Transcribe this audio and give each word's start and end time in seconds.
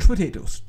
Coach 0.00 0.06
Potatoes. 0.06 0.62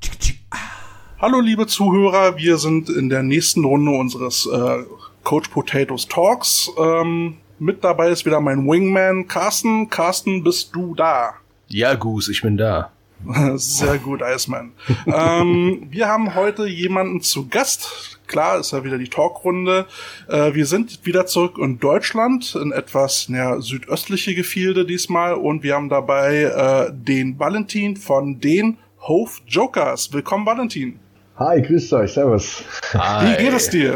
Hallo 1.20 1.40
liebe 1.40 1.66
Zuhörer, 1.66 2.36
wir 2.38 2.58
sind 2.58 2.90
in 2.90 3.08
der 3.08 3.24
nächsten 3.24 3.63
Runde 3.63 3.92
unseres 3.92 4.46
äh, 4.46 4.84
Coach 5.24 5.50
Potatoes 5.50 6.08
Talks. 6.08 6.70
Ähm, 6.78 7.38
mit 7.58 7.83
dabei 7.83 8.10
ist 8.10 8.26
wieder 8.26 8.42
mein 8.42 8.67
Wingman 8.67 9.28
Carsten. 9.28 9.90
Carsten, 9.90 10.44
bist 10.44 10.76
du 10.76 10.96
da? 10.96 11.36
Ja, 11.67 11.94
Goose, 11.94 12.31
ich 12.31 12.42
bin 12.42 12.58
da. 12.58 12.92
Sehr 13.56 13.99
gut, 13.99 14.22
Iceman. 14.22 14.74
ähm, 15.06 15.88
wir 15.90 16.08
haben 16.08 16.36
heute 16.36 16.66
jemanden 16.68 17.22
zu 17.22 17.48
Gast. 17.48 18.20
Klar, 18.27 18.59
ist 18.59 18.72
ja 18.72 18.84
wieder 18.84 18.98
die 18.98 19.09
Talkrunde. 19.09 19.86
Äh, 20.27 20.54
wir 20.54 20.66
sind 20.66 21.05
wieder 21.05 21.26
zurück 21.26 21.58
in 21.58 21.80
Deutschland, 21.80 22.55
in 22.55 22.72
etwas 22.73 23.27
ja, 23.30 23.62
südöstliche 23.62 24.36
Gefilde 24.36 24.86
diesmal. 24.86 25.36
Und 25.36 25.63
wir 25.63 25.76
haben 25.76 25.90
dabei 25.90 26.44
äh, 26.44 26.91
den 26.94 27.40
Valentin 27.40 27.95
von 27.95 28.41
den 28.41 28.77
Hove 29.08 29.32
Jokers. 29.48 30.14
Willkommen, 30.14 30.46
Valentin. 30.46 31.00
Hi, 31.38 31.60
grüßt 31.60 31.91
euch, 31.94 32.14
servus. 32.14 32.64
Hi. 32.94 33.32
Wie 33.32 33.44
geht 33.44 33.54
es 33.54 33.68
dir? 33.68 33.96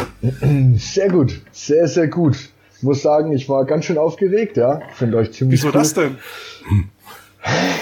Sehr 0.78 1.10
gut, 1.10 1.40
sehr, 1.52 1.88
sehr 1.88 2.08
gut. 2.08 2.36
Ich 2.78 2.82
muss 2.82 3.04
sagen, 3.04 3.32
ich 3.32 3.48
war 3.48 3.66
ganz 3.66 3.86
schön 3.86 4.00
aufgeregt, 4.00 4.58
ja. 4.58 4.82
Finde 4.96 5.18
euch 5.18 5.32
ziemlich 5.32 5.60
Wieso 5.60 5.68
cool. 5.68 5.74
das 5.74 5.94
denn? 5.94 6.18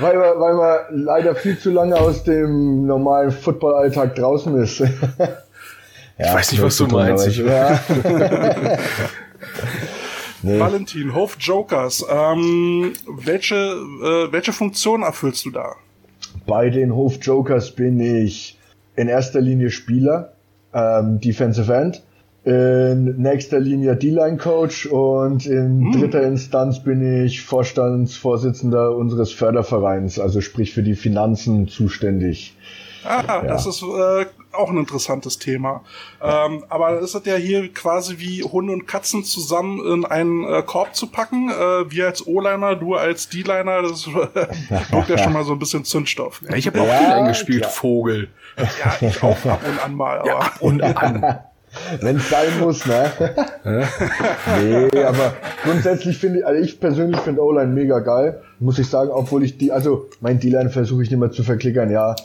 weil, 0.00 0.18
man, 0.18 0.38
weil 0.38 0.54
man 0.54 0.78
leider 0.90 1.34
viel 1.34 1.58
zu 1.58 1.70
lange 1.70 1.96
aus 1.96 2.24
dem 2.24 2.84
normalen 2.84 3.30
Football-Alltag 3.30 4.16
draußen 4.16 4.54
ist. 4.62 4.78
ja, 4.80 4.88
ich 6.18 6.34
weiß 6.34 6.52
nicht, 6.52 6.62
was 6.62 6.76
du 6.76 6.86
meinst. 6.88 7.26
Ich, 7.26 7.38
ja. 7.38 7.80
nee. 10.42 10.60
Valentin, 10.60 11.14
Hof 11.14 11.38
Jokers, 11.40 12.04
ähm, 12.06 12.92
welche, 13.06 13.54
äh, 13.54 14.30
welche 14.30 14.52
Funktion 14.52 15.02
erfüllst 15.02 15.46
du 15.46 15.52
da? 15.52 15.76
Bei 16.46 16.70
den 16.70 16.94
Hof 16.94 17.18
Jokers 17.20 17.72
bin 17.72 18.00
ich 18.00 18.58
in 18.96 19.08
erster 19.08 19.40
Linie 19.40 19.70
Spieler, 19.70 20.32
ähm, 20.72 21.20
Defensive 21.20 21.72
End, 21.72 22.02
in 22.44 23.16
nächster 23.18 23.60
Linie 23.60 23.96
D-Line-Coach 23.96 24.86
und 24.86 25.46
in 25.46 25.84
hm. 25.84 25.92
dritter 25.92 26.22
Instanz 26.22 26.82
bin 26.82 27.24
ich 27.24 27.42
Vorstandsvorsitzender 27.42 28.96
unseres 28.96 29.32
Fördervereins, 29.32 30.18
also 30.18 30.40
sprich 30.40 30.72
für 30.72 30.82
die 30.82 30.94
Finanzen 30.94 31.68
zuständig. 31.68 32.56
Ah, 33.04 33.22
ja. 33.26 33.42
das 33.42 33.66
ist 33.66 33.82
äh, 33.82 34.26
auch 34.52 34.70
ein 34.70 34.76
interessantes 34.76 35.38
Thema. 35.38 35.82
Ähm, 36.22 36.64
aber 36.68 36.98
ist 36.98 37.14
es 37.14 37.24
ja 37.24 37.36
hier 37.36 37.72
quasi 37.72 38.18
wie 38.18 38.42
Hunde 38.42 38.72
und 38.72 38.86
Katzen 38.86 39.24
zusammen 39.24 39.80
in 39.86 40.04
einen 40.04 40.44
äh, 40.44 40.62
Korb 40.62 40.94
zu 40.94 41.06
packen. 41.06 41.50
Äh, 41.50 41.90
wir 41.90 42.06
als 42.06 42.26
O-Liner, 42.26 42.76
du 42.76 42.94
als 42.94 43.28
D-Liner, 43.28 43.82
das 43.82 44.06
wirkt 44.12 45.08
ja 45.08 45.18
schon 45.18 45.32
mal 45.32 45.44
so 45.44 45.52
ein 45.52 45.58
bisschen 45.58 45.84
Zündstoff. 45.84 46.42
Ja, 46.48 46.56
ich 46.56 46.66
habe 46.66 46.80
auch 46.80 46.86
ja, 46.86 46.98
viel 46.98 47.06
eingespielt, 47.06 47.62
klar. 47.62 47.72
Vogel. 47.72 48.28
Ja, 48.58 49.08
ich 49.08 49.22
auch 49.22 49.44
ab 49.46 49.60
und 49.66 49.84
an 49.84 49.94
mal. 49.94 50.18
Aber. 50.18 50.28
Ja, 50.28 50.38
ab 50.38 50.56
und 50.60 50.82
an. 50.82 51.40
Wenn 52.00 52.16
es 52.16 52.28
sein 52.28 52.58
muss, 52.58 52.84
ne? 52.84 53.12
nee, 54.60 55.04
aber 55.04 55.34
grundsätzlich 55.62 56.18
finde 56.18 56.40
ich, 56.40 56.46
also 56.46 56.60
ich 56.60 56.80
persönlich 56.80 57.20
finde 57.20 57.42
O-Line 57.42 57.72
mega 57.72 58.00
geil, 58.00 58.42
muss 58.58 58.78
ich 58.80 58.88
sagen, 58.88 59.10
obwohl 59.10 59.44
ich 59.44 59.56
die, 59.56 59.70
also 59.70 60.08
mein 60.20 60.40
D-Line 60.40 60.70
versuche 60.70 61.04
ich 61.04 61.10
nicht 61.10 61.20
mehr 61.20 61.30
zu 61.30 61.44
verklickern, 61.44 61.90
ja, 61.90 62.16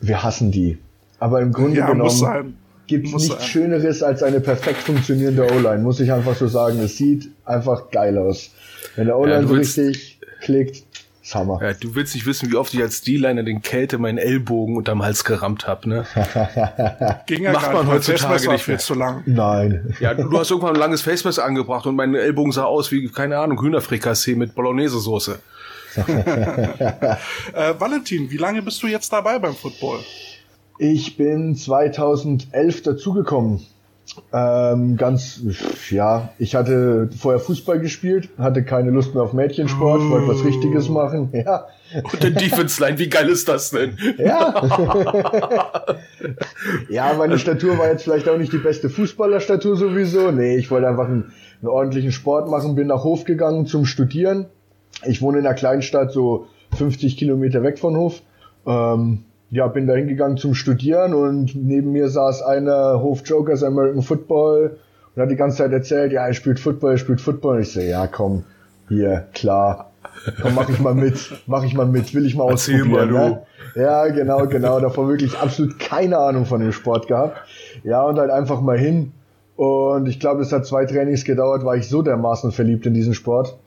wir 0.00 0.22
hassen 0.22 0.50
die. 0.50 0.78
Aber 1.18 1.40
im 1.40 1.52
Grunde 1.52 1.78
ja, 1.78 1.90
genommen 1.90 2.56
gibt 2.86 3.06
es 3.06 3.12
nichts 3.12 3.28
sein. 3.28 3.40
Schöneres 3.40 4.02
als 4.02 4.22
eine 4.22 4.40
perfekt 4.40 4.78
funktionierende 4.78 5.44
O-Line, 5.44 5.78
muss 5.78 6.00
ich 6.00 6.12
einfach 6.12 6.34
so 6.34 6.46
sagen. 6.46 6.80
Es 6.80 6.96
sieht 6.96 7.30
einfach 7.44 7.90
geil 7.90 8.18
aus. 8.18 8.50
Wenn 8.96 9.06
der 9.06 9.18
O-Line 9.18 9.42
ja, 9.42 9.46
so 9.46 9.54
richtig 9.54 10.18
klickt, 10.40 10.84
Hammer. 11.34 11.60
Ja, 11.62 11.74
du 11.74 11.94
willst 11.94 12.14
nicht 12.14 12.26
wissen, 12.26 12.50
wie 12.50 12.56
oft 12.56 12.74
ich 12.74 12.80
als 12.80 13.02
D-Liner 13.02 13.42
den 13.42 13.62
Kälte 13.62 13.98
meinen 13.98 14.18
Ellbogen 14.18 14.76
unterm 14.76 15.02
Hals 15.02 15.24
gerammt 15.24 15.66
hab, 15.66 15.86
ne? 15.86 16.04
Ging 17.26 17.44
ja 17.44 17.52
Macht 17.52 17.72
man 17.72 17.86
heutzutage 17.86 18.50
nicht 18.50 18.64
viel 18.64 18.80
zu 18.80 18.94
lang. 18.94 19.22
Nein. 19.26 19.94
Ja, 20.00 20.14
du, 20.14 20.28
du 20.28 20.38
hast 20.38 20.50
irgendwann 20.50 20.74
ein 20.74 20.80
langes 20.80 21.02
Facemesser 21.02 21.44
angebracht 21.44 21.86
und 21.86 21.94
mein 21.94 22.14
Ellbogen 22.14 22.52
sah 22.52 22.64
aus 22.64 22.90
wie, 22.90 23.08
keine 23.08 23.38
Ahnung, 23.38 23.60
Hühnerfrikassee 23.60 24.34
mit 24.34 24.54
Bolognese-Soße. 24.54 25.38
äh, 27.54 27.74
Valentin, 27.78 28.30
wie 28.30 28.36
lange 28.36 28.62
bist 28.62 28.82
du 28.82 28.86
jetzt 28.86 29.12
dabei 29.12 29.38
beim 29.38 29.54
Football? 29.54 30.00
Ich 30.78 31.16
bin 31.16 31.54
2011 31.54 32.82
dazugekommen. 32.82 33.60
Ähm, 34.32 34.96
ganz, 34.96 35.40
ja, 35.90 36.30
ich 36.38 36.54
hatte 36.54 37.08
vorher 37.16 37.40
Fußball 37.40 37.78
gespielt, 37.78 38.28
hatte 38.38 38.64
keine 38.64 38.90
Lust 38.90 39.14
mehr 39.14 39.22
auf 39.22 39.32
Mädchensport, 39.32 40.00
wollte 40.08 40.28
was 40.28 40.44
Richtiges 40.44 40.88
machen, 40.88 41.30
ja. 41.32 41.66
Und 41.94 42.22
den 42.22 42.34
Defense 42.34 42.82
Line, 42.82 42.98
wie 42.98 43.08
geil 43.08 43.28
ist 43.28 43.48
das 43.48 43.70
denn? 43.70 43.96
Ja. 44.18 44.54
ja, 46.88 47.14
meine 47.14 47.38
Statur 47.38 47.78
war 47.78 47.88
jetzt 47.88 48.04
vielleicht 48.04 48.28
auch 48.28 48.38
nicht 48.38 48.52
die 48.52 48.58
beste 48.58 48.88
Fußballerstatur 48.88 49.76
sowieso. 49.76 50.30
Nee, 50.30 50.56
ich 50.56 50.70
wollte 50.70 50.88
einfach 50.88 51.06
einen, 51.06 51.32
einen 51.60 51.68
ordentlichen 51.68 52.12
Sport 52.12 52.48
machen, 52.48 52.74
bin 52.74 52.88
nach 52.88 53.04
Hof 53.04 53.24
gegangen 53.24 53.66
zum 53.66 53.86
Studieren. 53.86 54.46
Ich 55.04 55.22
wohne 55.22 55.38
in 55.38 55.46
einer 55.46 55.54
Kleinstadt, 55.54 56.12
so 56.12 56.46
50 56.76 57.16
Kilometer 57.16 57.62
weg 57.62 57.78
von 57.78 57.96
Hof. 57.96 58.22
Ähm, 58.66 59.24
ja, 59.50 59.66
bin 59.66 59.86
da 59.86 59.94
hingegangen 59.94 60.36
zum 60.36 60.54
Studieren 60.54 61.12
und 61.12 61.54
neben 61.56 61.92
mir 61.92 62.08
saß 62.08 62.42
einer 62.42 63.00
Hof 63.00 63.22
Jokers 63.24 63.64
American 63.64 64.02
Football 64.02 64.76
und 65.14 65.22
hat 65.22 65.30
die 65.30 65.36
ganze 65.36 65.58
Zeit 65.58 65.72
erzählt, 65.72 66.12
ja, 66.12 66.26
er 66.26 66.34
spielt 66.34 66.60
Football, 66.60 66.92
er 66.92 66.98
spielt 66.98 67.20
Football. 67.20 67.56
Und 67.56 67.62
ich 67.62 67.72
so, 67.72 67.80
ja, 67.80 68.06
komm, 68.06 68.44
hier, 68.88 69.26
klar, 69.34 69.90
komm, 70.40 70.54
mach 70.54 70.68
ich 70.68 70.78
mal 70.78 70.94
mit, 70.94 71.32
mach 71.46 71.64
ich 71.64 71.74
mal 71.74 71.86
mit, 71.86 72.14
will 72.14 72.26
ich 72.26 72.36
mal 72.36 72.44
ausprobieren. 72.44 72.90
Mal, 72.90 73.06
ne? 73.06 73.42
Ja, 73.74 74.06
genau, 74.08 74.46
genau, 74.46 74.80
davor 74.80 75.08
wirklich 75.08 75.36
absolut 75.38 75.78
keine 75.78 76.18
Ahnung 76.18 76.46
von 76.46 76.60
dem 76.60 76.72
Sport 76.72 77.08
gehabt. 77.08 77.38
Ja, 77.82 78.02
und 78.02 78.18
halt 78.18 78.30
einfach 78.30 78.60
mal 78.60 78.78
hin. 78.78 79.12
Und 79.56 80.06
ich 80.06 80.20
glaube, 80.20 80.42
es 80.42 80.52
hat 80.52 80.64
zwei 80.64 80.86
Trainings 80.86 81.24
gedauert, 81.24 81.64
war 81.64 81.76
ich 81.76 81.88
so 81.88 82.02
dermaßen 82.02 82.52
verliebt 82.52 82.86
in 82.86 82.94
diesen 82.94 83.14
Sport, 83.14 83.58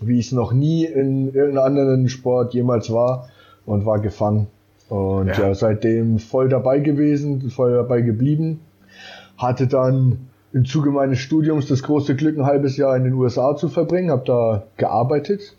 wie 0.00 0.18
ich 0.18 0.26
es 0.26 0.32
noch 0.32 0.52
nie 0.52 0.84
in 0.84 1.32
irgendeinem 1.34 1.64
anderen 1.64 2.08
Sport 2.08 2.54
jemals 2.54 2.92
war 2.92 3.28
und 3.66 3.86
war 3.86 3.98
gefangen. 4.00 4.46
Und 4.88 5.28
ja. 5.28 5.48
ja, 5.48 5.54
seitdem 5.54 6.18
voll 6.18 6.48
dabei 6.48 6.80
gewesen, 6.80 7.50
voll 7.50 7.74
dabei 7.74 8.00
geblieben. 8.00 8.60
Hatte 9.36 9.66
dann 9.66 10.30
im 10.52 10.64
Zuge 10.64 10.90
meines 10.90 11.20
Studiums 11.20 11.66
das 11.66 11.82
große 11.82 12.16
Glück, 12.16 12.36
ein 12.36 12.44
halbes 12.44 12.76
Jahr 12.76 12.96
in 12.96 13.04
den 13.04 13.14
USA 13.14 13.56
zu 13.56 13.68
verbringen, 13.68 14.10
habe 14.10 14.24
da 14.26 14.64
gearbeitet. 14.76 15.54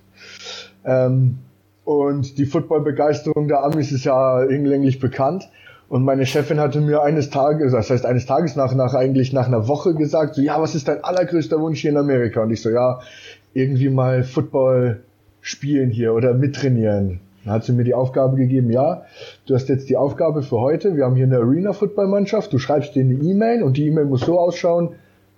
Ähm, 0.83 1.37
und 1.85 2.37
die 2.37 2.45
Footballbegeisterung 2.45 3.47
der 3.47 3.63
Amis 3.63 3.91
ist 3.91 4.03
ja 4.03 4.41
hinlänglich 4.41 4.99
bekannt. 4.99 5.49
Und 5.87 6.03
meine 6.05 6.25
Chefin 6.25 6.59
hatte 6.59 6.79
mir 6.79 7.01
eines 7.01 7.29
Tages, 7.29 7.73
das 7.73 7.89
heißt 7.89 8.05
eines 8.05 8.25
Tages 8.25 8.55
nach, 8.55 8.73
nach 8.75 8.93
eigentlich 8.93 9.33
nach 9.33 9.47
einer 9.47 9.67
Woche 9.67 9.93
gesagt, 9.93 10.35
so, 10.35 10.41
ja, 10.41 10.61
was 10.61 10.73
ist 10.73 10.87
dein 10.87 11.03
allergrößter 11.03 11.59
Wunsch 11.59 11.81
hier 11.81 11.91
in 11.91 11.97
Amerika? 11.97 12.43
Und 12.43 12.51
ich 12.51 12.61
so, 12.61 12.69
ja, 12.69 13.01
irgendwie 13.53 13.89
mal 13.89 14.23
Football 14.23 15.03
spielen 15.41 15.89
hier 15.89 16.13
oder 16.13 16.33
mittrainieren. 16.33 17.19
Dann 17.43 17.53
hat 17.53 17.63
sie 17.63 17.73
mir 17.73 17.83
die 17.83 17.95
Aufgabe 17.95 18.37
gegeben, 18.37 18.69
ja, 18.69 19.03
du 19.47 19.55
hast 19.55 19.67
jetzt 19.69 19.89
die 19.89 19.97
Aufgabe 19.97 20.43
für 20.43 20.59
heute, 20.59 20.95
wir 20.95 21.05
haben 21.05 21.15
hier 21.15 21.25
eine 21.25 21.37
Arena-Football-Mannschaft, 21.37 22.53
du 22.53 22.59
schreibst 22.59 22.95
denen 22.95 23.19
eine 23.19 23.29
E-Mail 23.29 23.63
und 23.63 23.77
die 23.77 23.87
E-Mail 23.87 24.05
muss 24.05 24.21
so 24.21 24.39
ausschauen, 24.39 24.89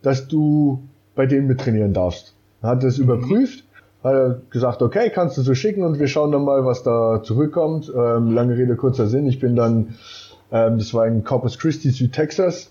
dass 0.02 0.28
du 0.28 0.84
bei 1.16 1.26
denen 1.26 1.48
mittrainieren 1.48 1.94
darfst. 1.94 2.34
Dann 2.62 2.72
hat 2.72 2.84
er 2.84 2.90
es 2.90 2.98
mhm. 2.98 3.06
überprüft, 3.06 3.64
hat 4.04 4.14
er 4.14 4.42
gesagt, 4.50 4.82
okay, 4.82 5.10
kannst 5.14 5.38
du 5.38 5.42
so 5.42 5.56
schicken 5.56 5.84
und 5.84 6.00
wir 6.00 6.08
schauen 6.08 6.34
dann 6.34 6.44
mal, 6.44 6.66
was 6.66 6.84
da 6.84 7.24
zurückkommt. 7.24 7.92
Ähm, 7.96 8.32
lange 8.32 8.58
Rede, 8.58 8.76
kurzer 8.76 9.08
Sinn, 9.08 9.26
ich 9.28 9.40
bin 9.40 9.56
dann, 9.56 9.96
ähm, 10.52 10.78
das 10.78 10.94
war 10.94 11.08
in 11.08 11.24
Corpus 11.24 11.58
Christi, 11.58 11.90
Südtexas. 11.92 12.70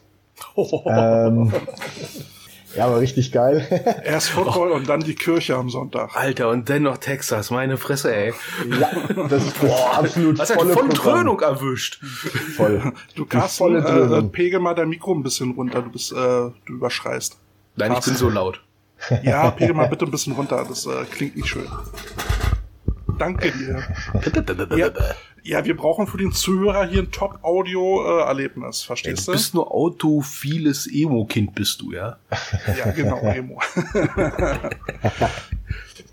ähm, 0.87 1.53
ja, 2.77 2.87
aber 2.87 3.01
richtig 3.01 3.33
geil. 3.33 3.67
Erst 4.05 4.31
Football 4.31 4.73
und 4.73 4.89
dann 4.89 5.01
die 5.01 5.15
Kirche 5.15 5.57
am 5.57 5.71
Sonntag. 5.71 6.15
Alter, 6.15 6.49
und 6.51 6.69
dennoch 6.69 6.99
Texas, 6.99 7.51
meine 7.51 7.77
Fresse, 7.77 8.15
ey. 8.15 8.33
Ja, 8.81 8.91
das 9.29 9.47
ist 9.47 9.61
Boah, 9.61 9.99
absolut 9.99 10.39
Was 10.39 10.51
volle 10.53 10.73
voll 10.73 10.89
Dröhnung 10.89 11.41
erwischt. 11.41 12.01
Voll. 12.57 12.93
Du 13.15 13.27
kannst 13.27 13.59
volle 13.59 13.79
äh, 13.79 14.19
äh, 14.19 14.23
pegel 14.23 14.61
mal 14.61 14.75
dein 14.75 14.89
Mikro 14.89 15.15
ein 15.15 15.23
bisschen 15.23 15.53
runter, 15.53 15.83
du 15.83 15.91
bist, 15.91 16.13
äh, 16.13 16.17
du 16.17 16.53
überschreist. 16.69 17.39
Nein, 17.77 17.93
Carsten. 17.93 18.13
ich 18.13 18.19
bin 18.19 18.29
so 18.29 18.31
laut. 18.31 18.63
Ja, 19.23 19.51
pegel 19.51 19.75
mal 19.75 19.89
bitte 19.89 20.05
ein 20.05 20.11
bisschen 20.11 20.33
runter, 20.35 20.65
das 20.69 20.87
äh, 20.87 21.05
klingt 21.11 21.37
nicht 21.37 21.49
schön. 21.49 21.67
Danke 23.23 23.53
dir. 23.53 23.81
ja, 24.77 24.91
ja, 25.45 25.65
wir 25.65 25.77
brauchen 25.77 26.09
für 26.09 26.19
den 26.19 26.33
Zuhörer 26.33 26.87
hier 26.87 27.03
ein 27.03 27.13
Top-Audio-Erlebnis, 27.13 28.83
verstehst 28.83 29.29
du? 29.29 29.33
Du 29.33 29.37
bist 29.37 29.55
nur 29.55 29.73
autophiles 29.73 30.89
Emo-Kind, 30.93 31.55
bist 31.55 31.83
du, 31.83 31.93
ja? 31.93 32.17
Ja, 32.77 32.91
genau, 32.91 33.19
Emo. 33.19 33.61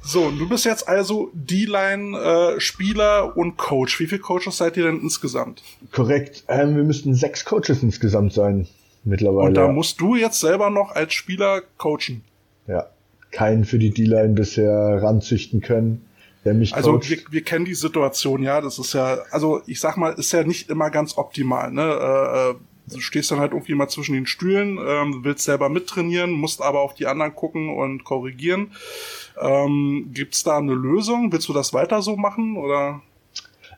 so, 0.03 0.29
du 0.29 0.47
bist 0.47 0.65
jetzt 0.65 0.87
also 0.87 1.31
D-Line-Spieler 1.33 3.35
und 3.35 3.57
Coach. 3.57 3.99
Wie 3.99 4.05
viele 4.05 4.21
Coaches 4.21 4.57
seid 4.57 4.77
ihr 4.77 4.83
denn 4.83 5.01
insgesamt? 5.01 5.63
Korrekt. 5.91 6.43
Ähm, 6.47 6.75
wir 6.75 6.83
müssten 6.83 7.15
sechs 7.15 7.43
Coaches 7.43 7.81
insgesamt 7.81 8.33
sein, 8.33 8.67
mittlerweile. 9.03 9.47
Und 9.47 9.55
da 9.55 9.67
musst 9.67 9.99
du 9.99 10.15
jetzt 10.15 10.39
selber 10.39 10.69
noch 10.69 10.91
als 10.91 11.13
Spieler 11.13 11.63
coachen. 11.77 12.23
Ja, 12.67 12.85
keinen 13.31 13.65
für 13.65 13.79
die 13.79 13.89
D-Line 13.89 14.35
bisher 14.35 14.99
ranzüchten 15.01 15.61
können 15.61 16.05
der 16.45 16.53
mich 16.53 16.73
Also 16.73 17.01
wir, 17.01 17.17
wir 17.29 17.43
kennen 17.43 17.65
die 17.65 17.75
Situation, 17.75 18.43
ja, 18.43 18.61
das 18.61 18.79
ist 18.79 18.93
ja, 18.93 19.19
also 19.31 19.61
ich 19.65 19.79
sag 19.79 19.97
mal, 19.97 20.13
ist 20.13 20.31
ja 20.31 20.43
nicht 20.43 20.69
immer 20.69 20.89
ganz 20.89 21.17
optimal, 21.17 21.71
ne? 21.71 21.81
Äh, 21.83 22.51
äh 22.51 22.55
du 22.91 22.99
stehst 23.01 23.29
dann 23.31 23.39
halt 23.39 23.51
irgendwie 23.51 23.75
mal 23.75 23.87
zwischen 23.87 24.13
den 24.13 24.25
Stühlen, 24.25 24.79
ähm, 24.83 25.19
willst 25.23 25.43
selber 25.43 25.69
mittrainieren, 25.69 26.31
musst 26.31 26.61
aber 26.61 26.81
auf 26.81 26.93
die 26.93 27.07
anderen 27.07 27.35
gucken 27.35 27.69
und 27.69 28.03
korrigieren. 28.03 28.71
Ähm, 29.39 30.09
gibt's 30.13 30.43
da 30.43 30.57
eine 30.57 30.73
Lösung? 30.73 31.31
Willst 31.31 31.47
du 31.47 31.53
das 31.53 31.73
weiter 31.73 32.01
so 32.01 32.15
machen 32.15 32.57
oder? 32.57 33.01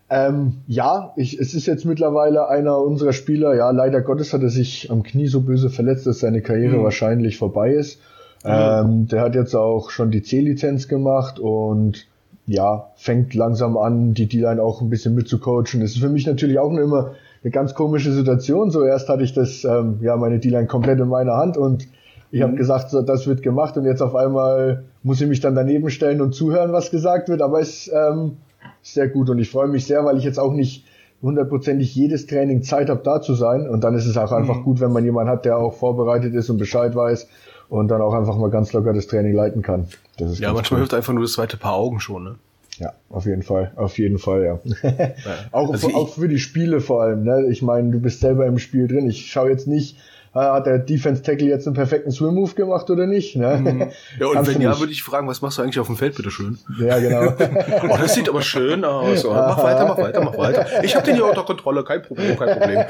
Ähm, 0.09 0.57
ja, 0.67 1.13
ich, 1.15 1.39
es 1.39 1.53
ist 1.53 1.67
jetzt 1.67 1.85
mittlerweile 1.85 2.49
einer 2.49 2.77
unserer 2.79 3.13
Spieler, 3.13 3.55
ja, 3.55 3.71
leider 3.71 4.01
Gottes 4.01 4.33
hat 4.33 4.41
er 4.41 4.49
sich 4.49 4.91
am 4.91 5.03
Knie 5.03 5.27
so 5.27 5.41
böse 5.41 5.69
verletzt, 5.69 6.05
dass 6.05 6.19
seine 6.19 6.41
Karriere 6.41 6.77
mhm. 6.77 6.83
wahrscheinlich 6.83 7.37
vorbei 7.37 7.71
ist. 7.71 7.99
Mhm. 8.43 8.51
Ähm, 8.51 9.07
der 9.07 9.21
hat 9.21 9.35
jetzt 9.35 9.55
auch 9.55 9.89
schon 9.89 10.11
die 10.11 10.21
C-Lizenz 10.21 10.87
gemacht 10.87 11.39
und 11.39 12.07
ja, 12.51 12.91
fängt 12.95 13.33
langsam 13.33 13.77
an, 13.77 14.13
die 14.13 14.27
D-Line 14.27 14.61
auch 14.61 14.81
ein 14.81 14.89
bisschen 14.89 15.15
mitzucoachen. 15.15 15.79
Das 15.79 15.91
ist 15.91 15.99
für 15.99 16.09
mich 16.09 16.25
natürlich 16.27 16.59
auch 16.59 16.71
immer 16.71 17.11
eine 17.43 17.51
ganz 17.51 17.73
komische 17.73 18.11
Situation. 18.11 18.71
So 18.71 18.83
erst 18.83 19.09
hatte 19.09 19.23
ich 19.23 19.33
das, 19.33 19.63
ähm, 19.63 19.99
ja, 20.01 20.17
meine 20.17 20.39
D-Line 20.39 20.67
komplett 20.67 20.99
in 20.99 21.07
meiner 21.07 21.37
Hand 21.37 21.57
und 21.57 21.87
ich 22.31 22.39
mhm. 22.39 22.43
habe 22.43 22.55
gesagt, 22.55 22.89
so, 22.89 23.01
das 23.01 23.25
wird 23.27 23.41
gemacht 23.41 23.77
und 23.77 23.85
jetzt 23.85 24.01
auf 24.01 24.15
einmal 24.15 24.83
muss 25.03 25.21
ich 25.21 25.27
mich 25.27 25.39
dann 25.39 25.55
daneben 25.55 25.89
stellen 25.89 26.21
und 26.21 26.33
zuhören, 26.33 26.71
was 26.73 26.91
gesagt 26.91 27.29
wird. 27.29 27.41
Aber 27.41 27.59
es 27.59 27.89
ähm, 27.93 28.37
sehr 28.81 29.07
gut 29.07 29.29
und 29.29 29.39
ich 29.39 29.49
freue 29.49 29.67
mich 29.67 29.85
sehr, 29.85 30.03
weil 30.05 30.17
ich 30.17 30.23
jetzt 30.23 30.39
auch 30.39 30.53
nicht 30.53 30.85
hundertprozentig 31.21 31.93
jedes 31.95 32.25
Training 32.25 32.63
Zeit 32.63 32.89
habe, 32.89 33.01
da 33.03 33.21
zu 33.21 33.33
sein. 33.33 33.69
Und 33.69 33.83
dann 33.83 33.95
ist 33.95 34.07
es 34.07 34.17
auch 34.17 34.31
einfach 34.31 34.57
mhm. 34.57 34.63
gut, 34.63 34.79
wenn 34.81 34.91
man 34.91 35.03
jemanden 35.03 35.31
hat, 35.31 35.45
der 35.45 35.57
auch 35.57 35.73
vorbereitet 35.73 36.33
ist 36.33 36.49
und 36.49 36.57
Bescheid 36.57 36.95
weiß 36.95 37.27
und 37.71 37.87
dann 37.87 38.01
auch 38.01 38.13
einfach 38.13 38.35
mal 38.35 38.49
ganz 38.49 38.73
locker 38.73 38.91
das 38.91 39.07
Training 39.07 39.33
leiten 39.33 39.61
kann. 39.61 39.87
Das 40.17 40.33
ist 40.33 40.39
ja, 40.39 40.51
manchmal 40.51 40.79
cool. 40.79 40.81
hilft 40.81 40.93
einfach 40.93 41.13
nur 41.13 41.23
das 41.23 41.31
zweite 41.31 41.55
Paar 41.55 41.75
Augen 41.75 42.01
schon, 42.01 42.23
ne? 42.25 42.35
Ja, 42.79 42.91
auf 43.09 43.25
jeden 43.25 43.43
Fall, 43.43 43.71
auf 43.77 43.97
jeden 43.97 44.17
Fall, 44.17 44.43
ja. 44.43 44.59
ja. 44.83 45.13
auch, 45.51 45.71
also 45.71 45.95
auch 45.95 46.09
für 46.09 46.27
die 46.27 46.39
Spiele 46.39 46.81
vor 46.81 47.01
allem, 47.01 47.23
ne? 47.23 47.47
Ich 47.49 47.61
meine, 47.61 47.89
du 47.91 47.99
bist 47.99 48.19
selber 48.19 48.45
im 48.45 48.59
Spiel 48.59 48.89
drin. 48.89 49.09
Ich 49.09 49.31
schaue 49.31 49.49
jetzt 49.49 49.67
nicht 49.67 49.95
hat 50.33 50.65
der 50.65 50.79
Defense 50.79 51.21
Tackle 51.21 51.47
jetzt 51.47 51.67
einen 51.67 51.75
perfekten 51.75 52.11
Swim 52.11 52.35
Move 52.35 52.53
gemacht 52.53 52.89
oder 52.89 53.05
nicht? 53.05 53.35
Ne? 53.35 53.57
Mhm. 53.57 53.91
Ja, 54.19 54.27
und 54.27 54.33
Kannst 54.33 54.53
wenn 54.53 54.61
ja, 54.61 54.79
würde 54.79 54.93
ich 54.93 55.03
fragen, 55.03 55.27
was 55.27 55.41
machst 55.41 55.57
du 55.57 55.61
eigentlich 55.61 55.79
auf 55.79 55.87
dem 55.87 55.97
Feld, 55.97 56.15
bitte 56.15 56.31
schön? 56.31 56.57
Ja, 56.79 56.99
genau. 56.99 57.33
oh, 57.89 57.97
das 57.97 58.13
sieht 58.13 58.29
aber 58.29 58.41
schön 58.41 58.85
aus. 58.85 59.25
Oh, 59.25 59.33
mach 59.33 59.61
weiter, 59.61 59.85
mach 59.85 59.97
weiter, 59.97 60.23
mach 60.23 60.37
weiter. 60.37 60.83
Ich 60.83 60.95
habe 60.95 61.05
den 61.05 61.15
hier 61.15 61.25
unter 61.25 61.43
Kontrolle, 61.43 61.83
kein 61.83 62.01
Problem, 62.01 62.37
kein 62.37 62.57
Problem. 62.57 62.85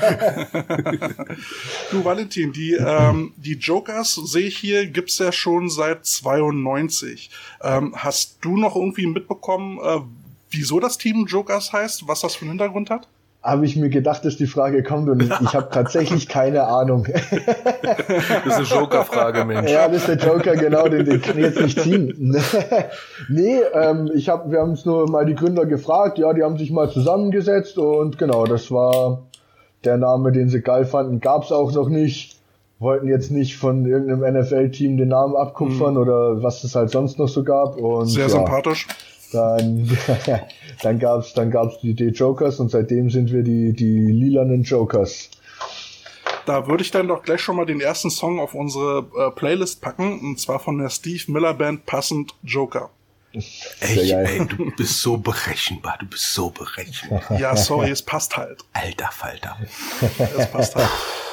du, 1.92 2.06
Valentin, 2.06 2.52
die, 2.54 2.74
ähm, 2.74 3.34
die 3.38 3.56
Jokers, 3.56 4.16
sehe 4.16 4.48
ich 4.48 4.58
hier, 4.58 4.86
gibt's 4.86 5.18
ja 5.18 5.32
schon 5.32 5.70
seit 5.70 6.06
92. 6.06 7.32
Ähm, 7.64 7.96
hast 7.98 8.38
du 8.42 8.58
noch 8.58 8.76
irgendwie 8.76 9.08
mitbekommen, 9.08 9.80
äh, 9.84 10.00
wieso 10.52 10.80
das 10.80 10.98
Team 10.98 11.26
Jokers 11.26 11.74
heißt, 11.74 12.08
was 12.08 12.22
das 12.22 12.36
für 12.36 12.42
einen 12.42 12.52
Hintergrund 12.52 12.90
hat? 12.90 13.08
Habe 13.44 13.66
ich 13.66 13.76
mir 13.76 13.90
gedacht, 13.90 14.24
dass 14.24 14.38
die 14.38 14.46
Frage 14.46 14.84
kommt 14.84 15.10
und 15.10 15.24
ich, 15.24 15.54
habe 15.54 15.70
tatsächlich 15.72 16.28
keine 16.28 16.64
Ahnung. 16.64 17.08
das 18.46 18.60
ist 18.60 18.74
eine 18.74 18.82
Joker-Frage, 18.82 19.46
Mensch. 19.46 19.72
Ja, 19.72 19.88
das 19.88 20.08
ist 20.08 20.24
der 20.24 20.34
Joker, 20.34 20.56
genau, 20.56 20.88
den, 20.88 21.06
den 21.06 21.22
kann 21.22 21.38
ich 21.38 21.46
jetzt 21.46 21.62
nicht 21.62 21.80
ziehen. 21.82 22.36
nee, 23.30 23.60
ähm, 23.74 24.12
ich 24.14 24.30
hab, 24.30 24.52
wir 24.52 24.60
haben 24.60 24.72
uns 24.72 24.86
nur 24.86 25.10
mal 25.10 25.26
die 25.26 25.34
Gründer 25.34 25.66
gefragt, 25.66 26.20
ja, 26.20 26.34
die 26.34 26.44
haben 26.44 26.58
sich 26.58 26.72
mal 26.72 26.90
zusammengesetzt 26.92 27.80
und 27.80 28.20
genau, 28.20 28.46
das 28.46 28.70
war 28.70 29.24
der 29.84 29.98
Name, 29.98 30.32
den 30.32 30.50
sie 30.50 30.62
geil 30.62 30.86
fanden. 30.86 31.20
Gab's 31.20 31.52
auch 31.52 31.72
noch 31.72 31.90
nicht. 31.90 32.38
Wollten 32.78 33.08
jetzt 33.08 33.30
nicht 33.30 33.58
von 33.58 33.86
irgendeinem 33.86 34.42
NFL-Team 34.42 34.98
den 34.98 35.10
Namen 35.10 35.36
abkupfern 35.36 35.94
mhm. 35.94 36.00
oder 36.00 36.44
was 36.44 36.64
es 36.64 36.76
halt 36.76 36.90
sonst 36.90 37.20
noch 37.20 37.28
so 37.28 37.44
gab. 37.44 37.78
Und, 37.78 38.08
Sehr 38.08 38.24
ja, 38.24 38.30
sympathisch. 38.30 38.88
Dann, 39.32 39.98
dann 40.82 41.00
gab's, 41.00 41.34
dann 41.34 41.52
gab's 41.52 41.80
die 41.80 41.92
Idee 41.92 42.10
Jokers 42.10 42.60
und 42.60 42.70
seitdem 42.70 43.10
sind 43.10 43.32
wir 43.32 43.44
die, 43.44 43.74
die 43.74 44.12
lilanen 44.12 44.64
Jokers. 44.64 45.30
Da 46.46 46.68
würde 46.68 46.84
ich 46.84 46.92
dann 46.92 47.08
doch 47.08 47.24
gleich 47.24 47.42
schon 47.42 47.56
mal 47.56 47.66
den 47.66 47.82
ersten 47.82 48.10
Song 48.10 48.40
auf 48.40 48.56
unsere 48.56 49.06
äh, 49.18 49.32
Playlist 49.32 49.82
packen, 49.82 50.20
und 50.20 50.40
zwar 50.40 50.60
von 50.60 50.80
der 50.80 50.90
Steve 50.90 51.32
Miller 51.32 51.54
Band 51.54 51.86
passend 51.86 52.34
Joker. 52.44 52.90
Ey, 53.80 54.12
ey, 54.12 54.46
du 54.46 54.72
bist 54.76 55.02
so 55.02 55.16
berechenbar, 55.16 55.98
du 56.00 56.06
bist 56.06 56.34
so 56.34 56.50
berechenbar. 56.50 57.40
Ja, 57.40 57.56
sorry, 57.56 57.90
es 57.90 58.02
passt 58.02 58.36
halt. 58.36 58.60
Alter 58.74 59.10
Falter. 59.10 59.58
Es 60.38 60.52
passt 60.52 60.76
halt. 60.76 60.90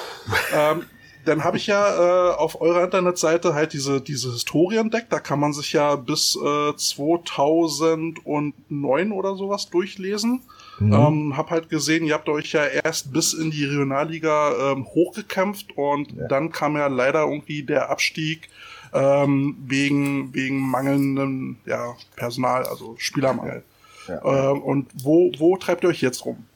ähm, 0.55 0.87
dann 1.28 1.44
habe 1.44 1.58
ich 1.58 1.66
ja 1.66 2.30
äh, 2.30 2.34
auf 2.34 2.60
eurer 2.60 2.84
Internetseite 2.84 3.54
halt 3.54 3.72
diese, 3.72 4.00
diese 4.00 4.32
Historie 4.32 4.76
entdeckt. 4.76 5.12
Da 5.12 5.20
kann 5.20 5.38
man 5.38 5.52
sich 5.52 5.72
ja 5.72 5.94
bis 5.96 6.36
äh, 6.36 6.75
2009 6.75 9.12
oder 9.12 9.36
sowas 9.36 9.70
durchlesen. 9.70 10.42
Mhm. 10.78 10.92
Ähm, 10.92 11.36
hab 11.36 11.50
halt 11.50 11.69
gesehen, 11.69 12.04
ihr 12.04 12.14
habt 12.14 12.28
euch 12.28 12.52
ja 12.52 12.64
erst 12.64 13.12
bis 13.12 13.34
in 13.34 13.50
die 13.50 13.64
Regionalliga 13.64 14.72
ähm, 14.72 14.86
hochgekämpft 14.86 15.76
und 15.76 16.12
ja. 16.12 16.28
dann 16.28 16.50
kam 16.50 16.76
ja 16.76 16.86
leider 16.86 17.25
irgendwie 17.25 17.62
der 17.62 17.90
Abstieg 17.90 18.48
ähm, 18.94 19.56
wegen, 19.66 20.34
wegen 20.34 20.60
mangelndem 20.60 21.56
ja, 21.66 21.94
Personal, 22.16 22.64
also 22.64 22.94
Spielermangel. 22.98 23.62
Ja. 24.08 24.52
Ähm, 24.52 24.62
und 24.62 24.86
wo, 25.02 25.30
wo 25.38 25.56
treibt 25.56 25.84
ihr 25.84 25.90
euch 25.90 26.00
jetzt 26.00 26.25
rum? 26.25 26.46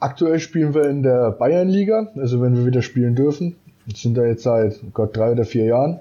Aktuell 0.00 0.40
spielen 0.40 0.74
wir 0.74 0.90
in 0.90 1.02
der 1.02 1.30
Bayernliga, 1.30 2.10
also 2.16 2.42
wenn 2.42 2.56
wir 2.56 2.66
wieder 2.66 2.82
spielen 2.82 3.14
dürfen. 3.14 3.56
Wir 3.86 3.96
sind 3.96 4.16
da 4.16 4.24
jetzt 4.24 4.42
seit 4.42 4.80
oh 4.82 4.90
Gott 4.92 5.16
drei 5.16 5.32
oder 5.32 5.44
vier 5.44 5.64
Jahren. 5.64 6.00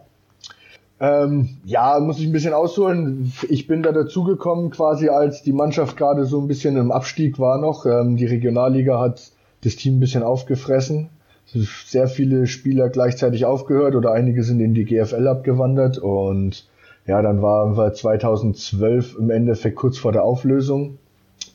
Ähm, 1.00 1.50
ja, 1.66 2.00
muss 2.00 2.20
ich 2.20 2.28
ein 2.28 2.32
bisschen 2.32 2.54
ausholen. 2.54 3.34
Ich 3.50 3.68
bin 3.68 3.84
da 3.84 3.92
dazugekommen, 3.92 4.70
quasi 4.70 5.10
als 5.10 5.44
die 5.44 5.52
Mannschaft 5.52 5.98
gerade 5.98 6.26
so 6.26 6.40
ein 6.40 6.48
bisschen 6.48 6.78
im 6.78 6.92
Abstieg 6.92 7.40
war 7.40 7.58
noch. 7.58 7.86
Ähm, 7.86 8.16
die 8.16 8.26
Regionalliga 8.26 9.00
hat 9.00 9.32
das 9.64 9.76
Team 9.76 9.98
ein 9.98 10.00
bisschen 10.00 10.24
aufgefressen. 10.24 11.10
Sehr 11.46 12.08
viele 12.08 12.48
Spieler 12.48 12.90
gleichzeitig 12.90 13.46
aufgehört 13.46 13.96
oder 13.96 14.12
einige 14.12 14.44
sind 14.44 14.60
in 14.60 14.74
die 14.74 14.86
GFL 14.86 15.28
abgewandert 15.28 15.98
und 15.98 16.66
ja, 17.06 17.22
dann 17.22 17.42
waren 17.42 17.76
wir 17.76 17.94
2012 17.94 19.18
im 19.20 19.30
Endeffekt 19.30 19.76
kurz 19.76 19.98
vor 19.98 20.14
der 20.14 20.24
Auflösung 20.24 20.98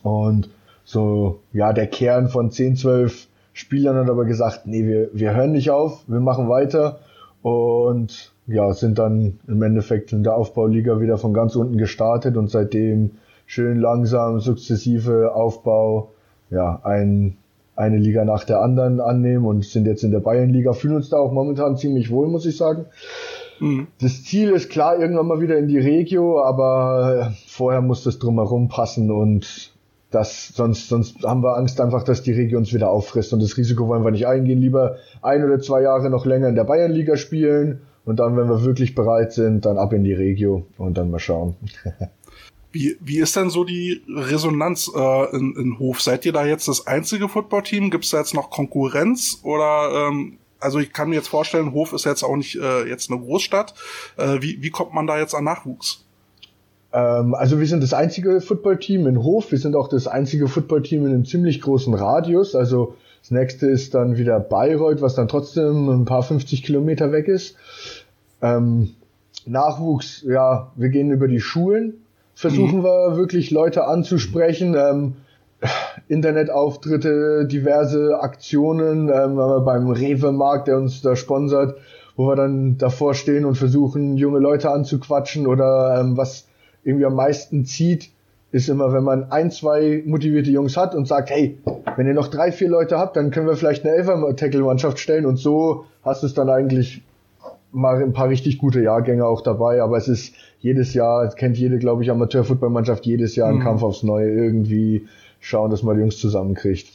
und 0.02 0.50
so, 0.84 1.40
ja, 1.52 1.72
der 1.72 1.86
Kern 1.86 2.28
von 2.28 2.50
10, 2.50 2.76
12 2.76 3.28
Spielern 3.58 3.96
hat 3.96 4.08
aber 4.08 4.24
gesagt, 4.24 4.66
nee, 4.66 4.86
wir, 4.86 5.10
wir 5.12 5.34
hören 5.34 5.50
nicht 5.50 5.70
auf, 5.70 6.04
wir 6.06 6.20
machen 6.20 6.48
weiter 6.48 7.00
und 7.42 8.32
ja, 8.46 8.72
sind 8.72 9.00
dann 9.00 9.40
im 9.48 9.62
Endeffekt 9.62 10.12
in 10.12 10.22
der 10.22 10.36
Aufbauliga 10.36 11.00
wieder 11.00 11.18
von 11.18 11.34
ganz 11.34 11.56
unten 11.56 11.76
gestartet 11.76 12.36
und 12.36 12.48
seitdem 12.50 13.10
schön 13.46 13.80
langsam, 13.80 14.38
sukzessive 14.38 15.34
Aufbau, 15.34 16.12
ja, 16.50 16.80
ein, 16.84 17.36
eine 17.74 17.98
Liga 17.98 18.24
nach 18.24 18.44
der 18.44 18.60
anderen 18.60 19.00
annehmen 19.00 19.44
und 19.44 19.64
sind 19.64 19.88
jetzt 19.88 20.04
in 20.04 20.12
der 20.12 20.20
Bayernliga, 20.20 20.72
fühlen 20.72 20.94
uns 20.94 21.08
da 21.08 21.16
auch 21.16 21.32
momentan 21.32 21.76
ziemlich 21.76 22.12
wohl, 22.12 22.28
muss 22.28 22.46
ich 22.46 22.56
sagen. 22.56 22.86
Mhm. 23.58 23.88
Das 24.00 24.22
Ziel 24.22 24.50
ist 24.50 24.70
klar, 24.70 25.00
irgendwann 25.00 25.26
mal 25.26 25.40
wieder 25.40 25.58
in 25.58 25.66
die 25.66 25.78
Regio, 25.78 26.40
aber 26.40 27.32
vorher 27.48 27.80
muss 27.80 28.04
das 28.04 28.20
drumherum 28.20 28.68
passen 28.68 29.10
und 29.10 29.72
das, 30.10 30.48
sonst, 30.48 30.88
sonst 30.88 31.22
haben 31.22 31.42
wir 31.42 31.56
Angst 31.56 31.80
einfach, 31.80 32.02
dass 32.02 32.22
die 32.22 32.32
Region 32.32 32.60
uns 32.60 32.72
wieder 32.72 32.90
auffrisst 32.90 33.32
und 33.32 33.42
das 33.42 33.56
Risiko 33.56 33.88
wollen 33.88 34.04
wir 34.04 34.10
nicht 34.10 34.26
eingehen. 34.26 34.60
Lieber 34.60 34.96
ein 35.20 35.44
oder 35.44 35.60
zwei 35.60 35.82
Jahre 35.82 36.08
noch 36.08 36.24
länger 36.24 36.48
in 36.48 36.54
der 36.54 36.64
Bayernliga 36.64 37.16
spielen 37.16 37.82
und 38.04 38.18
dann, 38.18 38.36
wenn 38.36 38.48
wir 38.48 38.64
wirklich 38.64 38.94
bereit 38.94 39.32
sind, 39.32 39.66
dann 39.66 39.76
ab 39.76 39.92
in 39.92 40.04
die 40.04 40.14
Regio 40.14 40.66
und 40.78 40.96
dann 40.96 41.10
mal 41.10 41.18
schauen. 41.18 41.56
Wie, 42.70 42.98
wie 43.00 43.18
ist 43.18 43.34
denn 43.34 43.48
so 43.48 43.64
die 43.64 44.02
Resonanz 44.06 44.90
äh, 44.94 45.36
in, 45.36 45.56
in 45.56 45.78
Hof? 45.78 46.02
Seid 46.02 46.26
ihr 46.26 46.34
da 46.34 46.44
jetzt 46.44 46.68
das 46.68 46.86
einzige 46.86 47.26
Footballteam? 47.26 47.90
Gibt 47.90 48.04
es 48.04 48.10
da 48.10 48.18
jetzt 48.18 48.34
noch 48.34 48.50
Konkurrenz? 48.50 49.40
Oder 49.42 50.10
ähm, 50.10 50.36
also 50.60 50.78
ich 50.78 50.92
kann 50.92 51.08
mir 51.08 51.16
jetzt 51.16 51.28
vorstellen, 51.28 51.72
Hof 51.72 51.94
ist 51.94 52.04
jetzt 52.04 52.22
auch 52.22 52.36
nicht 52.36 52.56
äh, 52.56 52.86
jetzt 52.86 53.10
eine 53.10 53.20
Großstadt. 53.20 53.72
Äh, 54.18 54.42
wie, 54.42 54.60
wie 54.60 54.68
kommt 54.68 54.92
man 54.92 55.06
da 55.06 55.18
jetzt 55.18 55.34
an 55.34 55.44
Nachwuchs? 55.44 56.04
Ähm, 56.92 57.34
also 57.34 57.58
wir 57.58 57.66
sind 57.66 57.82
das 57.82 57.92
einzige 57.92 58.40
Footballteam 58.40 59.06
in 59.06 59.22
Hof. 59.22 59.50
Wir 59.50 59.58
sind 59.58 59.76
auch 59.76 59.88
das 59.88 60.06
einzige 60.06 60.48
Footballteam 60.48 61.06
in 61.06 61.12
einem 61.12 61.24
ziemlich 61.24 61.60
großen 61.60 61.94
Radius. 61.94 62.54
Also 62.54 62.94
das 63.20 63.30
nächste 63.30 63.66
ist 63.66 63.94
dann 63.94 64.16
wieder 64.16 64.40
Bayreuth, 64.40 65.02
was 65.02 65.14
dann 65.14 65.28
trotzdem 65.28 65.88
ein 65.88 66.04
paar 66.04 66.22
50 66.22 66.62
Kilometer 66.62 67.12
weg 67.12 67.28
ist. 67.28 67.56
Ähm, 68.40 68.90
Nachwuchs, 69.46 70.22
ja, 70.26 70.72
wir 70.76 70.88
gehen 70.88 71.10
über 71.10 71.28
die 71.28 71.40
Schulen, 71.40 71.94
versuchen 72.34 72.78
mhm. 72.78 72.84
wir 72.84 73.16
wirklich 73.16 73.50
Leute 73.50 73.84
anzusprechen. 73.84 74.74
Ähm, 74.78 75.14
Internetauftritte, 76.08 77.46
diverse 77.46 78.20
Aktionen, 78.20 79.08
ähm, 79.08 79.36
beim 79.64 79.90
Rewe-Markt, 79.90 80.68
der 80.68 80.78
uns 80.78 81.02
da 81.02 81.16
sponsert, 81.16 81.76
wo 82.16 82.28
wir 82.28 82.36
dann 82.36 82.78
davor 82.78 83.14
stehen 83.14 83.44
und 83.44 83.56
versuchen, 83.56 84.16
junge 84.16 84.38
Leute 84.38 84.70
anzuquatschen 84.70 85.46
oder 85.46 86.00
ähm, 86.00 86.16
was 86.16 86.47
irgendwie 86.88 87.06
am 87.06 87.14
meisten 87.14 87.64
zieht, 87.64 88.10
ist 88.50 88.68
immer, 88.68 88.92
wenn 88.92 89.04
man 89.04 89.30
ein, 89.30 89.50
zwei 89.50 90.02
motivierte 90.06 90.50
Jungs 90.50 90.76
hat 90.76 90.94
und 90.94 91.06
sagt, 91.06 91.28
hey, 91.28 91.58
wenn 91.96 92.06
ihr 92.06 92.14
noch 92.14 92.28
drei, 92.28 92.50
vier 92.50 92.68
Leute 92.68 92.98
habt, 92.98 93.16
dann 93.16 93.30
können 93.30 93.46
wir 93.46 93.56
vielleicht 93.56 93.84
eine 93.84 93.94
Elfer-Tackle-Mannschaft 93.94 94.98
stellen 94.98 95.26
und 95.26 95.36
so 95.36 95.84
hast 96.02 96.22
du 96.22 96.26
es 96.26 96.34
dann 96.34 96.48
eigentlich 96.48 97.02
mal 97.70 98.02
ein 98.02 98.14
paar 98.14 98.30
richtig 98.30 98.56
gute 98.56 98.80
Jahrgänge 98.80 99.26
auch 99.26 99.42
dabei, 99.42 99.82
aber 99.82 99.98
es 99.98 100.08
ist 100.08 100.34
jedes 100.60 100.94
Jahr, 100.94 101.28
kennt 101.34 101.58
jede, 101.58 101.78
glaube 101.78 102.02
ich, 102.02 102.10
Amateurfußballmannschaft 102.10 103.04
jedes 103.04 103.36
Jahr 103.36 103.48
einen 103.48 103.58
mhm. 103.58 103.64
Kampf 103.64 103.82
aufs 103.82 104.02
Neue 104.02 104.30
irgendwie 104.30 105.06
schauen, 105.40 105.70
dass 105.70 105.82
man 105.82 105.96
die 105.96 106.00
Jungs 106.00 106.18
zusammenkriegt. 106.18 106.88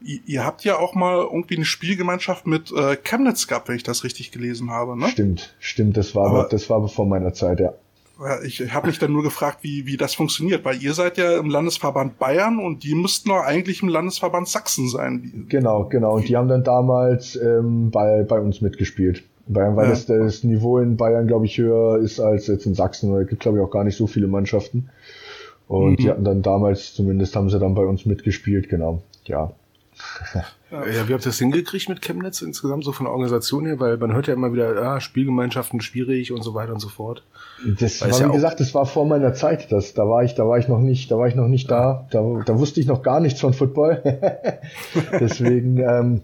ihr 0.26 0.44
habt 0.44 0.62
ja 0.64 0.78
auch 0.78 0.94
mal 0.94 1.16
irgendwie 1.16 1.56
eine 1.56 1.64
Spielgemeinschaft 1.64 2.46
mit 2.46 2.70
äh, 2.72 2.96
Chemnitz 2.96 3.46
gehabt, 3.46 3.68
wenn 3.68 3.76
ich 3.76 3.82
das 3.82 4.04
richtig 4.04 4.30
gelesen 4.30 4.70
habe, 4.70 4.98
ne? 4.98 5.08
Stimmt, 5.08 5.54
stimmt, 5.58 5.96
das 5.96 6.14
war, 6.14 6.28
aber, 6.28 6.48
das 6.50 6.68
war 6.68 6.82
bevor 6.82 7.06
meiner 7.06 7.32
Zeit, 7.32 7.60
ja. 7.60 7.72
Ich 8.46 8.72
habe 8.72 8.86
mich 8.86 8.98
dann 8.98 9.12
nur 9.12 9.22
gefragt, 9.22 9.58
wie, 9.60 9.86
wie 9.86 9.98
das 9.98 10.14
funktioniert, 10.14 10.64
weil 10.64 10.82
ihr 10.82 10.94
seid 10.94 11.18
ja 11.18 11.36
im 11.36 11.50
Landesverband 11.50 12.18
Bayern 12.18 12.58
und 12.58 12.82
die 12.82 12.94
müssten 12.94 13.28
doch 13.28 13.42
eigentlich 13.42 13.82
im 13.82 13.88
Landesverband 13.88 14.48
Sachsen 14.48 14.88
sein. 14.88 15.46
Genau, 15.48 15.84
genau. 15.84 16.14
Und 16.14 16.28
die 16.28 16.36
haben 16.36 16.48
dann 16.48 16.64
damals 16.64 17.36
ähm, 17.36 17.90
bei, 17.90 18.22
bei 18.22 18.40
uns 18.40 18.62
mitgespielt. 18.62 19.22
Bayern, 19.48 19.76
weil 19.76 19.84
ja. 19.84 19.90
das, 19.90 20.06
das 20.06 20.44
Niveau 20.44 20.78
in 20.78 20.96
Bayern, 20.96 21.26
glaube 21.26 21.46
ich, 21.46 21.58
höher 21.58 21.98
ist 21.98 22.18
als 22.18 22.46
jetzt 22.46 22.66
in 22.66 22.74
Sachsen. 22.74 23.12
Da 23.12 23.22
gibt, 23.22 23.40
glaube 23.40 23.58
ich, 23.58 23.64
auch 23.64 23.70
gar 23.70 23.84
nicht 23.84 23.96
so 23.96 24.06
viele 24.06 24.28
Mannschaften. 24.28 24.88
Und 25.68 25.92
mhm. 25.92 25.96
die 25.96 26.10
hatten 26.10 26.24
dann 26.24 26.42
damals, 26.42 26.94
zumindest 26.94 27.36
haben 27.36 27.50
sie 27.50 27.58
dann 27.58 27.74
bei 27.74 27.84
uns 27.84 28.06
mitgespielt, 28.06 28.68
genau. 28.68 29.02
Ja. 29.24 29.52
Ja, 30.70 31.08
wie 31.08 31.14
habt 31.14 31.24
ihr 31.24 31.30
das 31.30 31.38
hingekriegt 31.38 31.88
mit 31.88 32.02
Chemnitz 32.02 32.42
insgesamt 32.42 32.84
so 32.84 32.92
von 32.92 33.04
der 33.04 33.12
Organisation 33.12 33.66
her? 33.66 33.78
Weil 33.78 33.96
man 33.98 34.12
hört 34.12 34.26
ja 34.26 34.34
immer 34.34 34.52
wieder, 34.52 34.76
ah, 34.82 35.00
Spielgemeinschaften 35.00 35.80
schwierig 35.80 36.32
und 36.32 36.42
so 36.42 36.54
weiter 36.54 36.72
und 36.72 36.80
so 36.80 36.88
fort. 36.88 37.22
Das 37.78 38.00
war, 38.00 38.08
ja 38.08 38.28
wie 38.28 38.32
gesagt, 38.32 38.60
das 38.60 38.74
war 38.74 38.84
vor 38.84 39.06
meiner 39.06 39.32
Zeit. 39.32 39.70
Das, 39.70 39.94
da 39.94 40.08
war 40.08 40.24
ich, 40.24 40.34
da 40.34 40.46
war 40.46 40.58
ich 40.58 40.68
noch 40.68 40.80
nicht, 40.80 41.10
da 41.10 41.18
war 41.18 41.28
ich 41.28 41.34
noch 41.34 41.48
nicht 41.48 41.70
da. 41.70 42.06
Da, 42.10 42.22
da 42.44 42.58
wusste 42.58 42.80
ich 42.80 42.86
noch 42.86 43.02
gar 43.02 43.20
nichts 43.20 43.40
von 43.40 43.52
Football. 43.52 44.02
Deswegen, 45.20 45.78
ähm, 45.78 46.22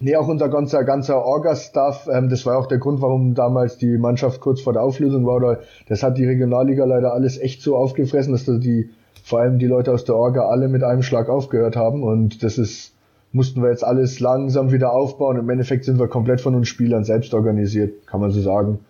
nee, 0.00 0.16
auch 0.16 0.26
unser 0.26 0.48
ganzer, 0.48 0.82
ganzer 0.84 1.24
Orga-Stuff, 1.24 2.08
ähm, 2.12 2.28
das 2.28 2.44
war 2.44 2.58
auch 2.58 2.66
der 2.66 2.78
Grund, 2.78 3.00
warum 3.00 3.34
damals 3.34 3.78
die 3.78 3.98
Mannschaft 3.98 4.40
kurz 4.40 4.60
vor 4.60 4.72
der 4.72 4.82
Auflösung 4.82 5.26
war. 5.26 5.36
Oder 5.36 5.60
das 5.88 6.02
hat 6.02 6.18
die 6.18 6.26
Regionalliga 6.26 6.84
leider 6.84 7.12
alles 7.12 7.38
echt 7.38 7.62
so 7.62 7.76
aufgefressen, 7.76 8.32
dass 8.32 8.44
da 8.44 8.58
die, 8.58 8.90
vor 9.22 9.40
allem 9.40 9.60
die 9.60 9.66
Leute 9.66 9.92
aus 9.92 10.04
der 10.04 10.16
Orga 10.16 10.48
alle 10.48 10.68
mit 10.68 10.82
einem 10.82 11.02
Schlag 11.02 11.28
aufgehört 11.28 11.76
haben. 11.76 12.02
Und 12.02 12.42
das 12.42 12.58
ist, 12.58 12.95
mussten 13.36 13.62
wir 13.62 13.70
jetzt 13.70 13.84
alles 13.84 14.18
langsam 14.18 14.72
wieder 14.72 14.92
aufbauen. 14.92 15.36
Im 15.36 15.48
Endeffekt 15.50 15.84
sind 15.84 15.98
wir 15.98 16.08
komplett 16.08 16.40
von 16.40 16.54
uns 16.54 16.68
Spielern 16.68 17.04
selbst 17.04 17.34
organisiert, 17.34 18.06
kann 18.06 18.20
man 18.20 18.30
so 18.32 18.40
sagen. 18.40 18.80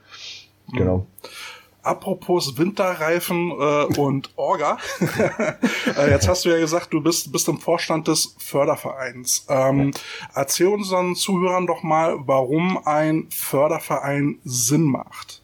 Mhm. 0.68 0.78
Genau. 0.78 1.06
Apropos 1.82 2.58
Winterreifen 2.58 3.52
äh, 3.52 4.00
und 4.00 4.30
Orga. 4.34 4.78
äh, 5.98 6.10
jetzt 6.10 6.28
hast 6.28 6.44
du 6.44 6.48
ja 6.48 6.58
gesagt, 6.58 6.92
du 6.92 7.00
bist, 7.00 7.30
bist 7.30 7.48
im 7.48 7.58
Vorstand 7.58 8.08
des 8.08 8.34
Fördervereins. 8.38 9.46
Ähm, 9.48 9.92
erzähl 10.34 10.66
unseren 10.66 11.14
Zuhörern 11.14 11.66
doch 11.68 11.84
mal, 11.84 12.16
warum 12.26 12.80
ein 12.84 13.26
Förderverein 13.30 14.38
Sinn 14.44 14.82
macht. 14.82 15.42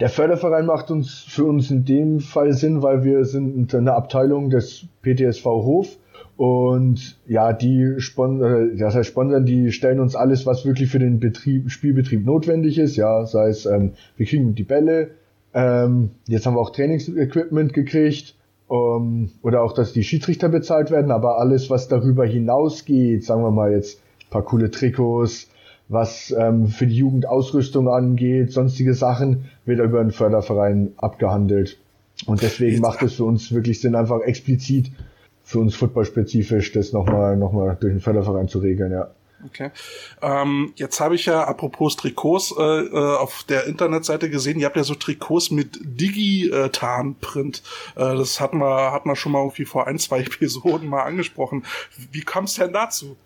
Der 0.00 0.08
Förderverein 0.08 0.66
macht 0.66 0.90
uns 0.90 1.24
für 1.28 1.44
uns 1.44 1.70
in 1.70 1.84
dem 1.84 2.18
Fall 2.18 2.52
Sinn, 2.52 2.82
weil 2.82 3.04
wir 3.04 3.24
sind 3.24 3.72
eine 3.72 3.94
Abteilung 3.94 4.50
des 4.50 4.86
PTSV 5.02 5.44
Hof 5.44 5.96
und 6.36 7.16
ja, 7.26 7.52
die 7.52 7.94
sponsern, 7.98 8.72
äh, 8.72 8.76
das 8.76 8.94
heißt 8.94 9.08
sponsern, 9.08 9.46
die 9.46 9.72
stellen 9.72 10.00
uns 10.00 10.16
alles, 10.16 10.46
was 10.46 10.64
wirklich 10.64 10.90
für 10.90 10.98
den 10.98 11.20
Betrieb, 11.20 11.70
Spielbetrieb 11.70 12.24
notwendig 12.24 12.78
ist. 12.78 12.96
Ja, 12.96 13.24
sei 13.26 13.48
es, 13.48 13.66
ähm, 13.66 13.92
wir 14.16 14.26
kriegen 14.26 14.54
die 14.54 14.64
Bälle, 14.64 15.10
ähm, 15.52 16.10
jetzt 16.26 16.46
haben 16.46 16.54
wir 16.54 16.60
auch 16.60 16.70
Trainingsequipment 16.70 17.72
gekriegt, 17.72 18.34
um, 18.66 19.30
oder 19.42 19.62
auch, 19.62 19.72
dass 19.72 19.92
die 19.92 20.02
Schiedsrichter 20.02 20.48
bezahlt 20.48 20.90
werden, 20.90 21.10
aber 21.10 21.38
alles, 21.38 21.70
was 21.70 21.86
darüber 21.86 22.24
hinausgeht, 22.24 23.24
sagen 23.24 23.42
wir 23.42 23.50
mal 23.50 23.72
jetzt 23.72 24.00
paar 24.34 24.42
coole 24.42 24.70
Trikots, 24.70 25.48
was 25.88 26.34
ähm, 26.36 26.66
für 26.66 26.88
die 26.88 26.96
Jugendausrüstung 26.96 27.88
angeht, 27.88 28.52
sonstige 28.52 28.94
Sachen, 28.94 29.44
wird 29.64 29.78
über 29.78 30.00
einen 30.00 30.10
Förderverein 30.10 30.92
abgehandelt. 30.96 31.78
Und 32.26 32.42
deswegen 32.42 32.80
macht 32.80 33.02
es 33.02 33.14
für 33.14 33.24
uns 33.24 33.52
wirklich 33.52 33.80
Sinn, 33.80 33.94
einfach 33.94 34.20
explizit 34.22 34.90
für 35.44 35.58
uns 35.58 35.76
footballspezifisch 35.76 36.72
das 36.72 36.92
nochmal 36.92 37.36
noch 37.36 37.52
mal 37.52 37.76
durch 37.80 37.92
den 37.92 38.00
Förderverein 38.00 38.48
zu 38.48 38.58
regeln, 38.58 38.92
ja. 38.92 39.10
Okay. 39.46 39.70
Ähm, 40.22 40.72
jetzt 40.76 41.00
habe 41.00 41.14
ich 41.14 41.26
ja, 41.26 41.44
apropos 41.44 41.96
Trikots, 41.96 42.54
äh, 42.58 42.62
äh, 42.62 43.16
auf 43.16 43.44
der 43.46 43.66
Internetseite 43.66 44.30
gesehen, 44.30 44.58
ihr 44.58 44.64
habt 44.64 44.76
ja 44.76 44.84
so 44.84 44.94
Trikots 44.94 45.50
mit 45.50 45.78
Digitan-Print. 45.82 47.62
Äh, 47.94 48.16
das 48.16 48.40
hatten 48.40 48.58
wir, 48.58 48.92
hatten 48.92 49.08
wir 49.08 49.16
schon 49.16 49.32
mal 49.32 49.40
irgendwie 49.40 49.66
vor 49.66 49.86
ein, 49.86 49.98
zwei 49.98 50.20
Episoden 50.22 50.88
mal 50.88 51.02
angesprochen. 51.02 51.64
Wie 52.10 52.22
kommt 52.22 52.48
es 52.48 52.54
denn 52.54 52.72
dazu? 52.72 53.16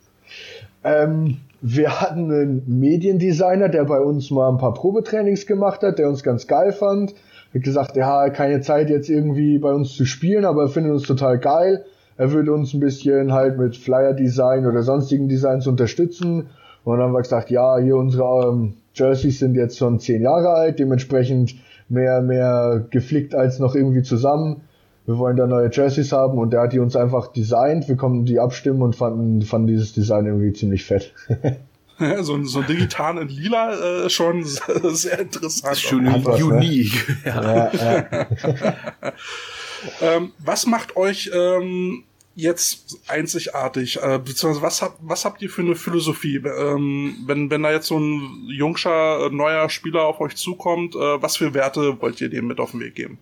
Ähm, 0.82 1.38
wir 1.60 2.00
hatten 2.00 2.32
einen 2.32 2.80
Mediendesigner, 2.80 3.68
der 3.68 3.84
bei 3.84 4.00
uns 4.00 4.30
mal 4.32 4.48
ein 4.48 4.58
paar 4.58 4.74
Probetrainings 4.74 5.46
gemacht 5.46 5.82
hat, 5.82 6.00
der 6.00 6.08
uns 6.08 6.24
ganz 6.24 6.48
geil 6.48 6.72
fand. 6.72 7.14
Hat 7.54 7.62
gesagt, 7.62 7.96
ja, 7.96 8.28
keine 8.30 8.60
Zeit 8.60 8.90
jetzt 8.90 9.08
irgendwie 9.08 9.58
bei 9.58 9.72
uns 9.72 9.94
zu 9.94 10.04
spielen, 10.04 10.44
aber 10.44 10.62
er 10.62 10.68
findet 10.68 10.92
uns 10.92 11.04
total 11.04 11.38
geil 11.38 11.84
er 12.18 12.32
würde 12.32 12.52
uns 12.52 12.74
ein 12.74 12.80
bisschen 12.80 13.32
halt 13.32 13.58
mit 13.58 13.76
Flyer-Design 13.76 14.66
oder 14.66 14.82
sonstigen 14.82 15.28
Designs 15.28 15.66
unterstützen. 15.66 16.48
Und 16.84 16.98
dann 16.98 17.06
haben 17.06 17.12
wir 17.12 17.22
gesagt, 17.22 17.50
ja, 17.50 17.78
hier 17.78 17.96
unsere 17.96 18.48
ähm, 18.48 18.74
Jerseys 18.92 19.38
sind 19.38 19.54
jetzt 19.54 19.78
schon 19.78 20.00
zehn 20.00 20.22
Jahre 20.22 20.50
alt, 20.50 20.78
dementsprechend 20.80 21.54
mehr, 21.88 22.20
mehr 22.20 22.84
geflickt 22.90 23.34
als 23.34 23.60
noch 23.60 23.74
irgendwie 23.74 24.02
zusammen. 24.02 24.62
Wir 25.06 25.16
wollen 25.16 25.36
da 25.36 25.46
neue 25.46 25.70
Jerseys 25.72 26.12
haben 26.12 26.38
und 26.38 26.52
der 26.52 26.62
hat 26.62 26.72
die 26.72 26.80
uns 26.80 26.96
einfach 26.96 27.28
designt. 27.28 27.88
Wir 27.88 27.96
konnten 27.96 28.26
die 28.26 28.40
abstimmen 28.40 28.82
und 28.82 28.96
fanden, 28.96 29.40
fanden 29.42 29.68
dieses 29.68 29.92
Design 29.92 30.26
irgendwie 30.26 30.52
ziemlich 30.52 30.84
fett. 30.84 31.14
so, 32.20 32.42
so 32.44 32.62
digital 32.62 33.18
in 33.18 33.28
lila 33.28 34.04
äh, 34.04 34.10
schon 34.10 34.44
sehr 34.92 35.20
interessant. 35.20 35.76
Schön 35.76 36.02
ne? 36.02 36.22
unique. 36.44 37.08
Ne? 37.24 37.30
Ja. 37.30 37.72
Ja, 37.72 38.06
ja. 38.12 38.26
ähm, 40.16 40.32
was 40.38 40.66
macht 40.66 40.96
euch 40.96 41.30
ähm, 41.32 42.04
jetzt 42.38 43.00
einzigartig? 43.08 43.98
Äh, 44.00 44.18
beziehungsweise 44.18 44.62
was 44.62 44.80
habt, 44.80 44.98
was 45.02 45.24
habt 45.24 45.42
ihr 45.42 45.50
für 45.50 45.62
eine 45.62 45.74
Philosophie? 45.74 46.36
Ähm, 46.36 47.16
wenn, 47.26 47.50
wenn 47.50 47.64
da 47.64 47.72
jetzt 47.72 47.88
so 47.88 47.98
ein 47.98 48.46
jungscher, 48.48 49.28
neuer 49.30 49.68
Spieler 49.68 50.04
auf 50.04 50.20
euch 50.20 50.36
zukommt, 50.36 50.94
äh, 50.94 50.98
was 50.98 51.36
für 51.36 51.52
Werte 51.52 52.00
wollt 52.00 52.20
ihr 52.20 52.30
dem 52.30 52.46
mit 52.46 52.60
auf 52.60 52.70
den 52.70 52.80
Weg 52.80 52.94
geben? 52.94 53.18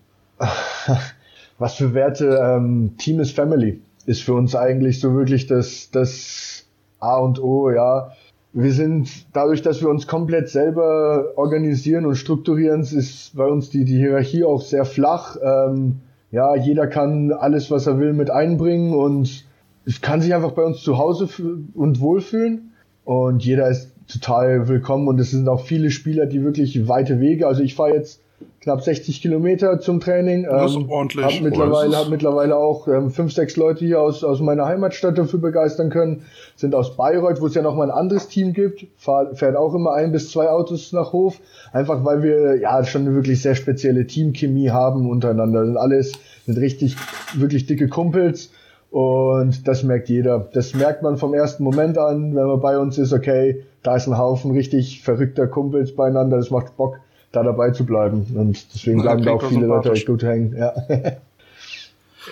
was 1.57 1.75
für 1.75 1.95
Werte? 1.95 2.39
Ähm, 2.41 2.95
Team 2.97 3.19
is 3.19 3.31
Family 3.31 3.81
ist 4.05 4.21
für 4.21 4.35
uns 4.35 4.55
eigentlich 4.55 4.99
so 4.99 5.15
wirklich 5.15 5.47
das, 5.47 5.89
das 5.91 6.65
A 6.99 7.17
und 7.17 7.41
O, 7.41 7.71
ja. 7.71 8.11
Wir 8.53 8.71
sind, 8.71 9.09
dadurch, 9.33 9.61
dass 9.61 9.81
wir 9.81 9.89
uns 9.89 10.07
komplett 10.07 10.49
selber 10.49 11.33
organisieren 11.35 12.05
und 12.05 12.15
strukturieren, 12.15 12.81
ist 12.81 13.35
bei 13.35 13.45
uns 13.45 13.69
die, 13.71 13.83
die 13.83 13.97
Hierarchie 13.97 14.43
auch 14.43 14.61
sehr 14.61 14.85
flach. 14.85 15.37
Ähm, 15.43 16.01
ja, 16.31 16.55
jeder 16.55 16.87
kann 16.87 17.31
alles, 17.31 17.71
was 17.71 17.87
er 17.87 17.99
will, 17.99 18.13
mit 18.13 18.29
einbringen 18.29 18.93
und 18.93 19.45
es 19.85 20.01
kann 20.01 20.21
sich 20.21 20.33
einfach 20.33 20.51
bei 20.51 20.63
uns 20.63 20.81
zu 20.81 20.97
Hause 20.97 21.29
und 21.73 22.01
wohlfühlen. 22.01 22.73
Und 23.05 23.45
jeder 23.45 23.69
ist 23.69 23.93
total 24.09 24.67
willkommen 24.67 25.07
und 25.07 25.19
es 25.19 25.31
sind 25.31 25.47
auch 25.47 25.61
viele 25.61 25.91
Spieler, 25.91 26.25
die 26.25 26.43
wirklich 26.43 26.87
weite 26.89 27.21
Wege, 27.21 27.47
also 27.47 27.63
ich 27.63 27.75
fahre 27.75 27.93
jetzt 27.93 28.21
knapp 28.61 28.83
60 28.83 29.21
Kilometer 29.21 29.79
zum 29.79 29.99
Training. 29.99 30.43
Das 30.43 30.71
ist 30.71 30.77
ähm, 30.77 30.89
ordentlich. 30.89 31.25
Hab 31.25 31.41
mittlerweile, 31.41 31.97
hab 31.97 32.09
mittlerweile 32.09 32.55
auch 32.55 32.87
ähm, 32.87 33.09
fünf, 33.11 33.33
sechs 33.33 33.55
Leute 33.55 33.85
hier 33.85 34.01
aus, 34.01 34.23
aus 34.23 34.41
meiner 34.41 34.65
Heimatstadt 34.65 35.17
dafür 35.17 35.39
begeistern 35.39 35.89
können. 35.89 36.23
Sind 36.55 36.75
aus 36.75 36.95
Bayreuth, 36.95 37.41
wo 37.41 37.47
es 37.47 37.55
ja 37.55 37.61
noch 37.61 37.75
mal 37.75 37.89
ein 37.89 37.97
anderes 37.97 38.27
Team 38.27 38.53
gibt. 38.53 38.85
Fahr, 38.97 39.33
fährt 39.35 39.55
auch 39.55 39.73
immer 39.73 39.93
ein 39.93 40.11
bis 40.11 40.31
zwei 40.31 40.49
Autos 40.49 40.91
nach 40.91 41.13
Hof. 41.13 41.39
Einfach 41.71 42.03
weil 42.03 42.23
wir 42.23 42.59
ja 42.59 42.83
schon 42.83 43.03
eine 43.03 43.15
wirklich 43.15 43.41
sehr 43.41 43.55
spezielle 43.55 44.05
Teamchemie 44.05 44.69
haben 44.69 45.09
untereinander. 45.09 45.65
Sind 45.65 45.77
alles, 45.77 46.11
sind 46.45 46.57
richtig, 46.57 46.97
wirklich 47.35 47.65
dicke 47.65 47.87
Kumpels. 47.87 48.51
Und 48.91 49.67
das 49.67 49.83
merkt 49.83 50.09
jeder. 50.09 50.47
Das 50.53 50.73
merkt 50.73 51.03
man 51.03 51.17
vom 51.17 51.33
ersten 51.33 51.63
Moment 51.63 51.97
an, 51.97 52.35
wenn 52.35 52.45
man 52.47 52.59
bei 52.59 52.77
uns 52.77 52.97
ist, 52.97 53.13
okay, 53.13 53.63
da 53.83 53.95
ist 53.95 54.07
ein 54.07 54.17
Haufen 54.17 54.51
richtig 54.51 55.01
verrückter 55.03 55.47
Kumpels 55.47 55.95
beieinander, 55.95 56.37
das 56.37 56.51
macht 56.51 56.75
Bock 56.77 56.99
da 57.37 57.43
dabei 57.43 57.71
zu 57.71 57.85
bleiben. 57.85 58.25
Und 58.35 58.73
deswegen 58.73 59.01
bleiben 59.01 59.23
da 59.23 59.31
auch 59.31 59.47
viele 59.47 59.67
Leute 59.67 59.91
echt 59.91 60.07
gut 60.07 60.23
hängen. 60.23 60.55
Ja. 60.57 60.73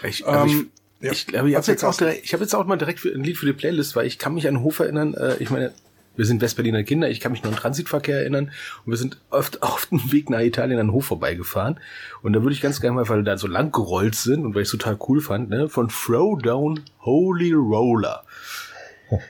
Ich, 0.04 0.28
also 0.28 0.54
ähm, 0.54 0.72
ich, 1.00 1.06
ja. 1.06 1.12
ich 1.12 1.28
glaube, 1.28 1.50
ich 1.50 1.56
habe 1.56 1.68
jetzt 1.68 1.84
auch 1.84 1.96
direkt, 1.96 2.26
ich 2.26 2.34
habe 2.34 2.44
jetzt 2.44 2.54
auch 2.54 2.66
mal 2.66 2.78
direkt 2.78 3.06
ein 3.06 3.24
Lied 3.24 3.38
für 3.38 3.46
die 3.46 3.54
Playlist, 3.54 3.96
weil 3.96 4.06
ich 4.06 4.20
kann 4.20 4.34
mich 4.34 4.48
an 4.48 4.62
Hof 4.62 4.80
erinnern. 4.80 5.14
Äh, 5.14 5.36
ich 5.40 5.50
meine, 5.50 5.72
wir 6.16 6.26
sind 6.26 6.42
Westberliner 6.42 6.84
Kinder. 6.84 7.10
Ich 7.10 7.20
kann 7.20 7.32
mich 7.32 7.44
noch 7.44 7.52
an 7.52 7.58
Transitverkehr 7.58 8.20
erinnern 8.20 8.52
und 8.86 8.92
wir 8.92 8.98
sind 8.98 9.18
oft 9.30 9.62
auf 9.64 9.88
dem 9.88 10.12
Weg 10.12 10.30
nach 10.30 10.40
Italien 10.40 10.80
an 10.80 10.92
Hof 10.92 11.06
vorbeigefahren. 11.06 11.80
Und 12.22 12.34
da 12.34 12.42
würde 12.42 12.54
ich 12.54 12.62
ganz 12.62 12.82
gerne 12.82 12.96
mal, 12.96 13.10
weil 13.10 13.20
wir 13.20 13.24
da 13.24 13.38
so 13.38 13.48
lang 13.48 13.72
gerollt 13.72 14.16
sind 14.16 14.46
und 14.46 14.56
weil 14.56 14.64
ich 14.64 14.68
es 14.68 14.72
total 14.72 14.98
cool 15.08 15.22
fand, 15.22 15.50
ne, 15.50 15.70
von 15.70 15.90
Throwdown 15.90 16.82
Holy 17.02 17.54
Roller. 17.54 18.24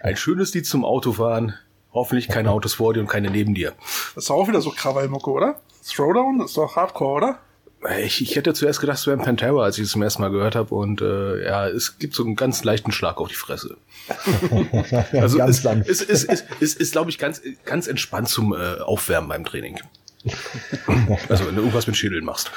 Ein 0.01 0.15
schönes 0.15 0.53
Lied 0.53 0.65
zum 0.65 0.85
Autofahren. 0.85 1.55
Hoffentlich 1.93 2.27
keine 2.27 2.51
Autos 2.51 2.73
vor 2.73 2.93
dir 2.93 2.99
und 2.99 3.07
keine 3.07 3.29
neben 3.29 3.53
dir. 3.53 3.71
Das 4.15 4.25
ist 4.25 4.31
auch 4.31 4.47
wieder 4.49 4.59
so 4.59 4.69
Krawallmucke, 4.69 5.29
oder? 5.29 5.61
Throwdown 5.85 6.41
ist 6.41 6.57
doch 6.57 6.75
Hardcore, 6.75 7.13
oder? 7.13 7.39
Ich, 7.99 8.21
ich 8.21 8.35
hätte 8.35 8.53
zuerst 8.53 8.79
gedacht, 8.79 8.97
es 8.97 9.05
wäre 9.05 9.17
ein 9.17 9.23
Pantera, 9.23 9.63
als 9.63 9.77
ich 9.77 9.83
es 9.83 9.91
zum 9.91 10.01
ersten 10.01 10.23
Mal 10.23 10.31
gehört 10.31 10.55
habe. 10.55 10.73
Und 10.73 11.01
äh, 11.01 11.45
ja, 11.45 11.67
es 11.67 11.99
gibt 11.99 12.15
so 12.15 12.23
einen 12.23 12.35
ganz 12.35 12.63
leichten 12.63 12.91
Schlag 12.91 13.17
auf 13.17 13.27
die 13.27 13.35
Fresse. 13.35 13.77
also 15.13 15.37
ganz 15.37 15.63
es, 15.63 16.01
es, 16.01 16.01
es, 16.01 16.23
es, 16.23 16.43
es 16.59 16.73
ist, 16.75 16.91
glaube 16.93 17.11
ich, 17.11 17.19
ganz, 17.19 17.41
ganz 17.63 17.85
entspannt 17.87 18.29
zum 18.29 18.53
äh, 18.53 18.79
Aufwärmen 18.79 19.29
beim 19.29 19.45
Training. 19.45 19.79
also 21.29 21.45
wenn 21.45 21.55
du 21.55 21.61
irgendwas 21.61 21.85
mit 21.85 21.95
Schädeln 21.95 22.25
machst. 22.25 22.51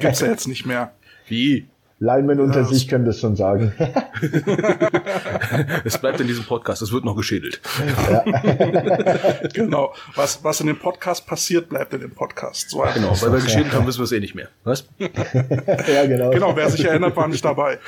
Gibt's 0.00 0.20
ja 0.20 0.26
jetzt 0.26 0.48
nicht 0.48 0.66
mehr. 0.66 0.92
Wie? 1.28 1.68
Linemen 1.98 2.40
unter 2.40 2.60
ja, 2.60 2.66
sich 2.66 2.88
können 2.88 3.06
das 3.06 3.20
schon 3.20 3.36
sagen. 3.36 3.72
es 5.84 5.96
bleibt 5.96 6.20
in 6.20 6.26
diesem 6.26 6.44
Podcast, 6.44 6.82
es 6.82 6.92
wird 6.92 7.06
noch 7.06 7.16
geschädelt. 7.16 7.62
Ja. 8.10 8.22
genau. 9.54 9.94
Was, 10.14 10.44
was 10.44 10.60
in 10.60 10.66
dem 10.66 10.78
Podcast 10.78 11.26
passiert, 11.26 11.70
bleibt 11.70 11.94
in 11.94 12.00
dem 12.00 12.14
Podcast. 12.14 12.68
So 12.68 12.84
genau, 12.92 13.12
weil 13.22 13.32
wir 13.32 13.40
geschädelt 13.40 13.72
haben, 13.72 13.86
wissen 13.86 14.00
wir 14.00 14.04
es 14.04 14.12
eh 14.12 14.20
nicht 14.20 14.34
mehr. 14.34 14.48
Was? 14.64 14.86
ja, 14.98 16.06
genau. 16.06 16.30
Genau, 16.30 16.54
wer 16.54 16.68
sich 16.68 16.84
erinnert, 16.84 17.16
war 17.16 17.28
nicht 17.28 17.44
dabei. 17.44 17.78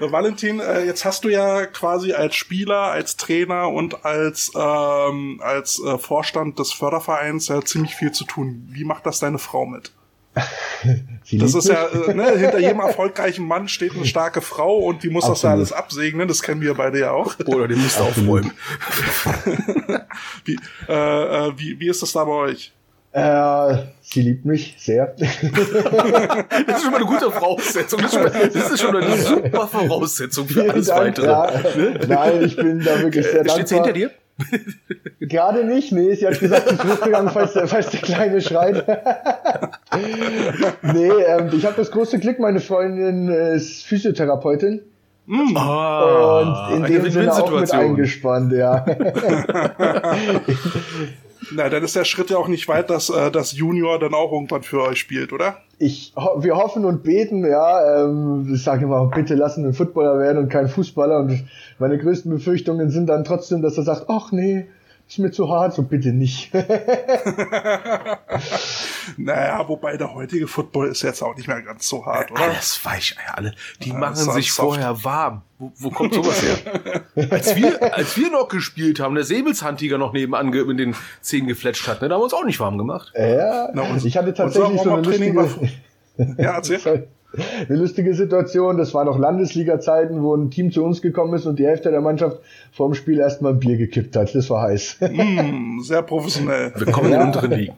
Valentin, 0.00 0.60
äh, 0.60 0.84
jetzt 0.84 1.04
hast 1.04 1.24
du 1.24 1.28
ja 1.28 1.66
quasi 1.66 2.12
als 2.12 2.36
Spieler, 2.36 2.84
als 2.84 3.18
Trainer 3.18 3.68
und 3.68 4.06
als, 4.06 4.50
ähm, 4.54 5.40
als 5.42 5.82
äh, 5.84 5.98
Vorstand 5.98 6.58
des 6.58 6.72
Fördervereins 6.72 7.48
ja 7.48 7.60
ziemlich 7.62 7.94
viel 7.94 8.12
zu 8.12 8.24
tun. 8.24 8.66
Wie 8.70 8.84
macht 8.84 9.04
das 9.04 9.18
deine 9.18 9.38
Frau 9.38 9.66
mit? 9.66 9.92
Das 11.32 11.54
ist 11.54 11.68
ja, 11.68 11.86
äh, 11.86 12.14
ne, 12.14 12.36
hinter 12.36 12.58
jedem 12.58 12.80
erfolgreichen 12.80 13.46
Mann 13.46 13.68
steht 13.68 13.94
eine 13.94 14.06
starke 14.06 14.40
Frau 14.40 14.78
und 14.78 15.02
die 15.02 15.10
muss 15.10 15.24
Absolut. 15.24 15.36
das 15.36 15.42
ja 15.42 15.50
alles 15.50 15.72
absegnen, 15.72 16.28
das 16.28 16.42
kennen 16.42 16.60
wir 16.60 16.74
beide 16.74 17.00
ja 17.00 17.10
auch. 17.12 17.34
Oder 17.46 17.68
die 17.68 17.76
müsste 17.76 18.02
aufräumen. 18.02 18.52
wie, 20.44 20.58
äh, 20.88 20.92
äh, 20.92 21.52
wie, 21.56 21.80
wie 21.80 21.88
ist 21.88 22.02
das 22.02 22.12
da 22.12 22.24
bei 22.24 22.32
euch? 22.32 22.72
Äh, 23.12 23.86
sie 24.02 24.22
liebt 24.22 24.44
mich 24.44 24.76
sehr. 24.78 25.14
das 25.18 25.28
ist 25.32 26.82
schon 26.82 26.90
mal 26.90 26.98
eine 26.98 27.06
gute 27.06 27.30
Voraussetzung. 27.30 28.00
Das 28.02 28.12
ist 28.12 28.14
schon, 28.14 28.22
mal, 28.22 28.50
das 28.52 28.70
ist 28.70 28.80
schon 28.80 28.96
eine 28.96 29.16
super 29.16 29.66
Voraussetzung 29.66 30.46
für 30.46 30.70
alles 30.70 30.86
Dank, 30.86 31.18
Weitere. 31.18 31.26
Ja. 31.26 32.06
Nein, 32.06 32.44
ich 32.44 32.56
bin 32.56 32.80
da 32.80 33.00
wirklich 33.00 33.24
sehr 33.24 33.44
dankbar. 33.44 33.54
Steht 33.56 33.68
sie 33.68 33.74
hinter 33.76 33.92
dir? 33.92 34.10
Gerade 35.20 35.64
nicht, 35.64 35.92
nee, 35.92 36.14
sie 36.14 36.26
hat 36.26 36.38
gesagt, 36.38 36.70
ich 36.70 36.78
ist 36.78 36.84
hochgegangen, 36.84 37.30
falls 37.30 37.54
der, 37.54 37.66
falls 37.66 37.90
der 37.90 38.00
Kleine 38.00 38.40
schreit. 38.40 38.86
nee, 40.82 41.08
ähm, 41.08 41.50
ich 41.52 41.66
habe 41.66 41.74
das 41.76 41.90
große 41.90 42.18
Glück, 42.18 42.38
meine 42.38 42.60
Freundin 42.60 43.28
ist 43.28 43.84
Physiotherapeutin. 43.84 44.82
Mm. 45.26 45.56
Oh, 45.56 46.72
und 46.72 46.76
in 46.76 46.84
dem 46.84 47.10
Sinne 47.10 47.32
auch 47.32 47.50
mit 47.50 47.72
eingespannt, 47.72 48.52
ja. 48.52 48.86
Na, 51.52 51.68
dann 51.68 51.82
ist 51.82 51.96
der 51.96 52.04
Schritt 52.04 52.30
ja 52.30 52.36
auch 52.36 52.48
nicht 52.48 52.68
weit, 52.68 52.90
dass 52.90 53.10
äh, 53.10 53.30
das 53.30 53.52
Junior 53.52 53.98
dann 53.98 54.14
auch 54.14 54.32
irgendwann 54.32 54.62
für 54.62 54.82
euch 54.82 54.98
spielt, 54.98 55.32
oder? 55.32 55.58
Ich, 55.78 56.12
wir 56.38 56.56
hoffen 56.56 56.84
und 56.84 57.02
beten, 57.02 57.46
ja. 57.46 58.04
Ähm, 58.04 58.50
ich 58.52 58.62
sage 58.62 58.84
immer, 58.84 59.06
bitte 59.06 59.34
lassen 59.34 59.64
einen 59.64 59.74
Footballer 59.74 60.18
werden 60.18 60.38
und 60.38 60.48
kein 60.48 60.68
Fußballer. 60.68 61.18
Und 61.18 61.44
meine 61.78 61.98
größten 61.98 62.30
Befürchtungen 62.30 62.90
sind 62.90 63.06
dann 63.06 63.24
trotzdem, 63.24 63.62
dass 63.62 63.76
er 63.76 63.84
sagt, 63.84 64.06
ach 64.08 64.32
nee, 64.32 64.66
ist 65.08 65.18
mir 65.18 65.30
zu 65.30 65.48
hart, 65.48 65.74
so 65.74 65.82
bitte 65.82 66.12
nicht. 66.12 66.52
naja, 69.16 69.66
wobei 69.66 69.96
der 69.96 70.14
heutige 70.14 70.46
Football 70.46 70.88
ist 70.88 71.02
jetzt 71.02 71.22
auch 71.22 71.34
nicht 71.34 71.48
mehr 71.48 71.62
ganz 71.62 71.88
so 71.88 72.04
hart, 72.04 72.30
oder? 72.30 72.42
Alles 72.42 72.84
Weicheier, 72.84 73.36
alle. 73.36 73.54
Die 73.82 73.88
ja, 73.88 73.96
machen 73.96 74.16
sich 74.16 74.52
vorher 74.52 75.02
warm. 75.04 75.40
Wo, 75.58 75.72
wo 75.78 75.90
kommt 75.90 76.12
sowas 76.12 76.42
her? 76.42 76.58
als, 77.30 77.56
wir, 77.56 77.94
als 77.94 78.16
wir 78.18 78.30
noch 78.30 78.48
gespielt 78.48 79.00
haben, 79.00 79.14
der 79.14 79.24
Säbelshandtiger 79.24 79.96
noch 79.96 80.12
nebenan 80.12 80.50
mit 80.50 80.78
den 80.78 80.94
Zähnen 81.22 81.48
gefletscht 81.48 81.88
hat, 81.88 82.02
ne, 82.02 82.08
da 82.08 82.14
haben 82.14 82.20
wir 82.20 82.24
uns 82.24 82.34
auch 82.34 82.44
nicht 82.44 82.60
warm 82.60 82.76
gemacht. 82.76 83.12
Ja, 83.16 83.70
Na, 83.72 83.82
und, 83.82 84.04
ich 84.04 84.16
hatte 84.16 84.34
tatsächlich 84.34 84.82
so 84.82 84.92
eine 84.92 85.02
lustige... 85.02 85.48
ja, 86.36 86.56
erzähl. 86.56 87.08
Eine 87.36 87.78
lustige 87.78 88.14
Situation. 88.14 88.78
Das 88.78 88.94
war 88.94 89.04
noch 89.04 89.18
Landesliga-Zeiten, 89.18 90.22
wo 90.22 90.34
ein 90.34 90.50
Team 90.50 90.72
zu 90.72 90.82
uns 90.82 91.02
gekommen 91.02 91.34
ist 91.34 91.46
und 91.46 91.58
die 91.58 91.66
Hälfte 91.66 91.90
der 91.90 92.00
Mannschaft 92.00 92.38
vorm 92.72 92.94
Spiel 92.94 93.18
erstmal 93.18 93.52
ein 93.52 93.60
Bier 93.60 93.76
gekippt 93.76 94.16
hat. 94.16 94.34
Das 94.34 94.48
war 94.48 94.62
heiß. 94.62 94.98
Mm, 95.00 95.80
sehr 95.80 96.02
professionell. 96.02 96.72
Willkommen 96.74 97.12
ja. 97.12 97.20
in 97.20 97.26
unteren 97.26 97.50
Ligen. 97.50 97.74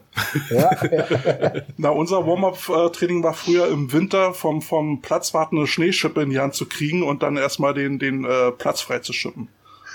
Ja, 0.49 0.71
ja. 0.85 1.51
Na, 1.77 1.89
unser 1.89 2.25
Warm-up-Training 2.25 3.23
war 3.23 3.33
früher 3.33 3.67
im 3.67 3.91
Winter 3.91 4.33
vom, 4.33 4.61
vom 4.61 5.01
Platzwarten 5.01 5.57
eine 5.57 5.67
Schneeschippe 5.67 6.21
in 6.21 6.29
die 6.29 6.39
Hand 6.39 6.53
zu 6.53 6.65
kriegen 6.65 7.03
und 7.03 7.21
dann 7.21 7.35
erstmal 7.35 7.73
den, 7.73 7.99
den 7.99 8.23
äh, 8.23 8.51
Platz 8.51 8.81
frei 8.81 8.99
zu 8.99 9.11
schippen. 9.11 9.49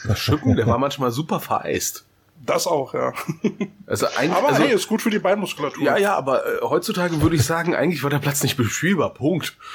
Das 0.06 0.18
Schippen, 0.18 0.56
der 0.56 0.66
war 0.66 0.78
manchmal 0.78 1.10
super 1.10 1.40
vereist. 1.40 2.04
Das 2.44 2.66
auch, 2.66 2.94
ja. 2.94 3.12
Also 3.86 4.06
ein, 4.16 4.30
aber 4.30 4.48
also, 4.48 4.62
hey, 4.62 4.72
ist 4.72 4.86
gut 4.86 5.02
für 5.02 5.10
die 5.10 5.18
Beinmuskulatur. 5.18 5.82
Ja, 5.82 5.96
ja, 5.96 6.14
aber 6.14 6.46
äh, 6.46 6.60
heutzutage 6.62 7.20
würde 7.20 7.36
ich 7.36 7.44
sagen, 7.44 7.74
eigentlich 7.74 8.02
war 8.02 8.10
der 8.10 8.18
Platz 8.18 8.42
nicht 8.42 8.56
bespielbar. 8.56 9.14
Punkt. 9.14 9.56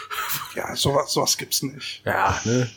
Ja, 0.55 0.75
sowas, 0.75 1.11
sowas 1.11 1.37
gibt's 1.37 1.61
nicht. 1.63 2.01
Ja, 2.05 2.39
ne? 2.43 2.69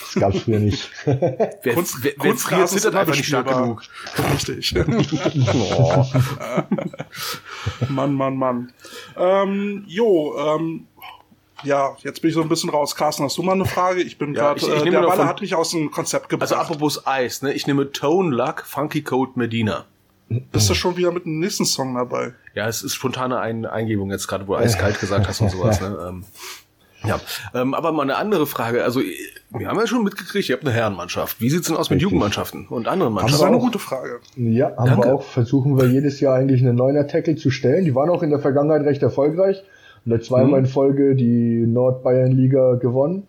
Das 0.00 0.14
gab's 0.14 0.40
früher 0.40 0.58
nicht. 0.58 0.90
wer, 1.04 1.74
Kunst, 1.74 2.02
wer, 2.02 2.12
wer 2.18 2.36
friert, 2.36 2.68
zittert 2.68 2.94
einfach 2.94 3.14
nicht 3.14 3.26
stark 3.26 3.48
genug. 3.48 3.82
Richtig. 4.32 4.74
oh. 5.54 6.06
Mann, 7.88 8.14
Mann, 8.14 8.36
Mann. 8.36 8.72
Ähm, 9.16 9.84
jo, 9.86 10.36
ähm, 10.38 10.87
ja, 11.64 11.96
jetzt 12.02 12.22
bin 12.22 12.28
ich 12.28 12.34
so 12.34 12.42
ein 12.42 12.48
bisschen 12.48 12.70
raus. 12.70 12.94
Carsten, 12.94 13.24
hast 13.24 13.36
du 13.36 13.42
mal 13.42 13.52
eine 13.52 13.64
Frage? 13.64 14.02
Ich 14.02 14.18
bin 14.18 14.34
ja, 14.34 14.54
gerade, 14.54 14.66
äh, 14.66 14.90
der 14.90 15.02
Baller 15.02 15.26
hat 15.26 15.40
mich 15.40 15.54
aus 15.54 15.70
dem 15.70 15.90
Konzept 15.90 16.28
gebracht. 16.28 16.52
Also 16.52 16.60
apropos 16.60 17.06
Eis, 17.06 17.42
ne? 17.42 17.52
Ich 17.52 17.66
nehme 17.66 17.90
Tone 17.92 18.34
Luck, 18.34 18.64
Funky 18.66 19.02
Code 19.02 19.32
Medina. 19.34 19.84
Bist 20.28 20.68
du 20.68 20.74
schon 20.74 20.96
wieder 20.96 21.10
mit 21.10 21.24
dem 21.24 21.38
nächsten 21.38 21.64
Song 21.64 21.94
dabei? 21.94 22.34
Ja, 22.54 22.68
es 22.68 22.82
ist 22.82 22.94
spontane 22.94 23.38
Ein 23.38 23.64
Eingebung 23.64 24.10
jetzt 24.10 24.28
gerade, 24.28 24.46
wo 24.46 24.54
du 24.54 24.58
eiskalt 24.58 25.00
gesagt 25.00 25.26
hast 25.26 25.40
und 25.40 25.50
sowas, 25.50 25.80
ne? 25.80 25.96
Ähm, 26.08 26.24
ja, 27.04 27.20
ähm, 27.54 27.74
aber 27.74 27.92
mal 27.92 28.02
eine 28.02 28.16
andere 28.16 28.46
Frage. 28.46 28.82
Also, 28.82 29.00
wir 29.50 29.68
haben 29.68 29.78
ja 29.78 29.86
schon 29.86 30.02
mitgekriegt, 30.02 30.48
ihr 30.48 30.56
habt 30.56 30.66
eine 30.66 30.74
Herrenmannschaft. 30.74 31.40
Wie 31.40 31.48
sieht's 31.48 31.68
denn 31.68 31.76
aus 31.76 31.90
mit 31.90 31.96
Richtig. 31.96 32.02
Jugendmannschaften 32.02 32.66
und 32.66 32.88
anderen 32.88 33.12
Mannschaften? 33.12 33.32
Das 33.32 33.40
ist 33.40 33.46
eine 33.46 33.58
gute 33.58 33.78
Frage. 33.78 34.20
Ja, 34.36 34.76
haben 34.76 34.86
Danke. 34.86 35.06
wir 35.06 35.14
auch. 35.14 35.22
Versuchen 35.22 35.78
wir 35.78 35.86
jedes 35.86 36.18
Jahr 36.20 36.34
eigentlich 36.34 36.60
eine 36.60 36.74
neuner 36.74 37.06
Tackle 37.06 37.36
zu 37.36 37.50
stellen. 37.50 37.84
Die 37.84 37.94
waren 37.94 38.10
auch 38.10 38.22
in 38.22 38.30
der 38.30 38.40
Vergangenheit 38.40 38.82
recht 38.82 39.02
erfolgreich. 39.02 39.62
Da 40.08 40.20
zweimal 40.20 40.60
mhm. 40.60 40.66
in 40.66 40.66
Folge 40.66 41.14
die 41.14 41.66
Nordbayern-Liga 41.66 42.74
gewonnen. 42.74 43.24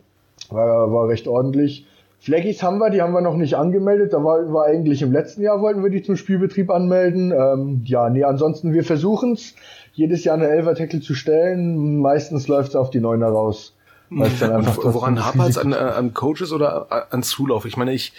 War, 0.50 0.92
war 0.92 1.08
recht 1.08 1.28
ordentlich. 1.28 1.86
Fleckis 2.22 2.62
haben 2.62 2.80
wir, 2.80 2.90
die 2.90 3.02
haben 3.02 3.14
wir 3.14 3.22
noch 3.22 3.38
nicht 3.38 3.56
angemeldet. 3.56 4.14
Da 4.14 4.24
war, 4.24 4.52
war 4.52 4.66
eigentlich 4.66 5.02
im 5.02 5.12
letzten 5.12 5.42
Jahr, 5.42 5.62
wollten 5.62 5.84
wir 5.84 5.90
die 5.90 6.02
zum 6.02 6.18
Spielbetrieb 6.18 6.70
anmelden. 6.70 7.32
Ähm, 7.32 7.82
ja, 7.86 8.10
nee, 8.10 8.24
ansonsten, 8.24 8.74
wir 8.74 8.84
versuchen's 8.84 9.56
jedes 9.94 10.24
Jahr 10.26 10.36
eine 10.36 10.50
Elfer-Tackle 10.50 11.00
zu 11.02 11.16
stellen. 11.16 12.00
Meistens 12.00 12.48
läuft's 12.48 12.76
auf 12.76 12.90
die 12.90 13.00
Neuner 13.00 13.28
raus. 13.28 13.74
Und 14.10 14.42
woran 14.42 15.24
hapert's 15.24 15.58
an, 15.58 15.72
äh, 15.72 15.76
an 15.76 16.14
Coaches 16.14 16.52
oder 16.52 16.88
äh, 16.90 17.14
an 17.14 17.24
Zulauf? 17.24 17.66
Ich 17.66 17.78
meine, 17.78 17.94
ich 17.94 18.14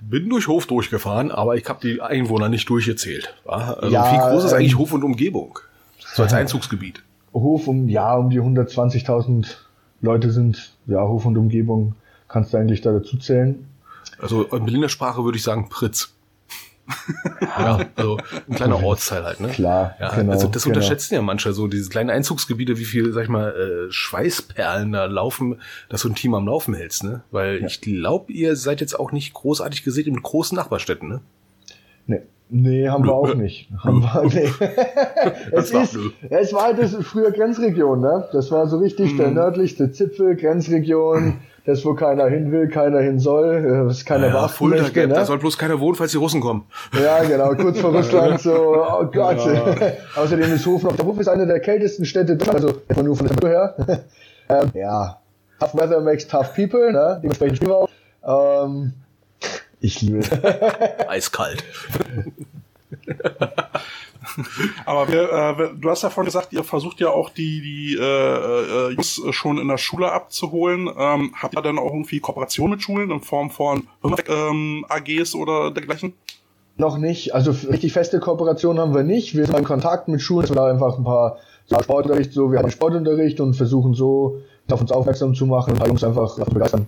bin 0.00 0.28
durch 0.30 0.48
Hof 0.48 0.66
durchgefahren, 0.66 1.30
aber 1.30 1.56
ich 1.56 1.68
habe 1.68 1.80
die 1.82 2.00
Einwohner 2.00 2.48
nicht 2.48 2.68
durchgezählt. 2.68 3.34
Also 3.44 3.92
ja, 3.92 4.12
wie 4.12 4.18
groß 4.18 4.44
ist 4.44 4.52
eigentlich 4.52 4.72
ähm, 4.72 4.78
Hof 4.78 4.92
und 4.92 5.04
Umgebung? 5.04 5.58
So 6.14 6.22
als 6.22 6.32
Einzugsgebiet. 6.34 7.02
Hof 7.32 7.68
um, 7.68 7.88
ja, 7.88 8.14
um 8.14 8.30
die 8.30 8.40
120.000 8.40 9.56
Leute 10.00 10.30
sind, 10.30 10.72
ja, 10.86 11.00
Hof 11.06 11.26
und 11.26 11.36
Umgebung 11.36 11.94
kannst 12.28 12.52
du 12.52 12.58
eigentlich 12.58 12.80
da 12.80 12.92
dazu 12.92 13.16
zählen. 13.18 13.66
Also 14.18 14.44
in 14.44 14.64
Berliner 14.64 14.88
Sprache 14.88 15.24
würde 15.24 15.36
ich 15.36 15.44
sagen 15.44 15.68
Pritz. 15.68 16.14
ja, 17.42 17.80
also 17.96 18.18
ein 18.48 18.54
kleiner 18.54 18.82
Ortsteil 18.82 19.22
halt, 19.22 19.40
ne? 19.40 19.48
Klar, 19.48 19.94
ja, 20.00 20.14
genau, 20.14 20.32
Also 20.32 20.48
das 20.48 20.64
genau. 20.64 20.74
unterschätzen 20.74 21.14
ja 21.14 21.22
manche 21.22 21.52
so, 21.52 21.68
diese 21.68 21.90
kleinen 21.90 22.08
Einzugsgebiete, 22.08 22.78
wie 22.78 22.84
viel, 22.84 23.12
sag 23.12 23.24
ich 23.24 23.28
mal, 23.28 23.50
äh, 23.50 23.92
Schweißperlen 23.92 24.92
da 24.92 25.04
laufen, 25.04 25.60
dass 25.90 26.02
du 26.02 26.08
ein 26.08 26.14
Team 26.14 26.34
am 26.34 26.46
Laufen 26.46 26.72
hältst, 26.74 27.04
ne? 27.04 27.22
Weil 27.30 27.60
ja. 27.60 27.66
ich 27.66 27.82
glaube, 27.82 28.32
ihr 28.32 28.56
seid 28.56 28.80
jetzt 28.80 28.98
auch 28.98 29.12
nicht 29.12 29.34
großartig 29.34 29.84
gesehen 29.84 30.06
in 30.06 30.22
großen 30.22 30.56
Nachbarstädten, 30.56 31.08
ne? 31.08 31.20
Nee, 32.06 32.22
Nee, 32.50 32.88
haben 32.88 33.04
wir 33.04 33.14
auch 33.14 33.34
nicht. 33.36 33.68
Haben 33.78 34.00
wir, 34.00 34.22
nee. 34.24 34.48
es, 35.52 35.70
ist, 35.70 35.98
es 36.30 36.52
war 36.52 36.64
halt 36.64 36.78
das 36.78 36.94
früher 37.02 37.30
Grenzregion, 37.30 38.00
ne? 38.00 38.28
Das 38.32 38.50
war 38.50 38.66
so 38.66 38.78
richtig 38.78 39.16
der 39.16 39.28
mhm. 39.28 39.34
nördlichste 39.34 39.92
Zipfel, 39.92 40.36
Grenzregion, 40.36 41.40
das 41.66 41.84
wo 41.84 41.94
keiner 41.94 42.26
hin 42.26 42.50
will, 42.50 42.68
keiner 42.68 43.00
hin 43.00 43.18
soll, 43.18 43.86
was 43.86 44.04
keiner 44.04 44.28
ja, 44.28 44.48
Fulda, 44.48 44.82
möchte, 44.82 45.06
ne? 45.06 45.14
Da 45.14 45.24
soll 45.26 45.38
bloß 45.38 45.58
keiner 45.58 45.78
wohnen, 45.78 45.96
falls 45.96 46.12
die 46.12 46.18
Russen 46.18 46.40
kommen. 46.40 46.64
Ja, 46.98 47.22
genau, 47.22 47.54
kurz 47.54 47.80
vor 47.80 47.90
Russland 47.94 48.40
so, 48.40 48.54
oh 48.54 49.04
Gott. 49.12 49.44
Ja. 49.44 49.92
Außerdem 50.16 50.52
ist 50.52 50.64
Hof 50.66 50.82
noch, 50.82 50.96
der 50.96 51.04
Hof 51.04 51.20
ist 51.20 51.28
eine 51.28 51.46
der 51.46 51.60
kältesten 51.60 52.06
Städte, 52.06 52.38
also 52.50 52.72
nur 53.02 53.16
von 53.16 53.26
der 53.26 53.48
her. 53.48 53.74
ähm, 54.48 54.70
ja, 54.72 55.18
tough 55.60 55.74
weather 55.74 56.00
makes 56.00 56.26
tough 56.26 56.54
people, 56.54 56.92
ne? 56.92 57.18
Dementsprechend 57.22 57.58
spielen 57.58 57.72
wir 57.72 57.76
auch. 57.76 58.64
Ähm, 58.64 58.94
ich 59.80 60.00
liebe 60.02 60.18
es. 60.18 60.30
Eiskalt. 61.08 61.64
Aber 64.84 65.08
wir, 65.08 65.32
äh, 65.32 65.70
du 65.78 65.90
hast 65.90 66.02
ja 66.02 66.10
vorhin 66.10 66.26
gesagt, 66.26 66.52
ihr 66.52 66.64
versucht 66.64 67.00
ja 67.00 67.10
auch 67.10 67.30
die, 67.30 67.60
die 67.60 67.96
äh, 67.98 68.02
äh, 68.02 68.90
Jungs 68.90 69.20
schon 69.30 69.58
in 69.58 69.68
der 69.68 69.78
Schule 69.78 70.12
abzuholen. 70.12 70.88
Ähm, 70.96 71.34
habt 71.34 71.56
ihr 71.56 71.62
dann 71.62 71.78
auch 71.78 71.92
irgendwie 71.92 72.20
Kooperation 72.20 72.70
mit 72.70 72.82
Schulen 72.82 73.10
in 73.10 73.20
Form 73.20 73.50
von 73.50 73.86
ähm, 74.28 74.84
AGs 74.88 75.34
oder 75.34 75.70
dergleichen? 75.70 76.14
Noch 76.76 76.98
nicht. 76.98 77.34
Also 77.34 77.50
richtig 77.70 77.92
feste 77.92 78.20
Kooperation 78.20 78.78
haben 78.78 78.94
wir 78.94 79.02
nicht. 79.02 79.36
Wir 79.36 79.46
sind 79.46 79.58
in 79.58 79.64
Kontakt 79.64 80.08
mit 80.08 80.20
Schulen, 80.20 80.42
dass 80.42 80.50
wir 80.50 80.56
da 80.56 80.70
einfach 80.70 80.96
ein 80.96 81.04
paar 81.04 81.38
so 81.66 81.80
Sportunterricht, 81.82 82.32
so 82.32 82.50
wir 82.52 82.60
haben 82.60 82.70
Sportunterricht 82.70 83.40
und 83.40 83.54
versuchen 83.54 83.94
so 83.94 84.40
auf 84.70 84.80
uns 84.80 84.92
aufmerksam 84.92 85.34
zu 85.34 85.46
machen 85.46 85.74
und 85.74 85.90
uns 85.90 86.04
einfach 86.04 86.34
zu 86.34 86.44
begeistern. 86.44 86.86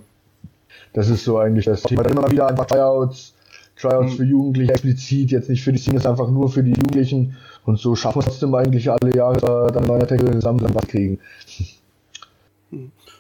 Das 0.93 1.09
ist 1.09 1.25
so 1.25 1.39
eigentlich 1.39 1.65
das 1.65 1.83
Thema. 1.83 2.03
Dann 2.03 2.17
immer 2.17 2.31
wieder 2.31 2.49
einfach 2.49 2.67
Tryouts, 2.67 3.35
Tryouts 3.77 4.13
mhm. 4.13 4.17
für 4.17 4.25
Jugendliche 4.25 4.73
explizit, 4.73 5.31
jetzt 5.31 5.49
nicht 5.49 5.63
für 5.63 5.73
die 5.73 5.79
Seniors, 5.79 6.07
einfach 6.07 6.29
nur 6.29 6.51
für 6.51 6.63
die 6.63 6.71
Jugendlichen. 6.71 7.37
Und 7.65 7.79
so 7.79 7.95
schaffen 7.95 8.17
wir 8.17 8.21
es 8.21 8.27
trotzdem 8.27 8.55
eigentlich 8.55 8.91
alle 8.91 9.15
Jahre 9.15 9.69
dann 9.73 9.85
neue 9.85 10.07
Tackle 10.07 10.33
zusammen 10.33 10.67
was 10.75 10.87
kriegen. 10.89 11.21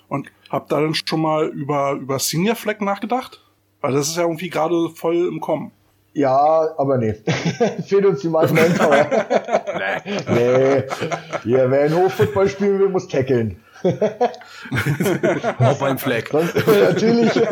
Und 0.08 0.26
habt 0.48 0.72
ihr 0.72 0.80
dann 0.80 0.94
schon 0.94 1.20
mal 1.20 1.46
über, 1.48 1.92
über 1.92 2.18
Senior 2.18 2.56
Flag 2.56 2.80
nachgedacht? 2.80 3.40
Weil 3.80 3.92
das 3.92 4.08
ist 4.08 4.16
ja 4.16 4.22
irgendwie 4.22 4.50
gerade 4.50 4.90
voll 4.90 5.28
im 5.28 5.40
Kommen. 5.40 5.70
Ja, 6.12 6.74
aber 6.76 6.98
nee. 6.98 7.14
Fehlt 7.86 8.04
uns 8.04 8.20
die 8.20 8.28
meisten 8.28 8.56
Manpower. 8.56 9.06
nee. 10.28 10.34
nee. 10.34 10.82
Hier, 11.44 11.70
wer 11.70 11.86
in 11.86 11.94
Hochfußball 11.94 12.48
spielen 12.48 12.80
will, 12.80 12.88
muss 12.88 13.06
tackeln. 13.06 13.56
Auch 15.58 15.78
beim 15.78 15.98
Flag. 15.98 16.24
Natürlich. 16.32 17.36
und 17.36 17.44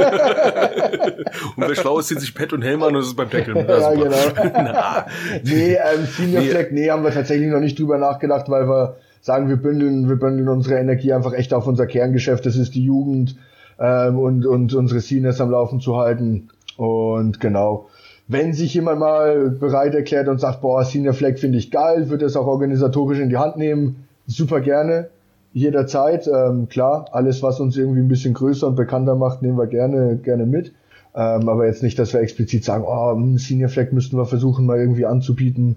wer 1.56 1.74
schlau 1.74 1.98
ist, 1.98 2.08
zieht 2.08 2.20
sich 2.20 2.34
Pet 2.34 2.52
und 2.52 2.62
Helm 2.62 2.82
an 2.82 2.96
und 2.96 3.02
ist 3.02 3.16
beim 3.16 3.30
Tackeln. 3.30 3.56
Ja, 3.56 3.92
genau. 3.94 4.12
nee, 5.44 5.74
ähm, 5.74 6.06
Senior 6.06 6.42
nee. 6.42 6.48
Flag, 6.48 6.66
nee, 6.70 6.90
haben 6.90 7.02
wir 7.04 7.12
tatsächlich 7.12 7.48
noch 7.48 7.60
nicht 7.60 7.78
drüber 7.78 7.98
nachgedacht, 7.98 8.48
weil 8.48 8.68
wir 8.68 8.96
sagen, 9.20 9.48
wir 9.48 9.56
bündeln, 9.56 10.08
wir 10.08 10.16
bündeln 10.16 10.48
unsere 10.48 10.78
Energie 10.78 11.12
einfach 11.12 11.32
echt 11.32 11.54
auf 11.54 11.66
unser 11.66 11.86
Kerngeschäft. 11.86 12.44
Das 12.46 12.56
ist 12.56 12.74
die 12.74 12.84
Jugend 12.84 13.36
ähm, 13.78 14.18
und, 14.18 14.46
und 14.46 14.74
unsere 14.74 15.00
Seniors 15.00 15.40
am 15.40 15.50
Laufen 15.50 15.80
zu 15.80 15.96
halten. 15.96 16.50
Und 16.76 17.40
genau. 17.40 17.88
Wenn 18.26 18.52
sich 18.52 18.74
jemand 18.74 19.00
mal 19.00 19.48
bereit 19.50 19.94
erklärt 19.94 20.28
und 20.28 20.38
sagt, 20.38 20.60
boah, 20.60 20.84
Senior 20.84 21.14
Flag 21.14 21.38
finde 21.38 21.56
ich 21.58 21.70
geil, 21.70 22.10
würde 22.10 22.26
es 22.26 22.36
auch 22.36 22.46
organisatorisch 22.46 23.18
in 23.18 23.30
die 23.30 23.38
Hand 23.38 23.56
nehmen, 23.56 24.06
super 24.26 24.60
gerne, 24.60 25.08
jederzeit. 25.52 26.26
Ähm, 26.26 26.68
klar, 26.68 27.08
alles, 27.12 27.42
was 27.42 27.60
uns 27.60 27.76
irgendwie 27.76 28.00
ein 28.00 28.08
bisschen 28.08 28.34
größer 28.34 28.66
und 28.66 28.76
bekannter 28.76 29.16
macht, 29.16 29.42
nehmen 29.42 29.58
wir 29.58 29.66
gerne, 29.66 30.16
gerne 30.16 30.46
mit. 30.46 30.72
Ähm, 31.14 31.48
aber 31.48 31.66
jetzt 31.66 31.82
nicht, 31.82 31.98
dass 31.98 32.12
wir 32.12 32.20
explizit 32.20 32.64
sagen, 32.64 32.84
oh, 32.86 33.36
Senior 33.38 33.68
Flag 33.68 33.92
müssten 33.92 34.16
wir 34.16 34.26
versuchen, 34.26 34.66
mal 34.66 34.78
irgendwie 34.78 35.06
anzubieten. 35.06 35.76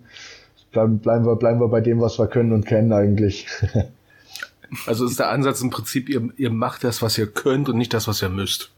Bleiben, 0.72 1.00
bleiben, 1.00 1.26
wir, 1.26 1.36
bleiben 1.36 1.60
wir 1.60 1.68
bei 1.68 1.82
dem, 1.82 2.00
was 2.00 2.20
wir 2.20 2.28
können 2.28 2.54
und 2.54 2.66
kennen 2.66 2.94
eigentlich. 2.94 3.48
also 4.86 5.06
ist 5.06 5.20
der 5.20 5.30
Ansatz 5.30 5.62
im 5.62 5.70
Prinzip, 5.70 6.10
ihr, 6.10 6.30
ihr 6.38 6.50
macht 6.50 6.84
das, 6.84 7.02
was 7.02 7.18
ihr 7.18 7.28
könnt 7.28 7.70
und 7.70 7.78
nicht 7.78 7.94
das, 7.94 8.08
was 8.08 8.22
ihr 8.22 8.30
müsst. 8.30 8.72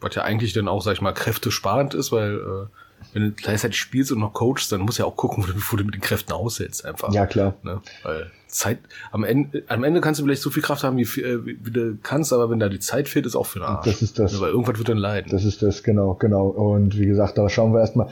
Was 0.00 0.16
ja 0.16 0.22
eigentlich 0.22 0.52
dann 0.52 0.66
auch, 0.66 0.82
sag 0.82 0.94
ich 0.94 1.00
mal, 1.00 1.12
kräftesparend 1.12 1.94
ist, 1.94 2.10
weil 2.10 2.34
äh, 2.34 2.66
wenn 3.12 3.22
du 3.22 3.30
gleichzeitig 3.32 3.78
spielst 3.78 4.10
und 4.10 4.18
noch 4.18 4.32
coachst, 4.32 4.72
dann 4.72 4.80
musst 4.80 4.98
du 4.98 5.04
ja 5.04 5.08
auch 5.08 5.16
gucken, 5.16 5.44
wo 5.44 5.46
du, 5.46 5.54
wo 5.54 5.76
du 5.76 5.84
mit 5.84 5.94
den 5.94 6.00
Kräften 6.00 6.32
aushältst 6.32 6.84
einfach. 6.84 7.12
Ja, 7.12 7.26
klar. 7.26 7.54
Ne? 7.62 7.80
Weil 8.02 8.30
Zeit, 8.52 8.78
am 9.10 9.24
Ende, 9.24 9.62
am 9.68 9.82
Ende 9.82 10.00
kannst 10.00 10.20
du 10.20 10.24
vielleicht 10.24 10.42
so 10.42 10.50
viel 10.50 10.62
Kraft 10.62 10.84
haben, 10.84 10.98
wie, 10.98 11.02
äh, 11.02 11.44
wie, 11.44 11.58
wie 11.62 11.70
du 11.70 11.98
kannst, 12.02 12.32
aber 12.32 12.50
wenn 12.50 12.60
da 12.60 12.68
die 12.68 12.78
Zeit 12.78 13.08
fehlt, 13.08 13.24
ist 13.24 13.34
auch 13.34 13.46
für 13.46 13.60
den 13.60 13.64
Arsch. 13.66 13.86
Das 13.86 14.02
ist 14.02 14.18
das. 14.18 14.40
Weil 14.40 14.50
irgendwas 14.50 14.78
wird 14.78 14.90
dann 14.90 14.98
leiden. 14.98 15.30
Das 15.30 15.44
ist 15.44 15.62
das, 15.62 15.82
genau, 15.82 16.14
genau. 16.14 16.48
Und 16.48 16.98
wie 16.98 17.06
gesagt, 17.06 17.38
da 17.38 17.48
schauen 17.48 17.72
wir 17.72 17.80
erstmal. 17.80 18.08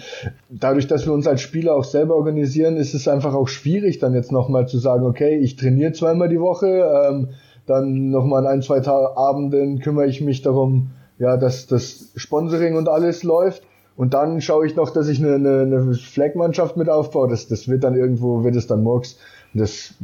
Dadurch, 0.49 0.87
dass 0.87 1.07
wir 1.07 1.13
uns 1.13 1.27
als 1.27 1.43
Spieler 1.43 1.75
auch 1.75 1.85
selber 1.85 2.17
organisieren, 2.17 2.77
ist 2.79 2.95
es 2.95 3.07
einfach 3.07 3.35
auch 3.35 3.49
schwierig, 3.49 3.99
dann 3.99 4.15
jetzt 4.15 4.33
nochmal 4.33 4.67
zu 4.67 4.79
sagen, 4.79 5.05
okay, 5.05 5.39
ich 5.39 5.57
trainiere 5.57 5.93
zweimal 5.93 6.29
die 6.31 6.41
Woche, 6.41 6.67
ähm, 6.67 7.29
dann 7.67 8.11
nochmal 8.11 8.47
an 8.47 8.53
ein, 8.55 8.63
zwei 8.63 8.81
Tage 8.81 9.17
Abenden 9.17 9.81
kümmere 9.81 10.07
ich 10.07 10.23
mich 10.23 10.43
darum, 10.43 10.91
ja, 11.19 11.37
dass 11.37 11.67
das 11.67 12.11
Sponsoring 12.17 12.77
und 12.77 12.89
alles 12.89 13.23
läuft. 13.23 13.63
Und 13.97 14.15
dann 14.15 14.41
schaue 14.41 14.67
ich 14.67 14.77
noch, 14.77 14.91
dass 14.91 15.09
ich 15.09 15.19
eine, 15.19 15.35
eine, 15.35 15.61
eine 15.61 15.95
Flag-Mannschaft 15.95 16.79
mit 16.79 16.89
aufbaue. 16.89 17.29
Das, 17.29 17.49
das 17.49 17.69
wird 17.69 17.85
dann 17.85 17.95
irgendwo, 17.95 18.43
wird 18.45 18.57
es 18.57 18.67
dann 18.67 18.83
Murks. 18.83 19.19
Das, 19.55 19.95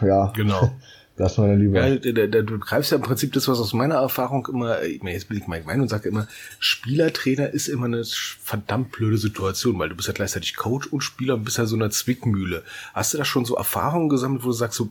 ja. 0.00 0.32
Genau. 0.34 0.72
Lass 1.18 1.36
mal 1.36 1.48
dann 1.48 1.60
lieber. 1.60 1.86
Ja, 1.86 1.96
der, 1.96 2.26
der, 2.26 2.42
du 2.42 2.58
greifst 2.58 2.90
ja 2.90 2.96
im 2.96 3.02
Prinzip 3.02 3.32
das, 3.34 3.46
was 3.46 3.60
aus 3.60 3.74
meiner 3.74 3.96
Erfahrung 3.96 4.48
immer, 4.50 4.82
ich 4.82 5.02
meine, 5.02 5.14
jetzt 5.14 5.28
bin 5.28 5.36
ich 5.36 5.46
mal 5.46 5.60
gemein 5.60 5.80
und 5.82 5.88
sage 5.88 6.08
immer, 6.08 6.26
Spielertrainer 6.58 7.50
ist 7.50 7.68
immer 7.68 7.84
eine 7.84 8.02
verdammt 8.04 8.92
blöde 8.92 9.18
Situation, 9.18 9.78
weil 9.78 9.90
du 9.90 9.94
bist 9.94 10.08
ja 10.08 10.14
gleichzeitig 10.14 10.56
Coach 10.56 10.86
und 10.86 11.02
Spieler 11.02 11.34
und 11.34 11.44
bist 11.44 11.58
ja 11.58 11.66
so 11.66 11.76
eine 11.76 11.90
Zwickmühle. 11.90 12.62
Hast 12.94 13.12
du 13.12 13.18
da 13.18 13.26
schon 13.26 13.44
so 13.44 13.56
Erfahrungen 13.56 14.08
gesammelt, 14.08 14.42
wo 14.42 14.48
du 14.48 14.52
sagst 14.52 14.78
so, 14.78 14.88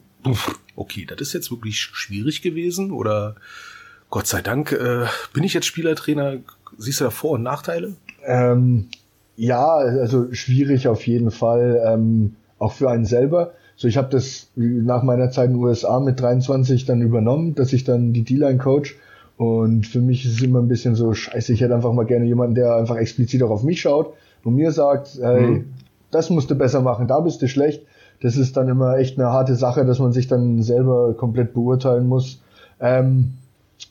okay, 0.76 1.06
das 1.06 1.19
ist 1.19 1.34
jetzt 1.34 1.50
wirklich 1.50 1.82
schwierig 1.82 2.43
gewesen 2.43 2.91
oder 2.91 3.36
Gott 4.12 4.28
sei 4.28 4.41
Dank 4.41 4.71
äh, 4.74 5.06
bin 5.34 5.43
ich 5.43 5.54
jetzt 5.54 5.65
Spielertrainer. 5.65 6.38
Siehst 6.78 7.00
du 7.00 7.06
da 7.06 7.10
Vor- 7.10 7.32
und 7.32 7.43
Nachteile? 7.43 7.95
Ähm, 8.24 8.89
ja, 9.36 9.76
also 9.76 10.32
schwierig 10.34 10.88
auf 10.88 11.08
jeden 11.08 11.32
Fall, 11.32 11.82
ähm, 11.86 12.36
auch 12.60 12.74
für 12.74 12.89
einen 12.91 13.06
selber. 13.06 13.54
So, 13.82 13.88
ich 13.88 13.98
habe 13.98 14.10
das 14.12 14.52
nach 14.56 15.02
meiner 15.02 15.32
Zeit 15.32 15.48
in 15.48 15.54
den 15.54 15.63
USA 15.63 16.00
mit 16.00 16.20
23 16.20 16.86
dann 16.86 17.02
übernommen, 17.02 17.56
dass 17.56 17.74
ich 17.74 17.84
dann 17.84 18.13
die 18.13 18.22
D-Line 18.22 18.60
coach. 18.60 18.96
Und 19.38 19.88
für 19.88 20.02
mich 20.02 20.24
ist 20.24 20.34
es 20.34 20.44
immer 20.44 20.60
ein 20.60 20.67
bisschen 20.67 20.94
so, 20.94 21.15
scheiße, 21.15 21.52
ich 21.52 21.62
hätte 21.62 21.74
einfach 21.74 21.91
mal 21.91 22.06
gerne 22.06 22.26
jemanden, 22.26 22.54
der 22.54 22.76
einfach 22.76 22.98
explizit 22.98 23.41
auch 23.41 23.50
auf 23.50 23.63
mich 23.63 23.82
schaut 23.82 24.13
und 24.44 24.54
mir 24.54 24.72
sagt, 24.72 25.17
hey, 25.20 25.48
mhm. 25.48 25.74
das 26.12 26.30
musst 26.30 26.52
du 26.52 26.56
besser 26.56 26.82
machen, 26.82 27.08
da 27.08 27.22
bist 27.22 27.41
du 27.41 27.48
schlecht. 27.48 27.84
Das 28.22 28.38
ist 28.38 28.56
dann 28.56 28.70
immer 28.70 29.00
echt 29.00 29.17
eine 29.17 29.30
harte 29.30 29.56
Sache, 29.56 29.84
dass 29.84 29.98
man 29.98 30.12
sich 30.12 30.28
dann 30.28 30.62
selber 30.62 31.15
komplett 31.15 31.56
beurteilen 31.56 32.06
muss. 32.06 32.39
Ähm, 32.80 33.34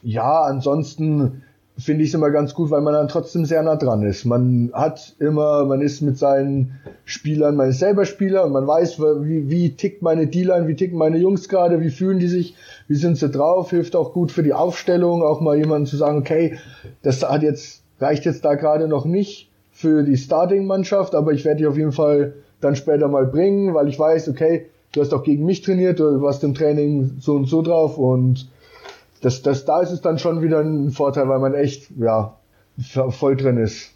ja, 0.05 0.43
ansonsten 0.43 1.43
finde 1.81 2.05
ich 2.05 2.11
es 2.11 2.15
immer 2.15 2.31
ganz 2.31 2.55
gut, 2.55 2.71
weil 2.71 2.81
man 2.81 2.95
dann 2.95 3.09
trotzdem 3.09 3.45
sehr 3.45 3.63
nah 3.63 3.77
dran 3.77 4.03
ist. 4.03 4.25
Man 4.25 4.71
hat 4.73 5.15
immer, 5.19 5.65
man 5.65 5.81
ist 5.81 6.01
mit 6.01 6.19
seinen 6.19 6.81
Spielern, 7.05 7.57
man 7.57 7.71
ist 7.71 7.79
selber 7.79 8.05
Spieler 8.05 8.45
und 8.45 8.53
man 8.53 8.67
weiß, 8.67 9.01
wie, 9.01 9.51
wie 9.51 9.71
tickt 9.77 10.03
meine 10.03 10.27
D-Line, 10.27 10.69
wie 10.69 10.77
ticken 10.77 10.99
meine 10.99 11.19
Jungs 11.19 11.49
gerade, 11.49 11.81
wie 11.81 11.91
fühlen 11.91 12.19
die 12.19 12.29
sich, 12.29 12.55
wie 12.89 12.95
sind 12.95 13.19
sie 13.19 13.29
drauf, 13.29 13.71
hilft 13.71 13.97
auch 13.97 14.13
gut 14.13 14.33
für 14.33 14.43
die 14.43 14.53
Aufstellung, 14.53 15.23
auch 15.23 15.41
mal 15.41 15.57
jemanden 15.57 15.87
zu 15.87 15.97
sagen, 15.97 16.19
okay, 16.19 16.59
das 17.03 17.23
hat 17.23 17.43
jetzt, 17.43 17.83
reicht 17.99 18.25
jetzt 18.25 18.45
da 18.45 18.55
gerade 18.55 18.89
noch 18.89 19.05
nicht 19.05 19.51
für 19.71 20.03
die 20.03 20.17
Starting-Mannschaft, 20.17 21.15
aber 21.15 21.33
ich 21.33 21.45
werde 21.45 21.59
dich 21.59 21.67
auf 21.67 21.77
jeden 21.77 21.93
Fall 21.93 22.35
dann 22.61 22.77
später 22.77 23.09
mal 23.09 23.27
bringen, 23.27 23.75
weil 23.75 23.89
ich 23.89 23.99
weiß, 23.99 24.29
okay, 24.29 24.67
du 24.93 25.01
hast 25.01 25.15
auch 25.15 25.23
gegen 25.23 25.45
mich 25.45 25.63
trainiert, 25.63 26.01
du 26.01 26.21
warst 26.21 26.45
im 26.45 26.55
Training 26.55 27.17
so 27.21 27.35
und 27.35 27.47
so 27.47 27.63
drauf 27.63 27.97
und 27.97 28.49
das, 29.21 29.43
das, 29.43 29.65
da 29.65 29.81
ist 29.81 29.91
es 29.91 30.01
dann 30.01 30.19
schon 30.19 30.43
wieder 30.43 30.61
ein 30.61 30.91
Vorteil, 30.91 31.29
weil 31.29 31.39
man 31.39 31.55
echt, 31.55 31.91
ja, 31.99 32.37
voll 33.11 33.37
drin 33.37 33.59
ist. 33.59 33.93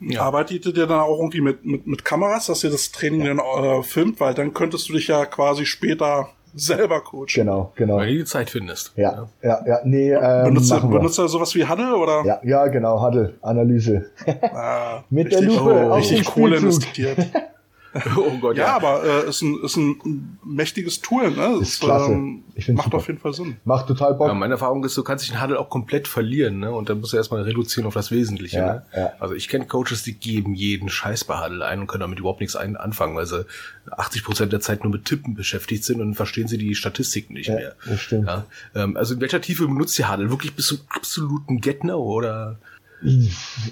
Ja. 0.00 0.22
Arbeitet 0.22 0.76
ihr 0.76 0.86
dann 0.86 1.00
auch 1.00 1.18
irgendwie 1.18 1.40
mit, 1.40 1.64
mit, 1.64 1.86
mit 1.86 2.04
Kameras, 2.04 2.46
dass 2.46 2.64
ihr 2.64 2.70
das 2.70 2.90
Training 2.90 3.24
dann 3.24 3.38
äh, 3.38 3.82
filmt, 3.84 4.18
weil 4.18 4.34
dann 4.34 4.52
könntest 4.52 4.88
du 4.88 4.94
dich 4.94 5.06
ja 5.06 5.26
quasi 5.26 5.64
später 5.64 6.28
selber 6.54 7.00
coachen. 7.02 7.26
Genau, 7.34 7.72
genau. 7.76 7.98
Wenn 7.98 8.08
du 8.08 8.14
die 8.14 8.24
Zeit 8.24 8.50
findest. 8.50 8.92
Ja, 8.96 9.28
ja, 9.42 9.64
ja, 9.66 9.78
nee, 9.84 10.12
ähm, 10.12 10.44
benutzt, 10.44 10.70
du, 10.70 10.88
benutzt 10.88 11.18
du 11.18 11.26
sowas 11.28 11.54
wie 11.54 11.66
Huddle 11.66 11.96
oder? 11.96 12.24
Ja, 12.24 12.40
ja, 12.42 12.66
genau, 12.66 13.00
Huddle, 13.00 13.34
Analyse. 13.42 14.10
Ah, 14.52 15.02
Mit 15.10 15.26
richtig, 15.26 15.46
der 15.46 15.56
Lupe 15.56 15.88
oh, 15.90 15.94
richtig 15.94 16.24
Kohle 16.24 16.56
investiert. 16.56 17.18
oh 18.16 18.38
Gott, 18.40 18.56
ja. 18.56 18.64
ja, 18.68 18.76
aber 18.76 19.04
äh, 19.04 19.28
ist, 19.28 19.42
ein, 19.42 19.58
ist 19.62 19.76
ein 19.76 20.38
mächtiges 20.44 21.00
Tool, 21.02 21.30
ne? 21.30 21.58
Ist, 21.60 21.68
ist 21.74 21.80
klasse. 21.80 22.12
Ähm, 22.12 22.42
ich 22.54 22.68
macht 22.68 22.84
super. 22.84 22.96
auf 22.98 23.06
jeden 23.06 23.18
Fall 23.18 23.32
Sinn. 23.34 23.56
Macht 23.64 23.86
total 23.86 24.14
Bock. 24.14 24.28
Ja, 24.28 24.34
meine 24.34 24.54
Erfahrung 24.54 24.82
ist, 24.84 24.96
du 24.96 25.02
kannst 25.02 25.24
dich 25.24 25.32
in 25.32 25.40
Handel 25.40 25.56
auch 25.58 25.68
komplett 25.68 26.08
verlieren, 26.08 26.58
ne? 26.58 26.72
Und 26.72 26.88
dann 26.88 27.00
musst 27.00 27.12
du 27.12 27.16
erstmal 27.18 27.42
reduzieren 27.42 27.86
auf 27.86 27.94
das 27.94 28.10
Wesentliche, 28.10 28.58
Ja, 28.58 28.66
ne? 28.74 28.82
ja. 28.96 29.12
Also 29.20 29.34
ich 29.34 29.48
kenne 29.48 29.66
Coaches, 29.66 30.02
die 30.02 30.14
geben 30.14 30.54
jeden 30.54 30.88
Scheiß 30.88 31.24
bei 31.24 31.36
Handel 31.36 31.62
ein 31.62 31.80
und 31.80 31.86
können 31.86 32.00
damit 32.00 32.18
überhaupt 32.18 32.40
nichts 32.40 32.56
ein 32.56 32.76
anfangen, 32.76 33.14
weil 33.16 33.26
sie 33.26 33.44
80 33.90 34.24
Prozent 34.24 34.52
der 34.52 34.60
Zeit 34.60 34.84
nur 34.84 34.92
mit 34.92 35.04
Tippen 35.04 35.34
beschäftigt 35.34 35.84
sind 35.84 36.00
und 36.00 36.06
dann 36.08 36.14
verstehen 36.14 36.48
sie 36.48 36.58
die 36.58 36.74
Statistiken 36.74 37.34
nicht 37.34 37.48
Ja, 37.48 37.56
mehr. 37.56 37.74
das 37.86 38.00
stimmt. 38.00 38.26
Ja? 38.26 38.44
Ähm, 38.74 38.96
also 38.96 39.14
in 39.14 39.20
welcher 39.20 39.40
Tiefe 39.40 39.66
benutzt 39.66 39.98
ihr 39.98 40.08
Handel? 40.08 40.30
Wirklich 40.30 40.54
bis 40.54 40.68
zum 40.68 40.78
absoluten 40.88 41.60
Get-No 41.60 41.96
oder? 42.02 42.58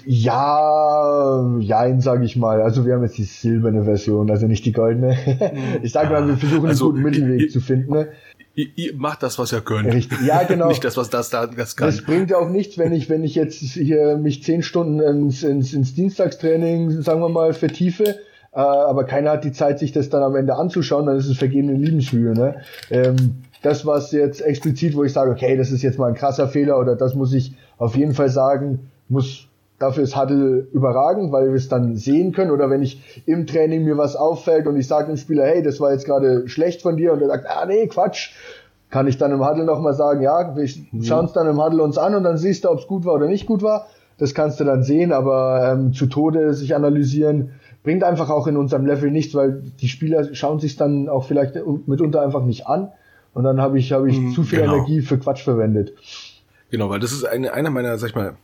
Ja, 0.05 1.57
jein, 1.59 2.01
sage 2.01 2.25
ich 2.25 2.35
mal. 2.35 2.61
Also 2.61 2.85
wir 2.85 2.93
haben 2.95 3.03
jetzt 3.03 3.17
die 3.17 3.23
silberne 3.23 3.83
Version, 3.83 4.29
also 4.29 4.47
nicht 4.47 4.65
die 4.65 4.71
goldene. 4.71 5.15
Ich 5.83 5.91
sage 5.93 6.09
mal, 6.11 6.27
wir 6.27 6.37
versuchen 6.37 6.67
Also, 6.67 6.85
einen 6.85 6.93
guten 6.95 7.03
Mittelweg 7.03 7.41
ihr- 7.41 7.49
zu 7.49 7.59
finden. 7.61 7.91
Ne? 7.93 8.07
Ihr, 8.53 8.67
ihr 8.75 8.95
macht 8.95 9.23
das, 9.23 9.39
was 9.39 9.53
ihr 9.53 9.61
könnt. 9.61 9.93
Richtig. 9.93 10.19
Ja, 10.25 10.43
genau. 10.47 10.67
Nicht 10.67 10.83
das, 10.83 10.97
was 10.97 11.09
das 11.09 11.29
da 11.29 11.47
das 11.47 11.75
kann. 11.75 11.87
Das 11.87 12.01
bringt 12.03 12.29
ja 12.29 12.37
auch 12.37 12.49
nichts, 12.49 12.77
wenn 12.77 12.91
ich, 12.91 13.09
wenn 13.09 13.23
ich 13.23 13.35
jetzt 13.35 13.59
hier 13.59 14.17
mich 14.17 14.43
zehn 14.43 14.61
Stunden 14.63 14.99
ins, 14.99 15.43
ins, 15.43 15.73
ins 15.73 15.93
Dienstagstraining, 15.95 17.01
sagen 17.01 17.21
wir 17.21 17.29
mal, 17.29 17.53
vertiefe, 17.53 18.03
äh, 18.53 18.59
aber 18.59 19.05
keiner 19.05 19.31
hat 19.31 19.45
die 19.45 19.53
Zeit, 19.53 19.79
sich 19.79 19.93
das 19.93 20.09
dann 20.09 20.21
am 20.23 20.35
Ende 20.35 20.55
anzuschauen, 20.55 21.05
dann 21.05 21.15
ist 21.17 21.27
es 21.27 21.37
vergebene 21.37 21.73
Liebensmühe. 21.73 22.33
Ne? 22.33 22.55
Ähm, 22.89 23.15
das, 23.61 23.85
was 23.85 24.11
jetzt 24.11 24.41
explizit, 24.41 24.95
wo 24.95 25.03
ich 25.05 25.13
sage, 25.13 25.31
okay, 25.31 25.55
das 25.55 25.71
ist 25.71 25.81
jetzt 25.81 25.97
mal 25.97 26.07
ein 26.09 26.15
krasser 26.15 26.47
Fehler 26.49 26.77
oder 26.77 26.95
das 26.97 27.15
muss 27.15 27.31
ich 27.33 27.55
auf 27.77 27.95
jeden 27.95 28.13
Fall 28.13 28.29
sagen, 28.29 28.90
muss 29.11 29.47
dafür 29.81 30.03
ist 30.03 30.15
Huddle 30.15 30.67
überragend, 30.71 31.31
weil 31.31 31.47
wir 31.47 31.55
es 31.55 31.67
dann 31.67 31.95
sehen 31.95 32.31
können. 32.31 32.51
Oder 32.51 32.69
wenn 32.69 32.83
ich 32.83 33.23
im 33.25 33.47
Training 33.47 33.83
mir 33.83 33.97
was 33.97 34.15
auffällt 34.15 34.67
und 34.67 34.77
ich 34.77 34.87
sage 34.87 35.07
dem 35.07 35.17
Spieler, 35.17 35.45
hey, 35.45 35.63
das 35.63 35.79
war 35.79 35.91
jetzt 35.91 36.05
gerade 36.05 36.47
schlecht 36.47 36.81
von 36.81 36.97
dir 36.97 37.13
und 37.13 37.21
er 37.21 37.27
sagt, 37.27 37.47
ah 37.49 37.65
nee, 37.65 37.87
Quatsch, 37.87 38.33
kann 38.89 39.07
ich 39.07 39.17
dann 39.17 39.31
im 39.31 39.45
Huddle 39.45 39.63
nochmal 39.63 39.93
sagen, 39.93 40.21
ja, 40.21 40.55
wir 40.55 40.67
schauen 41.03 41.25
es 41.25 41.33
dann 41.33 41.47
im 41.47 41.63
Huddle 41.63 41.81
uns 41.81 41.97
an 41.97 42.13
und 42.13 42.23
dann 42.23 42.37
siehst 42.37 42.65
du, 42.65 42.69
ob 42.69 42.79
es 42.79 42.87
gut 42.87 43.05
war 43.05 43.15
oder 43.15 43.27
nicht 43.27 43.47
gut 43.47 43.63
war. 43.63 43.87
das 44.17 44.35
kannst 44.35 44.59
du 44.59 44.65
dann 44.65 44.83
sehen, 44.83 45.11
aber 45.11 45.71
ähm, 45.73 45.93
zu 45.93 46.05
Tode 46.05 46.53
sich 46.53 46.75
analysieren, 46.75 47.51
bringt 47.83 48.03
einfach 48.03 48.29
auch 48.29 48.45
in 48.45 48.57
unserem 48.57 48.85
Level 48.85 49.09
nichts, 49.09 49.33
weil 49.33 49.63
die 49.81 49.87
Spieler 49.87 50.35
schauen 50.35 50.59
sich 50.59 50.75
dann 50.75 51.09
auch 51.09 51.23
vielleicht 51.23 51.55
mitunter 51.87 52.21
einfach 52.21 52.43
nicht 52.43 52.67
an 52.67 52.91
und 53.33 53.43
dann 53.45 53.61
habe 53.61 53.79
ich, 53.79 53.93
hab 53.93 54.05
ich 54.05 54.19
mhm, 54.19 54.33
zu 54.33 54.43
viel 54.43 54.59
genau. 54.59 54.75
Energie 54.75 55.01
für 55.01 55.17
Quatsch 55.17 55.41
verwendet. 55.41 55.93
Genau, 56.71 56.89
weil 56.89 57.01
das 57.01 57.11
ist 57.11 57.25
eine, 57.25 57.53
einer 57.53 57.69
meiner, 57.69 57.97
sag 57.97 58.11
ich 58.11 58.15
mal, 58.15 58.37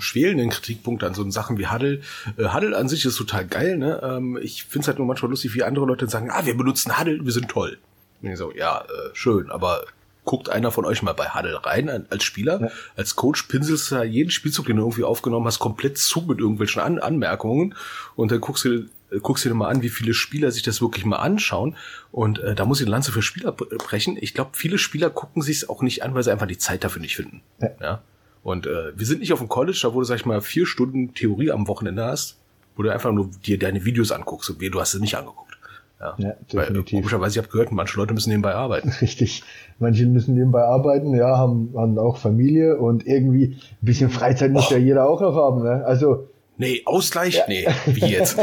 schwelenden 0.00 0.48
Kritikpunkte 0.48 1.06
an 1.06 1.12
so 1.12 1.30
Sachen 1.30 1.58
wie 1.58 1.68
Huddle. 1.68 2.00
Äh, 2.38 2.48
Huddle 2.48 2.76
an 2.76 2.88
sich 2.88 3.04
ist 3.04 3.16
total 3.16 3.46
geil, 3.46 3.76
ne? 3.76 4.00
Ähm, 4.02 4.38
ich 4.40 4.64
finde 4.64 4.80
es 4.80 4.88
halt 4.88 4.98
nur 4.98 5.06
manchmal 5.06 5.30
lustig, 5.30 5.54
wie 5.54 5.62
andere 5.62 5.84
Leute 5.84 6.08
sagen, 6.08 6.30
ah, 6.30 6.46
wir 6.46 6.56
benutzen 6.56 6.98
Huddle, 6.98 7.24
wir 7.24 7.32
sind 7.32 7.48
toll. 7.48 7.78
Und 8.22 8.30
ich 8.30 8.38
so, 8.38 8.52
ja, 8.52 8.80
äh, 8.80 9.10
schön, 9.12 9.50
aber 9.50 9.84
guckt 10.24 10.48
einer 10.48 10.70
von 10.70 10.86
euch 10.86 11.02
mal 11.02 11.12
bei 11.12 11.28
Huddle 11.28 11.64
rein 11.66 12.06
als 12.08 12.24
Spieler. 12.24 12.58
Ja. 12.60 12.68
Als 12.96 13.16
Coach 13.16 13.42
pinselst 13.42 13.90
du 13.90 14.02
jeden 14.02 14.30
Spielzug, 14.30 14.64
den 14.64 14.76
du 14.76 14.82
irgendwie 14.82 15.04
aufgenommen 15.04 15.46
hast, 15.46 15.58
komplett 15.58 15.98
zu 15.98 16.22
mit 16.22 16.38
irgendwelchen 16.38 16.80
An 16.80 16.98
Anmerkungen 16.98 17.74
und 18.16 18.32
dann 18.32 18.40
guckst 18.40 18.64
du 18.64 18.86
guckst 19.20 19.44
dir 19.44 19.54
mal 19.54 19.68
an, 19.68 19.82
wie 19.82 19.88
viele 19.88 20.14
Spieler 20.14 20.50
sich 20.50 20.62
das 20.62 20.80
wirklich 20.80 21.04
mal 21.04 21.16
anschauen. 21.16 21.76
Und 22.12 22.38
äh, 22.38 22.54
da 22.54 22.64
muss 22.64 22.80
ich 22.80 22.86
eine 22.86 22.92
Lanze 22.92 23.12
für 23.12 23.22
Spieler 23.22 23.52
brechen. 23.52 24.16
Ich 24.20 24.34
glaube, 24.34 24.50
viele 24.54 24.78
Spieler 24.78 25.10
gucken 25.10 25.42
sich 25.42 25.58
es 25.58 25.68
auch 25.68 25.82
nicht 25.82 26.02
an, 26.02 26.14
weil 26.14 26.22
sie 26.22 26.32
einfach 26.32 26.46
die 26.46 26.58
Zeit 26.58 26.84
dafür 26.84 27.02
nicht 27.02 27.16
finden. 27.16 27.42
Ja. 27.60 27.68
ja? 27.80 28.02
Und 28.42 28.66
äh, 28.66 28.96
wir 28.96 29.06
sind 29.06 29.20
nicht 29.20 29.32
auf 29.32 29.38
dem 29.38 29.48
College, 29.48 29.78
da 29.82 29.94
wo 29.94 30.00
du, 30.00 30.04
sag 30.04 30.16
ich 30.16 30.26
mal, 30.26 30.40
vier 30.40 30.66
Stunden 30.66 31.14
Theorie 31.14 31.50
am 31.50 31.66
Wochenende 31.66 32.04
hast, 32.04 32.38
wo 32.76 32.82
du 32.82 32.92
einfach 32.92 33.10
nur 33.10 33.30
dir 33.44 33.58
deine 33.58 33.84
Videos 33.84 34.12
anguckst 34.12 34.50
und 34.50 34.60
du 34.60 34.80
hast 34.80 34.94
es 34.94 35.00
nicht 35.00 35.16
angeguckt. 35.16 35.58
Ja, 36.00 36.14
ja 36.18 36.32
definitiv. 36.52 36.54
Weil, 36.92 37.00
komischerweise, 37.00 37.32
ich 37.32 37.38
habe 37.38 37.50
gehört, 37.50 37.72
manche 37.72 37.96
Leute 37.96 38.12
müssen 38.12 38.28
nebenbei 38.28 38.54
arbeiten. 38.54 38.88
Richtig. 39.00 39.42
Manche 39.78 40.06
müssen 40.06 40.34
nebenbei 40.34 40.62
arbeiten, 40.62 41.14
ja, 41.14 41.38
haben, 41.38 41.72
haben 41.76 41.98
auch 41.98 42.18
Familie 42.18 42.76
und 42.76 43.06
irgendwie 43.06 43.56
ein 43.56 43.86
bisschen 43.86 44.10
Freizeit 44.10 44.52
muss 44.52 44.70
oh. 44.70 44.74
ja 44.74 44.78
jeder 44.78 45.08
auch 45.08 45.20
noch 45.20 45.34
haben. 45.34 45.62
Ne? 45.62 45.84
Also 45.86 46.28
Nee, 46.56 46.82
Ausgleich? 46.84 47.34
Ja. 47.34 47.44
Nee, 47.48 47.66
wie 47.86 48.06
jetzt? 48.06 48.38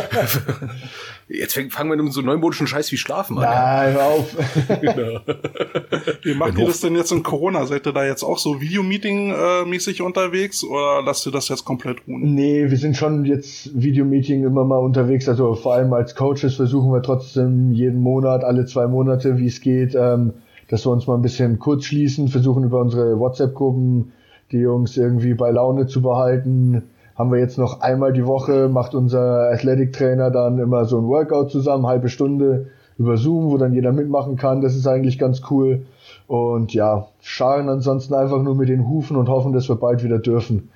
jetzt 1.29 1.57
fangen 1.69 1.89
wir 1.89 2.01
mit 2.01 2.11
so 2.11 2.21
neumodischen 2.21 2.67
Scheiß 2.67 2.91
wie 2.91 2.97
Schlafen 2.97 3.37
an. 3.37 3.43
Nein, 3.43 3.93
hör 3.93 4.05
auf. 4.05 4.35
genau. 4.81 5.19
Wie 6.23 6.33
macht 6.33 6.57
ihr 6.57 6.65
das 6.65 6.81
denn 6.81 6.95
jetzt 6.95 7.11
in 7.11 7.23
Corona? 7.23 7.65
Seid 7.65 7.87
ihr 7.87 7.93
da 7.93 8.05
jetzt 8.05 8.23
auch 8.23 8.37
so 8.37 8.59
Videomeeting-mäßig 8.59 10.01
unterwegs 10.01 10.63
oder 10.63 11.01
lasst 11.03 11.25
ihr 11.25 11.31
das 11.31 11.47
jetzt 11.47 11.63
komplett 11.63 12.05
ruhen? 12.05 12.35
Nee, 12.35 12.69
wir 12.69 12.77
sind 12.77 12.97
schon 12.97 13.23
jetzt 13.23 13.69
Videomeeting 13.81 14.43
immer 14.43 14.65
mal 14.65 14.77
unterwegs. 14.79 15.29
Also 15.29 15.55
vor 15.55 15.75
allem 15.75 15.93
als 15.93 16.15
Coaches 16.15 16.55
versuchen 16.55 16.91
wir 16.91 17.01
trotzdem 17.01 17.71
jeden 17.71 18.01
Monat, 18.01 18.43
alle 18.43 18.65
zwei 18.65 18.87
Monate, 18.87 19.37
wie 19.37 19.47
es 19.47 19.61
geht, 19.61 19.95
ähm, 19.95 20.33
dass 20.67 20.85
wir 20.85 20.91
uns 20.91 21.07
mal 21.07 21.15
ein 21.15 21.21
bisschen 21.21 21.59
kurz 21.59 21.85
schließen, 21.85 22.27
versuchen 22.27 22.65
über 22.65 22.81
unsere 22.81 23.17
WhatsApp-Gruppen 23.19 24.11
die 24.51 24.57
Jungs 24.57 24.97
irgendwie 24.97 25.33
bei 25.33 25.49
Laune 25.49 25.87
zu 25.87 26.01
behalten 26.01 26.83
haben 27.15 27.31
wir 27.31 27.39
jetzt 27.39 27.57
noch 27.57 27.81
einmal 27.81 28.13
die 28.13 28.25
Woche, 28.25 28.69
macht 28.69 28.95
unser 28.95 29.51
Athletic 29.51 29.93
Trainer 29.93 30.31
dann 30.31 30.59
immer 30.59 30.85
so 30.85 30.97
ein 30.97 31.07
Workout 31.07 31.51
zusammen, 31.51 31.87
halbe 31.87 32.09
Stunde 32.09 32.67
über 32.97 33.17
Zoom, 33.17 33.51
wo 33.51 33.57
dann 33.57 33.73
jeder 33.73 33.91
mitmachen 33.91 34.37
kann. 34.37 34.61
Das 34.61 34.75
ist 34.75 34.87
eigentlich 34.87 35.17
ganz 35.17 35.41
cool. 35.49 35.85
Und 36.27 36.73
ja, 36.73 37.07
scharen 37.21 37.67
ansonsten 37.67 38.13
einfach 38.13 38.41
nur 38.41 38.55
mit 38.55 38.69
den 38.69 38.87
Hufen 38.87 39.17
und 39.17 39.27
hoffen, 39.27 39.53
dass 39.53 39.67
wir 39.67 39.75
bald 39.75 40.03
wieder 40.03 40.19
dürfen. 40.19 40.69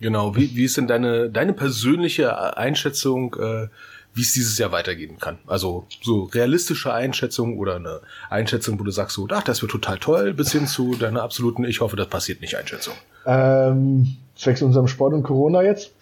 Genau, 0.00 0.36
wie, 0.36 0.54
wie 0.54 0.64
ist 0.64 0.76
denn 0.76 0.86
deine, 0.86 1.30
deine 1.30 1.52
persönliche 1.52 2.56
Einschätzung, 2.56 3.34
äh, 3.40 3.68
wie 4.12 4.22
es 4.22 4.32
dieses 4.32 4.58
Jahr 4.58 4.72
weitergehen 4.72 5.18
kann? 5.18 5.38
Also 5.46 5.86
so 6.02 6.24
realistische 6.24 6.92
Einschätzung 6.92 7.58
oder 7.58 7.76
eine 7.76 8.00
Einschätzung, 8.28 8.78
wo 8.78 8.84
du 8.84 8.90
sagst 8.90 9.16
so, 9.16 9.26
ach, 9.30 9.42
das 9.42 9.62
wird 9.62 9.72
total 9.72 9.98
toll, 9.98 10.34
bis 10.34 10.52
hin 10.52 10.66
zu 10.66 10.94
deiner 10.94 11.22
absoluten, 11.22 11.64
ich 11.64 11.80
hoffe, 11.80 11.96
das 11.96 12.08
passiert 12.08 12.40
nicht 12.40 12.56
Einschätzung. 12.56 12.94
Ähm, 13.24 14.16
zwecks 14.36 14.62
unserem 14.62 14.86
Sport 14.86 15.14
und 15.14 15.22
Corona 15.22 15.62
jetzt. 15.62 15.92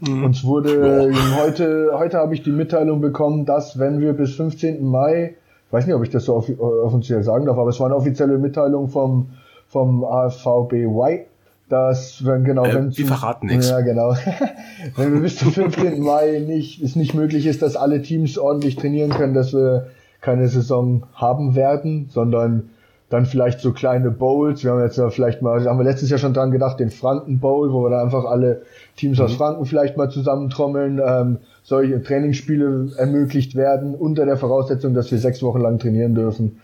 Mhm. 0.00 0.24
Uns 0.24 0.44
wurde 0.44 1.10
oh. 1.12 1.40
heute, 1.40 1.90
heute 1.94 2.18
habe 2.18 2.34
ich 2.34 2.42
die 2.42 2.50
Mitteilung 2.50 3.00
bekommen, 3.00 3.44
dass 3.46 3.78
wenn 3.78 4.00
wir 4.00 4.14
bis 4.14 4.34
15. 4.34 4.84
Mai, 4.84 5.34
ich 5.66 5.72
weiß 5.72 5.86
nicht, 5.86 5.94
ob 5.94 6.02
ich 6.02 6.10
das 6.10 6.24
so 6.24 6.34
offiziell 6.34 7.22
sagen 7.22 7.46
darf, 7.46 7.56
aber 7.56 7.70
es 7.70 7.78
war 7.78 7.86
eine 7.86 7.96
offizielle 7.96 8.38
Mitteilung 8.38 8.88
vom, 8.88 9.30
vom 9.68 10.04
AFVBY, 10.04 11.26
dass 11.68 12.24
wenn 12.24 12.44
genau 12.44 12.64
äh, 12.64 12.74
wenn 12.74 12.96
wir 12.96 13.06
verraten 13.06 13.46
nichts. 13.46 13.70
Ja, 13.70 13.80
genau. 13.80 14.14
wenn 14.96 15.14
wir 15.14 15.20
bis 15.20 15.36
zum 15.36 15.52
15. 15.52 16.00
Mai 16.02 16.42
nicht 16.44 16.82
es 16.82 16.96
nicht 16.96 17.14
möglich 17.14 17.46
ist, 17.46 17.62
dass 17.62 17.76
alle 17.76 18.02
Teams 18.02 18.38
ordentlich 18.38 18.76
trainieren 18.76 19.10
können, 19.10 19.34
dass 19.34 19.52
wir 19.52 19.86
keine 20.20 20.48
Saison 20.48 21.04
haben 21.14 21.54
werden, 21.54 22.08
sondern 22.10 22.70
dann 23.12 23.26
vielleicht 23.26 23.60
so 23.60 23.72
kleine 23.72 24.10
Bowls. 24.10 24.64
Wir 24.64 24.72
haben 24.72 24.80
jetzt 24.80 24.96
ja 24.96 25.10
vielleicht 25.10 25.42
mal, 25.42 25.64
haben 25.64 25.78
wir 25.78 25.84
letztes 25.84 26.10
Jahr 26.10 26.18
schon 26.18 26.34
dran 26.34 26.50
gedacht, 26.50 26.80
den 26.80 26.90
Franken 26.90 27.40
Bowl, 27.40 27.72
wo 27.72 27.84
wir 27.84 27.90
da 27.90 28.02
einfach 28.02 28.24
alle 28.24 28.62
Teams 28.96 29.18
mhm. 29.18 29.24
aus 29.24 29.34
Franken 29.34 29.66
vielleicht 29.66 29.96
mal 29.96 30.10
zusammentrommeln. 30.10 31.00
Ähm, 31.04 31.38
solche 31.62 32.02
Trainingsspiele 32.02 32.92
ermöglicht 32.96 33.54
werden, 33.54 33.94
unter 33.94 34.24
der 34.24 34.36
Voraussetzung, 34.36 34.94
dass 34.94 35.10
wir 35.10 35.18
sechs 35.18 35.42
Wochen 35.42 35.60
lang 35.60 35.78
trainieren 35.78 36.14
dürfen. 36.14 36.60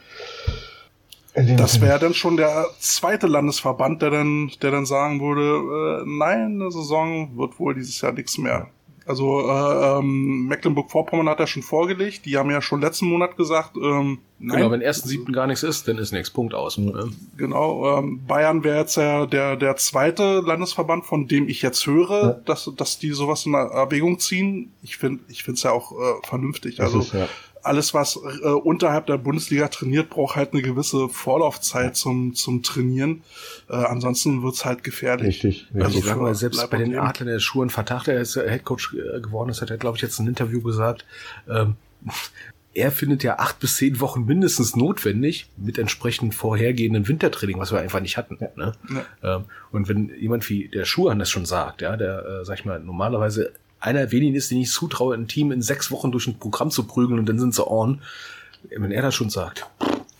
Das 1.56 1.80
wäre 1.80 2.00
dann 2.00 2.14
schon 2.14 2.36
der 2.36 2.66
zweite 2.80 3.28
Landesverband, 3.28 4.02
der 4.02 4.10
dann, 4.10 4.50
der 4.60 4.72
dann 4.72 4.86
sagen 4.86 5.20
würde, 5.20 6.02
äh, 6.02 6.04
nein, 6.04 6.60
eine 6.60 6.72
Saison 6.72 7.36
wird 7.36 7.60
wohl 7.60 7.74
dieses 7.74 8.00
Jahr 8.00 8.12
nichts 8.12 8.38
mehr. 8.38 8.66
Also 9.08 9.48
äh, 9.48 9.98
ähm, 9.98 10.46
Mecklenburg-Vorpommern 10.48 11.30
hat 11.30 11.40
ja 11.40 11.46
schon 11.46 11.62
vorgelegt. 11.62 12.26
Die 12.26 12.36
haben 12.36 12.50
ja 12.50 12.60
schon 12.60 12.82
letzten 12.82 13.06
Monat 13.06 13.38
gesagt, 13.38 13.76
ähm, 13.76 14.18
nein. 14.38 14.58
Genau, 14.58 14.70
wenn 14.70 14.82
ersten 14.82 15.08
siebten 15.08 15.32
gar 15.32 15.46
nichts 15.46 15.62
ist, 15.62 15.88
dann 15.88 15.96
ist 15.96 16.12
nichts. 16.12 16.28
Punkt 16.30 16.52
aus. 16.52 16.76
Ne? 16.76 17.10
Genau. 17.38 17.98
Ähm, 17.98 18.20
Bayern 18.26 18.64
wäre 18.64 18.80
jetzt 18.80 18.96
ja 18.96 19.24
der 19.24 19.56
der 19.56 19.76
zweite 19.76 20.40
Landesverband, 20.40 21.06
von 21.06 21.26
dem 21.26 21.48
ich 21.48 21.62
jetzt 21.62 21.86
höre, 21.86 22.22
ja. 22.22 22.30
dass 22.44 22.70
dass 22.76 22.98
die 22.98 23.12
sowas 23.12 23.46
in 23.46 23.54
Erwägung 23.54 24.18
ziehen. 24.18 24.72
Ich 24.82 24.98
finde 24.98 25.24
ich 25.28 25.42
finde 25.42 25.56
es 25.56 25.62
ja 25.62 25.72
auch 25.72 25.92
äh, 25.92 26.26
vernünftig. 26.26 26.76
Das 26.76 26.86
also 26.86 27.00
ist, 27.00 27.14
ja 27.14 27.28
alles, 27.62 27.94
was 27.94 28.16
äh, 28.16 28.48
unterhalb 28.48 29.06
der 29.06 29.18
Bundesliga 29.18 29.68
trainiert, 29.68 30.10
braucht 30.10 30.36
halt 30.36 30.52
eine 30.52 30.62
gewisse 30.62 31.08
Vorlaufzeit 31.08 31.96
zum, 31.96 32.34
zum 32.34 32.62
Trainieren. 32.62 33.22
Äh, 33.68 33.76
ansonsten 33.76 34.42
wird's 34.42 34.64
halt 34.64 34.84
gefährlich. 34.84 35.44
Richtig. 35.44 35.68
Also 35.74 35.98
richtig. 35.98 36.12
Also 36.12 36.34
selbst 36.34 36.70
bei 36.70 36.78
den 36.78 36.98
Adlern 36.98 37.28
der 37.28 37.38
Schuhen 37.40 37.70
Vertag, 37.70 38.04
der 38.04 38.18
jetzt 38.18 38.36
Headcoach 38.36 38.94
äh, 38.94 39.20
geworden 39.20 39.50
ist, 39.50 39.62
hat 39.62 39.70
er, 39.70 39.78
glaube 39.78 39.96
ich, 39.96 40.02
jetzt 40.02 40.18
ein 40.18 40.26
Interview 40.26 40.62
gesagt, 40.62 41.04
ähm, 41.48 41.76
er 42.74 42.92
findet 42.92 43.22
ja 43.24 43.38
acht 43.38 43.58
bis 43.58 43.76
zehn 43.76 43.98
Wochen 44.00 44.24
mindestens 44.24 44.76
notwendig 44.76 45.50
mit 45.56 45.78
entsprechend 45.78 46.34
vorhergehenden 46.34 47.08
Wintertraining, 47.08 47.58
was 47.58 47.72
wir 47.72 47.80
einfach 47.80 48.00
nicht 48.00 48.16
hatten. 48.16 48.38
Ja. 48.40 48.48
Ne? 48.54 48.72
Ja. 49.22 49.36
Ähm, 49.36 49.44
und 49.72 49.88
wenn 49.88 50.12
jemand 50.18 50.48
wie 50.48 50.68
der 50.68 50.84
Schuhan 50.84 51.18
das 51.18 51.30
schon 51.30 51.44
sagt, 51.44 51.82
ja, 51.82 51.96
der, 51.96 52.24
äh, 52.24 52.44
sag 52.44 52.60
ich 52.60 52.64
mal, 52.64 52.78
normalerweise 52.78 53.52
einer 53.80 54.10
wenigen 54.10 54.34
ist, 54.34 54.50
den 54.50 54.58
ich 54.58 54.70
zutraue, 54.70 55.14
ein 55.14 55.28
Team 55.28 55.52
in 55.52 55.62
sechs 55.62 55.90
Wochen 55.90 56.10
durch 56.12 56.26
ein 56.26 56.38
Programm 56.38 56.70
zu 56.70 56.84
prügeln 56.84 57.18
und 57.18 57.28
dann 57.28 57.38
sind 57.38 57.54
sie 57.54 57.66
on. 57.66 58.00
Wenn 58.70 58.90
er 58.90 59.02
das 59.02 59.14
schon 59.14 59.30
sagt. 59.30 59.66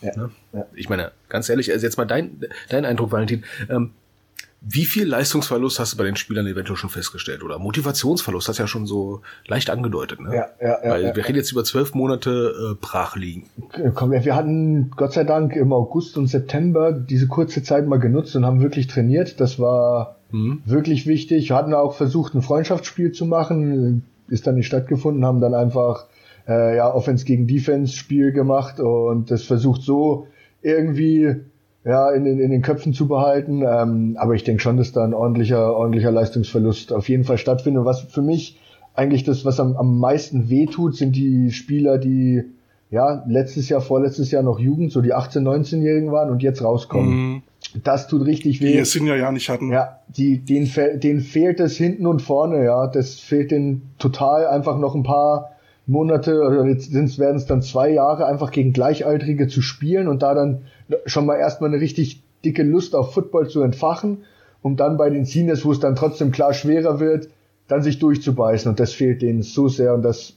Ja, 0.01 0.15
ne? 0.15 0.29
ja. 0.53 0.65
Ich 0.73 0.89
meine, 0.89 1.11
ganz 1.27 1.49
ehrlich, 1.49 1.71
also 1.71 1.85
jetzt 1.85 1.97
mal 1.97 2.05
dein, 2.05 2.45
dein 2.69 2.85
Eindruck, 2.85 3.11
Valentin. 3.11 3.43
Ähm, 3.69 3.91
wie 4.61 4.83
viel 4.83 5.07
Leistungsverlust 5.07 5.79
hast 5.79 5.93
du 5.93 5.97
bei 5.97 6.03
den 6.03 6.17
Spielern 6.17 6.45
eventuell 6.45 6.75
schon 6.75 6.89
festgestellt? 6.89 7.43
Oder 7.43 7.59
Motivationsverlust 7.59 8.49
hast 8.49 8.59
du 8.59 8.63
ja 8.63 8.67
schon 8.67 8.85
so 8.85 9.21
leicht 9.47 9.69
angedeutet, 9.69 10.19
ne? 10.19 10.35
Ja, 10.35 10.47
ja, 10.59 10.83
ja. 10.83 10.91
Weil 10.91 11.03
ja, 11.05 11.15
wir 11.15 11.25
reden 11.25 11.37
jetzt 11.37 11.51
über 11.51 11.63
zwölf 11.63 11.93
Monate 11.93 12.73
äh, 12.73 12.75
brach 12.79 13.15
liegen. 13.15 13.49
Komm, 13.93 14.11
wir 14.11 14.35
hatten 14.35 14.91
Gott 14.91 15.13
sei 15.13 15.23
Dank 15.23 15.55
im 15.55 15.71
August 15.71 16.17
und 16.17 16.27
September 16.27 16.91
diese 16.91 17.27
kurze 17.27 17.63
Zeit 17.63 17.87
mal 17.87 17.99
genutzt 17.99 18.35
und 18.35 18.45
haben 18.45 18.61
wirklich 18.61 18.87
trainiert. 18.87 19.39
Das 19.39 19.59
war 19.59 20.18
Mhm. 20.31 20.61
Wirklich 20.65 21.07
wichtig. 21.07 21.49
Wir 21.49 21.55
hatten 21.55 21.73
auch 21.73 21.93
versucht, 21.93 22.33
ein 22.35 22.41
Freundschaftsspiel 22.41 23.11
zu 23.11 23.25
machen, 23.25 24.03
ist 24.27 24.47
dann 24.47 24.55
nicht 24.55 24.67
stattgefunden, 24.67 25.25
haben 25.25 25.41
dann 25.41 25.53
einfach 25.53 26.05
äh, 26.47 26.75
ja 26.75 26.93
Offense 26.93 27.25
gegen 27.25 27.47
Defense 27.47 27.93
Spiel 27.95 28.31
gemacht 28.31 28.79
und 28.79 29.31
das 29.31 29.43
versucht 29.43 29.81
so 29.81 30.27
irgendwie 30.61 31.35
ja 31.85 32.11
in, 32.11 32.25
in, 32.25 32.39
in 32.39 32.51
den 32.51 32.61
Köpfen 32.61 32.93
zu 32.93 33.07
behalten. 33.07 33.63
Ähm, 33.65 34.17
aber 34.19 34.35
ich 34.35 34.43
denke 34.43 34.61
schon, 34.61 34.77
dass 34.77 34.91
da 34.91 35.03
ein 35.03 35.13
ordentlicher 35.13 35.75
ordentlicher 35.75 36.11
Leistungsverlust 36.11 36.93
auf 36.93 37.09
jeden 37.09 37.23
Fall 37.23 37.37
stattfindet. 37.37 37.85
Was 37.85 38.01
für 38.01 38.21
mich 38.21 38.59
eigentlich 38.93 39.23
das, 39.23 39.45
was 39.45 39.59
am, 39.59 39.75
am 39.77 39.99
meisten 39.99 40.49
wehtut, 40.49 40.95
sind 40.95 41.15
die 41.15 41.51
Spieler, 41.51 41.97
die 41.97 42.43
ja 42.91 43.23
letztes 43.27 43.69
Jahr, 43.69 43.81
vorletztes 43.81 44.31
Jahr 44.31 44.43
noch 44.43 44.59
Jugend, 44.59 44.91
so 44.91 45.01
die 45.01 45.13
18, 45.13 45.43
19-Jährigen 45.47 46.11
waren 46.11 46.29
und 46.29 46.41
jetzt 46.41 46.63
rauskommen. 46.63 47.09
Mhm. 47.09 47.41
Das 47.83 48.07
tut 48.07 48.25
richtig 48.25 48.61
weh. 48.61 48.71
Die 48.71 48.77
es 48.77 48.93
ja 48.95 49.15
ja 49.15 49.31
nicht 49.31 49.49
hatten. 49.49 49.71
Ja, 49.71 49.99
die, 50.07 50.39
denen, 50.39 50.69
denen 50.99 51.21
fehlt 51.21 51.59
es 51.59 51.77
hinten 51.77 52.07
und 52.07 52.21
vorne, 52.21 52.63
ja. 52.63 52.87
Das 52.87 53.19
fehlt 53.19 53.51
denen 53.51 53.91
total 53.99 54.47
einfach 54.47 54.79
noch 54.79 54.95
ein 54.95 55.03
paar 55.03 55.51
Monate, 55.85 56.41
oder 56.41 56.65
jetzt 56.65 56.93
werden 57.19 57.35
es 57.35 57.45
dann 57.45 57.61
zwei 57.61 57.91
Jahre, 57.91 58.25
einfach 58.25 58.51
gegen 58.51 58.73
Gleichaltrige 58.73 59.47
zu 59.47 59.61
spielen 59.61 60.07
und 60.07 60.21
da 60.21 60.33
dann 60.33 60.61
schon 61.05 61.25
mal 61.25 61.35
erstmal 61.35 61.71
eine 61.71 61.81
richtig 61.81 62.21
dicke 62.45 62.63
Lust 62.63 62.95
auf 62.95 63.13
Football 63.13 63.49
zu 63.49 63.61
entfachen, 63.61 64.19
um 64.61 64.75
dann 64.75 64.97
bei 64.97 65.09
den 65.09 65.25
Seniors, 65.25 65.65
wo 65.65 65.71
es 65.71 65.79
dann 65.79 65.95
trotzdem 65.95 66.31
klar 66.31 66.53
schwerer 66.53 66.99
wird, 66.99 67.29
dann 67.67 67.81
sich 67.81 67.99
durchzubeißen. 67.99 68.69
Und 68.69 68.79
das 68.79 68.93
fehlt 68.93 69.21
denen 69.21 69.41
so 69.41 69.67
sehr. 69.67 69.93
Und 69.93 70.03
das 70.03 70.33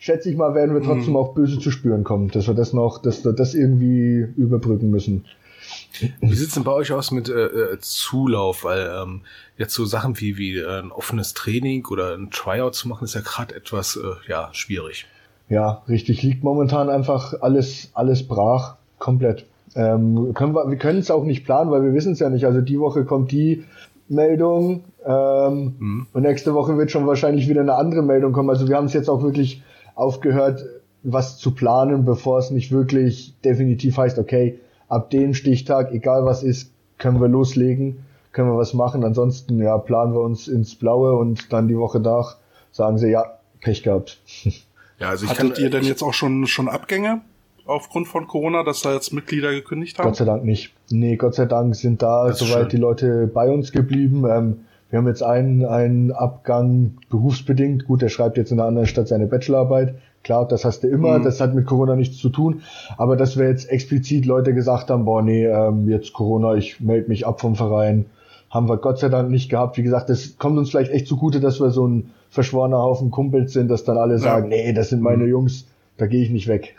schätze 0.00 0.30
ich 0.30 0.36
mal, 0.36 0.54
werden 0.54 0.74
wir 0.74 0.82
trotzdem 0.82 1.10
mhm. 1.10 1.16
auch 1.16 1.34
böse 1.34 1.60
zu 1.60 1.70
spüren 1.70 2.02
kommen, 2.02 2.28
dass 2.28 2.48
wir 2.48 2.54
das 2.54 2.72
noch, 2.72 3.00
dass 3.00 3.24
wir 3.24 3.32
das 3.32 3.54
irgendwie 3.54 4.26
überbrücken 4.36 4.90
müssen. 4.90 5.26
Wie 6.20 6.34
sieht's 6.34 6.54
denn 6.54 6.64
bei 6.64 6.72
euch 6.72 6.90
aus 6.92 7.10
mit 7.10 7.28
äh, 7.28 7.44
äh, 7.44 7.78
Zulauf? 7.78 8.64
Weil 8.64 8.90
ähm, 9.02 9.20
jetzt 9.58 9.74
so 9.74 9.84
Sachen 9.84 10.18
wie, 10.18 10.38
wie 10.38 10.56
äh, 10.56 10.80
ein 10.80 10.90
offenes 10.90 11.34
Training 11.34 11.86
oder 11.86 12.14
ein 12.14 12.30
Tryout 12.30 12.74
zu 12.74 12.88
machen, 12.88 13.04
ist 13.04 13.14
ja 13.14 13.20
gerade 13.20 13.54
etwas 13.54 13.96
äh, 13.96 14.30
ja, 14.30 14.48
schwierig. 14.52 15.06
Ja, 15.48 15.82
richtig. 15.88 16.22
Liegt 16.22 16.42
momentan 16.42 16.88
einfach 16.88 17.34
alles, 17.42 17.90
alles 17.92 18.26
brach. 18.26 18.76
Komplett. 18.98 19.46
Ähm, 19.74 20.32
können 20.34 20.54
wir 20.54 20.68
wir 20.68 20.78
können 20.78 20.98
es 20.98 21.10
auch 21.10 21.24
nicht 21.24 21.44
planen, 21.44 21.70
weil 21.70 21.82
wir 21.82 21.92
wissen 21.92 22.12
es 22.12 22.20
ja 22.20 22.30
nicht. 22.30 22.46
Also 22.46 22.60
die 22.60 22.80
Woche 22.80 23.04
kommt 23.04 23.30
die 23.30 23.64
Meldung 24.08 24.84
ähm, 25.06 25.74
mhm. 25.78 26.06
und 26.12 26.22
nächste 26.22 26.54
Woche 26.54 26.76
wird 26.76 26.90
schon 26.90 27.06
wahrscheinlich 27.06 27.48
wieder 27.48 27.60
eine 27.60 27.74
andere 27.74 28.02
Meldung 28.02 28.32
kommen. 28.32 28.50
Also 28.50 28.68
wir 28.68 28.76
haben 28.76 28.86
es 28.86 28.92
jetzt 28.92 29.08
auch 29.08 29.22
wirklich 29.22 29.62
aufgehört, 30.00 30.64
was 31.02 31.38
zu 31.38 31.54
planen, 31.54 32.04
bevor 32.04 32.38
es 32.38 32.50
nicht 32.50 32.72
wirklich 32.72 33.34
definitiv 33.44 33.96
heißt, 33.96 34.18
okay, 34.18 34.58
ab 34.88 35.10
dem 35.10 35.34
Stichtag, 35.34 35.92
egal 35.92 36.24
was 36.24 36.42
ist, 36.42 36.72
können 36.98 37.20
wir 37.20 37.28
loslegen, 37.28 38.04
können 38.32 38.50
wir 38.50 38.56
was 38.56 38.74
machen. 38.74 39.04
Ansonsten, 39.04 39.60
ja, 39.62 39.78
planen 39.78 40.12
wir 40.12 40.20
uns 40.20 40.48
ins 40.48 40.74
Blaue 40.74 41.16
und 41.16 41.52
dann 41.52 41.68
die 41.68 41.78
Woche 41.78 42.00
nach 42.00 42.36
sagen 42.72 42.98
sie, 42.98 43.10
ja, 43.10 43.38
Pech 43.60 43.82
gehabt. 43.82 44.18
Ja, 44.98 45.08
also 45.08 45.24
ich 45.24 45.30
Hattet 45.30 45.54
kann, 45.54 45.64
ihr 45.64 45.70
denn 45.70 45.84
jetzt 45.84 46.02
auch 46.02 46.12
schon, 46.12 46.46
schon 46.46 46.68
Abgänge 46.68 47.22
aufgrund 47.64 48.06
von 48.06 48.26
Corona, 48.26 48.62
dass 48.64 48.82
da 48.82 48.92
jetzt 48.92 49.14
Mitglieder 49.14 49.50
gekündigt 49.50 49.98
haben? 49.98 50.08
Gott 50.08 50.16
sei 50.16 50.26
Dank 50.26 50.44
nicht. 50.44 50.74
Nee, 50.90 51.16
Gott 51.16 51.34
sei 51.34 51.46
Dank 51.46 51.74
sind 51.74 52.02
da 52.02 52.30
soweit 52.34 52.62
schön. 52.62 52.68
die 52.68 52.76
Leute 52.76 53.30
bei 53.32 53.48
uns 53.48 53.72
geblieben. 53.72 54.26
Ähm, 54.28 54.66
wir 54.90 54.98
haben 54.98 55.06
jetzt 55.06 55.22
einen, 55.22 55.64
einen 55.64 56.10
Abgang 56.12 56.98
berufsbedingt. 57.08 57.86
Gut, 57.86 58.02
der 58.02 58.08
schreibt 58.08 58.36
jetzt 58.36 58.50
in 58.50 58.58
einer 58.58 58.68
anderen 58.68 58.88
Stadt 58.88 59.08
seine 59.08 59.26
Bachelorarbeit. 59.26 59.94
Klar, 60.24 60.46
das 60.46 60.64
hast 60.64 60.82
du 60.82 60.88
immer, 60.88 61.18
mhm. 61.18 61.22
das 61.22 61.40
hat 61.40 61.54
mit 61.54 61.66
Corona 61.66 61.96
nichts 61.96 62.18
zu 62.18 62.28
tun. 62.28 62.62
Aber 62.98 63.16
dass 63.16 63.38
wir 63.38 63.48
jetzt 63.48 63.70
explizit 63.70 64.26
Leute 64.26 64.52
gesagt 64.52 64.90
haben, 64.90 65.04
boah, 65.04 65.22
nee, 65.22 65.46
ähm, 65.46 65.88
jetzt 65.88 66.12
Corona, 66.12 66.54
ich 66.54 66.80
melde 66.80 67.08
mich 67.08 67.26
ab 67.26 67.40
vom 67.40 67.54
Verein, 67.54 68.06
haben 68.50 68.68
wir 68.68 68.76
Gott 68.78 68.98
sei 68.98 69.08
Dank 69.08 69.30
nicht 69.30 69.48
gehabt. 69.48 69.78
Wie 69.78 69.82
gesagt, 69.82 70.10
das 70.10 70.36
kommt 70.38 70.58
uns 70.58 70.70
vielleicht 70.70 70.90
echt 70.90 71.06
zugute, 71.06 71.40
dass 71.40 71.60
wir 71.60 71.70
so 71.70 71.86
ein 71.86 72.10
verschworener 72.28 72.78
Haufen 72.78 73.10
Kumpels 73.10 73.52
sind, 73.52 73.68
dass 73.68 73.84
dann 73.84 73.96
alle 73.96 74.18
sagen, 74.18 74.50
ja. 74.50 74.58
nee, 74.58 74.72
das 74.72 74.90
sind 74.90 75.00
meine 75.00 75.24
mhm. 75.24 75.30
Jungs, 75.30 75.66
da 75.96 76.06
gehe 76.06 76.22
ich 76.22 76.30
nicht 76.30 76.48
weg. 76.48 76.76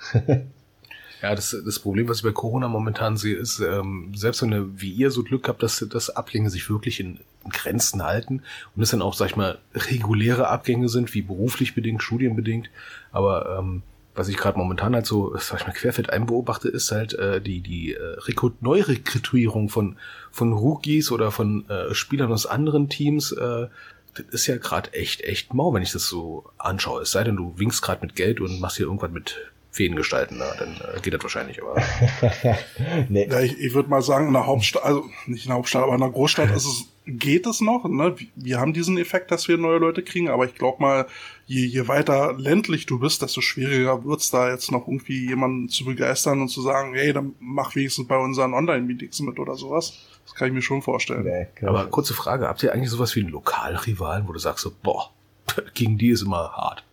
Ja, 1.21 1.36
das, 1.36 1.56
das 1.63 1.78
Problem, 1.78 2.10
was 2.10 2.17
ich 2.17 2.24
bei 2.24 2.32
Corona 2.32 2.67
momentan 2.67 3.15
sehe, 3.15 3.36
ist, 3.36 3.60
ähm, 3.60 4.12
selbst 4.15 4.41
wenn 4.41 4.52
ihr, 4.52 4.82
wie 4.82 4.89
ihr 4.89 5.12
so 5.12 5.21
Glück 5.21 5.47
habt, 5.47 5.62
dass, 5.62 5.86
dass 5.88 6.10
Abgänge 6.10 6.50
sich 6.50 6.67
wirklich 6.67 7.00
in 7.00 7.19
Grenzen 7.49 8.04
halten 8.04 8.43
und 8.75 8.84
es 8.84 8.91
dann 8.91 9.01
auch, 9.01 9.13
sag 9.13 9.27
ich 9.27 9.36
mal, 9.36 9.60
reguläre 9.73 10.47
Abgänge 10.47 10.89
sind, 10.89 11.13
wie 11.13 11.21
beruflich 11.21 11.75
bedingt, 11.75 12.04
studienbedingt. 12.04 12.69
Aber 13.12 13.58
ähm, 13.58 13.84
was 14.13 14.27
ich 14.27 14.38
gerade 14.38 14.58
momentan 14.58 14.93
halt 14.93 15.06
so, 15.06 15.36
sag 15.38 15.62
ich 15.62 15.67
mal, 15.67 15.73
querfeld 15.73 16.10
einbeobachte, 16.10 16.67
ist 16.67 16.91
halt 16.91 17.13
äh, 17.13 17.41
die, 17.41 17.62
die 17.62 17.93
äh, 17.93 18.19
Rekrut 18.19 18.62
Neurekrutierung 18.62 19.69
von, 19.69 19.97
von 20.32 20.54
Rookies 20.54 21.12
oder 21.12 21.32
von 21.32 21.67
äh, 21.69 21.93
Spielern 21.93 22.32
aus 22.32 22.45
anderen 22.45 22.89
Teams. 22.89 23.32
Äh, 23.32 23.67
das 24.13 24.25
ist 24.32 24.47
ja 24.47 24.58
gerade 24.58 24.93
echt, 24.93 25.21
echt 25.21 25.54
mau, 25.54 25.73
wenn 25.73 25.84
ich 25.84 25.93
das 25.93 26.08
so 26.08 26.45
anschaue. 26.58 27.04
Es 27.04 27.12
sei 27.12 27.23
denn, 27.23 27.38
du 27.38 27.58
winkst 27.58 27.82
gerade 27.82 28.06
mit 28.06 28.15
Geld 28.15 28.41
und 28.41 28.60
machst 28.60 28.77
hier 28.77 28.88
irgendwas 28.88 29.12
mit 29.12 29.38
Feen 29.73 29.95
gestalten, 29.95 30.36
na, 30.38 30.53
dann 30.60 30.75
äh, 30.93 30.99
geht 30.99 31.13
das 31.13 31.23
wahrscheinlich, 31.23 31.62
aber. 31.62 31.81
nee. 33.10 33.25
Ja, 33.31 33.39
ich, 33.39 33.57
ich 33.57 33.73
würde 33.73 33.89
mal 33.89 34.01
sagen, 34.01 34.27
in 34.27 34.34
der 34.34 34.45
Hauptstadt, 34.45 34.84
also 34.84 35.05
nicht 35.27 35.45
in 35.45 35.49
der 35.49 35.55
Hauptstadt, 35.55 35.84
aber 35.84 35.93
in 35.93 36.01
der 36.01 36.10
Großstadt 36.10 36.51
ist 36.51 36.65
es, 36.65 36.86
geht 37.05 37.47
es 37.47 37.62
noch. 37.62 37.86
Ne? 37.86 38.15
Wir 38.36 38.60
haben 38.60 38.73
diesen 38.73 38.97
Effekt, 38.97 39.31
dass 39.31 39.47
wir 39.47 39.57
neue 39.57 39.77
Leute 39.77 40.03
kriegen, 40.03 40.29
aber 40.29 40.43
ich 40.43 40.55
glaube 40.55 40.81
mal, 40.81 41.07
je, 41.45 41.65
je 41.65 41.88
weiter 41.88 42.34
ländlich 42.38 42.86
du 42.86 42.99
bist, 42.99 43.21
desto 43.21 43.39
schwieriger 43.39 44.03
wird's 44.03 44.29
da 44.29 44.49
jetzt 44.49 44.73
noch 44.73 44.88
irgendwie 44.88 45.27
jemanden 45.27 45.69
zu 45.69 45.86
begeistern 45.86 46.41
und 46.41 46.49
zu 46.49 46.62
sagen, 46.62 46.93
hey, 46.93 47.13
dann 47.13 47.34
mach 47.39 47.73
wenigstens 47.73 48.07
bei 48.07 48.17
unseren 48.17 48.53
Online-Meetings 48.53 49.21
mit 49.21 49.39
oder 49.39 49.55
sowas. 49.55 49.93
Das 50.25 50.36
kann 50.36 50.49
ich 50.49 50.53
mir 50.53 50.62
schon 50.62 50.81
vorstellen. 50.81 51.23
Nee, 51.23 51.47
aber 51.65 51.88
kurze 51.88 52.13
Frage, 52.13 52.47
habt 52.49 52.62
ihr 52.62 52.73
eigentlich 52.73 52.89
sowas 52.89 53.15
wie 53.15 53.21
einen 53.21 53.29
Lokalrivalen, 53.29 54.27
wo 54.27 54.34
du 54.34 54.39
sagst 54.39 54.63
so, 54.63 54.73
boah, 54.84 55.12
gegen 55.73 55.97
die 55.97 56.10
ist 56.10 56.23
immer 56.23 56.51
hart? 56.51 56.84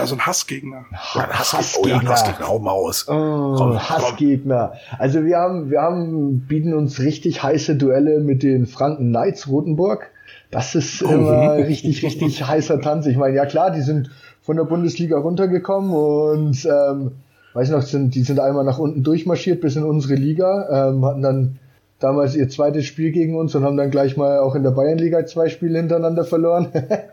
Also 0.00 0.14
ein 0.16 0.26
Hassgegner. 0.26 0.84
Hassgegner. 0.92 1.78
Oh 1.82 1.88
ja, 1.88 2.10
Hassgegner, 2.10 2.48
hau 2.48 2.58
mal 2.58 2.72
aus. 2.72 3.06
Oh, 3.08 3.54
komm, 3.56 3.78
Hassgegner. 3.78 4.72
Also 4.98 5.24
wir 5.24 5.38
haben, 5.38 5.70
wir 5.70 5.80
haben, 5.80 6.40
bieten 6.40 6.74
uns 6.74 7.00
richtig 7.00 7.42
heiße 7.42 7.76
Duelle 7.76 8.20
mit 8.20 8.42
den 8.42 8.66
Franken 8.66 9.08
Knights 9.08 9.48
Rotenburg. 9.48 10.10
Das 10.50 10.74
ist 10.74 11.02
oh. 11.02 11.08
immer 11.08 11.56
richtig, 11.56 12.02
richtig 12.02 12.46
heißer 12.46 12.80
Tanz. 12.80 13.06
Ich 13.06 13.16
meine, 13.16 13.36
ja 13.36 13.46
klar, 13.46 13.70
die 13.70 13.82
sind 13.82 14.10
von 14.42 14.56
der 14.56 14.64
Bundesliga 14.64 15.18
runtergekommen 15.18 15.90
und 15.90 16.64
ähm, 16.64 17.12
weiß 17.52 17.70
noch, 17.70 17.82
sind, 17.82 18.14
die 18.14 18.22
sind 18.22 18.40
einmal 18.40 18.64
nach 18.64 18.78
unten 18.78 19.02
durchmarschiert 19.02 19.60
bis 19.60 19.76
in 19.76 19.84
unsere 19.84 20.14
Liga, 20.14 20.88
ähm, 20.90 21.04
hatten 21.04 21.22
dann 21.22 21.58
damals 22.00 22.36
ihr 22.36 22.48
zweites 22.48 22.84
Spiel 22.84 23.10
gegen 23.10 23.36
uns 23.36 23.54
und 23.54 23.64
haben 23.64 23.76
dann 23.76 23.90
gleich 23.90 24.16
mal 24.16 24.38
auch 24.38 24.54
in 24.54 24.62
der 24.62 24.70
Bayernliga 24.70 25.26
zwei 25.26 25.48
Spiele 25.48 25.78
hintereinander 25.78 26.24
verloren. 26.24 26.68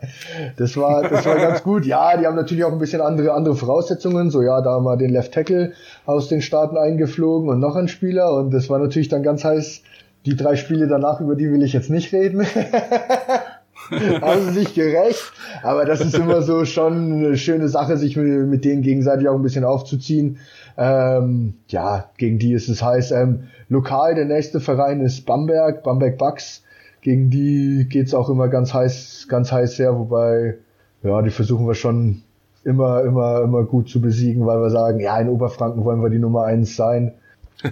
das 0.56 0.76
war, 0.76 1.02
das 1.08 1.26
war 1.26 1.36
ganz 1.36 1.62
gut. 1.62 1.84
Ja, 1.86 2.16
die 2.16 2.26
haben 2.26 2.36
natürlich 2.36 2.64
auch 2.64 2.72
ein 2.72 2.78
bisschen 2.78 3.00
andere, 3.00 3.32
andere 3.32 3.56
Voraussetzungen. 3.56 4.30
So, 4.30 4.42
ja, 4.42 4.60
da 4.60 4.70
haben 4.70 4.84
wir 4.84 4.96
den 4.96 5.10
Left 5.10 5.32
Tackle 5.32 5.72
aus 6.04 6.28
den 6.28 6.40
Staaten 6.40 6.76
eingeflogen 6.76 7.48
und 7.48 7.60
noch 7.60 7.76
ein 7.76 7.88
Spieler 7.88 8.32
und 8.34 8.52
das 8.52 8.70
war 8.70 8.78
natürlich 8.78 9.08
dann 9.08 9.22
ganz 9.22 9.44
heiß. 9.44 9.82
Die 10.24 10.36
drei 10.36 10.56
Spiele 10.56 10.88
danach, 10.88 11.20
über 11.20 11.36
die 11.36 11.52
will 11.52 11.62
ich 11.62 11.72
jetzt 11.72 11.88
nicht 11.88 12.12
reden. 12.12 12.44
haben 13.90 14.42
sie 14.46 14.60
sich 14.60 14.74
gerecht. 14.74 15.32
Aber 15.62 15.84
das 15.84 16.00
ist 16.00 16.16
immer 16.16 16.42
so 16.42 16.64
schon 16.64 17.12
eine 17.12 17.36
schöne 17.36 17.68
Sache, 17.68 17.96
sich 17.96 18.16
mit, 18.16 18.26
mit 18.48 18.64
denen 18.64 18.82
gegenseitig 18.82 19.28
auch 19.28 19.36
ein 19.36 19.42
bisschen 19.42 19.64
aufzuziehen. 19.64 20.38
Ähm, 20.76 21.54
ja, 21.68 22.10
gegen 22.18 22.38
die 22.38 22.52
ist 22.52 22.68
es 22.68 22.82
heiß. 22.82 23.12
Ähm, 23.12 23.44
lokal 23.68 24.14
der 24.14 24.26
nächste 24.26 24.60
Verein 24.60 25.00
ist 25.00 25.24
Bamberg, 25.26 25.82
Bamberg 25.82 26.18
Bucks. 26.18 26.62
Gegen 27.00 27.30
die 27.30 27.86
geht's 27.88 28.14
auch 28.14 28.28
immer 28.28 28.48
ganz 28.48 28.74
heiß, 28.74 29.26
ganz 29.28 29.52
heiß 29.52 29.78
her, 29.78 29.96
wobei, 29.96 30.56
ja, 31.02 31.22
die 31.22 31.30
versuchen 31.30 31.66
wir 31.66 31.74
schon 31.74 32.22
immer, 32.64 33.02
immer, 33.02 33.42
immer 33.42 33.62
gut 33.62 33.88
zu 33.88 34.00
besiegen, 34.00 34.44
weil 34.44 34.60
wir 34.60 34.70
sagen, 34.70 34.98
ja, 35.00 35.18
in 35.20 35.28
Oberfranken 35.28 35.84
wollen 35.84 36.02
wir 36.02 36.10
die 36.10 36.18
Nummer 36.18 36.44
eins 36.44 36.74
sein. 36.74 37.12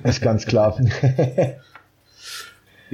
Ist 0.05 0.23
ganz 0.23 0.47
klar. 0.47 0.79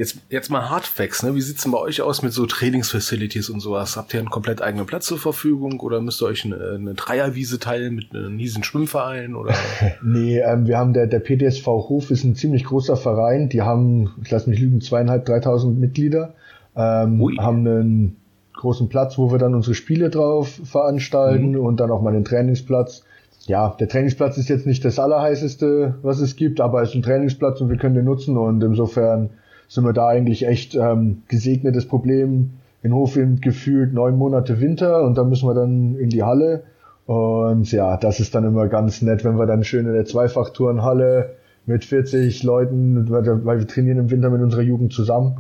Jetzt, 0.00 0.16
jetzt 0.30 0.48
mal 0.48 0.70
Hardfacts, 0.70 1.22
ne? 1.22 1.34
Wie 1.34 1.42
sieht's 1.42 1.62
denn 1.62 1.72
bei 1.72 1.78
euch 1.78 2.00
aus 2.00 2.22
mit 2.22 2.32
so 2.32 2.46
Trainingsfacilities 2.46 3.50
und 3.50 3.60
sowas? 3.60 3.98
Habt 3.98 4.14
ihr 4.14 4.20
einen 4.20 4.30
komplett 4.30 4.62
eigenen 4.62 4.86
Platz 4.86 5.04
zur 5.04 5.18
Verfügung 5.18 5.78
oder 5.80 6.00
müsst 6.00 6.22
ihr 6.22 6.26
euch 6.26 6.46
eine, 6.46 6.56
eine 6.76 6.94
Dreierwiese 6.94 7.58
teilen 7.58 7.96
mit 7.96 8.14
einem 8.14 8.38
riesen 8.38 8.64
Schwimmverein 8.64 9.34
oder? 9.34 9.52
nee, 10.02 10.38
ähm, 10.38 10.66
wir 10.66 10.78
haben 10.78 10.94
der, 10.94 11.06
der 11.06 11.18
PDSV 11.18 11.66
Hof 11.66 12.10
ist 12.10 12.24
ein 12.24 12.34
ziemlich 12.34 12.64
großer 12.64 12.96
Verein. 12.96 13.50
Die 13.50 13.60
haben, 13.60 14.14
ich 14.24 14.30
lass 14.30 14.46
mich 14.46 14.58
lügen, 14.58 14.80
zweieinhalb, 14.80 15.26
dreitausend 15.26 15.78
Mitglieder. 15.78 16.32
Ähm, 16.74 17.36
haben 17.38 17.66
einen 17.66 18.16
großen 18.54 18.88
Platz, 18.88 19.18
wo 19.18 19.30
wir 19.30 19.38
dann 19.38 19.54
unsere 19.54 19.74
Spiele 19.74 20.08
drauf 20.08 20.62
veranstalten 20.64 21.50
mhm. 21.50 21.60
und 21.60 21.78
dann 21.78 21.90
auch 21.90 22.00
mal 22.00 22.14
den 22.14 22.24
Trainingsplatz. 22.24 23.04
Ja, 23.44 23.76
der 23.78 23.90
Trainingsplatz 23.90 24.38
ist 24.38 24.48
jetzt 24.48 24.66
nicht 24.66 24.82
das 24.82 24.98
allerheißeste, 24.98 25.96
was 26.00 26.20
es 26.20 26.36
gibt, 26.36 26.58
aber 26.62 26.80
es 26.80 26.88
ist 26.88 26.94
ein 26.94 27.02
Trainingsplatz 27.02 27.60
und 27.60 27.68
wir 27.68 27.76
können 27.76 27.96
den 27.96 28.06
nutzen 28.06 28.38
und 28.38 28.64
insofern 28.64 29.28
sind 29.70 29.84
wir 29.84 29.92
da 29.92 30.08
eigentlich 30.08 30.46
echt 30.48 30.74
ähm, 30.74 31.22
gesegnetes 31.28 31.86
Problem. 31.86 32.50
In 32.82 32.92
Hofwind 32.92 33.40
gefühlt 33.40 33.94
neun 33.94 34.16
Monate 34.16 34.60
Winter 34.60 35.04
und 35.04 35.16
dann 35.16 35.28
müssen 35.28 35.48
wir 35.48 35.54
dann 35.54 35.94
in 35.96 36.10
die 36.10 36.24
Halle. 36.24 36.64
Und 37.06 37.70
ja, 37.70 37.96
das 37.96 38.18
ist 38.18 38.34
dann 38.34 38.44
immer 38.44 38.66
ganz 38.66 39.00
nett, 39.00 39.24
wenn 39.24 39.38
wir 39.38 39.46
dann 39.46 39.62
schön 39.62 39.86
in 39.86 39.92
der 39.92 40.06
Zweifachtourenhalle 40.06 41.36
mit 41.66 41.84
40 41.84 42.42
Leuten, 42.42 43.08
weil 43.10 43.58
wir 43.60 43.66
trainieren 43.68 43.98
im 43.98 44.10
Winter 44.10 44.30
mit 44.30 44.42
unserer 44.42 44.62
Jugend 44.62 44.92
zusammen. 44.92 45.36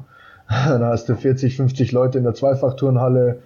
Dann 0.68 0.84
hast 0.84 1.08
du 1.08 1.14
40, 1.14 1.56
50 1.56 1.92
Leute 1.92 2.18
in 2.18 2.24
der 2.24 2.34
Zweifachturnhalle. 2.34 3.40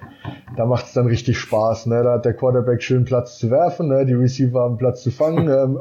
Da 0.57 0.65
macht 0.65 0.87
es 0.87 0.95
dann 0.95 1.07
richtig 1.07 1.39
Spaß. 1.39 1.87
Ne? 1.87 2.03
Da 2.03 2.15
hat 2.15 2.25
der 2.25 2.33
Quarterback 2.33 2.83
schön 2.83 3.05
Platz 3.05 3.39
zu 3.39 3.51
werfen, 3.51 3.89
ne? 3.89 4.07
die 4.07 4.15
Receiver 4.15 4.61
haben 4.61 4.79
Platz 4.79 5.03
zu 5.03 5.11
fangen. 5.11 5.49
ähm, 5.49 5.79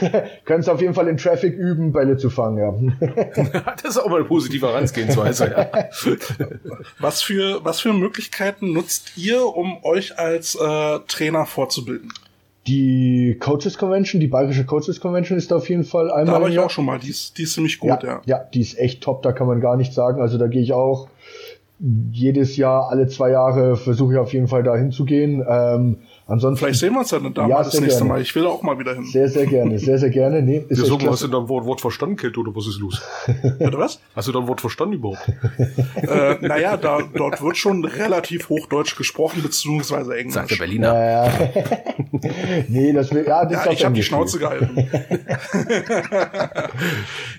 Können 0.44 0.60
es 0.60 0.68
auf 0.68 0.80
jeden 0.80 0.94
Fall 0.94 1.06
in 1.06 1.16
Traffic 1.16 1.54
üben, 1.54 1.92
Bälle 1.92 2.16
zu 2.16 2.28
fangen. 2.28 2.96
Ja. 3.00 3.76
das 3.82 3.90
ist 3.90 3.98
auch 3.98 4.08
mal 4.08 4.16
eine 4.16 4.24
positive 4.24 4.66
Herangehensweise. 4.66 5.48
Ja. 5.48 5.68
was, 6.98 7.22
für, 7.22 7.64
was 7.64 7.80
für 7.80 7.92
Möglichkeiten 7.92 8.72
nutzt 8.72 9.16
ihr, 9.16 9.44
um 9.44 9.84
euch 9.84 10.18
als 10.18 10.56
äh, 10.56 10.98
Trainer 11.06 11.46
vorzubilden? 11.46 12.12
Die 12.68 13.36
Coaches 13.40 13.78
Convention, 13.78 14.20
die 14.20 14.26
Bayerische 14.26 14.64
Coaches 14.64 15.00
Convention 15.00 15.38
ist 15.38 15.50
da 15.50 15.56
auf 15.56 15.68
jeden 15.68 15.84
Fall 15.84 16.10
einmal. 16.10 16.34
Da 16.34 16.42
war 16.42 16.48
ich 16.50 16.58
auch 16.58 16.70
schon 16.70 16.84
mal, 16.84 16.98
die 16.98 17.08
ist, 17.08 17.38
die 17.38 17.44
ist 17.44 17.54
ziemlich 17.54 17.78
gut, 17.78 18.02
ja, 18.02 18.08
ja. 18.08 18.20
Ja, 18.26 18.38
die 18.38 18.60
ist 18.60 18.78
echt 18.78 19.02
top, 19.02 19.22
da 19.22 19.32
kann 19.32 19.46
man 19.46 19.60
gar 19.60 19.76
nicht 19.76 19.94
sagen. 19.94 20.20
Also 20.20 20.36
da 20.36 20.46
gehe 20.48 20.60
ich 20.60 20.74
auch 20.74 21.08
jedes 22.10 22.56
Jahr, 22.56 22.90
alle 22.90 23.06
zwei 23.06 23.30
Jahre 23.30 23.76
versuche 23.76 24.14
ich 24.14 24.18
auf 24.18 24.32
jeden 24.32 24.48
Fall 24.48 24.62
da 24.62 24.76
hinzugehen. 24.76 25.44
Ähm, 25.48 25.98
Ansonsten, 26.30 26.62
Vielleicht 26.62 26.80
sehen 26.80 26.92
wir 26.92 27.00
uns 27.00 27.10
ja 27.10 27.18
dann 27.20 27.32
da 27.32 27.40
ja, 27.42 27.48
mal 27.48 27.64
das 27.64 27.72
nächste 27.80 28.00
gerne. 28.00 28.12
Mal. 28.12 28.20
Ich 28.20 28.34
will 28.34 28.46
auch 28.46 28.62
mal 28.62 28.78
wieder 28.78 28.94
hin. 28.94 29.06
Sehr, 29.06 29.30
sehr 29.30 29.46
gerne, 29.46 29.78
sehr, 29.78 29.96
sehr 29.98 30.10
gerne. 30.10 30.42
Nee, 30.42 30.62
Wir 30.68 30.76
echt 30.76 30.86
sagen, 30.86 30.98
klasse. 30.98 31.12
hast 31.12 31.22
du 31.22 31.28
da 31.28 31.38
ein 31.38 31.48
Wort, 31.48 31.64
Wort 31.64 31.80
verstanden, 31.80 32.16
Kälte, 32.16 32.40
oder 32.40 32.54
was 32.54 32.66
ist 32.66 32.78
los? 32.80 33.00
Bitte 33.58 33.78
was? 33.78 33.98
Hast 34.14 34.28
du 34.28 34.32
da 34.32 34.40
ein 34.40 34.46
Wort 34.46 34.60
verstanden 34.60 34.96
überhaupt? 34.96 35.26
äh, 35.96 36.36
naja, 36.46 36.76
da, 36.76 36.98
dort 37.14 37.42
wird 37.42 37.56
schon 37.56 37.82
relativ 37.82 38.50
Hochdeutsch 38.50 38.94
gesprochen, 38.96 39.42
beziehungsweise 39.42 40.16
Englisch. 40.18 40.34
Sagt 40.34 40.50
der 40.50 40.56
Berliner. 40.56 40.92
Ja, 40.94 41.24
ja. 41.26 41.32
nee, 42.68 42.92
das 42.92 43.10
will, 43.10 43.24
ja, 43.26 43.44
das 43.46 43.52
Ja, 43.64 43.64
ist 43.64 43.78
ich 43.78 43.84
habe 43.86 43.94
die. 43.94 44.02
Schnauze 44.02 44.38
gehalten. 44.38 44.86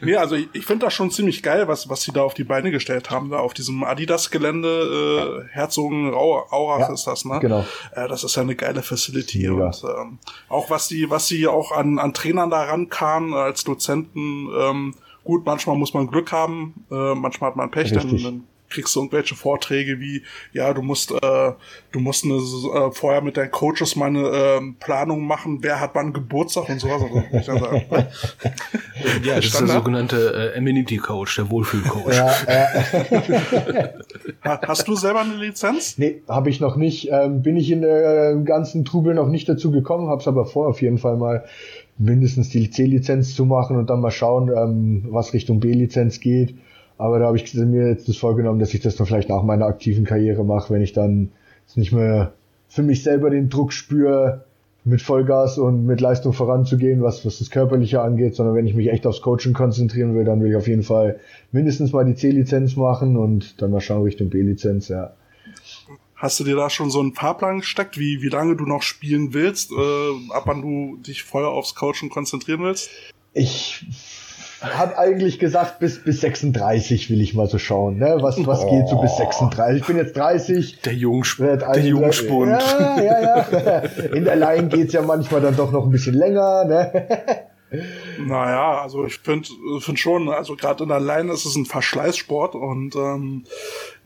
nee, 0.01 0.15
also 0.15 0.35
ich, 0.35 0.47
ich 0.53 0.65
finde 0.65 0.85
das 0.87 0.93
schon 0.93 1.11
ziemlich 1.11 1.43
geil, 1.43 1.67
was, 1.67 1.89
was 1.89 2.01
sie 2.01 2.11
da 2.11 2.23
auf 2.23 2.33
die 2.33 2.43
Beine 2.43 2.71
gestellt 2.71 3.09
haben, 3.11 3.29
da 3.29 3.37
auf 3.37 3.53
diesem 3.53 3.83
Adidas-Gelände, 3.83 5.43
äh, 5.47 5.53
Herzogenaurach 5.53 6.79
Ja, 6.79 6.93
ist 6.93 7.05
das, 7.05 7.25
ne? 7.25 7.39
genau. 7.39 7.65
Äh, 7.93 8.07
das 8.07 8.23
ist 8.23 8.35
ja 8.35 8.41
eine 8.41 8.55
geile 8.55 8.78
Facility. 8.84 9.49
Mega. 9.49 9.67
Und 9.67 9.84
ähm, 9.84 10.19
auch 10.47 10.69
was 10.69 10.88
die, 10.88 11.09
was 11.09 11.27
sie 11.27 11.47
auch 11.47 11.71
an, 11.71 11.99
an 11.99 12.13
Trainern 12.13 12.49
da 12.49 12.63
rankamen, 12.63 13.34
äh, 13.34 13.38
als 13.38 13.63
Dozenten, 13.63 14.49
ähm, 14.57 14.95
gut, 15.23 15.45
manchmal 15.45 15.77
muss 15.77 15.93
man 15.93 16.07
Glück 16.07 16.32
haben, 16.32 16.86
äh, 16.91 17.15
manchmal 17.15 17.51
hat 17.51 17.57
man 17.57 17.71
Pech, 17.71 17.91
dann, 17.91 18.09
dann 18.23 18.43
kriegst 18.70 18.95
du 18.95 18.99
irgendwelche 19.01 19.36
Vorträge 19.36 19.99
wie, 19.99 20.24
ja, 20.53 20.74
du 20.74 20.82
musst, 20.82 21.11
äh, 21.11 21.51
du 21.91 21.99
musst 21.99 22.24
eine, 22.26 22.36
äh, 22.36 22.91
vorher 22.91 23.22
mit 23.22 23.38
deinen 23.38 23.51
Coaches 23.51 23.95
mal 23.95 24.07
eine 24.07 24.28
ähm, 24.30 24.76
Planung 24.80 25.26
machen, 25.26 25.59
wer 25.61 25.80
hat 25.80 25.91
wann 25.93 26.13
Geburtstag 26.13 26.70
und 26.70 26.80
sowas. 26.80 27.03
Also. 27.47 27.55
Ja, 29.24 29.36
das 29.38 29.45
ist 29.45 29.59
der 29.59 29.67
sogenannte 29.67 30.51
äh, 30.53 30.57
Amenity 30.57 30.97
Coach, 30.97 31.38
der 31.38 31.49
Wohlfühl-Coach. 31.49 32.15
Ja, 32.17 32.32
äh, 32.47 32.67
Ha- 34.43 34.59
Hast 34.67 34.88
du 34.88 34.95
selber 34.95 35.22
eine 35.22 35.36
Lizenz? 35.36 35.97
nee, 35.97 36.22
habe 36.28 36.49
ich 36.49 36.59
noch 36.59 36.76
nicht. 36.76 37.09
Ähm, 37.11 37.41
bin 37.41 37.55
ich 37.57 37.72
in 37.72 37.82
der 37.82 38.32
äh, 38.32 38.43
ganzen 38.43 38.86
Trubel 38.86 39.13
noch 39.13 39.28
nicht 39.30 39.47
dazu 39.47 39.72
gekommen, 39.72 40.09
habe 40.09 40.22
es 40.22 40.28
aber 40.28 40.45
vor, 40.45 40.67
auf 40.67 40.82
jeden 40.82 40.97
Fall 40.97 41.17
mal 41.17 41.45
mindestens 41.97 42.49
die 42.49 42.70
C-Lizenz 42.70 43.36
zu 43.36 43.45
machen 43.45 43.78
und 43.78 43.89
dann 43.89 44.01
mal 44.01 44.11
schauen, 44.11 44.49
ähm, 44.55 45.05
was 45.09 45.34
Richtung 45.34 45.59
B-Lizenz 45.59 46.20
geht. 46.20 46.55
Aber 46.99 47.17
da 47.17 47.27
habe 47.27 47.37
ich 47.37 47.53
mir 47.53 47.87
jetzt 47.87 48.09
das 48.09 48.17
vorgenommen, 48.17 48.59
dass 48.59 48.73
ich 48.73 48.81
das 48.81 48.97
dann 48.97 49.07
vielleicht 49.07 49.29
nach 49.29 49.41
meiner 49.41 49.65
aktiven 49.65 50.03
Karriere 50.03 50.43
mache, 50.43 50.73
wenn 50.73 50.81
ich 50.81 50.91
dann 50.91 51.31
nicht 51.75 51.93
mehr 51.93 52.33
für 52.67 52.83
mich 52.83 53.03
selber 53.03 53.29
den 53.29 53.49
Druck 53.49 53.71
spüre, 53.71 54.43
mit 54.83 55.01
Vollgas 55.01 55.57
und 55.57 55.85
mit 55.85 56.01
Leistung 56.01 56.33
voranzugehen, 56.33 57.01
was, 57.01 57.25
was 57.25 57.39
das 57.39 57.49
Körperliche 57.51 58.01
angeht, 58.01 58.35
sondern 58.35 58.55
wenn 58.55 58.65
ich 58.65 58.75
mich 58.75 58.89
echt 58.89 59.07
aufs 59.07 59.21
Coaching 59.21 59.53
konzentrieren 59.53 60.13
will, 60.13 60.25
dann 60.25 60.41
will 60.41 60.49
ich 60.49 60.55
auf 60.55 60.67
jeden 60.67 60.83
Fall 60.83 61.19
mindestens 61.51 61.93
mal 61.93 62.05
die 62.05 62.15
C-Lizenz 62.15 62.75
machen 62.75 63.15
und 63.15 63.61
dann 63.61 63.71
mal 63.71 63.81
schauen 63.81 64.03
Richtung 64.03 64.29
B-Lizenz, 64.29 64.89
ja. 64.89 65.13
Hast 66.15 66.39
du 66.39 66.43
dir 66.43 66.55
da 66.55 66.69
schon 66.69 66.89
so 66.89 66.99
einen 66.99 67.13
Fahrplan 67.13 67.59
gesteckt, 67.59 67.97
wie, 67.97 68.21
wie 68.21 68.29
lange 68.29 68.57
du 68.57 68.65
noch 68.65 68.81
spielen 68.81 69.33
willst, 69.33 69.71
äh, 69.71 70.33
ab 70.33 70.43
wann 70.45 70.61
du 70.61 70.97
dich 70.97 71.23
voll 71.23 71.45
aufs 71.45 71.75
Coaching 71.75 72.09
konzentrieren 72.09 72.61
willst? 72.61 72.89
Ich 73.33 73.85
habe 74.62 74.97
eigentlich 74.97 75.39
gesagt, 75.39 75.80
bis, 75.80 76.03
bis 76.03 76.22
36 76.22 77.10
will 77.10 77.22
ich 77.22 77.34
mal 77.34 77.47
so 77.47 77.57
schauen, 77.57 77.97
ne? 77.97 78.18
Was, 78.20 78.36
was 78.45 78.68
geht 78.68 78.88
so 78.88 78.99
bis 78.99 79.16
36? 79.18 79.82
Ich 79.82 79.88
bin 79.88 79.97
jetzt 79.97 80.18
30. 80.18 80.82
Der 80.82 80.93
Jungsp 80.93 81.39
werd 81.39 81.62
der 81.62 81.70
31. 81.70 81.89
Jungspund. 81.89 82.51
Ja, 82.51 83.01
ja, 83.01 83.22
ja. 83.22 83.80
In 84.14 84.26
der 84.26 84.36
Line 84.36 84.68
geht's 84.68 84.93
ja 84.93 85.01
manchmal 85.01 85.41
dann 85.41 85.55
doch 85.55 85.72
noch 85.72 85.86
ein 85.86 85.91
bisschen 85.91 86.16
länger, 86.16 86.66
ne? 86.66 87.45
Naja, 88.17 88.82
also 88.82 89.05
ich 89.05 89.20
finde 89.20 89.47
find 89.80 89.99
schon, 89.99 90.30
also 90.30 90.55
gerade 90.55 90.84
in 90.84 90.89
der 90.89 90.99
Line 90.99 91.32
ist 91.32 91.45
es 91.45 91.55
ein 91.55 91.65
Verschleißsport 91.65 92.55
und 92.55 92.95
ähm, 92.95 93.43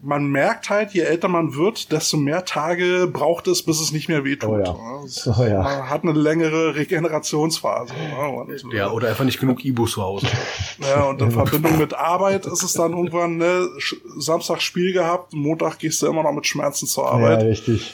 man 0.01 0.25
merkt 0.27 0.69
halt, 0.69 0.91
je 0.91 1.01
älter 1.01 1.29
man 1.29 1.55
wird, 1.55 1.91
desto 1.93 2.17
mehr 2.17 2.43
Tage 2.43 3.07
braucht 3.11 3.47
es, 3.47 3.63
bis 3.63 3.79
es 3.79 3.93
nicht 3.93 4.09
mehr 4.09 4.25
wehtut. 4.25 4.49
Oh 4.49 4.59
ja. 4.59 5.03
Es- 5.05 5.27
Oh 5.39 5.43
ja. 5.45 5.61
Man 5.63 5.89
hat 5.89 6.03
eine 6.03 6.11
längere 6.11 6.75
Regenerationsphase. 6.75 7.93
ne? 7.93 8.27
Und, 8.29 8.73
Ja, 8.73 8.91
oder 8.91 9.07
einfach 9.09 9.23
nicht 9.25 9.39
genug 9.39 9.63
Ibu 9.63 9.85
zu 9.85 10.01
Hause. 10.01 10.27
Ja, 10.79 11.03
und 11.05 11.21
in 11.21 11.31
Verbindung 11.31 11.77
mit 11.77 11.93
Arbeit 11.93 12.45
ist 12.45 12.63
es 12.63 12.73
dann 12.73 12.91
irgendwann, 12.91 13.37
ne, 13.37 13.67
Samstag 14.17 14.61
Spiel 14.61 14.91
gehabt, 14.91 15.31
Montag 15.33 15.79
gehst 15.79 16.01
du 16.01 16.07
immer 16.07 16.23
noch 16.23 16.33
mit 16.33 16.45
Schmerzen 16.47 16.87
zur 16.87 17.05
Ja, 17.05 17.11
Arbeit. 17.11 17.43
richtig. 17.43 17.93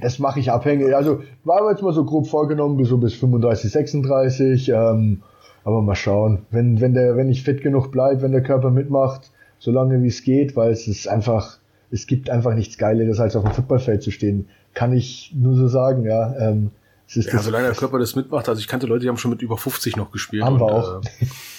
Das 0.00 0.18
mache 0.18 0.40
ich 0.40 0.50
abhängig. 0.50 0.94
Also 0.94 1.22
war 1.44 1.68
jetzt 1.70 1.82
mal 1.82 1.92
so 1.92 2.04
grob 2.04 2.26
vorgenommen, 2.26 2.76
bis 2.76 2.88
so 2.88 2.98
bis 2.98 3.14
35, 3.14 3.70
36. 3.70 4.68
Ähm, 4.68 5.22
aber 5.64 5.82
mal 5.82 5.96
schauen, 5.96 6.46
wenn, 6.50 6.80
wenn, 6.80 6.94
der, 6.94 7.16
wenn 7.16 7.28
ich 7.28 7.42
fit 7.42 7.60
genug 7.60 7.90
bleibe, 7.90 8.22
wenn 8.22 8.32
der 8.32 8.42
Körper 8.42 8.70
mitmacht, 8.70 9.32
so 9.58 9.72
lange 9.72 10.02
wie 10.02 10.08
es 10.08 10.22
geht, 10.22 10.54
weil 10.54 10.70
es 10.70 10.86
ist 10.86 11.08
einfach, 11.08 11.58
es 11.90 12.06
gibt 12.06 12.30
einfach 12.30 12.54
nichts 12.54 12.78
Geileres, 12.78 13.18
als 13.18 13.34
auf 13.34 13.42
dem 13.42 13.52
Footballfeld 13.52 14.02
zu 14.02 14.10
stehen. 14.10 14.48
Kann 14.74 14.92
ich 14.92 15.32
nur 15.34 15.56
so 15.56 15.66
sagen, 15.66 16.04
ja. 16.04 16.36
Ähm, 16.38 16.70
es 17.08 17.16
ist 17.16 17.32
Ja, 17.32 17.38
solange 17.40 17.66
der 17.66 17.74
Körper 17.74 17.98
das 17.98 18.14
mitmacht, 18.14 18.48
also 18.48 18.60
ich 18.60 18.68
kannte 18.68 18.86
Leute, 18.86 19.02
die 19.02 19.08
haben 19.08 19.16
schon 19.16 19.30
mit 19.30 19.42
über 19.42 19.56
50 19.56 19.96
noch 19.96 20.12
gespielt. 20.12 20.44
Haben 20.44 20.60
wir 20.60 20.66
und, 20.66 20.72
auch. 20.72 21.02
Äh, 21.02 21.26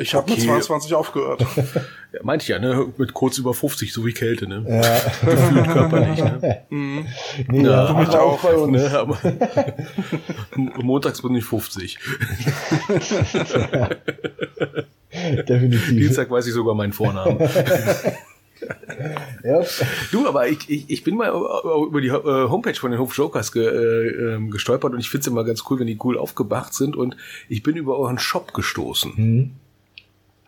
Ich 0.00 0.14
habe 0.14 0.30
mit 0.30 0.38
Okay. 0.38 0.46
22 0.48 0.94
aufgehört. 0.94 1.40
ja, 2.12 2.20
meinte 2.22 2.44
ich 2.44 2.48
ja, 2.48 2.58
ne? 2.58 2.86
Mit 2.96 3.14
kurz 3.14 3.36
über 3.38 3.52
50, 3.52 3.92
so 3.92 4.06
wie 4.06 4.12
Kälte, 4.12 4.46
ne? 4.48 4.62
Gefühlt 5.24 5.66
körperlich, 5.66 6.18
ne? 6.22 6.62
nee, 6.70 7.04
Ja, 7.62 7.70
ja, 7.70 7.88
haben 7.88 7.98
mich 8.00 8.08
auch, 8.10 8.34
auch 8.34 8.40
bei 8.42 8.54
uns. 8.54 8.72
ne? 8.82 8.98
Aber 8.98 9.18
montags 10.82 11.20
bin 11.22 11.34
ich 11.34 11.44
50. 11.44 11.98
Definitiv. 15.48 15.88
Dienstag 15.88 16.30
weiß 16.30 16.46
ich 16.46 16.52
sogar 16.52 16.74
meinen 16.74 16.92
Vornamen. 16.92 17.38
Ja. 19.44 19.60
Du, 20.10 20.26
aber 20.26 20.48
ich, 20.48 20.68
ich, 20.68 20.90
ich 20.90 21.04
bin 21.04 21.16
mal 21.16 21.30
über 21.30 22.00
die 22.00 22.08
äh, 22.08 22.48
Homepage 22.48 22.74
von 22.74 22.90
den 22.90 22.98
Hofjokers 23.00 23.52
ge, 23.52 23.64
äh, 23.64 24.34
ähm, 24.34 24.50
gestolpert 24.50 24.92
und 24.92 24.98
ich 25.00 25.08
finde 25.10 25.22
es 25.22 25.26
immer 25.28 25.44
ganz 25.44 25.62
cool, 25.70 25.78
wenn 25.78 25.86
die 25.86 25.98
cool 26.02 26.18
aufgebracht 26.18 26.74
sind 26.74 26.96
und 26.96 27.16
ich 27.48 27.62
bin 27.62 27.76
über 27.76 27.96
euren 27.98 28.18
Shop 28.18 28.52
gestoßen. 28.54 29.16
Hm. 29.16 29.50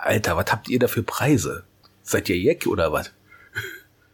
Alter, 0.02 0.36
was 0.36 0.50
habt 0.50 0.68
ihr 0.68 0.78
da 0.78 0.88
für 0.88 1.02
Preise? 1.02 1.64
Seid 2.02 2.28
ihr 2.28 2.38
Jack 2.38 2.66
oder 2.66 2.92
was? 2.92 3.12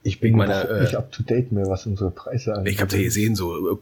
Ich 0.02 0.20
bin 0.20 0.32
Ich 0.32 0.36
meine, 0.36 0.52
überhaupt 0.52 0.70
äh, 0.70 0.80
nicht 0.82 0.96
up 0.96 1.12
to 1.12 1.22
date 1.24 1.50
mehr, 1.50 1.66
was 1.66 1.86
unsere 1.86 2.10
Preise 2.10 2.54
angeht. 2.54 2.74
Ich 2.74 2.80
habe 2.80 2.96
ja 2.96 3.02
gesehen, 3.02 3.34
so 3.34 3.72
äh, 3.72 3.76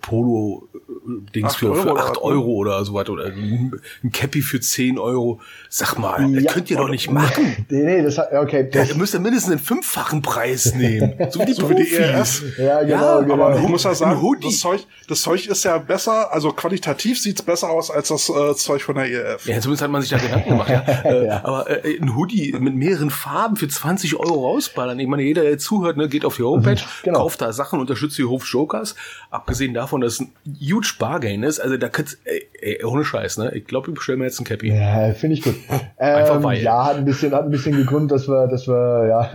Polo-Dings 1.05 1.51
Acht 1.53 1.57
für, 1.59 1.67
Euro 1.71 1.83
für 1.83 1.91
oder 1.93 2.01
8 2.03 2.09
was, 2.11 2.17
ne? 2.17 2.23
Euro 2.23 2.47
oder 2.53 2.85
so 2.85 2.95
was 2.95 3.09
oder 3.09 3.27
ein 3.27 3.73
Cappy 4.13 4.43
für 4.43 4.61
10 4.61 4.99
Euro. 4.99 5.41
Sag 5.69 5.99
mal, 5.99 6.33
das 6.33 6.43
Ja, 6.45 6.53
könnt 6.53 6.71
ihr 6.71 6.77
doch 6.77 6.89
nicht 6.89 7.11
machen. 7.11 7.67
Nee, 7.69 7.83
nee, 7.85 8.03
das 8.03 8.19
hat, 8.19 8.33
okay, 8.33 8.69
das, 8.71 8.89
Ihr 8.91 8.95
müsst 8.97 9.15
ja 9.15 9.21
mindestens 9.21 9.53
einen 9.53 9.61
fünffachen 9.61 10.23
Preis 10.23 10.75
nehmen. 10.75 11.15
So 11.31 11.41
wie 11.41 11.47
die 11.47 11.53
So 11.55 11.69
wie 11.69 11.75
die 11.75 11.83
Profis. 11.85 11.99
ERF. 11.99 12.59
ja, 12.59 12.83
genau, 12.83 12.95
Ja, 13.03 13.21
genau. 13.21 13.35
Aber 13.47 13.57
ich 13.61 13.69
muss 13.69 13.83
ja 13.85 13.95
sagen, 13.95 14.21
das 14.43 14.61
Zeug, 14.61 14.87
das 15.09 15.21
Zeug 15.23 15.47
ist 15.47 15.65
ja 15.65 15.79
besser, 15.79 16.33
also 16.33 16.53
qualitativ 16.53 17.19
sieht's 17.21 17.43
besser 17.43 17.71
aus 17.71 17.91
als 17.91 18.09
das 18.09 18.29
äh, 18.29 18.55
Zeug 18.55 18.83
von 18.83 18.95
der 18.97 19.11
ERF. 19.11 19.47
Ja, 19.47 19.61
zumindest 19.61 19.83
hat 19.83 19.91
man 19.91 20.01
sich 20.03 20.11
da 20.11 20.19
Gedanken 20.19 20.51
gemacht. 20.51 20.71
Ja. 20.71 20.85
Äh, 21.05 21.27
Ja. 21.27 21.45
Aber 21.45 21.85
äh, 21.85 21.99
ein 22.01 22.15
Hoodie 22.17 22.55
mit 22.59 22.75
mehreren 22.75 23.11
Farben 23.11 23.57
für 23.57 23.69
20 23.69 24.17
Euro 24.17 24.47
rausballern. 24.53 24.99
Ich 24.99 25.07
meine, 25.09 25.23
jeder, 25.23 25.43
der 25.43 25.59
zuhört, 25.59 25.97
ne, 25.97 26.09
geht 26.09 26.25
auf 26.25 26.37
die 26.37 26.43
Homepage, 26.43 26.81
genau. 27.03 27.21
kauft 27.21 27.41
da 27.41 27.53
Sachen, 27.53 27.81
unterstützt 27.81 28.17
die 28.19 28.25
Hofjokers. 28.25 28.95
Abgesehen 29.31 29.75
davon, 29.75 30.01
dass 30.01 30.21
ein 30.21 30.33
huge 30.61 30.94
Bargain 30.99 31.43
ist. 31.43 31.61
Also 31.61 31.77
da 31.77 31.89
könnt 31.89 32.17
ey, 32.25 32.49
ey, 32.61 32.85
ohne 32.85 33.05
Scheiß, 33.05 33.39
ne? 33.39 33.53
Ich 33.55 33.67
glaube, 33.67 33.89
ich 33.91 33.95
bestelle 33.95 34.19
mir 34.19 34.25
jetzt 34.25 34.41
ein 34.41 34.45
Cappy. 34.45 34.73
Ja, 34.75 35.13
finde 35.13 35.35
ich 35.35 35.43
gut. 35.43 35.55
Einfach 35.97 36.37
Ähm, 36.37 36.43
weil. 36.43 36.63
ja, 36.63 36.85
hat 36.87 36.97
ein 36.97 37.05
bisschen, 37.05 37.33
hat 37.35 37.45
ein 37.45 37.51
bisschen 37.51 37.77
gegründet, 37.77 38.13
dass 38.13 38.29
wir, 38.29 38.47
dass 38.49 38.67
wir, 38.69 39.07
ja, 39.09 39.31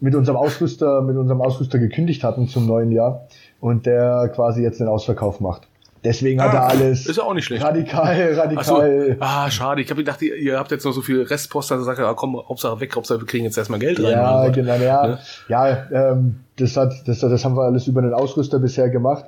mit 0.00 0.14
unserem 0.14 0.36
Ausrüster, 0.36 1.00
mit 1.02 1.16
unserem 1.16 1.40
Ausrüster 1.40 1.78
gekündigt 1.78 2.24
hatten 2.24 2.48
zum 2.48 2.66
neuen 2.66 2.90
Jahr 2.90 3.28
und 3.60 3.86
der 3.86 4.30
quasi 4.34 4.62
jetzt 4.62 4.80
den 4.80 4.88
Ausverkauf 4.88 5.38
macht. 5.40 5.68
Deswegen 6.04 6.42
hat 6.42 6.52
er 6.52 6.62
Ah, 6.62 6.66
alles 6.66 7.06
ist 7.06 7.16
ja 7.16 7.22
auch 7.22 7.32
nicht 7.32 7.44
schlecht. 7.44 7.62
radikal, 7.62 8.34
Ach 8.56 8.64
so, 8.64 8.74
radikal. 8.78 9.16
ah, 9.20 9.48
schade. 9.52 9.82
Ich 9.82 9.88
habe 9.90 10.02
gedacht, 10.02 10.20
ihr, 10.20 10.34
ihr 10.34 10.58
habt 10.58 10.72
jetzt 10.72 10.84
noch 10.84 10.90
so 10.90 11.00
viel 11.00 11.22
Restpost, 11.22 11.70
dann 11.70 11.84
sagt 11.84 12.00
er, 12.00 12.08
ah, 12.08 12.14
komm, 12.14 12.34
Hauptsache 12.36 12.80
weg, 12.80 12.96
Hauptsache 12.96 13.20
wir 13.20 13.26
kriegen 13.28 13.44
jetzt 13.44 13.56
erstmal 13.56 13.78
Geld 13.78 14.00
rein. 14.02 14.10
Ja, 14.10 14.48
genau, 14.48 14.74
ja, 14.74 15.06
Ne? 15.06 15.18
ja, 15.46 15.86
ähm, 15.92 16.40
das 16.56 16.76
hat, 16.76 16.92
das, 17.06 17.20
das 17.20 17.44
haben 17.44 17.54
wir 17.56 17.62
alles 17.62 17.86
über 17.86 18.02
den 18.02 18.14
Ausrüster 18.14 18.58
bisher 18.58 18.88
gemacht. 18.90 19.26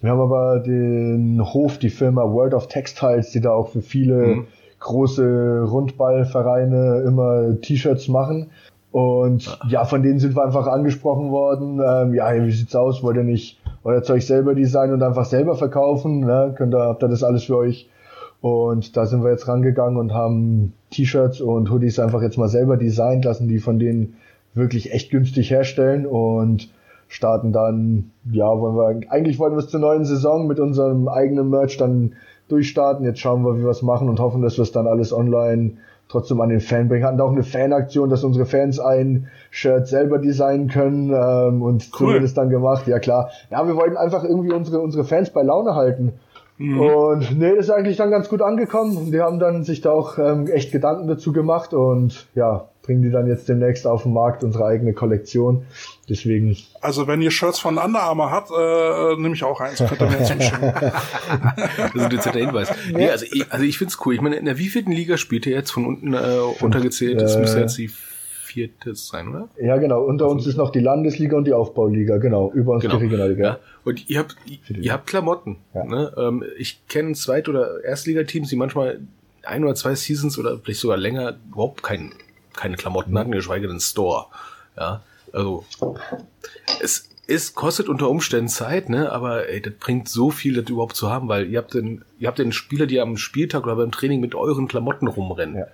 Wir 0.00 0.10
haben 0.10 0.20
aber 0.20 0.60
den 0.60 1.40
Hof, 1.42 1.78
die 1.78 1.90
Firma 1.90 2.22
World 2.22 2.54
of 2.54 2.68
Textiles, 2.68 3.30
die 3.30 3.40
da 3.40 3.50
auch 3.52 3.68
für 3.68 3.82
viele 3.82 4.26
Mhm. 4.26 4.46
große 4.78 5.62
Rundballvereine 5.70 7.02
immer 7.06 7.60
T-Shirts 7.60 8.08
machen. 8.08 8.50
Und 8.92 9.58
ja, 9.68 9.84
von 9.84 10.02
denen 10.02 10.18
sind 10.20 10.36
wir 10.36 10.44
einfach 10.44 10.66
angesprochen 10.66 11.30
worden. 11.30 11.80
Ähm, 11.84 12.14
ja, 12.14 12.32
wie 12.44 12.52
sieht's 12.52 12.74
aus? 12.74 13.02
Wollt 13.02 13.16
ihr 13.16 13.24
nicht 13.24 13.58
euer 13.84 14.02
Zeug 14.02 14.22
selber 14.22 14.54
designen 14.54 14.94
und 14.94 15.02
einfach 15.02 15.24
selber 15.24 15.54
verkaufen? 15.54 16.20
Ne? 16.20 16.54
Könnt 16.56 16.74
ihr, 16.74 16.80
habt 16.80 17.02
ihr 17.02 17.08
das 17.08 17.22
alles 17.22 17.44
für 17.44 17.56
euch? 17.56 17.88
Und 18.40 18.96
da 18.96 19.06
sind 19.06 19.24
wir 19.24 19.30
jetzt 19.30 19.48
rangegangen 19.48 19.96
und 19.98 20.12
haben 20.14 20.72
T-Shirts 20.90 21.40
und 21.40 21.70
Hoodies 21.70 21.98
einfach 21.98 22.22
jetzt 22.22 22.38
mal 22.38 22.48
selber 22.48 22.76
designt, 22.76 23.24
lassen 23.24 23.48
die 23.48 23.58
von 23.58 23.78
denen 23.78 24.14
wirklich 24.54 24.92
echt 24.92 25.10
günstig 25.10 25.50
herstellen 25.50 26.06
und 26.06 26.70
starten 27.08 27.52
dann, 27.52 28.10
ja, 28.30 28.46
wollen 28.46 28.76
wir, 28.76 29.12
eigentlich 29.12 29.38
wollten 29.38 29.56
wir 29.56 29.60
es 29.60 29.68
zur 29.68 29.80
neuen 29.80 30.04
Saison 30.04 30.46
mit 30.46 30.60
unserem 30.60 31.08
eigenen 31.08 31.50
Merch 31.50 31.76
dann 31.76 32.14
durchstarten. 32.48 33.04
Jetzt 33.04 33.20
schauen 33.20 33.44
wir, 33.44 33.56
wie 33.58 33.62
wir 33.62 33.70
es 33.70 33.82
machen 33.82 34.08
und 34.08 34.20
hoffen, 34.20 34.42
dass 34.42 34.56
wir 34.58 34.62
es 34.62 34.72
dann 34.72 34.86
alles 34.86 35.12
online 35.12 35.72
trotzdem 36.08 36.40
an 36.40 36.48
den 36.48 36.60
Fan 36.60 36.88
bringen. 36.88 37.04
Hatten 37.04 37.20
auch 37.20 37.32
eine 37.32 37.42
Fanaktion, 37.42 38.10
dass 38.10 38.24
unsere 38.24 38.46
Fans 38.46 38.78
ein 38.78 39.28
Shirt 39.50 39.88
selber 39.88 40.18
designen 40.18 40.68
können 40.68 41.12
ähm, 41.12 41.62
und 41.62 41.90
cool. 42.00 42.16
es 42.16 42.34
dann 42.34 42.48
gemacht. 42.48 42.86
Ja 42.86 42.98
klar. 42.98 43.30
Ja, 43.50 43.66
wir 43.66 43.76
wollten 43.76 43.96
einfach 43.96 44.24
irgendwie 44.24 44.52
unsere 44.52 44.80
unsere 44.80 45.04
Fans 45.04 45.30
bei 45.30 45.42
Laune 45.42 45.74
halten. 45.74 46.12
Mhm. 46.58 46.80
Und 46.80 47.38
nee, 47.38 47.50
ist 47.50 47.70
eigentlich 47.70 47.96
dann 47.96 48.10
ganz 48.10 48.28
gut 48.28 48.40
angekommen. 48.40 48.96
Und 48.96 49.10
die 49.10 49.20
haben 49.20 49.38
dann 49.38 49.64
sich 49.64 49.80
da 49.80 49.90
auch 49.90 50.18
ähm, 50.18 50.46
echt 50.46 50.72
Gedanken 50.72 51.06
dazu 51.06 51.32
gemacht 51.32 51.74
und 51.74 52.26
ja, 52.34 52.68
bringen 52.86 53.02
die 53.02 53.10
dann 53.10 53.26
jetzt 53.26 53.48
demnächst 53.48 53.86
auf 53.86 54.04
den 54.04 54.12
Markt, 54.12 54.44
unsere 54.44 54.64
eigene 54.64 54.92
Kollektion. 54.94 55.66
Deswegen. 56.08 56.56
Also 56.80 57.06
wenn 57.06 57.20
ihr 57.20 57.30
Shirts 57.32 57.58
von 57.58 57.78
Under 57.78 58.00
Armour 58.00 58.30
habt, 58.30 58.50
äh, 58.50 59.20
nehme 59.20 59.34
ich 59.34 59.42
auch 59.44 59.60
eins. 59.60 59.78
Könnt 59.78 60.00
ihr 60.00 60.06
mir 60.06 60.18
zuschicken. 60.24 60.72
das 60.72 61.94
ist 61.94 62.00
ein 62.00 62.10
dezenter 62.10 62.38
Hinweis. 62.38 62.72
Nee, 62.92 63.10
also 63.10 63.26
ich, 63.30 63.52
also 63.52 63.64
ich 63.64 63.76
finde 63.76 63.92
es 63.92 64.06
cool. 64.06 64.14
Ich 64.14 64.20
meine, 64.20 64.36
in 64.36 64.44
der 64.44 64.58
wievielten 64.58 64.92
Liga 64.92 65.16
spielt 65.16 65.46
ihr 65.46 65.52
jetzt 65.52 65.72
von 65.72 65.84
unten 65.84 66.14
äh, 66.14 66.18
runtergezählt? 66.18 67.20
Das 67.20 67.34
äh, 67.34 67.40
müsste 67.40 67.60
jetzt 67.60 67.76
die 67.76 67.90
vierte 68.56 68.94
sein, 68.94 69.28
oder? 69.28 69.48
Ja, 69.60 69.76
genau. 69.76 70.02
Unter 70.02 70.28
uns 70.28 70.46
ist 70.46 70.56
noch 70.56 70.70
die 70.70 70.80
Landesliga 70.80 71.36
und 71.36 71.44
die 71.44 71.52
Aufbauliga, 71.52 72.16
genau. 72.18 72.50
Über 72.52 72.74
uns 72.74 72.82
genau. 72.82 72.96
die 72.96 73.04
Regionalliga. 73.04 73.44
Ja. 73.44 73.58
Und 73.84 74.08
ihr 74.08 74.18
habt, 74.20 74.36
ihr 74.68 74.92
habt 74.92 75.06
Klamotten. 75.06 75.58
Ja. 75.74 75.84
Ne? 75.84 76.12
Ähm, 76.16 76.44
ich 76.56 76.86
kenne 76.88 77.12
Zweit- 77.14 77.48
oder 77.48 77.84
Erstligateams, 77.84 78.48
die 78.48 78.56
manchmal 78.56 79.00
ein 79.42 79.64
oder 79.64 79.74
zwei 79.74 79.94
Seasons 79.94 80.38
oder 80.38 80.58
vielleicht 80.58 80.80
sogar 80.80 80.96
länger 80.96 81.36
überhaupt 81.50 81.82
kein, 81.82 82.12
keine 82.56 82.76
Klamotten 82.76 83.12
mhm. 83.12 83.18
hatten, 83.18 83.32
geschweige 83.32 83.68
denn 83.68 83.80
Store. 83.80 84.26
Ja, 84.76 85.02
also 85.32 85.64
es, 86.80 87.08
es 87.26 87.54
kostet 87.54 87.88
unter 87.88 88.08
Umständen 88.08 88.48
Zeit, 88.48 88.88
ne? 88.88 89.12
Aber 89.12 89.48
ey, 89.48 89.60
das 89.60 89.74
bringt 89.74 90.08
so 90.08 90.30
viel, 90.30 90.54
das 90.60 90.70
überhaupt 90.70 90.96
zu 90.96 91.10
haben, 91.10 91.28
weil 91.28 91.46
ihr 91.46 91.58
habt 91.58 91.74
den, 91.74 92.04
ihr 92.18 92.28
habt 92.28 92.38
den 92.38 92.52
Spieler, 92.52 92.86
die 92.86 93.00
am 93.00 93.16
Spieltag 93.16 93.64
oder 93.64 93.76
beim 93.76 93.92
Training 93.92 94.20
mit 94.20 94.34
euren 94.34 94.68
Klamotten 94.68 95.06
rumrennen. 95.06 95.56
Ja 95.56 95.66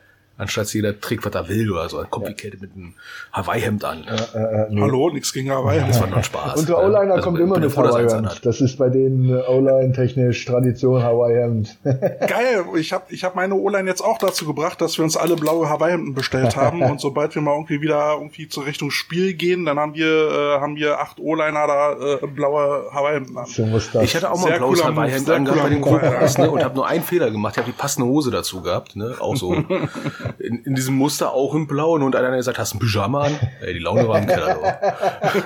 anstatt 0.43 0.73
jeder 0.75 1.01
trägt, 1.01 1.25
was 1.25 1.35
er 1.35 1.49
will 1.49 1.71
oder 1.71 1.89
so. 1.89 1.99
Dann 1.99 2.11
kommt 2.11 2.27
ja. 2.27 2.33
die 2.33 2.37
Kälte 2.37 2.59
mit 2.61 2.73
einem 2.75 2.95
Hawaii-Hemd 3.33 3.85
an. 3.85 4.05
Äh, 4.05 4.39
äh, 4.39 4.67
nee. 4.71 4.81
Hallo, 4.81 5.11
nichts 5.11 5.33
gegen 5.33 5.51
Hawaii-Hemd. 5.51 5.91
Das 5.91 6.01
war 6.01 6.09
nur 6.09 6.17
ein 6.19 6.25
Spaß. 6.25 6.61
Und 6.61 6.69
der 6.69 6.79
O-Liner 6.79 7.15
also, 7.15 7.23
kommt 7.23 7.41
immer 7.41 7.59
mit 7.59 7.77
Hawaii-Hemd. 7.77 8.45
Das 8.45 8.61
ist 8.61 8.77
bei 8.77 8.89
den 8.89 9.31
äh, 9.31 9.43
O-Line 9.49 9.93
technisch 9.93 10.45
Tradition 10.45 11.03
Hawaii-Hemd. 11.03 11.79
Geil, 11.85 12.65
ich 12.77 12.93
habe 12.93 13.05
ich 13.09 13.25
hab 13.25 13.35
meine 13.35 13.55
O-Line 13.55 13.89
jetzt 13.89 14.03
auch 14.03 14.19
dazu 14.19 14.47
gebracht, 14.47 14.81
dass 14.81 14.99
wir 14.99 15.05
uns 15.05 15.17
alle 15.17 15.37
blaue 15.37 15.69
Hawaii-Hemden 15.69 16.15
bestellt 16.15 16.57
haben 16.57 16.83
und 16.91 17.01
sobald 17.01 17.35
wir 17.35 17.43
mal 17.43 17.55
irgendwie 17.55 17.81
wieder 17.81 18.15
irgendwie 18.15 18.49
zur 18.49 18.67
Richtung 18.67 18.91
Spiel 18.91 19.35
gehen, 19.35 19.65
dann 19.65 19.79
haben 19.79 19.95
wir 19.95 20.31
äh, 20.31 20.61
haben 20.61 20.77
wir 20.77 21.01
acht 21.01 21.19
O-Liner 21.21 21.67
da 21.67 21.93
äh, 21.93 22.27
blaue 22.27 22.91
Hawaii-Hemden 22.93 23.39
an. 23.39 23.47
So 23.47 23.65
muss 23.65 23.91
das. 23.91 24.05
Ich 24.05 24.17
hatte 24.17 24.31
auch 24.31 24.41
mal 24.41 24.53
ein 24.53 24.59
blaues 24.59 24.85
Hawaii-Hemd 24.85 25.31
angehabt 25.31 25.63
bei 25.63 25.69
den 25.69 25.81
Cobras, 25.81 26.39
ne, 26.39 26.51
und 26.51 26.63
habe 26.63 26.75
nur 26.75 26.87
einen 26.87 27.05
Fehler 27.05 27.31
gemacht. 27.31 27.55
Ich 27.55 27.59
habe 27.59 27.71
die 27.71 27.79
passende 27.79 28.09
Hose 28.09 28.31
dazu 28.31 28.63
gehabt, 28.63 28.97
ne, 28.97 29.15
auch 29.21 29.37
so 29.37 29.53
in, 30.39 30.63
in 30.65 30.75
diesem 30.75 30.97
Muster 30.97 31.33
auch 31.33 31.55
im 31.55 31.67
Blauen 31.67 32.03
und 32.03 32.17
einer 32.17 32.29
hat 32.29 32.37
gesagt, 32.37 32.59
hast 32.59 32.75
du 32.75 32.79
ein 32.79 32.81
Pyjama 32.81 33.25
an? 33.25 33.39
Ey, 33.61 33.75
die 33.75 33.79
Laune 33.81 34.09
war 34.09 34.19
im 34.19 34.27
Keller. 34.27 34.81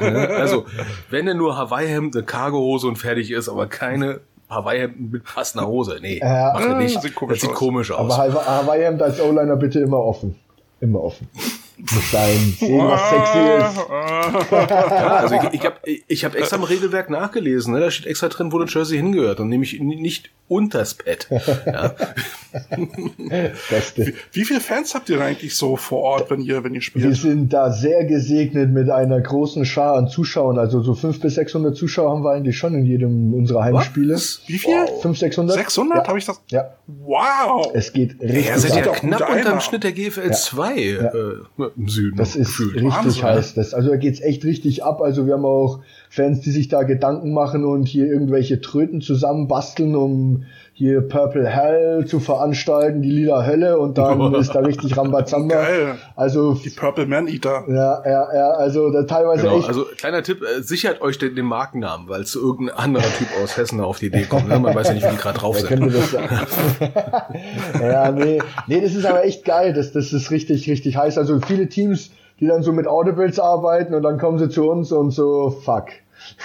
Also, 0.37 0.66
wenn 1.11 1.26
er 1.26 1.34
nur 1.34 1.57
Hawaii-Hemd, 1.57 2.16
eine 2.16 2.24
Cargo-Hose 2.24 2.87
und 2.87 2.97
fertig 2.97 3.30
ist, 3.30 3.49
aber 3.49 3.66
keine 3.66 4.20
Hawaii-Hemd 4.49 5.12
mit 5.12 5.24
passender 5.24 5.66
Hose. 5.66 5.99
Nee, 6.01 6.18
äh, 6.18 6.53
macht 6.53 6.64
er 6.64 6.76
nicht. 6.76 7.01
Sieht 7.01 7.14
das 7.28 7.41
sieht 7.41 7.53
komisch 7.53 7.91
aus. 7.91 8.12
Aber 8.12 8.47
Hawaii-Hemd 8.47 9.03
als 9.03 9.20
O-Liner 9.20 9.57
bitte 9.57 9.80
immer 9.80 9.99
offen. 9.99 10.37
Immer 10.80 11.03
offen 11.03 11.28
muss 11.79 12.11
sein. 12.11 12.55
Sehen, 12.59 12.79
was 12.79 13.11
sexy 13.11 13.39
ist. 13.39 13.89
ja, 14.51 15.16
also 15.16 15.35
ich, 15.35 15.55
ich 15.55 15.66
habe 15.66 15.77
ich 15.85 16.24
hab 16.24 16.35
extra 16.35 16.57
im 16.57 16.64
Regelwerk 16.64 17.11
nachgelesen. 17.11 17.74
Ne? 17.74 17.81
Da 17.81 17.91
steht 17.91 18.07
extra 18.07 18.29
drin, 18.29 18.53
wo 18.53 18.59
der 18.59 18.68
Jersey 18.68 18.97
hingehört. 18.97 19.41
Und 19.41 19.49
nämlich 19.49 19.79
nicht 19.81 20.31
unters 20.49 20.95
Pad. 20.95 21.29
Ja. 21.66 21.95
Wie, 23.97 24.14
wie 24.33 24.45
viele 24.45 24.61
Fans 24.61 24.95
habt 24.95 25.11
ihr 25.11 25.20
eigentlich 25.20 25.57
so 25.57 25.77
vor 25.77 26.01
Ort, 26.01 26.31
wenn 26.31 26.41
ihr, 26.41 26.64
wenn 26.64 26.74
ihr 26.74 26.81
spielt? 26.81 27.05
Wir 27.05 27.14
sind 27.14 27.53
da 27.53 27.70
sehr 27.70 28.05
gesegnet 28.05 28.70
mit 28.70 28.89
einer 28.89 29.20
großen 29.20 29.66
Schar 29.66 29.97
an 29.97 30.09
Zuschauern. 30.09 30.59
Also 30.59 30.81
so 30.81 30.95
500 30.95 31.20
bis 31.20 31.35
600 31.35 31.77
Zuschauer 31.77 32.11
haben 32.11 32.24
wir 32.24 32.31
eigentlich 32.31 32.57
schon 32.57 32.74
in 32.74 32.85
jedem 32.85 33.35
unserer 33.35 33.64
Heimspiele. 33.64 34.14
Was? 34.14 34.41
Wie 34.47 34.59
viel? 34.59 34.72
Wow. 34.72 35.03
500, 35.03 35.18
600? 35.18 35.57
600? 35.57 35.99
Ja. 35.99 36.09
Habe 36.09 36.18
ich 36.18 36.24
das? 36.24 36.41
Ja. 36.49 36.70
Wow! 36.87 37.72
Es 37.74 37.93
geht 37.93 38.20
richtig. 38.22 38.47
Ja, 38.47 38.59
seid 38.59 38.77
ja 38.77 38.93
knapp 38.93 39.31
unterm 39.31 39.61
Schnitt 39.61 39.85
der 39.85 39.93
GFL 39.93 40.31
2 40.31 40.77
ja. 40.79 41.03
äh, 41.03 41.65
im 41.76 41.88
Süden. 41.88 42.16
Das 42.16 42.36
ist 42.36 42.48
gefühlt. 42.48 42.74
richtig 42.76 42.92
Wahnsinn, 42.92 43.22
heiß. 43.22 43.54
Das, 43.54 43.74
also 43.74 43.90
da 43.90 43.96
geht's 43.96 44.20
echt 44.20 44.44
richtig 44.44 44.84
ab. 44.84 45.00
Also 45.00 45.26
wir 45.26 45.34
haben 45.34 45.44
auch 45.44 45.80
Fans, 46.10 46.40
die 46.40 46.50
sich 46.50 46.68
da 46.68 46.82
Gedanken 46.82 47.32
machen 47.32 47.64
und 47.64 47.86
hier 47.86 48.06
irgendwelche 48.06 48.60
Tröten 48.60 49.00
zusammenbasteln, 49.00 49.94
um 49.94 50.44
hier 50.79 51.01
Purple 51.01 51.47
Hell 51.49 52.05
zu 52.05 52.20
veranstalten, 52.20 53.01
die 53.01 53.11
lila 53.11 53.47
Hölle 53.47 53.79
und 53.79 53.97
dann 53.97 54.35
ist 54.35 54.55
da 54.55 54.61
richtig 54.61 54.95
Rambazamba. 54.95 55.55
Geil. 55.55 55.95
Also 56.16 56.53
die 56.53 56.68
Purple 56.68 57.07
Man 57.07 57.29
Eater. 57.29 57.64
Ja, 57.66 58.03
ja, 58.05 58.35
ja, 58.35 58.51
also 58.51 58.91
da 58.91 59.05
teilweise 59.05 59.45
genau, 59.45 59.59
echt. 59.59 59.68
Also 59.68 59.87
kleiner 59.97 60.22
Tipp, 60.22 60.43
äh, 60.43 60.61
sichert 60.61 61.01
euch 61.01 61.16
den, 61.16 61.35
den 61.35 61.47
Markennamen, 61.47 62.11
weil 62.11 62.27
zu 62.27 62.43
irgendein 62.43 62.77
anderer 62.77 63.07
Typ 63.16 63.27
aus 63.43 63.57
Hessen 63.57 63.81
auf 63.81 64.01
die 64.01 64.09
Idee 64.09 64.24
kommt. 64.24 64.49
Ne? 64.49 64.59
Man 64.59 64.74
weiß 64.74 64.89
ja 64.89 64.95
nicht, 64.95 65.07
wie 65.07 65.12
die 65.12 65.16
gerade 65.16 65.39
drauf 65.39 65.59
sind. 65.59 65.95
Das 65.95 66.12
ja, 67.81 68.12
nee, 68.12 68.43
nee, 68.66 68.81
das 68.83 68.95
ist 68.95 69.07
aber 69.07 69.24
echt 69.24 69.47
geil. 69.47 69.72
Das, 69.72 69.93
das 69.93 70.12
ist 70.12 70.31
richtig, 70.31 70.68
richtig 70.68 70.95
heiß. 70.95 71.16
Also 71.16 71.41
viele 71.41 71.70
Teams, 71.70 72.11
die 72.39 72.49
dann 72.49 72.62
so 72.62 72.74
mit 72.74 72.87
Audibles 72.87 73.41
arbeiten 73.41 73.95
und 73.95 74.03
dann 74.03 74.18
kommen 74.18 74.39
sie 74.39 74.51
zu 74.51 74.68
uns 74.68 74.93
und 74.93 75.12
so, 75.12 75.57
fuck. 75.64 75.87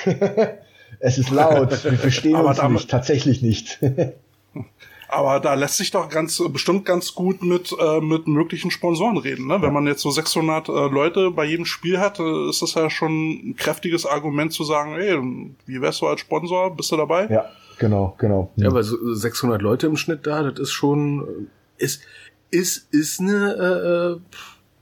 Es 1.03 1.17
ist 1.17 1.31
laut, 1.31 1.71
wir 1.83 1.97
verstehen 1.97 2.35
aber 2.35 2.49
uns 2.49 2.57
damit, 2.57 2.73
nicht, 2.73 2.91
tatsächlich 2.91 3.41
nicht. 3.41 3.79
aber 5.09 5.39
da 5.39 5.55
lässt 5.55 5.77
sich 5.77 5.89
doch 5.89 6.09
ganz 6.09 6.41
bestimmt 6.51 6.85
ganz 6.85 7.15
gut 7.15 7.43
mit 7.43 7.75
äh, 7.77 7.99
mit 7.99 8.27
möglichen 8.27 8.69
Sponsoren 8.69 9.17
reden, 9.17 9.47
ne? 9.47 9.61
Wenn 9.61 9.73
man 9.73 9.87
jetzt 9.87 10.01
so 10.01 10.11
600 10.11 10.69
äh, 10.69 10.71
Leute 10.71 11.31
bei 11.31 11.45
jedem 11.45 11.65
Spiel 11.65 11.99
hat, 11.99 12.19
äh, 12.19 12.49
ist 12.49 12.61
das 12.61 12.75
ja 12.75 12.89
schon 12.89 13.49
ein 13.49 13.55
kräftiges 13.57 14.05
Argument 14.05 14.53
zu 14.53 14.63
sagen, 14.63 14.95
ey, 14.95 15.17
wie 15.65 15.81
wärst 15.81 16.01
du 16.01 16.07
als 16.07 16.21
Sponsor, 16.21 16.75
bist 16.75 16.91
du 16.91 16.97
dabei? 16.97 17.27
Ja, 17.29 17.45
genau, 17.79 18.15
genau. 18.19 18.51
Ja, 18.55 18.67
aber 18.67 18.83
so 18.83 19.13
600 19.13 19.61
Leute 19.61 19.87
im 19.87 19.97
Schnitt 19.97 20.27
da, 20.27 20.43
das 20.43 20.59
ist 20.59 20.71
schon 20.71 21.47
ist 21.77 22.01
ist 22.51 22.93
ist 22.93 23.19
eine 23.19 24.19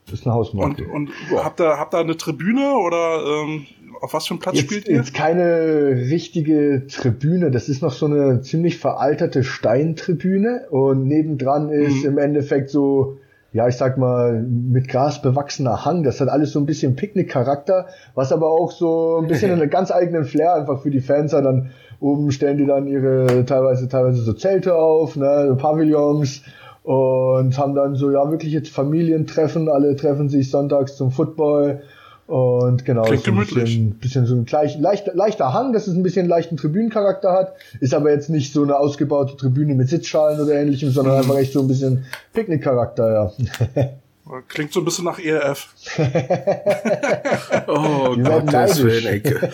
äh, 0.09 0.13
ist 0.13 0.26
eine 0.26 0.36
Hausmarke. 0.36 0.88
Und, 0.88 1.09
und 1.09 1.43
habt 1.43 1.59
ihr 1.59 1.78
habt 1.80 1.93
ihr 1.93 1.99
eine 1.99 2.17
Tribüne 2.17 2.74
oder 2.74 3.24
ähm, 3.26 3.65
auf 4.01 4.13
was 4.13 4.27
für 4.27 4.33
einem 4.33 4.39
Platz 4.39 4.55
jetzt, 4.55 4.65
spielt 4.65 4.87
ihr? 4.87 4.95
Jetzt 4.95 5.13
keine 5.13 5.95
richtige 6.09 6.87
Tribüne. 6.87 7.51
Das 7.51 7.69
ist 7.69 7.81
noch 7.81 7.91
so 7.91 8.05
eine 8.05 8.41
ziemlich 8.41 8.77
veralterte 8.77 9.43
Steintribüne 9.43 10.67
und 10.69 11.07
nebendran 11.07 11.69
ist 11.69 12.03
mhm. 12.03 12.09
im 12.09 12.17
Endeffekt 12.17 12.69
so, 12.69 13.17
ja, 13.51 13.67
ich 13.67 13.77
sag 13.77 13.97
mal, 13.97 14.41
mit 14.41 14.87
Gras 14.87 15.21
bewachsener 15.21 15.85
Hang. 15.85 16.03
Das 16.03 16.21
hat 16.21 16.29
alles 16.29 16.51
so 16.51 16.59
ein 16.59 16.65
bisschen 16.65 16.95
Picknick-Charakter, 16.95 17.87
was 18.15 18.31
aber 18.31 18.49
auch 18.49 18.71
so 18.71 19.19
ein 19.21 19.27
bisschen 19.27 19.51
einen 19.59 19.69
ganz 19.69 19.91
eigenen 19.91 20.25
Flair 20.25 20.53
einfach 20.53 20.81
für 20.81 20.91
die 20.91 21.01
Fans 21.01 21.33
hat. 21.33 21.45
Dann 21.45 21.71
oben 21.99 22.31
stellen 22.31 22.57
die 22.57 22.65
dann 22.65 22.87
ihre 22.87 23.45
teilweise, 23.45 23.87
teilweise 23.89 24.21
so 24.21 24.33
Zelte 24.33 24.75
auf, 24.75 25.15
ne, 25.15 25.55
Pavillons 25.59 26.43
und 26.83 27.57
haben 27.57 27.75
dann 27.75 27.95
so, 27.95 28.09
ja, 28.09 28.31
wirklich 28.31 28.53
jetzt 28.53 28.69
Familientreffen. 28.69 29.69
Alle 29.69 29.95
treffen 29.95 30.29
sich 30.29 30.49
sonntags 30.49 30.95
zum 30.95 31.11
Football 31.11 31.81
und 32.30 32.86
genau, 32.86 33.05
Klingt 33.05 33.23
so 33.23 33.32
ein 33.32 33.38
bisschen, 33.38 33.89
bisschen 33.95 34.27
so 34.27 34.36
ein 34.36 34.45
gleich, 34.45 34.77
leicht, 34.77 35.07
leichter 35.15 35.51
Hang, 35.51 35.73
dass 35.73 35.88
es 35.88 35.95
ein 35.95 36.03
bisschen 36.03 36.27
leichten 36.27 36.57
Tribünencharakter 36.57 37.32
hat, 37.32 37.55
ist 37.80 37.95
aber 37.95 38.11
jetzt 38.11 38.30
nicht 38.30 38.53
so 38.53 38.61
eine 38.61 38.77
ausgebaute 38.77 39.36
Tribüne 39.36 39.73
mit 39.73 39.89
Sitzschalen 39.89 40.39
oder 40.39 40.53
ähnlichem, 40.53 40.91
sondern 40.91 41.15
mhm. 41.15 41.21
einfach 41.21 41.38
echt 41.38 41.53
so 41.53 41.59
ein 41.59 41.67
bisschen 41.67 42.05
Picknickcharakter, 42.34 43.34
ja. 43.75 43.89
Klingt 44.47 44.71
so 44.71 44.82
ein 44.82 44.86
bisschen 44.86 45.05
nach 45.05 45.17
ERF. 45.17 45.69
oh 47.67 48.15
Gott, 48.15 48.53
das 48.53 48.80
Ecke. 48.80 49.51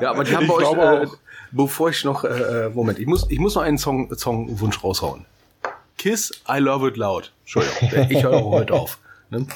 ja, 0.00 0.12
aber 0.12 0.24
die 0.24 0.34
haben 0.34 0.44
ich 0.44 0.48
bei 0.48 0.54
euch, 0.54 1.02
äh, 1.02 1.06
bevor 1.50 1.90
ich 1.90 2.02
noch, 2.04 2.24
äh, 2.24 2.28
äh, 2.28 2.68
Moment, 2.70 2.98
ich 2.98 3.06
muss, 3.06 3.26
ich 3.28 3.38
muss 3.38 3.54
noch 3.54 3.62
einen 3.62 3.76
Song, 3.76 4.10
Songwunsch 4.16 4.82
raushauen. 4.82 5.26
Kiss, 5.98 6.32
I 6.48 6.56
Love 6.58 6.88
It 6.88 6.96
Loud. 6.96 7.32
Entschuldigung, 7.42 8.06
ich 8.08 8.22
höre 8.22 8.42
heute 8.44 8.72
auf. 8.72 8.96
Ne? 9.28 9.46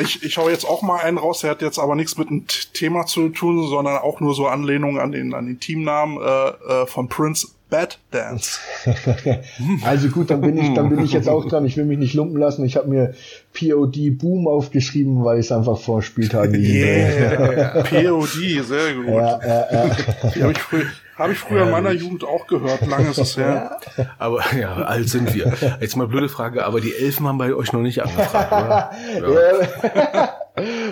Ich, 0.00 0.22
ich 0.22 0.36
hau 0.38 0.48
jetzt 0.48 0.64
auch 0.64 0.82
mal 0.82 1.00
einen 1.00 1.18
raus, 1.18 1.40
der 1.40 1.50
hat 1.50 1.62
jetzt 1.62 1.78
aber 1.78 1.94
nichts 1.94 2.16
mit 2.18 2.28
einem 2.28 2.44
Thema 2.72 3.06
zu 3.06 3.28
tun, 3.28 3.66
sondern 3.68 3.98
auch 3.98 4.20
nur 4.20 4.34
so 4.34 4.46
Anlehnung 4.46 4.98
an 4.98 5.12
den, 5.12 5.34
an 5.34 5.46
den 5.46 5.60
Teamnamen 5.60 6.18
äh, 6.18 6.82
äh, 6.82 6.86
von 6.86 7.08
Prince 7.08 7.48
Bad 7.68 7.98
Dance. 8.12 8.60
also 9.82 10.08
gut, 10.08 10.30
dann 10.30 10.40
bin 10.40 10.56
ich, 10.56 10.72
dann 10.74 10.88
bin 10.88 11.04
ich 11.04 11.12
jetzt 11.12 11.28
auch 11.28 11.46
dran. 11.46 11.66
Ich 11.66 11.76
will 11.76 11.84
mich 11.84 11.98
nicht 11.98 12.14
lumpen 12.14 12.38
lassen. 12.38 12.64
Ich 12.64 12.76
habe 12.76 12.88
mir 12.88 13.14
POD 13.54 14.16
Boom 14.16 14.46
aufgeschrieben, 14.46 15.24
weil 15.24 15.40
ich 15.40 15.46
es 15.46 15.52
einfach 15.52 15.78
vor 15.78 16.00
Spieltagen 16.02 16.54
yeah. 16.62 17.82
POD, 17.82 18.64
sehr 18.64 18.94
gut. 18.94 19.08
Ja, 19.08 19.40
ja, 19.40 19.72
ja. 19.72 19.96
Die 20.34 20.42
habe 20.42 20.52
ich 20.52 20.58
früher, 20.58 20.84
habe 21.18 21.32
ich 21.32 21.38
früher 21.38 21.64
in 21.64 21.70
meiner 21.70 21.92
Jugend 21.92 22.24
auch 22.24 22.46
gehört, 22.46 22.86
lange 22.86 23.10
ist 23.10 23.18
es 23.18 23.36
her. 23.36 23.78
Aber 24.18 24.42
ja, 24.58 24.74
alt 24.74 25.08
sind 25.08 25.34
wir. 25.34 25.52
Jetzt 25.80 25.96
mal 25.96 26.06
blöde 26.06 26.28
Frage, 26.28 26.64
aber 26.64 26.80
die 26.80 26.94
Elfen 26.94 27.26
haben 27.26 27.38
bei 27.38 27.54
euch 27.54 27.72
noch 27.72 27.80
nicht 27.80 28.02
angefragt, 28.02 28.52
oder? 28.52 28.90
Ja. 29.20 30.32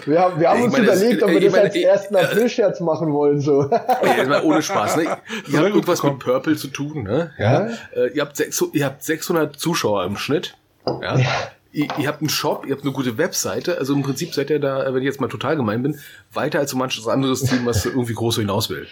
Wir 0.05 0.21
haben, 0.21 0.39
wir 0.39 0.51
haben 0.51 0.63
uns 0.63 0.73
meine, 0.75 0.85
überlegt, 0.85 1.23
ob 1.23 1.31
wir 1.31 1.41
das 1.41 1.53
meine, 1.53 1.65
als 1.65 1.75
ersten 1.75 2.17
April-Scherz 2.17 2.81
machen 2.81 3.15
wollen, 3.15 3.41
so. 3.41 3.71
Ja, 3.71 4.43
ohne 4.43 4.61
Spaß, 4.61 4.97
ne? 4.97 5.05
Ihr 5.05 5.11
habt 5.59 5.69
irgendwas 5.69 6.03
mit 6.03 6.19
Purple 6.19 6.57
zu 6.57 6.69
tun, 6.69 7.05
ne? 7.05 7.31
Ja. 7.39 7.69
ja. 7.69 7.75
Äh, 7.95 8.09
ihr, 8.09 8.21
habt 8.21 8.37
sechs, 8.37 8.63
ihr 8.75 8.85
habt 8.85 9.03
600 9.03 9.59
Zuschauer 9.59 10.05
im 10.05 10.19
Schnitt. 10.19 10.55
Ja. 10.87 11.17
ja. 11.17 11.27
Ihr, 11.73 11.89
ihr, 11.99 12.09
habt 12.09 12.21
einen 12.21 12.29
Shop, 12.29 12.67
ihr 12.67 12.75
habt 12.75 12.85
eine 12.85 12.93
gute 12.93 13.17
Webseite. 13.17 13.79
Also 13.79 13.95
im 13.95 14.03
Prinzip 14.03 14.35
seid 14.35 14.51
ihr 14.51 14.61
da, 14.61 14.85
wenn 14.93 14.99
ich 14.99 15.07
jetzt 15.07 15.21
mal 15.21 15.29
total 15.29 15.57
gemein 15.57 15.83
bin, 15.83 15.99
weiter 16.33 16.59
als 16.59 16.71
so 16.71 16.77
manches 16.77 17.09
anderes 17.09 17.41
Team, 17.41 17.65
was 17.65 17.87
irgendwie 17.87 18.15
groß 18.15 18.37
hinaus 18.37 18.69
will. 18.69 18.87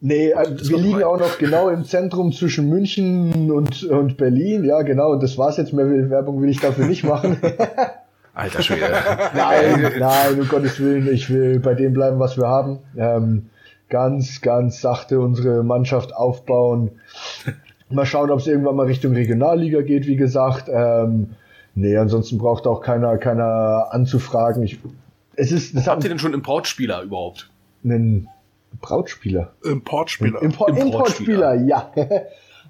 Nee, 0.00 0.30
äh, 0.30 0.46
wir 0.48 0.78
liegen 0.78 1.02
auch 1.02 1.18
noch 1.18 1.38
genau 1.38 1.68
im 1.68 1.84
Zentrum 1.84 2.32
zwischen 2.32 2.68
München 2.68 3.50
und, 3.50 3.84
und 3.84 4.16
Berlin. 4.16 4.64
Ja, 4.64 4.82
genau. 4.82 5.12
Und 5.12 5.22
das 5.22 5.36
war's 5.36 5.58
jetzt. 5.58 5.72
Mehr 5.72 6.10
Werbung 6.10 6.40
will 6.40 6.48
ich 6.48 6.60
dafür 6.60 6.86
nicht 6.86 7.04
machen. 7.04 7.36
Alter 8.34 8.62
Schwede. 8.62 8.90
nein, 9.34 9.92
nein, 9.98 10.40
um 10.40 10.48
Gottes 10.48 10.80
Willen, 10.80 11.12
ich 11.12 11.28
will 11.28 11.60
bei 11.60 11.74
dem 11.74 11.92
bleiben, 11.92 12.18
was 12.18 12.38
wir 12.38 12.46
haben. 12.46 12.78
Ähm, 12.96 13.50
ganz, 13.90 14.40
ganz 14.40 14.80
sachte 14.80 15.20
unsere 15.20 15.62
Mannschaft 15.62 16.14
aufbauen. 16.14 16.92
Mal 17.90 18.06
schauen, 18.06 18.30
ob 18.30 18.38
es 18.38 18.46
irgendwann 18.46 18.76
mal 18.76 18.86
Richtung 18.86 19.12
Regionalliga 19.12 19.82
geht, 19.82 20.06
wie 20.06 20.16
gesagt. 20.16 20.70
Ähm, 20.72 21.30
nee, 21.74 21.96
ansonsten 21.96 22.38
braucht 22.38 22.66
auch 22.66 22.80
keiner, 22.80 23.18
keiner 23.18 23.88
anzufragen. 23.90 24.62
Ich, 24.62 24.78
es 25.34 25.52
ist, 25.52 25.76
das 25.76 25.88
Habt 25.88 26.04
ihr 26.04 26.08
denn 26.08 26.20
schon 26.20 26.32
Importspieler 26.32 27.02
überhaupt? 27.02 27.50
Einen 27.84 28.28
Brautspieler. 28.80 29.52
Importspieler. 29.64 30.42
Import, 30.42 30.78
Importspieler, 30.78 31.54
ja. 31.54 31.92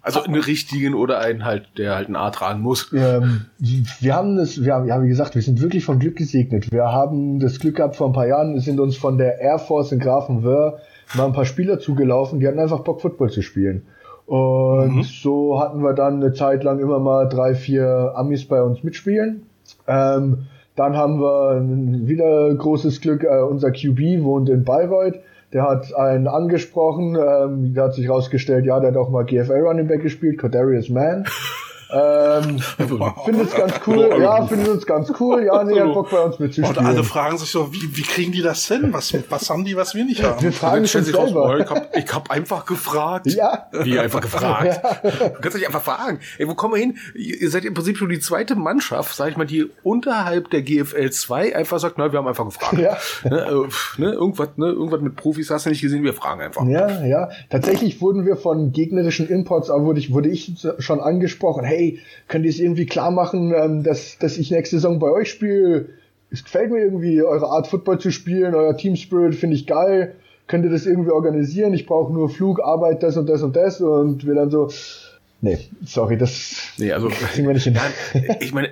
Also 0.02 0.22
einen 0.22 0.40
richtigen 0.40 0.94
oder 0.94 1.18
einen 1.18 1.44
halt, 1.44 1.68
der 1.76 1.94
halt 1.94 2.08
ein 2.08 2.16
A 2.16 2.30
tragen 2.30 2.62
muss. 2.62 2.90
Ähm, 2.94 3.46
wir 3.58 4.14
haben 4.14 4.36
das, 4.36 4.64
wir 4.64 4.72
haben, 4.72 4.86
ja, 4.86 5.02
wie 5.02 5.08
gesagt, 5.08 5.34
wir 5.34 5.42
sind 5.42 5.60
wirklich 5.60 5.84
von 5.84 5.98
Glück 5.98 6.16
gesegnet. 6.16 6.72
Wir 6.72 6.84
haben 6.84 7.38
das 7.38 7.58
Glück 7.58 7.76
gehabt, 7.76 7.96
vor 7.96 8.06
ein 8.06 8.14
paar 8.14 8.26
Jahren 8.26 8.58
sind 8.60 8.80
uns 8.80 8.96
von 8.96 9.18
der 9.18 9.40
Air 9.40 9.58
Force 9.58 9.92
in 9.92 9.98
Grafenwöhr 9.98 10.80
mal 11.14 11.26
ein 11.26 11.32
paar 11.32 11.44
Spieler 11.44 11.78
zugelaufen, 11.80 12.40
die 12.40 12.48
hatten 12.48 12.58
einfach 12.58 12.80
Bock, 12.80 13.00
Football 13.00 13.30
zu 13.30 13.42
spielen. 13.42 13.82
Und 14.26 14.96
mhm. 14.96 15.02
so 15.02 15.60
hatten 15.60 15.82
wir 15.82 15.92
dann 15.92 16.22
eine 16.22 16.32
Zeit 16.32 16.62
lang 16.62 16.78
immer 16.78 17.00
mal 17.00 17.28
drei, 17.28 17.54
vier 17.54 18.12
Amis 18.14 18.46
bei 18.46 18.62
uns 18.62 18.82
mitspielen. 18.82 19.42
Ähm, 19.86 20.46
dann 20.76 20.96
haben 20.96 21.20
wir 21.20 22.06
wieder 22.06 22.54
großes 22.54 23.00
Glück, 23.00 23.24
äh, 23.24 23.42
unser 23.42 23.72
QB 23.72 24.22
wohnt 24.22 24.48
in 24.48 24.64
Bayreuth 24.64 25.16
der 25.52 25.62
hat 25.68 25.94
einen 25.94 26.28
angesprochen, 26.28 27.16
ähm, 27.16 27.74
der 27.74 27.84
hat 27.84 27.94
sich 27.94 28.08
rausgestellt, 28.08 28.64
ja, 28.64 28.78
der 28.80 28.90
hat 28.90 28.96
auch 28.96 29.10
mal 29.10 29.24
GFL 29.24 29.60
Running 29.60 29.88
Back 29.88 30.02
gespielt, 30.02 30.38
Cordarius 30.38 30.88
Mann. 30.88 31.24
Ähm, 31.92 32.58
findet 32.58 33.48
es 33.48 33.54
ganz 33.54 33.74
cool, 33.86 34.16
ja, 34.20 34.46
findet 34.46 34.68
uns 34.68 34.86
ganz 34.86 35.12
cool, 35.18 35.44
ja, 35.44 35.64
nee, 35.64 35.80
hat 35.80 35.92
Bock 35.92 36.10
bei 36.10 36.20
uns 36.20 36.38
mitzuspielen. 36.38 36.76
Und 36.76 36.86
alle 36.86 37.04
fragen 37.04 37.38
sich 37.38 37.50
so, 37.50 37.72
wie, 37.72 37.96
wie 37.96 38.02
kriegen 38.02 38.32
die 38.32 38.42
das 38.42 38.66
hin? 38.66 38.92
Was, 38.92 39.12
was 39.28 39.50
haben 39.50 39.64
die, 39.64 39.76
was 39.76 39.94
wir 39.94 40.04
nicht 40.04 40.22
haben? 40.22 40.40
Wir 40.42 40.52
fragen 40.52 40.82
uns 40.82 40.92
selber. 40.92 41.20
Raus, 41.20 41.60
ich, 41.60 41.70
hab, 41.70 41.96
ich 41.96 42.14
hab 42.14 42.30
einfach 42.30 42.64
gefragt. 42.64 43.26
Ja. 43.26 43.66
Wie 43.72 43.98
einfach 43.98 44.20
gefragt? 44.20 44.50
Ja. 44.70 45.28
Du 45.28 45.40
kannst 45.40 45.56
dich 45.56 45.66
einfach 45.66 45.82
fragen. 45.82 46.20
Ey, 46.38 46.46
wo 46.46 46.54
kommen 46.54 46.74
wir 46.74 46.80
hin? 46.80 46.96
Ihr 47.14 47.50
seid 47.50 47.64
im 47.64 47.74
Prinzip 47.74 47.96
schon 47.96 48.08
die 48.08 48.18
zweite 48.18 48.56
Mannschaft, 48.56 49.16
sag 49.16 49.30
ich 49.30 49.36
mal, 49.36 49.46
die 49.46 49.70
unterhalb 49.82 50.50
der 50.50 50.62
GFL 50.62 51.10
2 51.10 51.56
einfach 51.56 51.78
sagt, 51.78 51.96
na, 51.98 52.12
wir 52.12 52.18
haben 52.18 52.26
einfach 52.26 52.44
gefragt. 52.44 52.78
Ja. 52.78 52.96
Ne, 53.24 53.38
äh, 53.38 54.00
ne, 54.00 54.12
irgendwas, 54.12 54.50
ne, 54.56 54.66
irgendwas 54.66 55.00
mit 55.00 55.16
Profis 55.16 55.50
hast 55.50 55.66
du 55.66 55.70
nicht 55.70 55.80
gesehen, 55.80 56.04
wir 56.04 56.14
fragen 56.14 56.40
einfach. 56.40 56.64
Ja, 56.66 57.04
ja. 57.04 57.30
Tatsächlich 57.48 58.00
wurden 58.00 58.26
wir 58.26 58.36
von 58.36 58.72
gegnerischen 58.72 59.28
Imports, 59.28 59.68
wurde 59.68 59.98
ich, 59.98 60.12
wurde 60.12 60.28
ich 60.28 60.54
schon 60.78 61.00
angesprochen, 61.00 61.64
hey, 61.64 61.79
hey, 61.80 62.00
könnt 62.28 62.44
ihr 62.44 62.50
es 62.50 62.60
irgendwie 62.60 62.86
klar 62.86 63.10
machen, 63.10 63.52
ähm, 63.54 63.82
dass, 63.82 64.18
dass 64.18 64.36
ich 64.36 64.50
nächste 64.50 64.76
Saison 64.76 64.98
bei 64.98 65.10
euch 65.10 65.30
spiele? 65.30 65.88
Es 66.30 66.44
gefällt 66.44 66.70
mir 66.70 66.80
irgendwie, 66.80 67.22
eure 67.22 67.46
Art 67.46 67.66
Football 67.66 67.98
zu 67.98 68.10
spielen, 68.12 68.54
euer 68.54 68.76
Team 68.76 68.96
Spirit 68.96 69.34
finde 69.34 69.56
ich 69.56 69.66
geil. 69.66 70.14
Könnt 70.46 70.64
ihr 70.64 70.70
das 70.70 70.86
irgendwie 70.86 71.10
organisieren? 71.10 71.72
Ich 71.74 71.86
brauche 71.86 72.12
nur 72.12 72.28
Flug, 72.28 72.60
Arbeit, 72.62 73.02
das 73.02 73.16
und 73.16 73.28
das 73.28 73.42
und 73.42 73.56
das. 73.56 73.80
Und 73.80 74.26
wir 74.26 74.34
dann 74.34 74.50
so, 74.50 74.68
nee, 75.40 75.58
sorry, 75.84 76.18
das 76.18 76.56
nee, 76.76 76.92
also, 76.92 77.08
kriegen 77.32 77.46
wir 77.46 77.54
nicht 77.54 77.64
hin. 77.64 77.74
Ja, 77.74 78.34
ich 78.40 78.52
meine, 78.52 78.70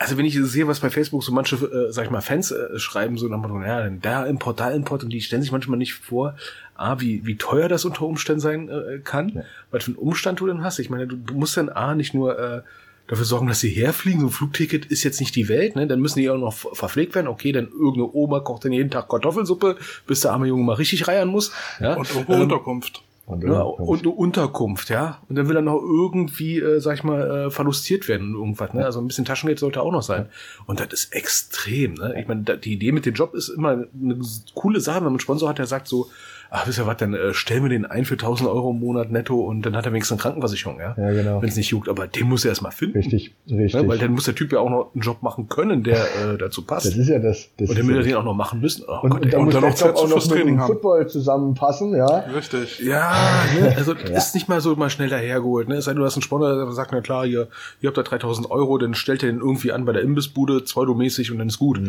also 0.00 0.16
wenn 0.16 0.24
ich 0.24 0.34
sehe, 0.34 0.66
was 0.66 0.80
bei 0.80 0.88
Facebook 0.88 1.22
so 1.22 1.30
manche, 1.30 1.56
äh, 1.56 1.92
sag 1.92 2.06
ich 2.06 2.10
mal, 2.10 2.22
Fans 2.22 2.50
äh, 2.50 2.78
schreiben, 2.78 3.18
so 3.18 3.28
nach 3.28 3.42
dem 3.42 3.62
ja, 3.62 3.86
da 3.90 4.24
Import, 4.24 4.58
da 4.58 4.70
Import, 4.70 5.04
und 5.04 5.10
die 5.10 5.20
stellen 5.20 5.42
sich 5.42 5.52
manchmal 5.52 5.76
nicht 5.76 5.92
vor, 5.92 6.36
A, 6.74 7.00
wie, 7.00 7.26
wie 7.26 7.36
teuer 7.36 7.68
das 7.68 7.84
unter 7.84 8.06
Umständen 8.06 8.40
sein 8.40 8.68
äh, 8.70 9.00
kann, 9.04 9.28
ja. 9.28 9.42
was 9.70 9.84
für 9.84 9.90
einen 9.90 9.98
Umstand 9.98 10.40
du 10.40 10.46
denn 10.46 10.64
hast. 10.64 10.78
Ich 10.78 10.88
meine, 10.88 11.06
du, 11.06 11.16
du 11.16 11.34
musst 11.34 11.58
dann 11.58 11.68
A, 11.68 11.94
nicht 11.94 12.14
nur 12.14 12.38
äh, 12.38 12.62
dafür 13.08 13.26
sorgen, 13.26 13.46
dass 13.46 13.60
sie 13.60 13.68
herfliegen, 13.68 14.20
so 14.22 14.28
ein 14.28 14.32
Flugticket 14.32 14.86
ist 14.86 15.04
jetzt 15.04 15.20
nicht 15.20 15.36
die 15.36 15.48
Welt, 15.48 15.76
ne? 15.76 15.86
Dann 15.86 16.00
müssen 16.00 16.20
die 16.20 16.30
auch 16.30 16.38
noch 16.38 16.54
verpflegt 16.54 17.14
werden. 17.14 17.28
Okay, 17.28 17.52
dann 17.52 17.68
irgendeine 17.68 18.10
Oma 18.10 18.40
kocht 18.40 18.64
dann 18.64 18.72
jeden 18.72 18.90
Tag 18.90 19.10
Kartoffelsuppe, 19.10 19.76
bis 20.06 20.20
der 20.20 20.32
arme 20.32 20.46
Junge 20.46 20.64
mal 20.64 20.74
richtig 20.74 21.08
reiern 21.08 21.28
muss. 21.28 21.52
Ja? 21.78 21.96
Und 21.96 22.08
irgendwo 22.08 22.32
ähm, 22.34 22.40
Unterkunft. 22.42 23.02
Und, 23.30 23.44
ja, 23.44 23.62
und 23.62 24.00
eine 24.00 24.10
Unterkunft, 24.10 24.90
ja. 24.90 25.18
Und 25.28 25.36
dann 25.36 25.48
will 25.48 25.56
er 25.56 25.62
noch 25.62 25.80
irgendwie, 25.80 26.58
äh, 26.58 26.80
sag 26.80 26.94
ich 26.94 27.04
mal, 27.04 27.46
äh, 27.46 27.50
verlustiert 27.50 28.08
werden 28.08 28.34
irgendwas, 28.34 28.74
ne? 28.74 28.84
Also 28.84 29.00
ein 29.00 29.06
bisschen 29.06 29.24
Taschengeld 29.24 29.58
sollte 29.60 29.82
auch 29.82 29.92
noch 29.92 30.02
sein. 30.02 30.28
Und 30.66 30.80
das 30.80 30.88
ist 30.92 31.14
extrem, 31.14 31.94
ne? 31.94 32.14
Ich 32.18 32.26
meine, 32.26 32.42
die 32.42 32.72
Idee 32.72 32.92
mit 32.92 33.06
dem 33.06 33.14
Job 33.14 33.34
ist 33.34 33.48
immer 33.48 33.70
eine 33.70 34.18
coole 34.54 34.80
Sache, 34.80 34.96
wenn 34.96 35.04
man 35.04 35.12
einen 35.12 35.20
Sponsor 35.20 35.48
hat, 35.48 35.58
der 35.58 35.66
sagt 35.66 35.86
so, 35.86 36.08
ach, 36.50 36.66
wisst 36.66 36.78
ihr 36.78 36.86
was, 36.86 36.96
dann 36.96 37.14
äh, 37.14 37.32
stellen 37.32 37.62
wir 37.62 37.70
den 37.70 37.86
ein 37.86 38.04
für 38.04 38.14
1000 38.14 38.48
Euro 38.48 38.70
im 38.70 38.80
Monat 38.80 39.10
netto 39.10 39.40
und 39.40 39.62
dann 39.62 39.76
hat 39.76 39.86
er 39.86 39.92
wenigstens 39.92 40.16
eine 40.16 40.22
Krankenversicherung, 40.22 40.80
ja? 40.80 40.94
Ja, 40.98 41.12
genau. 41.12 41.40
Wenn 41.40 41.48
es 41.48 41.56
nicht 41.56 41.70
juckt, 41.70 41.88
aber 41.88 42.06
den 42.08 42.28
muss 42.28 42.44
er 42.44 42.50
erstmal 42.50 42.72
finden. 42.72 42.98
Richtig, 42.98 43.34
richtig. 43.48 43.80
Ne? 43.80 43.88
Weil 43.88 43.98
dann 43.98 44.12
muss 44.12 44.24
der 44.24 44.34
Typ 44.34 44.52
ja 44.52 44.58
auch 44.58 44.68
noch 44.68 44.90
einen 44.92 45.02
Job 45.02 45.22
machen 45.22 45.48
können, 45.48 45.84
der 45.84 45.96
äh, 45.96 46.38
dazu 46.38 46.62
passt. 46.62 46.86
Das 46.86 46.96
ist 46.96 47.08
ja 47.08 47.18
das. 47.18 47.48
das 47.56 47.70
und 47.70 47.78
dann 47.78 47.86
will 47.88 47.96
er 47.96 48.02
den 48.02 48.16
auch 48.16 48.24
noch 48.24 48.34
machen 48.34 48.60
müssen. 48.60 48.84
Oh, 48.86 48.98
und, 49.02 49.10
Gott, 49.10 49.22
und, 49.22 49.32
dann 49.32 49.62
muss 49.62 49.76
der 49.76 49.88
Job 49.88 49.96
auch 49.96 50.08
noch 50.08 50.30
mit 50.30 50.46
dem 50.46 50.60
Football 50.60 51.08
zusammenpassen, 51.08 51.94
ja? 51.94 52.18
Richtig. 52.34 52.80
Ja, 52.80 53.14
ne? 53.58 53.74
also 53.76 53.94
ja. 53.94 54.16
ist 54.16 54.34
nicht 54.34 54.48
mal 54.48 54.60
so 54.60 54.74
mal 54.74 54.90
schnell 54.90 55.08
dahergeholt, 55.08 55.68
ne? 55.68 55.76
Es 55.76 55.84
sei 55.84 55.92
denn, 55.92 56.00
du 56.00 56.04
hast 56.04 56.16
einen 56.16 56.22
Sponsor, 56.22 56.64
der 56.64 56.72
sagt, 56.72 56.90
na 56.92 57.00
klar, 57.00 57.26
ihr, 57.26 57.48
ihr 57.80 57.88
habt 57.88 57.96
da 57.96 58.02
3000 58.02 58.50
Euro, 58.50 58.76
dann 58.78 58.94
stellt 58.94 59.22
er 59.22 59.30
den 59.30 59.40
irgendwie 59.40 59.72
an 59.72 59.84
bei 59.84 59.92
der 59.92 60.02
Imbissbude, 60.02 60.60
pseudomäßig 60.60 61.30
und 61.30 61.38
dann 61.38 61.48
ist 61.48 61.58
gut. 61.58 61.80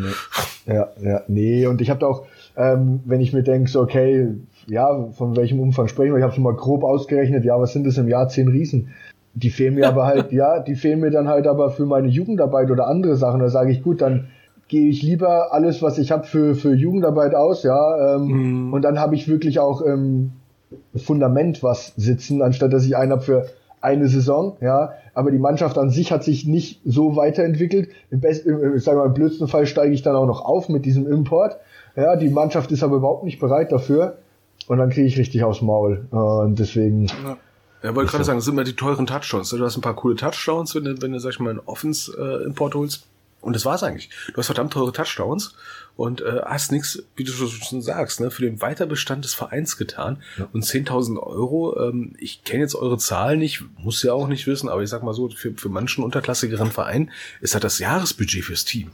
Ja, 0.66 0.88
ja, 1.00 1.22
nee, 1.26 1.66
und 1.66 1.80
ich 1.80 1.90
habe 1.90 2.00
da 2.00 2.06
auch, 2.06 2.26
ähm, 2.56 3.00
wenn 3.04 3.20
ich 3.20 3.32
mir 3.32 3.42
denke, 3.42 3.70
so, 3.70 3.80
okay, 3.80 4.28
ja, 4.66 5.08
von 5.12 5.36
welchem 5.36 5.60
Umfang 5.60 5.88
sprechen 5.88 6.12
wir? 6.12 6.18
Ich 6.18 6.24
habe 6.24 6.34
schon 6.34 6.44
mal 6.44 6.54
grob 6.54 6.84
ausgerechnet, 6.84 7.44
ja, 7.44 7.60
was 7.60 7.72
sind 7.72 7.86
das 7.86 7.98
im 7.98 8.08
Jahr? 8.08 8.28
Zehn 8.28 8.48
Riesen. 8.48 8.90
Die 9.34 9.50
fehlen 9.50 9.74
mir 9.74 9.88
aber 9.88 10.06
halt, 10.06 10.32
ja, 10.32 10.60
die 10.60 10.74
fehlen 10.74 11.00
mir 11.00 11.10
dann 11.10 11.28
halt 11.28 11.46
aber 11.46 11.70
für 11.70 11.86
meine 11.86 12.08
Jugendarbeit 12.08 12.70
oder 12.70 12.86
andere 12.86 13.16
Sachen. 13.16 13.40
Da 13.40 13.48
sage 13.48 13.72
ich, 13.72 13.82
gut, 13.82 14.00
dann 14.00 14.28
gehe 14.68 14.88
ich 14.88 15.02
lieber 15.02 15.52
alles, 15.52 15.82
was 15.82 15.98
ich 15.98 16.12
habe, 16.12 16.24
für, 16.24 16.54
für 16.54 16.74
Jugendarbeit 16.74 17.34
aus, 17.34 17.62
ja. 17.62 18.16
Ähm, 18.16 18.26
mhm. 18.66 18.72
Und 18.72 18.82
dann 18.82 18.98
habe 18.98 19.14
ich 19.14 19.28
wirklich 19.28 19.58
auch 19.58 19.84
ähm, 19.84 20.32
Fundament 20.94 21.62
was 21.62 21.92
sitzen, 21.96 22.42
anstatt 22.42 22.72
dass 22.72 22.86
ich 22.86 22.96
einen 22.96 23.12
habe 23.12 23.22
für 23.22 23.46
eine 23.80 24.08
Saison, 24.08 24.56
ja. 24.60 24.92
Aber 25.14 25.30
die 25.30 25.38
Mannschaft 25.38 25.76
an 25.76 25.90
sich 25.90 26.10
hat 26.10 26.24
sich 26.24 26.46
nicht 26.46 26.80
so 26.86 27.16
weiterentwickelt. 27.16 27.90
Im 28.10 28.20
besten, 28.20 28.78
sagen 28.78 28.96
wir 28.96 29.02
mal, 29.02 29.08
im 29.08 29.14
blödsten 29.14 29.46
Fall 29.46 29.66
steige 29.66 29.92
ich 29.92 30.02
dann 30.02 30.16
auch 30.16 30.26
noch 30.26 30.42
auf 30.42 30.68
mit 30.70 30.86
diesem 30.86 31.06
Import. 31.06 31.58
Ja, 31.94 32.16
die 32.16 32.30
Mannschaft 32.30 32.72
ist 32.72 32.82
aber 32.82 32.96
überhaupt 32.96 33.24
nicht 33.24 33.38
bereit 33.38 33.72
dafür. 33.72 34.16
Und 34.68 34.78
dann 34.78 34.90
kriege 34.90 35.06
ich 35.06 35.18
richtig 35.18 35.42
aufs 35.44 35.60
Maul. 35.60 36.06
Und 36.10 36.58
deswegen. 36.58 37.06
Ja. 37.06 37.38
Ja, 37.82 37.96
wollte 37.96 38.12
gerade 38.12 38.22
sagen, 38.22 38.38
das 38.38 38.44
sind 38.44 38.54
immer 38.54 38.62
die 38.62 38.76
teuren 38.76 39.08
Touchdowns. 39.08 39.50
Du 39.50 39.64
hast 39.64 39.76
ein 39.76 39.80
paar 39.80 39.96
coole 39.96 40.14
Touchdowns, 40.14 40.74
wenn 40.76 40.84
du, 40.84 41.02
wenn 41.02 41.12
du 41.12 41.18
sag 41.18 41.30
ich 41.30 41.40
mal, 41.40 41.50
einen 41.50 41.58
Offense-Import 41.58 42.76
holst. 42.76 43.06
Und 43.40 43.56
das 43.56 43.64
war's 43.64 43.82
eigentlich. 43.82 44.08
Du 44.28 44.36
hast 44.36 44.46
verdammt 44.46 44.72
teure 44.72 44.92
Touchdowns 44.92 45.56
und 45.96 46.20
äh, 46.20 46.42
hast 46.44 46.70
nichts, 46.70 47.02
wie 47.16 47.24
du 47.24 47.32
schon 47.32 47.82
sagst, 47.82 48.20
ne, 48.20 48.30
für 48.30 48.42
den 48.42 48.62
Weiterbestand 48.62 49.24
des 49.24 49.34
Vereins 49.34 49.76
getan. 49.76 50.22
Ja. 50.38 50.48
Und 50.52 50.64
10.000 50.64 51.18
Euro, 51.18 51.76
ähm, 51.80 52.14
ich 52.18 52.44
kenne 52.44 52.62
jetzt 52.62 52.76
eure 52.76 52.98
Zahlen 52.98 53.40
nicht, 53.40 53.64
muss 53.78 54.00
ja 54.04 54.12
auch 54.12 54.28
nicht 54.28 54.46
wissen, 54.46 54.68
aber 54.68 54.82
ich 54.82 54.90
sag 54.90 55.02
mal 55.02 55.12
so, 55.12 55.28
für, 55.28 55.52
für 55.54 55.68
manchen 55.68 56.04
unterklassigeren 56.04 56.70
Verein 56.70 57.10
ist 57.40 57.54
das 57.56 57.62
das 57.62 57.78
Jahresbudget 57.80 58.44
fürs 58.44 58.64
Team. 58.64 58.92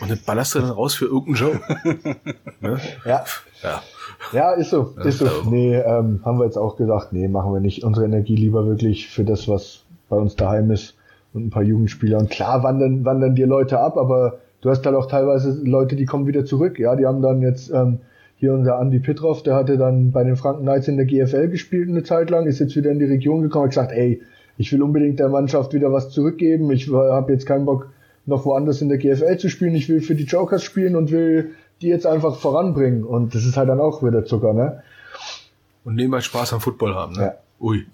Und 0.00 0.10
dann 0.10 0.20
ballerst 0.26 0.56
du 0.56 0.58
dann 0.58 0.70
raus 0.70 0.94
für 0.94 1.06
irgendeinen 1.06 1.36
Joe. 1.36 2.16
ne? 2.60 2.80
Ja. 3.04 3.24
Ja. 3.62 3.82
Ja, 4.32 4.52
ist 4.52 4.70
so, 4.70 4.94
ist 5.04 5.18
so. 5.18 5.26
Nee, 5.48 5.76
ähm, 5.76 6.20
haben 6.24 6.38
wir 6.38 6.44
jetzt 6.44 6.56
auch 6.56 6.76
gesagt, 6.76 7.12
nee, 7.12 7.28
machen 7.28 7.52
wir 7.52 7.60
nicht. 7.60 7.84
Unsere 7.84 8.06
Energie 8.06 8.36
lieber 8.36 8.66
wirklich 8.66 9.08
für 9.08 9.24
das, 9.24 9.48
was 9.48 9.84
bei 10.08 10.16
uns 10.16 10.36
daheim 10.36 10.70
ist 10.70 10.94
und 11.32 11.46
ein 11.46 11.50
paar 11.50 11.62
Jugendspieler. 11.62 12.18
Und 12.18 12.30
klar 12.30 12.62
wandern, 12.62 13.04
wandern 13.04 13.34
dir 13.34 13.46
Leute 13.46 13.78
ab, 13.78 13.96
aber 13.96 14.38
du 14.60 14.70
hast 14.70 14.84
halt 14.84 14.96
auch 14.96 15.06
teilweise 15.06 15.60
Leute, 15.62 15.96
die 15.96 16.06
kommen 16.06 16.26
wieder 16.26 16.44
zurück. 16.44 16.78
Ja, 16.78 16.96
die 16.96 17.06
haben 17.06 17.22
dann 17.22 17.42
jetzt 17.42 17.70
ähm, 17.70 17.98
hier 18.36 18.52
unser 18.52 18.80
Andy 18.80 18.98
Pitroff, 18.98 19.42
der 19.42 19.54
hatte 19.54 19.78
dann 19.78 20.12
bei 20.12 20.24
den 20.24 20.36
Franken 20.36 20.62
Knights 20.62 20.88
in 20.88 20.96
der 20.96 21.06
GFL 21.06 21.48
gespielt 21.48 21.88
eine 21.88 22.02
Zeit 22.02 22.30
lang, 22.30 22.46
ist 22.46 22.58
jetzt 22.58 22.76
wieder 22.76 22.90
in 22.90 22.98
die 22.98 23.06
Region 23.06 23.42
gekommen, 23.42 23.64
hat 23.64 23.70
gesagt, 23.70 23.92
ey, 23.92 24.20
ich 24.58 24.72
will 24.72 24.82
unbedingt 24.82 25.18
der 25.18 25.28
Mannschaft 25.28 25.72
wieder 25.74 25.92
was 25.92 26.10
zurückgeben. 26.10 26.70
Ich 26.70 26.90
habe 26.90 27.32
jetzt 27.32 27.46
keinen 27.46 27.66
Bock, 27.66 27.88
noch 28.24 28.44
woanders 28.44 28.82
in 28.82 28.88
der 28.88 28.98
GFL 28.98 29.36
zu 29.36 29.48
spielen. 29.48 29.74
Ich 29.74 29.88
will 29.88 30.00
für 30.00 30.14
die 30.14 30.24
Jokers 30.24 30.62
spielen 30.62 30.96
und 30.96 31.10
will 31.10 31.50
die 31.80 31.88
jetzt 31.88 32.06
einfach 32.06 32.36
voranbringen. 32.36 33.04
Und 33.04 33.34
das 33.34 33.44
ist 33.44 33.56
halt 33.56 33.68
dann 33.68 33.80
auch 33.80 34.02
wieder 34.02 34.24
Zucker, 34.24 34.52
ne? 34.52 34.82
Und 35.84 35.94
nebenbei 35.94 36.20
Spaß 36.20 36.52
am 36.54 36.60
Football 36.60 36.94
haben, 36.94 37.14
ne? 37.14 37.22
Ja. 37.22 37.34
Ui. 37.60 37.86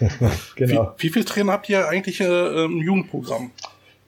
genau. 0.56 0.94
Wie, 0.98 1.04
wie 1.04 1.10
viele 1.10 1.24
Trainer 1.24 1.52
habt 1.52 1.68
ihr 1.68 1.88
eigentlich 1.88 2.20
äh, 2.20 2.64
im 2.64 2.78
Jugendprogramm? 2.78 3.50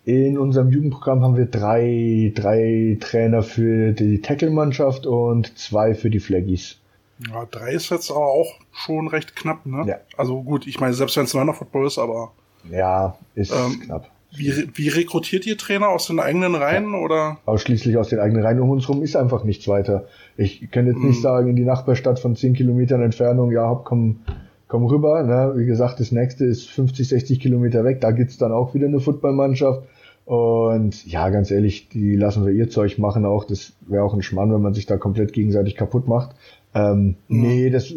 In 0.05 0.39
unserem 0.39 0.71
Jugendprogramm 0.71 1.23
haben 1.23 1.37
wir 1.37 1.47
drei, 1.47 2.33
drei 2.35 2.97
Trainer 3.01 3.43
für 3.43 3.93
die 3.93 4.21
Tackle-Mannschaft 4.21 5.07
und 5.07 5.59
zwei 5.59 5.95
für 5.95 6.11
die 6.11 6.21
Flaggies. 6.21 6.79
Ja, 7.29 7.47
drei 7.47 7.73
ist 7.73 7.91
jetzt 7.91 8.11
aber 8.11 8.27
auch 8.27 8.53
schon 8.73 9.09
recht 9.09 9.35
knapp, 9.37 9.65
ne? 9.67 9.85
Ja. 9.87 9.97
Also 10.17 10.43
gut, 10.43 10.67
ich 10.67 10.81
meine, 10.81 10.93
selbst 10.93 11.17
wenn 11.17 11.25
es 11.25 11.35
ein 11.35 11.55
Football 11.55 11.87
ist, 11.87 11.99
aber. 11.99 12.33
Ja, 12.71 13.17
ist 13.35 13.53
ähm, 13.53 13.81
knapp. 13.81 14.11
Wie, 14.37 14.53
wie 14.75 14.89
rekrutiert 14.89 15.47
ihr 15.47 15.57
Trainer 15.57 15.89
aus 15.89 16.07
den 16.07 16.21
eigenen 16.21 16.55
Reihen 16.55 16.93
ja. 16.93 16.99
oder? 16.99 17.39
Ausschließlich 17.47 17.97
aus 17.97 18.09
den 18.09 18.19
eigenen 18.19 18.45
Reihen. 18.45 18.61
Um 18.61 18.71
uns 18.71 18.89
rum 18.89 19.03
ist 19.03 19.17
einfach 19.17 19.45
nichts 19.45 19.69
weiter. 19.69 20.07
Ich 20.37 20.71
kann 20.71 20.87
jetzt 20.87 20.99
nicht 20.99 21.19
mhm. 21.19 21.23
sagen, 21.23 21.49
in 21.49 21.57
die 21.57 21.65
Nachbarstadt 21.65 22.19
von 22.19 22.37
10 22.37 22.55
Kilometern 22.55 23.03
Entfernung, 23.03 23.51
ja, 23.53 23.69
hopp, 23.69 23.85
komm, 23.85 24.21
komm 24.69 24.87
rüber. 24.87 25.23
Ne? 25.23 25.55
Wie 25.57 25.67
gesagt, 25.67 26.01
das 26.01 26.13
nächste 26.13 26.45
ist 26.45 26.69
50, 26.71 27.09
60 27.09 27.41
Kilometer 27.41 27.85
weg. 27.85 28.01
Da 28.01 28.11
gibt's 28.11 28.39
dann 28.39 28.53
auch 28.53 28.75
wieder 28.75 28.87
eine 28.87 29.01
Footballmannschaft. 29.01 29.83
Und 30.27 31.07
ja, 31.07 31.29
ganz 31.31 31.53
ehrlich, 31.53 31.89
die 31.89 32.17
lassen 32.17 32.45
wir 32.45 32.53
ihr 32.53 32.69
Zeug 32.69 32.99
machen 32.99 33.25
auch. 33.25 33.45
Das 33.45 33.75
wäre 33.87 34.03
auch 34.03 34.13
ein 34.13 34.23
Schmarrn, 34.23 34.53
wenn 34.53 34.61
man 34.61 34.75
sich 34.75 34.85
da 34.85 34.97
komplett 34.97 35.33
gegenseitig 35.33 35.77
kaputt 35.77 36.09
macht. 36.09 36.35
Ähm, 36.75 37.15
mhm. 37.29 37.41
Nee, 37.41 37.71
das 37.71 37.95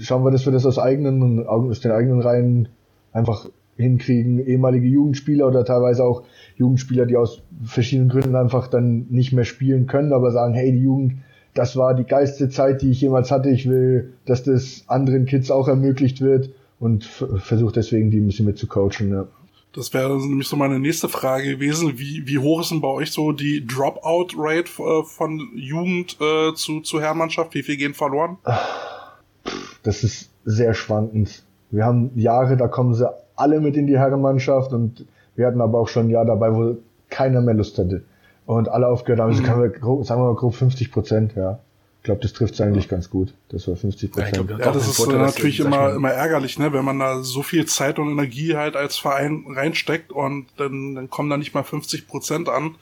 schauen 0.00 0.24
wir, 0.24 0.32
dass 0.32 0.44
wir 0.44 0.52
das 0.52 0.66
aus 0.66 0.78
eigenen, 0.78 1.46
aus 1.46 1.80
den 1.80 1.92
eigenen 1.92 2.20
Reihen 2.20 2.68
einfach 3.12 3.48
hinkriegen. 3.78 4.44
Ehemalige 4.44 4.86
Jugendspieler 4.86 5.46
oder 5.46 5.64
teilweise 5.64 6.04
auch 6.04 6.24
Jugendspieler, 6.56 7.06
die 7.06 7.16
aus 7.16 7.42
verschiedenen 7.64 8.10
Gründen 8.10 8.36
einfach 8.36 8.66
dann 8.66 9.06
nicht 9.08 9.32
mehr 9.32 9.44
spielen 9.44 9.86
können, 9.86 10.12
aber 10.12 10.30
sagen, 10.32 10.54
hey, 10.54 10.72
die 10.72 10.82
Jugend, 10.82 11.14
das 11.54 11.76
war 11.76 11.94
die 11.94 12.04
geilste 12.04 12.48
Zeit, 12.50 12.82
die 12.82 12.90
ich 12.90 13.00
jemals 13.00 13.30
hatte. 13.30 13.50
Ich 13.50 13.68
will, 13.68 14.12
dass 14.26 14.44
das 14.44 14.84
anderen 14.86 15.26
Kids 15.26 15.50
auch 15.50 15.68
ermöglicht 15.68 16.20
wird 16.20 16.50
und 16.78 17.04
versuche 17.04 17.72
deswegen 17.72 18.10
die 18.10 18.18
ein 18.18 18.26
bisschen 18.26 18.46
mit 18.46 18.58
zu 18.58 18.66
coachen. 18.66 19.10
Ja. 19.10 19.26
Das 19.72 19.92
wäre 19.92 20.16
nämlich 20.18 20.48
so 20.48 20.56
meine 20.56 20.78
nächste 20.78 21.08
Frage 21.08 21.56
gewesen. 21.56 21.98
Wie, 21.98 22.26
wie 22.26 22.38
hoch 22.38 22.60
ist 22.60 22.70
denn 22.70 22.80
bei 22.80 22.88
euch 22.88 23.12
so 23.12 23.32
die 23.32 23.66
Dropout-Rate 23.66 24.70
äh, 24.82 25.02
von 25.04 25.50
Jugend 25.54 26.16
äh, 26.20 26.54
zu, 26.54 26.80
zu 26.80 27.00
Herrenmannschaft? 27.00 27.54
Wie 27.54 27.62
viel 27.62 27.76
gehen 27.76 27.94
verloren? 27.94 28.38
Das 29.82 30.04
ist 30.04 30.30
sehr 30.44 30.74
schwankend. 30.74 31.44
Wir 31.70 31.84
haben 31.84 32.10
Jahre, 32.16 32.56
da 32.56 32.66
kommen 32.66 32.94
sie 32.94 33.08
alle 33.38 33.60
mit 33.60 33.76
in 33.76 33.86
die 33.86 33.98
Herrenmannschaft 33.98 34.72
und 34.72 35.06
wir 35.36 35.46
hatten 35.46 35.60
aber 35.60 35.78
auch 35.78 35.88
schon 35.88 36.06
ein 36.06 36.10
Jahr 36.10 36.24
dabei, 36.24 36.52
wo 36.54 36.76
keiner 37.10 37.40
mehr 37.40 37.54
Lust 37.54 37.78
hatte. 37.78 38.02
Und 38.46 38.68
alle 38.68 38.88
aufgehört 38.88 39.20
haben. 39.20 39.30
Also 39.30 39.42
mhm. 39.42 40.04
sagen 40.04 40.20
wir 40.20 40.26
mal 40.26 40.34
grob 40.34 40.54
50 40.54 40.90
Prozent, 40.90 41.34
ja. 41.36 41.58
Ich 42.00 42.04
glaube, 42.04 42.22
das 42.22 42.32
trifft 42.32 42.54
es 42.54 42.60
eigentlich 42.60 42.84
ja. 42.84 42.90
ganz 42.90 43.10
gut. 43.10 43.34
Das 43.50 43.68
war 43.68 43.76
50 43.76 44.12
Prozent. 44.12 44.50
Ja, 44.50 44.58
ja, 44.58 44.72
das 44.72 44.88
ist 44.88 44.96
Vorteil, 44.96 45.18
natürlich 45.18 45.60
immer, 45.60 45.92
immer 45.94 46.10
ärgerlich, 46.10 46.58
ne, 46.58 46.72
wenn 46.72 46.84
man 46.84 46.98
da 46.98 47.22
so 47.22 47.42
viel 47.42 47.66
Zeit 47.66 47.98
und 47.98 48.08
Energie 48.08 48.56
halt 48.56 48.76
als 48.76 48.96
Verein 48.96 49.44
reinsteckt 49.48 50.12
und 50.12 50.46
dann, 50.56 50.94
dann 50.94 51.10
kommen 51.10 51.28
da 51.28 51.36
nicht 51.36 51.54
mal 51.54 51.64
50 51.64 52.06
Prozent 52.06 52.48
an. 52.48 52.76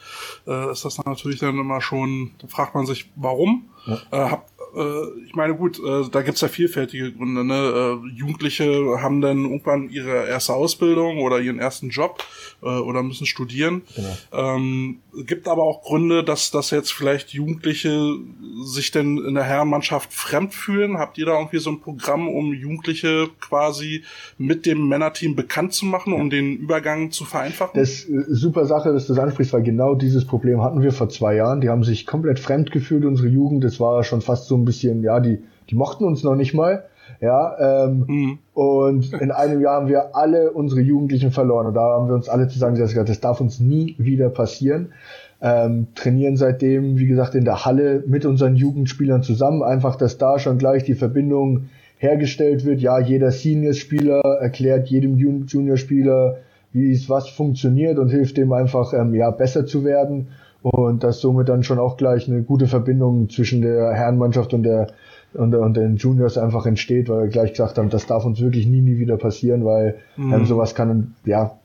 Äh, 0.46 0.70
ist 0.70 0.84
das 0.84 1.04
natürlich 1.04 1.40
dann 1.40 1.58
immer 1.58 1.80
schon, 1.80 2.32
da 2.40 2.46
fragt 2.46 2.74
man 2.74 2.86
sich, 2.86 3.10
warum? 3.16 3.64
Ja. 3.86 3.94
Äh, 4.12 4.30
hab, 4.30 4.46
äh, 4.76 5.24
ich 5.26 5.34
meine, 5.34 5.54
gut, 5.54 5.78
äh, 5.78 6.08
da 6.10 6.22
gibt's 6.22 6.40
ja 6.40 6.48
vielfältige 6.48 7.12
Gründe. 7.12 7.44
Ne? 7.44 7.54
Äh, 7.54 8.08
Jugendliche 8.16 9.00
haben 9.00 9.20
dann 9.20 9.44
irgendwann 9.44 9.88
ihre 9.88 10.26
erste 10.26 10.54
Ausbildung 10.54 11.18
oder 11.18 11.40
ihren 11.40 11.58
ersten 11.58 11.88
Job 11.88 12.22
äh, 12.62 12.66
oder 12.66 13.02
müssen 13.02 13.26
studieren. 13.26 13.82
Genau. 13.94 14.50
Ähm, 14.50 14.98
gibt 15.24 15.48
aber 15.48 15.62
auch 15.62 15.82
Gründe, 15.82 16.22
dass, 16.22 16.50
dass 16.50 16.70
jetzt 16.70 16.92
vielleicht 16.92 17.30
Jugendliche 17.30 18.16
sich 18.64 18.90
denn 18.90 19.18
in 19.18 19.34
der 19.34 19.44
Herrenmannschaft 19.44 20.12
fremd 20.12 20.52
fühlen. 20.54 20.98
Habt 20.98 21.16
ihr 21.18 21.26
da 21.26 21.38
irgendwie 21.38 21.58
so 21.58 21.70
ein 21.70 21.80
Programm, 21.80 22.28
um 22.28 22.52
Jugendliche 22.52 23.28
quasi 23.40 24.02
mit 24.36 24.66
dem 24.66 24.88
Männerteam 24.88 25.34
bekannt 25.34 25.72
zu 25.72 25.86
machen, 25.86 26.12
um 26.12 26.28
den 26.28 26.56
Übergang 26.56 27.10
zu 27.10 27.24
vereinfachen? 27.24 27.80
Das 27.80 27.90
ist 27.90 28.08
äh, 28.10 28.24
super 28.28 28.66
Sache, 28.66 28.92
dass 28.92 29.06
du 29.06 29.14
das 29.14 29.22
ansprichst, 29.22 29.52
weil 29.52 29.62
genau 29.62 29.94
dieses 29.94 30.26
Problem 30.26 30.62
hatten 30.62 30.82
wir 30.82 30.92
vor 30.92 31.08
zwei 31.08 31.34
Jahren. 31.36 31.60
Die 31.62 31.70
haben 31.70 31.84
sich 31.84 32.06
komplett 32.06 32.38
fremd 32.38 32.70
gefühlt, 32.70 33.04
unsere 33.06 33.28
Jugend. 33.28 33.64
Das 33.64 33.80
war 33.80 34.04
schon 34.04 34.20
fast 34.20 34.48
so 34.48 34.56
ein 34.56 34.65
bisschen, 34.66 35.02
ja, 35.02 35.20
die, 35.20 35.38
die 35.70 35.74
mochten 35.74 36.04
uns 36.04 36.22
noch 36.22 36.36
nicht 36.36 36.52
mal. 36.52 36.84
Ja, 37.20 37.84
ähm, 37.86 38.04
mhm. 38.06 38.38
und 38.52 39.12
in 39.14 39.30
einem 39.30 39.62
Jahr 39.62 39.76
haben 39.76 39.88
wir 39.88 40.14
alle 40.14 40.50
unsere 40.50 40.82
Jugendlichen 40.82 41.30
verloren. 41.30 41.66
Und 41.66 41.74
da 41.74 41.80
haben 41.80 42.08
wir 42.08 42.14
uns 42.14 42.28
alle 42.28 42.48
zusammengesetzt 42.48 42.92
gesagt, 42.92 43.08
das 43.08 43.20
darf 43.20 43.40
uns 43.40 43.58
nie 43.60 43.94
wieder 43.98 44.28
passieren. 44.28 44.92
Ähm, 45.40 45.88
trainieren 45.94 46.36
seitdem, 46.36 46.98
wie 46.98 47.06
gesagt, 47.06 47.34
in 47.34 47.44
der 47.44 47.64
Halle 47.64 48.02
mit 48.06 48.26
unseren 48.26 48.56
Jugendspielern 48.56 49.22
zusammen. 49.22 49.62
Einfach, 49.62 49.96
dass 49.96 50.18
da 50.18 50.38
schon 50.38 50.58
gleich 50.58 50.84
die 50.84 50.94
Verbindung 50.94 51.68
hergestellt 51.98 52.64
wird. 52.64 52.80
Ja, 52.80 52.98
jeder 52.98 53.30
Senior-Spieler 53.30 54.20
erklärt 54.40 54.88
jedem 54.88 55.16
Junior-Spieler, 55.16 56.38
wie 56.72 56.92
es 56.92 57.08
was 57.08 57.28
funktioniert 57.28 57.98
und 57.98 58.10
hilft 58.10 58.36
dem 58.36 58.52
einfach, 58.52 58.92
ähm, 58.92 59.14
ja, 59.14 59.30
besser 59.30 59.64
zu 59.64 59.84
werden. 59.84 60.28
Und 60.72 61.04
dass 61.04 61.20
somit 61.20 61.48
dann 61.48 61.62
schon 61.62 61.78
auch 61.78 61.96
gleich 61.96 62.28
eine 62.28 62.42
gute 62.42 62.66
Verbindung 62.66 63.30
zwischen 63.30 63.62
der 63.62 63.92
Herrenmannschaft 63.92 64.52
und 64.52 64.64
der 64.64 64.88
und, 65.32 65.54
und 65.54 65.74
den 65.74 65.96
Juniors 65.96 66.38
einfach 66.38 66.66
entsteht, 66.66 67.08
weil 67.08 67.24
wir 67.24 67.28
gleich 67.28 67.52
gesagt 67.52 67.78
haben, 67.78 67.88
das 67.88 68.06
darf 68.06 68.24
uns 68.24 68.40
wirklich 68.40 68.66
nie, 68.66 68.80
nie 68.80 68.98
wieder 68.98 69.16
passieren, 69.16 69.64
weil 69.64 70.00
mhm. 70.16 70.32
ähm, 70.32 70.46
sowas 70.46 70.74
kann, 70.74 71.14
ja, 71.24 71.56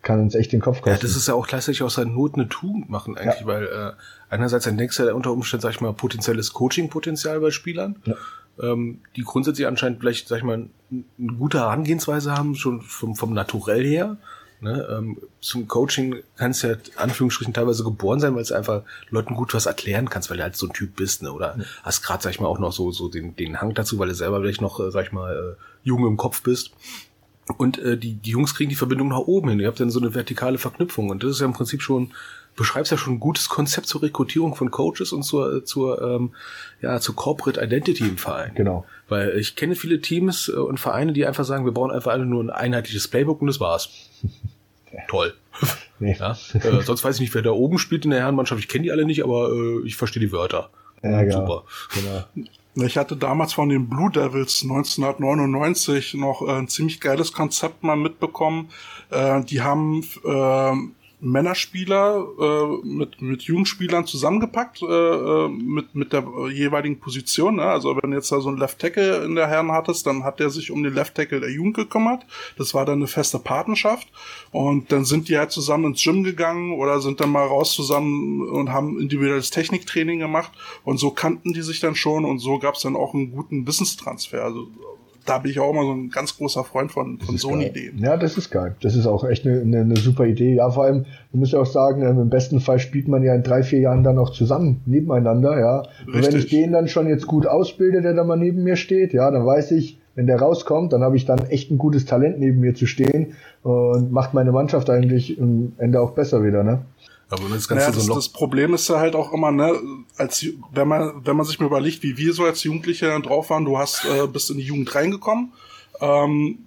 kann 0.00 0.20
uns 0.20 0.34
echt 0.34 0.50
den 0.52 0.60
Kopf 0.60 0.80
kosten. 0.80 0.96
Ja, 0.96 1.02
das 1.02 1.14
ist 1.14 1.28
ja 1.28 1.34
auch 1.34 1.46
klassisch 1.46 1.82
aus 1.82 1.96
der 1.96 2.06
Not 2.06 2.36
eine 2.36 2.48
Tugend 2.48 2.88
machen 2.88 3.18
eigentlich, 3.18 3.40
ja. 3.40 3.46
weil 3.46 3.64
äh, 3.64 3.92
einerseits 4.30 4.66
entdeckst 4.66 4.98
du 4.98 5.02
ja 5.02 5.12
unter 5.12 5.30
Umständen, 5.30 5.62
sag 5.62 5.72
ich 5.72 5.82
mal, 5.82 5.92
potenzielles 5.92 6.54
Coaching-Potenzial 6.54 7.38
bei 7.40 7.50
Spielern, 7.50 7.96
ja. 8.04 8.14
ähm, 8.62 9.00
die 9.16 9.24
grundsätzlich 9.24 9.66
anscheinend 9.66 10.00
vielleicht, 10.00 10.28
sag 10.28 10.38
ich 10.38 10.44
mal, 10.44 10.68
eine 10.90 11.32
gute 11.38 11.58
Herangehensweise 11.58 12.32
haben, 12.32 12.54
schon 12.54 12.80
vom, 12.80 13.14
vom 13.14 13.34
Naturell 13.34 13.84
her, 13.84 14.16
Ne? 14.62 14.86
Ähm, 14.90 15.18
zum 15.40 15.66
Coaching 15.66 16.22
kannst 16.36 16.62
du 16.62 16.68
ja 16.68 16.76
Anführungsstrichen 16.96 17.52
teilweise 17.52 17.82
geboren 17.82 18.20
sein, 18.20 18.34
weil 18.36 18.42
es 18.42 18.52
einfach 18.52 18.82
Leuten 19.10 19.34
gut 19.34 19.54
was 19.54 19.66
erklären 19.66 20.08
kannst, 20.08 20.30
weil 20.30 20.36
du 20.36 20.44
halt 20.44 20.54
so 20.54 20.66
ein 20.68 20.72
Typ 20.72 20.94
bist, 20.94 21.22
ne? 21.22 21.32
Oder 21.32 21.56
ja. 21.58 21.64
hast 21.82 22.02
gerade, 22.02 22.22
sag 22.22 22.30
ich 22.30 22.40
mal, 22.40 22.46
auch 22.46 22.60
noch 22.60 22.72
so, 22.72 22.92
so 22.92 23.08
den, 23.08 23.34
den 23.34 23.60
Hang 23.60 23.74
dazu, 23.74 23.98
weil 23.98 24.08
du 24.08 24.14
selber 24.14 24.40
vielleicht 24.40 24.60
noch, 24.60 24.78
äh, 24.78 24.92
sag 24.92 25.06
ich 25.06 25.12
mal, 25.12 25.34
äh, 25.34 25.62
jung 25.82 26.06
im 26.06 26.16
Kopf 26.16 26.42
bist. 26.42 26.70
Und 27.56 27.78
äh, 27.78 27.98
die, 27.98 28.14
die 28.14 28.30
Jungs 28.30 28.54
kriegen 28.54 28.70
die 28.70 28.76
Verbindung 28.76 29.08
nach 29.08 29.18
oben 29.18 29.48
hin. 29.48 29.60
Ihr 29.60 29.66
habt 29.66 29.80
dann 29.80 29.90
so 29.90 30.00
eine 30.00 30.14
vertikale 30.14 30.58
Verknüpfung. 30.58 31.10
Und 31.10 31.24
das 31.24 31.32
ist 31.32 31.40
ja 31.40 31.46
im 31.46 31.52
Prinzip 31.52 31.82
schon, 31.82 32.12
beschreibst 32.56 32.92
ja 32.92 32.98
schon 32.98 33.14
ein 33.14 33.20
gutes 33.20 33.48
Konzept 33.48 33.86
zur 33.86 34.02
Rekrutierung 34.02 34.54
von 34.54 34.70
Coaches 34.70 35.12
und 35.12 35.22
zur, 35.22 35.64
zur, 35.64 36.00
ähm, 36.02 36.30
ja, 36.80 37.00
zur 37.00 37.16
Corporate 37.16 37.60
Identity 37.60 38.04
im 38.04 38.18
Verein. 38.18 38.52
Genau. 38.54 38.84
Weil 39.08 39.36
ich 39.38 39.56
kenne 39.56 39.74
viele 39.74 40.00
Teams 40.00 40.48
äh, 40.48 40.52
und 40.52 40.78
Vereine, 40.78 41.12
die 41.12 41.26
einfach 41.26 41.44
sagen, 41.44 41.64
wir 41.64 41.72
brauchen 41.72 41.90
einfach 41.90 42.12
alle 42.12 42.26
nur 42.26 42.42
ein 42.42 42.50
einheitliches 42.50 43.08
Playbook 43.08 43.40
und 43.40 43.48
das 43.48 43.60
war's. 43.60 43.90
Toll. 45.08 45.34
Nee. 45.98 46.16
Ja, 46.18 46.32
äh, 46.32 46.82
sonst 46.82 47.04
weiß 47.04 47.14
ich 47.14 47.20
nicht, 47.20 47.34
wer 47.34 47.42
da 47.42 47.52
oben 47.52 47.78
spielt 47.78 48.04
in 48.04 48.10
der 48.10 48.18
Herrenmannschaft. 48.18 48.60
Ich 48.60 48.66
kenne 48.66 48.82
die 48.82 48.90
alle 48.90 49.04
nicht, 49.04 49.22
aber 49.22 49.52
äh, 49.52 49.86
ich 49.86 49.94
verstehe 49.94 50.20
die 50.20 50.32
Wörter. 50.32 50.68
Ja, 51.00 51.22
genau. 51.22 51.38
Super. 51.38 51.64
Genau. 51.94 52.84
Ich 52.84 52.96
hatte 52.96 53.16
damals 53.16 53.52
von 53.52 53.68
den 53.68 53.88
Blue 53.88 54.10
Devils 54.10 54.62
1999 54.62 56.14
noch 56.14 56.42
äh, 56.42 56.52
ein 56.52 56.66
ziemlich 56.66 57.00
geiles 57.00 57.32
Konzept 57.32 57.84
mal 57.84 57.96
mitbekommen. 57.96 58.70
Äh, 59.10 59.44
die 59.44 59.62
haben 59.62 60.02
äh, 60.24 60.72
Männerspieler 61.22 62.26
äh, 62.40 62.86
mit, 62.86 63.22
mit 63.22 63.42
Jugendspielern 63.42 64.06
zusammengepackt, 64.06 64.82
äh, 64.82 64.86
äh, 64.86 65.48
mit, 65.48 65.94
mit 65.94 66.12
der 66.12 66.24
jeweiligen 66.52 66.98
Position. 66.98 67.56
Ne? 67.56 67.62
Also 67.62 67.96
wenn 68.02 68.12
jetzt 68.12 68.32
da 68.32 68.40
so 68.40 68.48
ein 68.48 68.56
Left 68.56 68.80
Tackle 68.80 69.24
in 69.24 69.36
der 69.36 69.46
Herren 69.46 69.70
hattest, 69.70 70.04
dann 70.06 70.24
hat 70.24 70.40
der 70.40 70.50
sich 70.50 70.72
um 70.72 70.82
den 70.82 70.92
Left 70.92 71.14
Tackle 71.14 71.38
der 71.38 71.50
Jugend 71.50 71.76
gekümmert. 71.76 72.26
Das 72.58 72.74
war 72.74 72.84
dann 72.84 72.96
eine 72.96 73.06
feste 73.06 73.38
Patenschaft. 73.38 74.08
Und 74.50 74.90
dann 74.90 75.04
sind 75.04 75.28
die 75.28 75.38
halt 75.38 75.52
zusammen 75.52 75.92
ins 75.92 76.02
Gym 76.02 76.24
gegangen 76.24 76.72
oder 76.72 77.00
sind 77.00 77.20
dann 77.20 77.30
mal 77.30 77.46
raus 77.46 77.72
zusammen 77.72 78.48
und 78.48 78.72
haben 78.72 78.98
individuelles 78.98 79.50
Techniktraining 79.50 80.18
gemacht. 80.18 80.50
Und 80.82 80.98
so 80.98 81.12
kannten 81.12 81.52
die 81.52 81.62
sich 81.62 81.78
dann 81.78 81.94
schon 81.94 82.24
und 82.24 82.40
so 82.40 82.58
gab 82.58 82.74
es 82.74 82.82
dann 82.82 82.96
auch 82.96 83.14
einen 83.14 83.30
guten 83.30 83.64
Wissenstransfer. 83.66 84.42
Also 84.42 84.66
da 85.26 85.38
bin 85.38 85.50
ich 85.50 85.60
auch 85.60 85.70
immer 85.70 85.82
so 85.82 85.92
ein 85.92 86.10
ganz 86.10 86.36
großer 86.36 86.64
Freund 86.64 86.90
von, 86.90 87.18
von 87.18 87.36
so 87.36 87.56
Ideen. 87.56 87.98
Ja, 87.98 88.16
das 88.16 88.36
ist 88.36 88.50
geil. 88.50 88.74
Das 88.80 88.96
ist 88.96 89.06
auch 89.06 89.24
echt 89.24 89.46
eine, 89.46 89.60
eine, 89.60 89.80
eine 89.80 89.96
super 89.96 90.26
Idee. 90.26 90.54
Ja, 90.54 90.70
vor 90.70 90.84
allem, 90.84 91.04
du 91.32 91.38
musst 91.38 91.52
ja 91.52 91.60
auch 91.60 91.66
sagen, 91.66 92.02
ähm, 92.02 92.20
im 92.20 92.30
besten 92.30 92.60
Fall 92.60 92.78
spielt 92.78 93.08
man 93.08 93.22
ja 93.22 93.34
in 93.34 93.42
drei, 93.42 93.62
vier 93.62 93.80
Jahren 93.80 94.02
dann 94.02 94.18
auch 94.18 94.30
zusammen, 94.30 94.80
nebeneinander, 94.86 95.58
ja. 95.58 95.82
Und 96.06 96.26
wenn 96.26 96.36
ich 96.36 96.48
den 96.48 96.72
dann 96.72 96.88
schon 96.88 97.08
jetzt 97.08 97.26
gut 97.26 97.46
ausbilde, 97.46 98.02
der 98.02 98.14
da 98.14 98.24
mal 98.24 98.36
neben 98.36 98.64
mir 98.64 98.76
steht, 98.76 99.12
ja, 99.12 99.30
dann 99.30 99.46
weiß 99.46 99.72
ich, 99.72 99.98
wenn 100.14 100.26
der 100.26 100.38
rauskommt, 100.38 100.92
dann 100.92 101.02
habe 101.02 101.16
ich 101.16 101.24
dann 101.24 101.46
echt 101.46 101.70
ein 101.70 101.78
gutes 101.78 102.04
Talent 102.04 102.38
neben 102.38 102.60
mir 102.60 102.74
zu 102.74 102.86
stehen 102.86 103.34
und 103.62 104.12
macht 104.12 104.34
meine 104.34 104.52
Mannschaft 104.52 104.90
eigentlich 104.90 105.40
am 105.40 105.72
Ende 105.78 106.00
auch 106.00 106.10
besser 106.12 106.44
wieder, 106.44 106.62
ne? 106.62 106.82
Aber 107.32 107.48
das, 107.48 107.66
Ganze 107.66 107.86
naja, 107.86 107.94
das, 107.96 108.04
so 108.04 108.14
das 108.14 108.28
Problem 108.28 108.74
ist 108.74 108.88
ja 108.90 108.98
halt 108.98 109.16
auch 109.16 109.32
immer, 109.32 109.50
ne, 109.50 109.74
als 110.18 110.44
wenn 110.70 110.86
man, 110.86 111.24
wenn 111.24 111.34
man 111.34 111.46
sich 111.46 111.58
mal 111.58 111.66
überlegt, 111.66 112.02
wie 112.02 112.18
wir 112.18 112.34
so 112.34 112.44
als 112.44 112.62
Jugendliche 112.62 113.18
drauf 113.20 113.48
waren, 113.48 113.64
du 113.64 113.78
hast, 113.78 114.04
äh, 114.04 114.26
bist 114.26 114.50
in 114.50 114.58
die 114.58 114.64
Jugend 114.64 114.94
reingekommen, 114.94 115.52
ähm, 116.00 116.58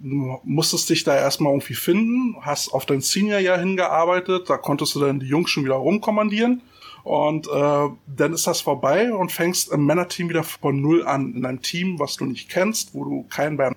musstest 0.42 0.90
dich 0.90 1.04
da 1.04 1.14
erstmal 1.14 1.52
irgendwie 1.52 1.74
finden, 1.74 2.36
hast 2.40 2.74
auf 2.74 2.84
dein 2.84 3.00
Senior-Jahr 3.00 3.58
hingearbeitet, 3.58 4.50
da 4.50 4.56
konntest 4.56 4.96
du 4.96 5.00
dann 5.00 5.20
die 5.20 5.26
Jungs 5.26 5.50
schon 5.50 5.64
wieder 5.64 5.76
rumkommandieren. 5.76 6.62
Und 7.04 7.46
äh, 7.46 7.88
dann 8.08 8.32
ist 8.32 8.48
das 8.48 8.60
vorbei 8.60 9.12
und 9.12 9.30
fängst 9.30 9.70
im 9.70 9.86
Männerteam 9.86 10.28
wieder 10.28 10.42
von 10.42 10.80
null 10.80 11.06
an, 11.06 11.34
in 11.34 11.46
einem 11.46 11.62
Team, 11.62 12.00
was 12.00 12.16
du 12.16 12.24
nicht 12.24 12.48
kennst, 12.48 12.92
wo 12.94 13.04
du 13.04 13.24
keinen 13.28 13.56
bei 13.56 13.70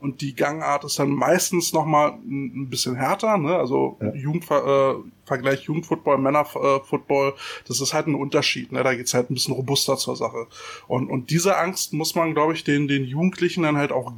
und 0.00 0.20
die 0.20 0.34
Gangart 0.34 0.84
ist 0.84 0.98
dann 0.98 1.10
meistens 1.10 1.72
noch 1.72 1.84
mal 1.84 2.12
ein 2.12 2.68
bisschen 2.70 2.94
härter, 2.94 3.36
ne? 3.36 3.56
Also 3.56 3.98
ja. 4.00 4.14
Jugendver 4.14 4.96
äh, 4.96 5.10
Vergleich 5.26 5.62
Jugendfootball, 5.62 6.18
Männerfootball, 6.18 7.34
das 7.68 7.80
ist 7.80 7.94
halt 7.94 8.08
ein 8.08 8.14
Unterschied, 8.14 8.72
ne? 8.72 8.82
Da 8.82 8.94
geht's 8.94 9.14
halt 9.14 9.30
ein 9.30 9.34
bisschen 9.34 9.54
robuster 9.54 9.96
zur 9.96 10.16
Sache. 10.16 10.46
Und 10.88 11.10
und 11.10 11.30
diese 11.30 11.56
Angst 11.56 11.92
muss 11.92 12.14
man, 12.14 12.34
glaube 12.34 12.54
ich, 12.54 12.64
den 12.64 12.88
den 12.88 13.04
Jugendlichen 13.04 13.62
dann 13.62 13.76
halt 13.76 13.92
auch 13.92 14.12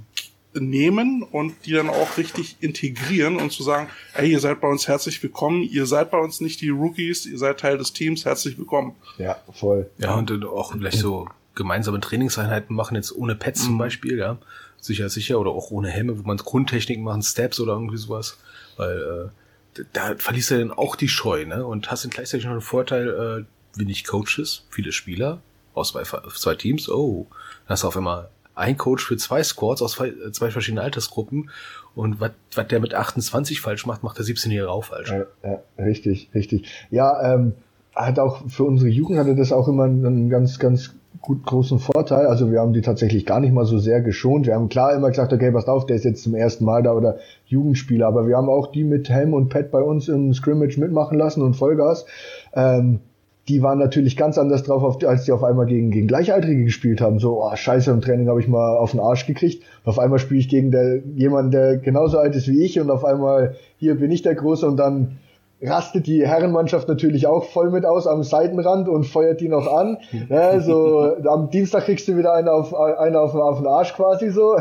nehmen 0.55 1.22
und 1.22 1.55
die 1.64 1.72
dann 1.72 1.89
auch 1.89 2.16
richtig 2.16 2.57
integrieren 2.61 3.37
und 3.37 3.53
zu 3.53 3.62
sagen, 3.62 3.89
ey, 4.14 4.30
ihr 4.30 4.41
seid 4.41 4.61
bei 4.61 4.68
uns 4.68 4.87
herzlich 4.87 5.22
willkommen, 5.22 5.62
ihr 5.62 5.87
seid 5.87 6.11
bei 6.11 6.18
uns 6.18 6.41
nicht 6.41 6.61
die 6.61 6.68
Rookies, 6.68 7.26
ihr 7.26 7.39
seid 7.39 7.61
Teil 7.61 7.78
des 7.78 7.93
Teams, 7.93 8.24
herzlich 8.24 8.59
willkommen. 8.59 8.95
Ja, 9.18 9.37
voll. 9.53 9.91
Ja, 9.99 10.14
und 10.14 10.30
auch 10.45 10.72
vielleicht 10.72 10.99
so 10.99 11.26
gemeinsame 11.55 12.01
Trainingseinheiten 12.01 12.74
machen, 12.74 12.97
jetzt 12.97 13.14
ohne 13.14 13.35
Pads 13.35 13.62
mhm. 13.62 13.66
zum 13.66 13.78
Beispiel, 13.78 14.18
ja. 14.18 14.39
Sicher, 14.83 15.09
sicher, 15.09 15.39
oder 15.39 15.53
auch 15.53 15.70
ohne 15.70 15.89
Helme, 15.89 16.18
wo 16.18 16.22
man 16.24 16.37
Grundtechniken 16.37 17.05
machen, 17.05 17.22
Steps 17.22 17.61
oder 17.61 17.72
irgendwie 17.72 17.97
sowas. 17.97 18.37
Weil 18.76 19.30
äh, 19.76 19.85
da 19.93 20.16
verliest 20.16 20.51
du 20.51 20.59
dann 20.59 20.72
auch 20.72 20.97
die 20.97 21.09
Scheu, 21.09 21.47
ne? 21.47 21.64
Und 21.64 21.91
hast 21.91 22.05
dann 22.05 22.11
gleichzeitig 22.11 22.45
noch 22.45 22.53
einen 22.53 22.61
Vorteil, 22.61 23.47
äh, 23.47 23.78
wenig 23.78 24.05
Coaches, 24.05 24.64
viele 24.70 24.93
Spieler 24.93 25.41
aus 25.72 25.93
zwei, 25.93 26.03
zwei 26.03 26.55
Teams, 26.57 26.89
oh, 26.89 27.28
dann 27.30 27.68
hast 27.68 27.85
du 27.85 27.89
auf 27.89 27.97
einmal 27.97 28.28
ein 28.55 28.76
Coach 28.76 29.07
für 29.07 29.16
zwei 29.16 29.43
Squads 29.43 29.80
aus 29.83 29.93
zwei, 29.93 30.09
äh, 30.09 30.33
zwei 30.33 30.51
verschiedenen 30.51 30.85
Altersgruppen 30.85 31.51
und 31.95 32.20
was 32.20 32.33
der 32.68 32.80
mit 32.80 32.95
28 32.95 33.61
falsch 33.61 33.87
macht, 33.87 34.03
macht 34.03 34.18
der 34.18 34.24
17-Jährige 34.24 34.70
auch 34.70 34.85
falsch. 34.85 35.11
Ja, 35.11 35.26
ja, 35.43 35.62
richtig, 35.78 36.28
richtig. 36.35 36.68
Ja, 36.91 37.35
ähm, 37.35 37.55
hat 37.95 38.18
auch 38.18 38.49
für 38.49 38.64
unsere 38.64 38.90
Jugend 38.90 39.18
hatte 39.18 39.34
das 39.34 39.53
auch 39.53 39.68
immer 39.68 39.84
einen 39.84 40.30
ganz, 40.30 40.59
ganz 40.59 40.95
gut 41.20 41.45
großen 41.45 41.78
Vorteil. 41.78 42.26
Also 42.26 42.51
wir 42.51 42.61
haben 42.61 42.72
die 42.72 42.80
tatsächlich 42.80 43.26
gar 43.26 43.40
nicht 43.40 43.53
mal 43.53 43.64
so 43.64 43.78
sehr 43.78 44.01
geschont. 44.01 44.47
Wir 44.47 44.55
haben 44.55 44.68
klar 44.68 44.95
immer 44.95 45.09
gesagt, 45.09 45.32
okay, 45.32 45.53
passt 45.53 45.68
auf, 45.68 45.86
der 45.86 45.97
ist 45.97 46.05
jetzt 46.05 46.22
zum 46.22 46.34
ersten 46.34 46.64
Mal 46.64 46.82
da 46.82 46.93
oder 46.93 47.18
Jugendspieler, 47.47 48.07
aber 48.07 48.26
wir 48.26 48.36
haben 48.36 48.49
auch 48.49 48.72
die 48.72 48.84
mit 48.84 49.09
Helm 49.09 49.34
und 49.34 49.49
Pad 49.49 49.70
bei 49.70 49.80
uns 49.80 50.09
im 50.09 50.34
Scrimmage 50.34 50.78
mitmachen 50.78 51.18
lassen 51.18 51.43
und 51.43 51.55
Vollgas. 51.55 52.07
Ähm, 52.55 53.01
die 53.49 53.61
waren 53.61 53.78
natürlich 53.78 54.16
ganz 54.16 54.38
anders 54.38 54.62
drauf, 54.62 55.03
als 55.05 55.24
die 55.24 55.32
auf 55.32 55.43
einmal 55.43 55.66
gegen, 55.66 55.90
gegen 55.90 56.07
Gleichaltrige 56.07 56.64
gespielt 56.64 57.01
haben. 57.01 57.18
So, 57.18 57.43
oh, 57.43 57.55
scheiße, 57.55 57.90
im 57.90 58.01
Training 58.01 58.28
habe 58.28 58.40
ich 58.40 58.47
mal 58.47 58.76
auf 58.76 58.93
den 58.93 59.01
Arsch 59.01 59.26
gekriegt. 59.26 59.64
Und 59.84 59.90
auf 59.90 59.99
einmal 59.99 60.20
spiele 60.20 60.38
ich 60.38 60.49
gegen 60.49 60.70
der, 60.70 61.01
jemanden, 61.16 61.51
der 61.51 61.76
genauso 61.76 62.18
alt 62.18 62.36
ist 62.36 62.47
wie 62.47 62.62
ich 62.62 62.78
und 62.78 62.90
auf 62.90 63.05
einmal, 63.05 63.57
hier 63.78 63.97
bin 63.97 64.12
ich 64.12 64.22
der 64.22 64.36
Große 64.36 64.66
und 64.66 64.76
dann 64.76 65.18
rastet 65.62 66.06
die 66.06 66.26
Herrenmannschaft 66.26 66.88
natürlich 66.88 67.26
auch 67.26 67.44
voll 67.44 67.70
mit 67.70 67.84
aus 67.84 68.06
am 68.06 68.22
Seitenrand 68.22 68.88
und 68.88 69.04
feuert 69.04 69.40
die 69.40 69.48
noch 69.48 69.66
an. 69.66 69.98
Ja, 70.28 70.60
so, 70.60 71.16
am 71.24 71.50
Dienstag 71.50 71.84
kriegst 71.84 72.08
du 72.08 72.16
wieder 72.16 72.32
einen 72.34 72.48
auf, 72.48 72.74
einen 72.74 73.16
auf, 73.16 73.34
auf 73.34 73.58
den 73.58 73.66
Arsch 73.66 73.94
quasi 73.94 74.30
so. 74.30 74.56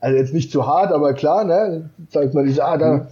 Also 0.00 0.18
jetzt 0.18 0.34
nicht 0.34 0.50
zu 0.50 0.66
hart, 0.66 0.92
aber 0.92 1.14
klar, 1.14 1.44
ne? 1.44 1.90
Sagt 2.10 2.34
man 2.34 2.46
nicht, 2.46 2.62
ah, 2.62 2.76
da, 2.76 3.08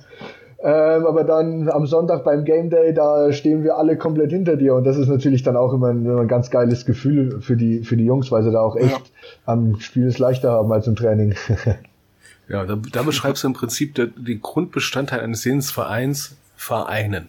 ähm, 0.62 1.06
aber 1.06 1.24
dann 1.24 1.68
am 1.68 1.86
Sonntag 1.86 2.24
beim 2.24 2.44
Game 2.44 2.70
Day, 2.70 2.94
da 2.94 3.32
stehen 3.32 3.64
wir 3.64 3.76
alle 3.76 3.98
komplett 3.98 4.30
hinter 4.30 4.56
dir. 4.56 4.74
Und 4.74 4.84
das 4.84 4.96
ist 4.96 5.08
natürlich 5.08 5.42
dann 5.42 5.56
auch 5.56 5.74
immer 5.74 5.88
ein, 5.88 6.08
ein 6.08 6.28
ganz 6.28 6.50
geiles 6.50 6.86
Gefühl 6.86 7.40
für 7.42 7.56
die, 7.56 7.84
für 7.84 7.98
die 7.98 8.06
Jungs, 8.06 8.32
weil 8.32 8.42
sie 8.42 8.50
da 8.50 8.60
auch 8.60 8.76
echt 8.76 8.90
ja. 8.90 8.98
am 9.44 9.78
Spiel 9.80 10.06
es 10.06 10.18
leichter 10.18 10.52
haben 10.52 10.72
als 10.72 10.86
im 10.86 10.96
Training. 10.96 11.34
ja, 12.48 12.64
da, 12.64 12.76
da 12.76 13.02
beschreibst 13.02 13.42
du 13.42 13.48
im 13.48 13.52
Prinzip 13.52 13.94
den 13.94 14.40
Grundbestandteil 14.40 15.20
eines 15.20 15.42
Sehensvereins 15.42 16.36
vereinen. 16.56 17.28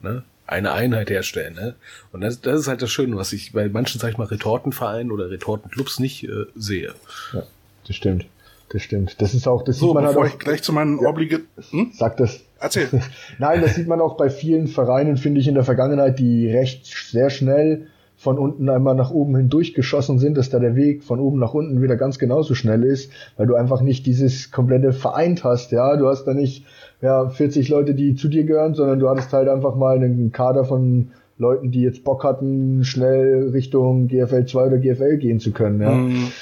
Ne? 0.00 0.22
Eine 0.46 0.72
Einheit 0.72 1.10
herstellen. 1.10 1.54
Ne? 1.54 1.74
Und 2.12 2.22
das, 2.22 2.40
das 2.40 2.60
ist 2.60 2.68
halt 2.68 2.80
das 2.82 2.90
Schöne, 2.90 3.16
was 3.16 3.32
ich 3.32 3.52
bei 3.52 3.68
manchen, 3.68 4.00
sag 4.00 4.10
ich 4.10 4.18
mal, 4.18 4.26
Retortenvereinen 4.26 5.12
oder 5.12 5.30
Retortenclubs 5.30 5.98
nicht 5.98 6.24
äh, 6.24 6.46
sehe. 6.54 6.94
Ja, 7.32 7.42
das 7.86 7.96
stimmt. 7.96 8.26
Das 8.70 8.82
stimmt. 8.82 9.20
Das 9.20 9.34
ist 9.34 9.48
auch, 9.48 9.62
das 9.62 9.78
so, 9.78 9.86
sieht 9.86 9.94
man 9.94 10.04
halt 10.04 10.16
auch. 10.16 10.26
ich 10.26 10.38
gleich 10.38 10.62
zu 10.62 10.72
meinen 10.72 11.00
ja, 11.00 11.08
oblige. 11.08 11.40
Hm? 11.70 11.90
Sag 11.94 12.16
das. 12.18 12.40
Erzähl. 12.60 12.88
Nein, 13.38 13.62
das 13.62 13.74
sieht 13.74 13.88
man 13.88 14.00
auch 14.00 14.16
bei 14.16 14.30
vielen 14.30 14.66
Vereinen, 14.66 15.16
finde 15.16 15.40
ich, 15.40 15.48
in 15.48 15.54
der 15.54 15.64
Vergangenheit, 15.64 16.18
die 16.18 16.50
recht 16.50 16.86
sehr 16.86 17.30
schnell 17.30 17.86
von 18.18 18.36
unten 18.36 18.68
einmal 18.68 18.96
nach 18.96 19.12
oben 19.12 19.36
hindurch 19.36 19.74
geschossen 19.74 20.18
sind, 20.18 20.36
dass 20.36 20.50
da 20.50 20.58
der 20.58 20.74
Weg 20.74 21.04
von 21.04 21.20
oben 21.20 21.38
nach 21.38 21.54
unten 21.54 21.80
wieder 21.80 21.96
ganz 21.96 22.18
genauso 22.18 22.56
schnell 22.56 22.82
ist, 22.82 23.12
weil 23.36 23.46
du 23.46 23.54
einfach 23.54 23.80
nicht 23.80 24.06
dieses 24.06 24.50
komplette 24.50 24.92
vereint 24.92 25.44
hast, 25.44 25.70
ja. 25.70 25.96
Du 25.96 26.08
hast 26.08 26.24
da 26.24 26.34
nicht, 26.34 26.66
ja, 27.00 27.28
40 27.28 27.68
Leute, 27.68 27.94
die 27.94 28.14
zu 28.14 28.28
dir 28.28 28.44
gehören, 28.44 28.74
sondern 28.74 28.98
du 28.98 29.08
hattest 29.08 29.32
halt 29.32 29.48
einfach 29.48 29.76
mal 29.76 29.96
einen 29.96 30.32
Kader 30.32 30.64
von 30.64 31.08
Leuten, 31.38 31.70
die 31.70 31.82
jetzt 31.82 32.02
Bock 32.02 32.24
hatten, 32.24 32.84
schnell 32.84 33.50
Richtung 33.52 34.08
GFL 34.08 34.46
2 34.46 34.66
oder 34.66 34.78
GFL 34.78 35.18
gehen 35.18 35.38
zu 35.38 35.52
können, 35.52 35.80
ja. 35.80 35.90
Mhm. 35.90 36.32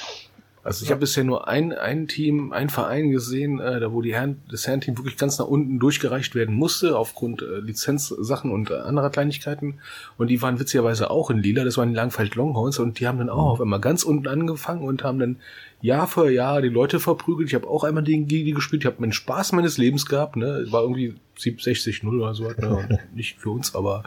Also 0.67 0.83
ich 0.83 0.91
habe 0.91 0.99
bisher 0.99 1.23
nur 1.23 1.47
ein, 1.47 1.71
ein 1.71 2.09
Team, 2.09 2.51
ein 2.51 2.69
Verein 2.69 3.09
gesehen, 3.09 3.61
äh, 3.61 3.79
da 3.79 3.93
wo 3.93 4.01
die 4.01 4.13
Herren, 4.13 4.41
das 4.51 4.67
Herrenteam 4.67 4.97
wirklich 4.97 5.15
ganz 5.15 5.39
nach 5.39 5.47
unten 5.47 5.79
durchgereicht 5.79 6.35
werden 6.35 6.53
musste, 6.53 6.97
aufgrund 6.97 7.41
äh, 7.41 7.59
Lizenzsachen 7.59 8.51
und 8.51 8.69
äh, 8.69 8.73
anderer 8.73 9.09
Kleinigkeiten. 9.09 9.75
Und 10.17 10.27
die 10.27 10.41
waren 10.41 10.59
witzigerweise 10.59 11.09
auch 11.09 11.29
in 11.29 11.37
Lila, 11.37 11.63
das 11.63 11.77
waren 11.77 11.87
die 11.87 11.95
Langfeld 11.95 12.35
Longhorns 12.35 12.79
und 12.79 12.99
die 12.99 13.07
haben 13.07 13.17
dann 13.17 13.29
auch 13.29 13.51
auf 13.51 13.61
einmal 13.61 13.79
ganz 13.79 14.03
unten 14.03 14.27
angefangen 14.27 14.81
und 14.81 15.05
haben 15.05 15.19
dann 15.19 15.37
Jahr 15.79 16.05
für 16.05 16.29
Jahr 16.29 16.61
die 16.61 16.67
Leute 16.67 16.99
verprügelt. 16.99 17.47
Ich 17.47 17.55
habe 17.55 17.69
auch 17.69 17.85
einmal 17.85 18.03
gegen 18.03 18.27
die 18.27 18.51
gespielt, 18.51 18.81
ich 18.81 18.87
habe 18.87 18.99
meinen 18.99 19.13
Spaß 19.13 19.53
meines 19.53 19.77
Lebens 19.77 20.05
gehabt, 20.05 20.35
ne? 20.35 20.65
War 20.69 20.81
irgendwie 20.81 21.15
60-0 21.39 22.05
oder 22.09 22.33
so, 22.33 22.43
ne? 22.43 22.99
nicht 23.15 23.39
für 23.39 23.51
uns, 23.51 23.73
aber 23.73 24.03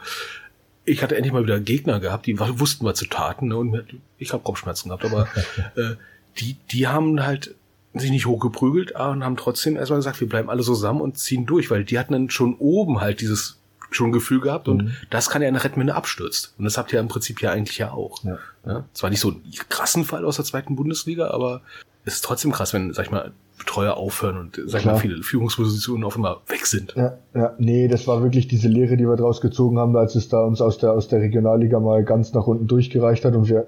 ich 0.85 1.01
hatte 1.01 1.15
endlich 1.15 1.33
mal 1.33 1.41
wieder 1.41 1.59
Gegner 1.59 1.99
gehabt, 1.99 2.27
die 2.27 2.39
wussten, 2.39 2.85
was 2.85 2.99
zu 2.99 3.07
taten, 3.07 3.47
ne? 3.47 3.57
Und 3.57 3.83
ich 4.19 4.31
habe 4.31 4.43
Kopfschmerzen 4.43 4.89
gehabt, 4.89 5.05
aber 5.05 5.27
äh, 5.75 5.95
die, 6.37 6.57
die 6.71 6.87
haben 6.87 7.25
halt 7.25 7.55
sich 7.93 8.11
nicht 8.11 8.25
hochgeprügelt 8.25 8.91
und 8.91 9.23
haben 9.23 9.37
trotzdem 9.37 9.75
erstmal 9.75 9.99
gesagt, 9.99 10.21
wir 10.21 10.29
bleiben 10.29 10.49
alle 10.49 10.63
zusammen 10.63 11.01
und 11.01 11.17
ziehen 11.17 11.45
durch, 11.45 11.69
weil 11.69 11.83
die 11.83 11.99
hatten 11.99 12.13
dann 12.13 12.29
schon 12.29 12.55
oben 12.55 13.01
halt 13.01 13.21
dieses 13.21 13.57
schon 13.89 14.13
Gefühl 14.13 14.39
gehabt 14.39 14.69
und 14.69 14.85
mhm. 14.85 14.91
das 15.09 15.29
kann 15.29 15.41
ja 15.41 15.49
eine 15.49 15.61
retten, 15.63 15.79
wenn 15.79 15.89
er 15.89 15.97
abstürzt. 15.97 16.53
Und 16.57 16.63
das 16.63 16.77
habt 16.77 16.93
ihr 16.93 16.99
im 16.99 17.09
Prinzip 17.09 17.41
ja 17.41 17.51
eigentlich 17.51 17.77
ja 17.77 17.91
auch. 17.91 18.23
Ja. 18.23 18.37
Ja? 18.65 18.85
Zwar 18.93 19.09
nicht 19.09 19.19
so 19.19 19.31
ein 19.31 19.43
krassen 19.67 20.05
Fall 20.05 20.23
aus 20.23 20.37
der 20.37 20.45
zweiten 20.45 20.77
Bundesliga, 20.77 21.29
aber 21.31 21.61
es 22.05 22.15
ist 22.15 22.23
trotzdem 22.23 22.53
krass, 22.53 22.73
wenn, 22.73 22.93
sag 22.93 23.07
ich 23.07 23.11
mal, 23.11 23.33
Betreuer 23.57 23.95
aufhören 23.95 24.37
und, 24.37 24.59
sag 24.65 24.79
ich 24.79 24.85
mal, 24.85 24.97
viele 24.97 25.21
Führungspositionen 25.21 26.03
auf 26.03 26.15
einmal 26.15 26.37
weg 26.47 26.65
sind. 26.65 26.95
Ja, 26.95 27.17
ja, 27.35 27.53
nee, 27.59 27.87
das 27.87 28.07
war 28.07 28.23
wirklich 28.23 28.47
diese 28.47 28.67
Lehre, 28.67 28.97
die 28.97 29.05
wir 29.05 29.17
draus 29.17 29.39
gezogen 29.39 29.77
haben, 29.77 29.95
als 29.95 30.15
es 30.15 30.29
da 30.29 30.43
uns 30.43 30.61
aus 30.61 30.79
der, 30.79 30.93
aus 30.93 31.09
der 31.09 31.19
Regionalliga 31.19 31.79
mal 31.79 32.03
ganz 32.03 32.33
nach 32.33 32.47
unten 32.47 32.67
durchgereicht 32.67 33.23
hat 33.23 33.35
und 33.35 33.49
wir 33.49 33.67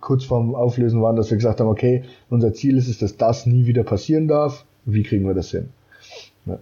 kurz 0.00 0.24
vorm 0.24 0.54
Auflösen 0.54 1.02
waren, 1.02 1.16
dass 1.16 1.30
wir 1.30 1.36
gesagt 1.36 1.60
haben, 1.60 1.68
okay, 1.68 2.04
unser 2.30 2.52
Ziel 2.52 2.76
ist 2.76 2.88
es, 2.88 2.98
dass 2.98 3.16
das 3.16 3.46
nie 3.46 3.66
wieder 3.66 3.84
passieren 3.84 4.28
darf. 4.28 4.64
Wie 4.84 5.02
kriegen 5.02 5.26
wir 5.26 5.34
das 5.34 5.50
hin? 5.50 5.70
Ja. 6.46 6.58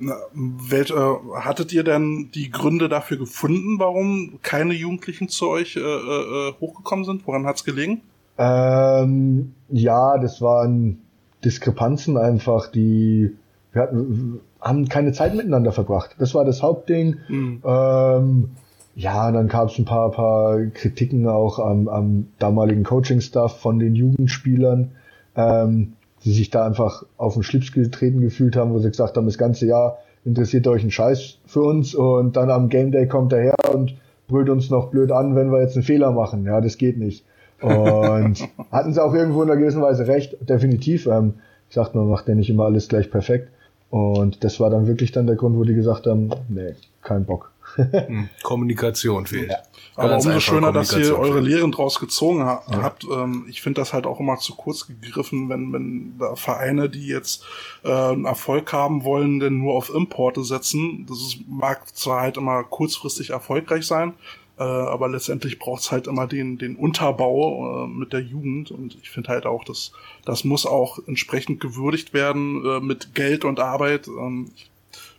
Na, 0.00 0.16
welch, 0.32 0.90
äh, 0.90 0.94
hattet 1.40 1.72
ihr 1.72 1.82
denn 1.82 2.30
die 2.34 2.50
Gründe 2.50 2.88
dafür 2.88 3.18
gefunden, 3.18 3.78
warum 3.78 4.38
keine 4.42 4.74
Jugendlichen 4.74 5.28
zu 5.28 5.48
euch 5.48 5.76
äh, 5.76 5.80
äh, 5.80 6.52
hochgekommen 6.60 7.04
sind? 7.04 7.26
Woran 7.26 7.46
hat's 7.46 7.64
gelegen? 7.64 8.02
Ähm, 8.38 9.54
ja, 9.68 10.16
das 10.18 10.40
waren 10.40 11.00
Diskrepanzen 11.44 12.16
einfach, 12.16 12.70
die 12.70 13.36
wir 13.72 13.82
hatten, 13.82 14.40
haben 14.60 14.88
keine 14.88 15.12
Zeit 15.12 15.34
miteinander 15.34 15.72
verbracht. 15.72 16.16
Das 16.18 16.34
war 16.34 16.44
das 16.44 16.62
Hauptding. 16.62 17.16
Mhm. 17.28 17.62
Ähm, 17.64 18.50
ja, 18.98 19.30
dann 19.30 19.46
gab 19.46 19.70
es 19.70 19.78
ein 19.78 19.84
paar, 19.84 20.10
paar 20.10 20.60
Kritiken 20.74 21.28
auch 21.28 21.60
am, 21.60 21.86
am 21.86 22.26
damaligen 22.40 22.82
Coaching-Staff 22.82 23.60
von 23.60 23.78
den 23.78 23.94
Jugendspielern, 23.94 24.90
ähm, 25.36 25.92
die 26.24 26.32
sich 26.32 26.50
da 26.50 26.66
einfach 26.66 27.04
auf 27.16 27.34
den 27.34 27.44
Schlips 27.44 27.70
getreten 27.70 28.20
gefühlt 28.20 28.56
haben, 28.56 28.72
wo 28.72 28.80
sie 28.80 28.88
gesagt 28.88 29.16
haben, 29.16 29.26
das 29.26 29.38
ganze 29.38 29.66
Jahr 29.66 29.98
interessiert 30.24 30.66
euch 30.66 30.82
ein 30.82 30.90
Scheiß 30.90 31.38
für 31.46 31.62
uns 31.62 31.94
und 31.94 32.36
dann 32.36 32.50
am 32.50 32.68
Game 32.68 32.90
Day 32.90 33.06
kommt 33.06 33.32
er 33.32 33.40
her 33.40 33.54
und 33.72 33.94
brüllt 34.26 34.48
uns 34.48 34.68
noch 34.68 34.88
blöd 34.88 35.12
an, 35.12 35.36
wenn 35.36 35.52
wir 35.52 35.60
jetzt 35.60 35.76
einen 35.76 35.84
Fehler 35.84 36.10
machen. 36.10 36.44
Ja, 36.44 36.60
das 36.60 36.76
geht 36.76 36.98
nicht. 36.98 37.24
Und 37.62 38.48
hatten 38.72 38.92
sie 38.92 39.02
auch 39.02 39.14
irgendwo 39.14 39.44
in 39.44 39.48
einer 39.48 39.60
gewissen 39.60 39.80
Weise 39.80 40.08
recht, 40.08 40.36
definitiv. 40.40 41.06
Ähm, 41.06 41.34
ich 41.68 41.76
sagte, 41.76 41.96
man 41.96 42.08
macht 42.08 42.26
ja 42.26 42.34
nicht 42.34 42.50
immer 42.50 42.64
alles 42.64 42.88
gleich 42.88 43.12
perfekt. 43.12 43.48
Und 43.90 44.42
das 44.42 44.58
war 44.58 44.70
dann 44.70 44.88
wirklich 44.88 45.12
dann 45.12 45.28
der 45.28 45.36
Grund, 45.36 45.56
wo 45.56 45.62
die 45.62 45.74
gesagt 45.74 46.08
haben, 46.08 46.30
nee, 46.48 46.74
kein 47.00 47.24
Bock. 47.24 47.52
Hm, 47.78 48.28
Kommunikation 48.42 49.26
fehlt. 49.26 49.50
Ja. 49.50 49.58
Aber 49.98 50.14
umso 50.14 50.38
schöner, 50.38 50.72
dass 50.72 50.92
ihr 50.92 51.18
eure 51.18 51.40
Lehren 51.40 51.72
draus 51.72 51.98
gezogen 51.98 52.44
ha 52.44 52.62
ja. 52.70 52.82
habt. 52.82 53.04
Ähm, 53.04 53.46
ich 53.48 53.62
finde 53.62 53.80
das 53.80 53.92
halt 53.92 54.06
auch 54.06 54.20
immer 54.20 54.38
zu 54.38 54.54
kurz 54.54 54.86
gegriffen, 54.86 55.48
wenn, 55.48 55.72
wenn 55.72 56.18
da 56.18 56.36
Vereine, 56.36 56.88
die 56.88 57.06
jetzt 57.06 57.44
äh, 57.84 57.90
einen 57.90 58.24
Erfolg 58.24 58.72
haben 58.72 59.04
wollen, 59.04 59.40
denn 59.40 59.58
nur 59.58 59.74
auf 59.74 59.92
Importe 59.92 60.44
setzen. 60.44 61.06
Das 61.08 61.18
ist, 61.18 61.38
mag 61.48 61.88
zwar 61.96 62.20
halt 62.22 62.36
immer 62.36 62.62
kurzfristig 62.62 63.30
erfolgreich 63.30 63.86
sein, 63.86 64.14
äh, 64.58 64.62
aber 64.62 65.08
letztendlich 65.08 65.58
braucht's 65.58 65.90
halt 65.90 66.06
immer 66.06 66.28
den, 66.28 66.58
den 66.58 66.76
Unterbau 66.76 67.84
äh, 67.84 67.88
mit 67.88 68.12
der 68.12 68.20
Jugend. 68.20 68.70
Und 68.70 68.96
ich 69.02 69.10
finde 69.10 69.30
halt 69.30 69.46
auch, 69.46 69.64
dass 69.64 69.92
das 70.24 70.44
muss 70.44 70.64
auch 70.64 71.00
entsprechend 71.06 71.60
gewürdigt 71.60 72.14
werden 72.14 72.64
äh, 72.64 72.80
mit 72.80 73.14
Geld 73.14 73.44
und 73.44 73.58
Arbeit. 73.58 74.06
Ähm, 74.06 74.52
ich 74.54 74.70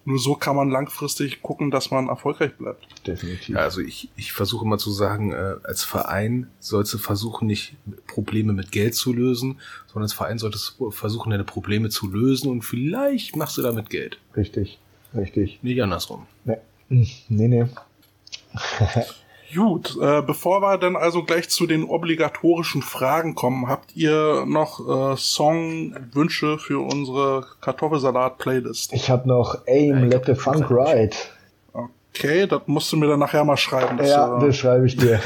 Nur 0.06 0.18
so 0.18 0.36
kann 0.36 0.56
man 0.56 0.70
langfristig 0.70 1.42
gucken, 1.42 1.72
dass 1.72 1.92
man 1.92 2.08
erfolgreich 2.08 2.56
bleibt. 2.56 2.88
Definitiv. 3.06 3.50
Ja, 3.50 3.58
also 3.58 3.82
ich, 3.82 4.10
ich 4.16 4.32
versuche 4.32 4.66
immer 4.66 4.78
zu 4.78 4.92
sagen, 4.92 5.32
äh, 5.32 5.56
als 5.64 5.84
Verein 5.84 6.48
sollst 6.60 6.94
du 6.94 6.98
versuchen, 6.98 7.48
nicht 7.48 7.76
Probleme 8.08 8.54
mit 8.54 8.72
Geld 8.72 8.96
zu 8.96 9.14
lösen, 9.14 9.60
sondern 9.88 10.04
als 10.04 10.14
Verein 10.14 10.40
solltest 10.40 10.76
du 10.80 10.92
versuchen, 10.92 11.30
deine 11.32 11.44
Probleme 11.44 11.90
zu 11.90 12.10
lösen 12.10 12.50
und 12.50 12.64
vielleicht 12.64 13.36
machst 13.36 13.58
du 13.58 13.62
damit 13.62 13.90
Geld. 13.90 14.20
Richtig, 14.36 14.80
richtig. 15.16 15.60
Nicht 15.62 15.82
andersrum. 15.82 16.26
Nee, 16.46 16.58
nee. 16.90 17.48
nee. 17.48 17.66
Gut, 19.54 19.98
äh, 20.00 20.22
bevor 20.22 20.62
wir 20.62 20.78
dann 20.78 20.96
also 20.96 21.24
gleich 21.24 21.50
zu 21.50 21.66
den 21.66 21.84
obligatorischen 21.84 22.84
Fragen 22.84 23.34
kommen, 23.34 23.68
habt 23.68 23.96
ihr 23.96 24.46
noch 24.46 25.14
äh, 25.14 25.18
Songwünsche 25.18 26.60
für 26.60 26.80
unsere 26.80 27.46
Kartoffelsalat-Playlist? 27.62 28.94
Ich 28.94 29.10
habe 29.10 29.28
noch 29.28 29.66
Aim, 29.68 30.10
Let 30.10 30.26
the 30.26 30.36
Funk 30.36 30.70
Ride. 30.70 31.16
Okay, 32.20 32.48
das 32.48 32.62
musst 32.66 32.92
du 32.92 32.98
mir 32.98 33.08
dann 33.08 33.20
nachher 33.20 33.44
mal 33.46 33.56
schreiben. 33.56 33.98
Dass, 33.98 34.10
ja, 34.10 34.38
äh, 34.38 34.46
das 34.46 34.58
schreibe 34.58 34.86
ich 34.86 34.98
dir. 34.98 35.20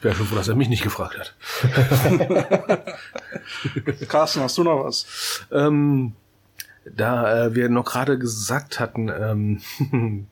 Wäre 0.00 0.14
schon 0.14 0.26
froh, 0.26 0.36
dass 0.36 0.48
er 0.48 0.56
mich 0.56 0.68
nicht 0.68 0.82
gefragt 0.82 1.18
hat. 1.18 1.34
Carsten, 4.08 4.40
hast 4.40 4.58
du 4.58 4.64
noch 4.64 4.84
was? 4.84 5.46
Ähm, 5.52 6.14
da 6.84 7.46
äh, 7.46 7.54
wir 7.54 7.68
noch 7.68 7.84
gerade 7.84 8.18
gesagt 8.18 8.80
hatten, 8.80 9.08
ähm, 9.08 9.60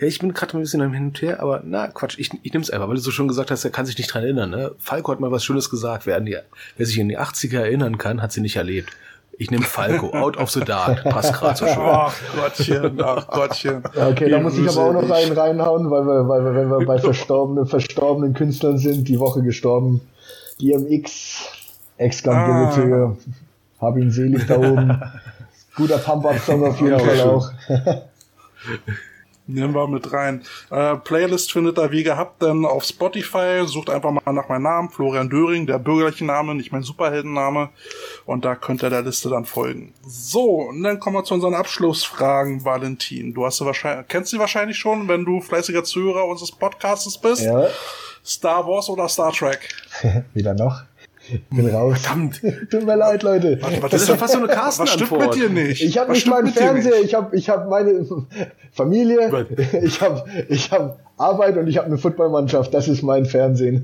ja, 0.00 0.06
ich 0.06 0.18
bin 0.18 0.32
gerade 0.32 0.56
ein 0.56 0.60
bisschen 0.60 0.80
am 0.80 0.94
Hin 0.94 1.08
und 1.08 1.20
Her, 1.20 1.40
aber 1.40 1.60
na, 1.62 1.88
Quatsch, 1.88 2.18
ich, 2.18 2.30
ich 2.42 2.52
nehme 2.52 2.62
es 2.62 2.70
einfach, 2.70 2.88
weil 2.88 2.94
du 2.94 3.02
so 3.02 3.10
schon 3.10 3.28
gesagt 3.28 3.50
hast, 3.50 3.64
er 3.64 3.70
kann 3.70 3.84
sich 3.84 3.98
nicht 3.98 4.12
dran 4.12 4.22
erinnern. 4.22 4.48
Ne? 4.48 4.72
Falco 4.78 5.12
hat 5.12 5.20
mal 5.20 5.30
was 5.30 5.44
Schönes 5.44 5.68
gesagt, 5.68 6.06
wer, 6.06 6.16
an 6.16 6.24
die, 6.24 6.38
wer 6.78 6.86
sich 6.86 6.98
in 6.98 7.10
die 7.10 7.18
80er 7.18 7.58
erinnern 7.58 7.98
kann, 7.98 8.22
hat 8.22 8.32
sie 8.32 8.40
nicht 8.40 8.56
erlebt. 8.56 8.90
Ich 9.36 9.50
nehme 9.50 9.64
Falco, 9.64 10.10
Out 10.12 10.38
of 10.38 10.50
the 10.50 10.60
Dark, 10.60 11.04
passt 11.04 11.34
gerade 11.34 11.58
so 11.58 11.66
schön. 11.66 11.78
Ach 11.78 12.14
Gottchen, 12.34 13.02
ach 13.02 13.28
Gottchen. 13.28 13.82
Ja, 13.94 14.08
okay, 14.08 14.30
da 14.30 14.40
muss 14.40 14.56
ich 14.56 14.68
aber 14.68 14.86
auch 14.86 14.92
noch 14.94 15.10
rein, 15.10 15.32
reinhauen, 15.32 15.90
weil 15.90 16.04
wir, 16.04 16.28
weil 16.28 16.44
wir, 16.44 16.54
wenn 16.54 16.70
wir 16.70 16.86
bei 16.86 16.98
verstorbenen, 16.98 17.66
verstorbenen 17.66 18.32
Künstlern 18.32 18.78
sind, 18.78 19.06
die 19.06 19.18
Woche 19.18 19.42
gestorben, 19.42 20.00
DMX, 20.60 21.44
Ex-Gambit, 21.98 22.92
ah. 22.92 23.16
hab 23.80 23.96
ihn 23.98 24.10
selig 24.10 24.46
da 24.46 24.56
oben. 24.58 25.02
Guter 25.76 25.98
Pump-Up-Song 25.98 26.64
auf 26.64 26.80
jeden 26.80 26.98
Fall 26.98 27.20
auch. 27.20 27.50
Nehmen 29.52 29.74
wir 29.74 29.86
mit 29.88 30.12
rein. 30.12 30.42
Äh, 30.70 30.96
Playlist 30.96 31.52
findet 31.52 31.78
ihr 31.78 31.90
wie 31.90 32.02
gehabt 32.02 32.42
denn 32.42 32.64
auf 32.64 32.84
Spotify. 32.84 33.62
Sucht 33.66 33.90
einfach 33.90 34.10
mal 34.10 34.32
nach 34.32 34.48
meinem 34.48 34.62
Namen, 34.62 34.90
Florian 34.90 35.28
Döring, 35.28 35.66
der 35.66 35.78
bürgerliche 35.78 36.24
Name, 36.24 36.54
nicht 36.54 36.72
mein 36.72 36.82
Superheldenname. 36.82 37.70
Und 38.26 38.44
da 38.44 38.54
könnt 38.54 38.82
ihr 38.82 38.90
der 38.90 39.02
Liste 39.02 39.28
dann 39.28 39.44
folgen. 39.44 39.92
So, 40.06 40.68
und 40.68 40.82
dann 40.82 41.00
kommen 41.00 41.16
wir 41.16 41.24
zu 41.24 41.34
unseren 41.34 41.54
Abschlussfragen, 41.54 42.64
Valentin. 42.64 43.34
Du 43.34 43.44
hast 43.44 43.58
sie 43.58 43.66
wahrscheinlich, 43.66 44.08
kennst 44.08 44.30
sie 44.30 44.38
wahrscheinlich 44.38 44.78
schon, 44.78 45.08
wenn 45.08 45.24
du 45.24 45.40
fleißiger 45.40 45.84
Zuhörer 45.84 46.26
unseres 46.26 46.52
Podcasts 46.52 47.18
bist. 47.18 47.42
Ja. 47.42 47.68
Star 48.24 48.66
Wars 48.66 48.88
oder 48.88 49.08
Star 49.08 49.32
Trek? 49.32 49.68
Wieder 50.34 50.54
noch? 50.54 50.82
Bin 51.50 51.68
raus. 51.68 51.98
Verdammt. 52.00 52.40
Tut 52.70 52.86
mir 52.86 52.96
leid, 52.96 53.22
Leute. 53.22 53.58
Was, 53.60 53.82
was 53.82 53.90
das 53.90 54.02
ist 54.02 54.10
doch 54.10 54.16
fast 54.16 54.32
so 54.34 54.38
eine 54.38 54.48
carsten 54.48 54.82
Was 54.84 54.92
stimmt 54.92 55.18
mit 55.18 55.34
dir 55.34 55.48
nicht? 55.48 55.82
Ich 55.82 55.98
habe 55.98 56.12
nicht 56.12 56.26
meinen 56.26 56.48
Fernseher, 56.48 57.00
ich 57.02 57.14
habe 57.14 57.36
ich 57.36 57.48
hab 57.48 57.68
meine 57.68 58.06
Familie, 58.72 59.46
ich 59.82 60.00
habe 60.00 60.24
ich 60.48 60.70
hab 60.70 60.98
Arbeit 61.16 61.56
und 61.56 61.68
ich 61.68 61.78
habe 61.78 61.86
eine 61.86 61.98
Footballmannschaft. 61.98 62.72
Das 62.72 62.88
ist 62.88 63.02
mein 63.02 63.26
Fernsehen. 63.26 63.82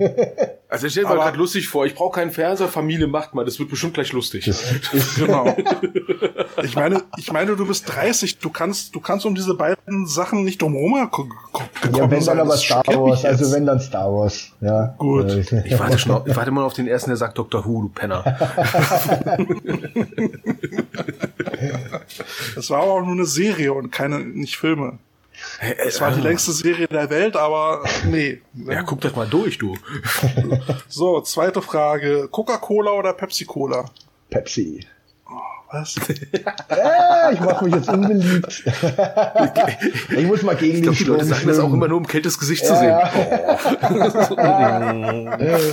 Also 0.69 0.89
ich 0.89 0.93
stelle 0.93 1.09
mir 1.09 1.15
gerade 1.15 1.39
lustig 1.39 1.69
vor, 1.69 1.87
ich 1.87 1.95
brauche 1.95 2.17
keinen 2.19 2.33
Fernseher, 2.33 2.67
Familie 2.67 3.07
macht 3.07 3.35
mal, 3.35 3.45
das 3.45 3.61
wird 3.61 3.71
bestimmt 3.71 3.95
gleich 3.95 4.13
lustig. 4.13 4.51
genau. 5.17 5.57
Ich 6.63 6.75
meine, 6.75 7.03
ich 7.19 7.31
meine, 7.31 7.55
du 7.55 7.67
bist 7.67 7.85
30, 7.95 8.39
du 8.39 8.49
kannst, 8.49 8.95
du 8.95 9.01
kannst 9.01 9.27
um 9.27 9.35
diese 9.35 9.55
beiden 9.55 10.07
Sachen 10.07 10.43
nicht 10.43 10.63
drumherum 10.63 11.11
kommen. 11.11 11.35
Ja, 11.95 12.11
wenn 12.11 12.25
dann 12.25 12.41
aber 12.41 12.57
Star 12.57 12.83
Wars, 12.87 13.27
also 13.27 13.53
wenn 13.53 13.67
dann 13.67 13.79
Star 13.79 14.11
Wars, 14.11 14.53
ja. 14.63 14.95
Gut. 14.97 15.31
Ich 15.31 15.79
warte 15.79 15.99
schon, 15.99 16.23
ich 16.25 16.35
warte 16.35 16.51
mal 16.51 16.65
auf 16.65 16.73
den 16.73 16.89
ersten, 16.89 17.11
der 17.11 17.19
sagt 17.19 17.37
Dr. 17.37 17.67
Who, 17.67 17.83
du 17.83 17.89
Penner. 17.91 18.25
das 22.55 22.71
war 22.71 22.81
auch 22.81 23.03
nur 23.03 23.13
eine 23.13 23.27
Serie 23.27 23.75
und 23.75 23.93
keine, 23.93 24.21
nicht 24.21 24.57
Filme. 24.57 24.99
Es 25.61 26.01
war 26.01 26.11
die 26.11 26.21
längste 26.21 26.53
Serie 26.53 26.87
der 26.87 27.09
Welt, 27.09 27.37
aber 27.37 27.85
nee. 28.05 28.43
Ja, 28.55 28.83
guck 28.83 29.01
das 29.01 29.17
mal 29.17 29.27
durch, 29.27 29.59
du. 29.59 29.77
so, 30.89 31.21
zweite 31.23 31.63
Frage. 31.63 32.29
Coca-Cola 32.31 32.93
oder 32.93 33.13
Pepsi-Cola? 33.15 33.87
Pepsi. 34.29 34.87
Was? 35.73 35.97
äh, 36.09 37.33
ich 37.33 37.41
mache 37.41 37.65
mich 37.65 37.75
jetzt 37.75 37.89
unbeliebt. 37.89 38.65
ich 40.11 40.27
muss 40.27 40.43
mal 40.43 40.55
gegen 40.55 40.77
ich 40.77 40.83
glaub, 40.83 40.95
den 40.95 41.05
Strom 41.05 41.19
Die 41.19 41.23
Leute 41.23 41.25
sagen 41.25 41.49
das 41.49 41.59
auch 41.59 41.73
immer 41.73 41.89
nur, 41.89 41.99
um 41.99 42.07
kältes 42.07 42.39
Gesicht 42.39 42.63
ja, 42.63 42.69
zu 42.69 42.77
sehen. 42.77 42.89
Ja. 45.41 45.67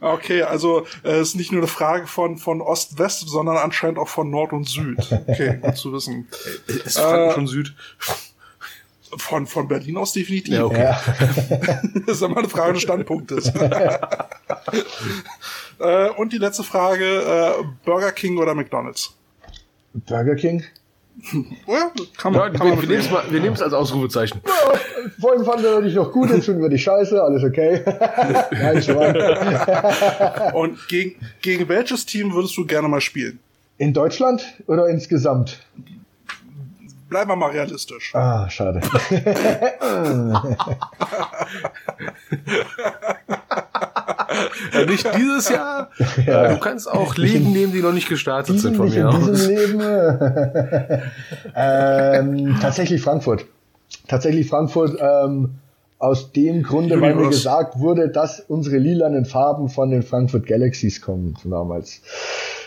okay, 0.00 0.42
also 0.42 0.86
es 1.02 1.10
äh, 1.10 1.20
ist 1.20 1.34
nicht 1.34 1.50
nur 1.50 1.62
eine 1.62 1.68
Frage 1.68 2.06
von, 2.06 2.36
von 2.36 2.60
Ost-West, 2.60 3.28
sondern 3.28 3.56
anscheinend 3.56 3.98
auch 3.98 4.08
von 4.08 4.30
Nord 4.30 4.52
und 4.52 4.68
Süd. 4.68 4.98
Okay, 5.26 5.58
gut 5.60 5.76
zu 5.76 5.92
wissen. 5.92 6.28
Ist 6.66 6.98
Franken 6.98 7.30
äh, 7.30 7.34
schon 7.34 7.46
Süd? 7.48 7.74
Von, 9.16 9.46
von 9.46 9.68
Berlin 9.68 9.96
aus 9.96 10.12
definitiv. 10.12 10.54
Ja, 10.54 10.64
okay. 10.64 10.82
Ja. 10.82 11.00
das 12.06 12.16
ist 12.16 12.22
immer 12.22 12.38
eine 12.38 12.48
Frage 12.48 12.74
des 12.74 12.82
Standpunktes. 12.82 13.52
Äh, 15.80 16.10
und 16.10 16.32
die 16.32 16.38
letzte 16.38 16.62
Frage, 16.62 17.04
äh, 17.04 17.64
Burger 17.84 18.12
King 18.12 18.38
oder 18.38 18.54
McDonald's? 18.54 19.12
Burger 19.92 20.36
King? 20.36 20.62
ja, 21.66 21.90
kann 22.16 22.32
man, 22.32 22.42
ja, 22.42 22.50
kann 22.50 22.66
wir, 22.68 22.76
man 22.76 22.88
wir 23.30 23.40
nehmen 23.40 23.54
es 23.54 23.62
als 23.62 23.72
Ausrufezeichen. 23.72 24.40
Ja, 24.44 24.78
vorhin 25.20 25.44
fand 25.44 25.64
er 25.64 25.80
dich 25.80 25.94
noch 25.94 26.10
gut, 26.10 26.30
jetzt 26.30 26.46
finden 26.46 26.62
wir 26.62 26.68
dich 26.68 26.82
scheiße, 26.82 27.22
alles 27.22 27.44
okay. 27.44 27.82
Nein, 28.50 28.82
schon. 28.82 29.16
Und 30.54 30.88
gegen, 30.88 31.16
gegen 31.40 31.68
welches 31.68 32.04
Team 32.06 32.32
würdest 32.32 32.56
du 32.56 32.66
gerne 32.66 32.88
mal 32.88 33.00
spielen? 33.00 33.38
In 33.78 33.92
Deutschland 33.92 34.44
oder 34.66 34.88
insgesamt? 34.88 35.60
Bleiben 37.14 37.30
wir 37.30 37.36
mal 37.36 37.52
realistisch. 37.52 38.12
Ah, 38.12 38.50
schade. 38.50 38.80
ja, 44.72 44.84
nicht 44.84 45.08
dieses 45.16 45.48
Jahr. 45.48 45.90
Ja. 46.26 46.54
Du 46.54 46.58
kannst 46.58 46.90
auch 46.90 47.14
Leben 47.14 47.52
nehmen, 47.52 47.72
die 47.72 47.82
noch 47.82 47.92
nicht 47.92 48.08
gestartet 48.08 48.58
sind 48.58 48.76
von 48.76 48.90
mir 48.90 49.08
aus. 49.08 49.46
Leben. 49.46 49.80
ähm, 51.54 52.58
tatsächlich 52.60 53.00
Frankfurt. 53.00 53.44
Tatsächlich 54.08 54.48
Frankfurt. 54.48 54.98
Ähm, 55.00 55.60
aus 56.00 56.32
dem 56.32 56.64
Grunde, 56.64 57.00
weil 57.00 57.14
mir 57.14 57.28
gesagt 57.28 57.78
wurde, 57.78 58.08
dass 58.08 58.40
unsere 58.40 58.78
lilanen 58.78 59.24
Farben 59.24 59.68
von 59.68 59.90
den 59.90 60.02
Frankfurt 60.02 60.46
Galaxies 60.46 61.00
kommen 61.00 61.36
damals. 61.44 62.02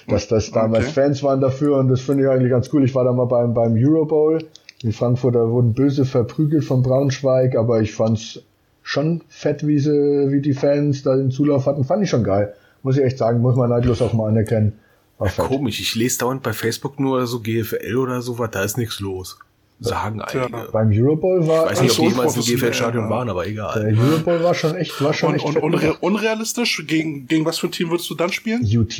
Dass 0.07 0.27
das 0.27 0.51
damals 0.51 0.85
okay. 0.85 0.93
Fans 0.93 1.21
waren 1.23 1.41
dafür 1.41 1.77
und 1.77 1.89
das 1.89 2.01
finde 2.01 2.23
ich 2.23 2.29
eigentlich 2.29 2.51
ganz 2.51 2.69
cool. 2.73 2.83
Ich 2.85 2.95
war 2.95 3.03
da 3.03 3.11
mal 3.11 3.25
beim, 3.25 3.53
beim 3.53 3.75
Euro 3.75 4.05
Bowl. 4.05 4.39
Die 4.81 4.91
Frankfurter 4.91 5.49
wurden 5.51 5.73
böse 5.73 6.05
verprügelt 6.05 6.63
von 6.63 6.81
Braunschweig, 6.81 7.55
aber 7.55 7.81
ich 7.81 7.93
fand's 7.93 8.41
schon 8.83 9.21
fett, 9.27 9.67
wie 9.67 9.79
sie, 9.79 9.91
wie 9.91 10.39
die 10.39 10.53
Fans 10.53 11.03
da 11.03 11.15
den 11.15 11.29
Zulauf 11.29 11.65
hatten, 11.65 11.83
fand 11.83 12.03
ich 12.03 12.09
schon 12.09 12.23
geil. 12.23 12.53
Muss 12.83 12.97
ich 12.97 13.03
echt 13.03 13.17
sagen, 13.17 13.41
muss 13.41 13.55
man 13.55 13.69
neidlos 13.69 14.01
auch 14.01 14.13
mal 14.13 14.29
anerkennen. 14.29 14.79
Ja, 15.19 15.27
komisch, 15.29 15.81
ich 15.81 15.95
lese 15.95 16.19
dauernd 16.19 16.43
bei 16.43 16.53
Facebook 16.53 16.99
nur 16.99 17.25
so 17.27 17.41
GFL 17.41 17.97
oder 17.97 18.21
sowas, 18.21 18.49
da 18.51 18.63
ist 18.63 18.77
nichts 18.77 18.99
los. 18.99 19.39
Sagen 19.79 20.21
einige. 20.21 20.55
Ja, 20.55 20.67
beim 20.71 20.89
Eurobowl 20.91 21.47
war. 21.47 21.65
Ich 21.65 21.71
weiß 21.71 21.81
nicht, 21.81 21.99
ob 21.99 22.05
die 22.05 22.11
jemals 22.11 22.35
im 22.35 22.43
GFL-Stadion 22.43 23.03
ja. 23.05 23.09
waren, 23.09 23.29
aber 23.29 23.45
egal. 23.45 23.79
Der 23.79 23.99
Eurobowl 23.99 24.43
war 24.43 24.53
schon 24.53 24.75
echt, 24.75 25.03
war 25.03 25.13
schon 25.13 25.33
und, 25.33 25.35
echt. 25.35 25.45
Und 25.45 25.57
unre 25.57 25.93
unrealistisch? 25.97 26.83
Gegen, 26.87 27.27
gegen 27.27 27.45
was 27.45 27.59
für 27.59 27.67
ein 27.67 27.71
Team 27.71 27.89
würdest 27.89 28.09
du 28.09 28.15
dann 28.15 28.31
spielen? 28.31 28.61
UT. 28.63 28.99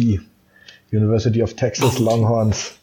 University 0.92 1.44
of 1.44 1.54
Texas 1.56 2.00
Longhorns. 2.00 2.78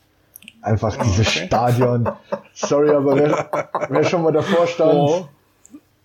Einfach 0.62 0.96
dieses 0.96 1.28
okay. 1.28 1.46
Stadion. 1.46 2.08
Sorry, 2.54 2.90
aber 2.90 3.16
wer, 3.16 3.68
wer 3.90 4.04
schon 4.04 4.22
mal 4.22 4.32
davor 4.32 4.66
stand, 4.66 4.94
oh. 4.94 5.28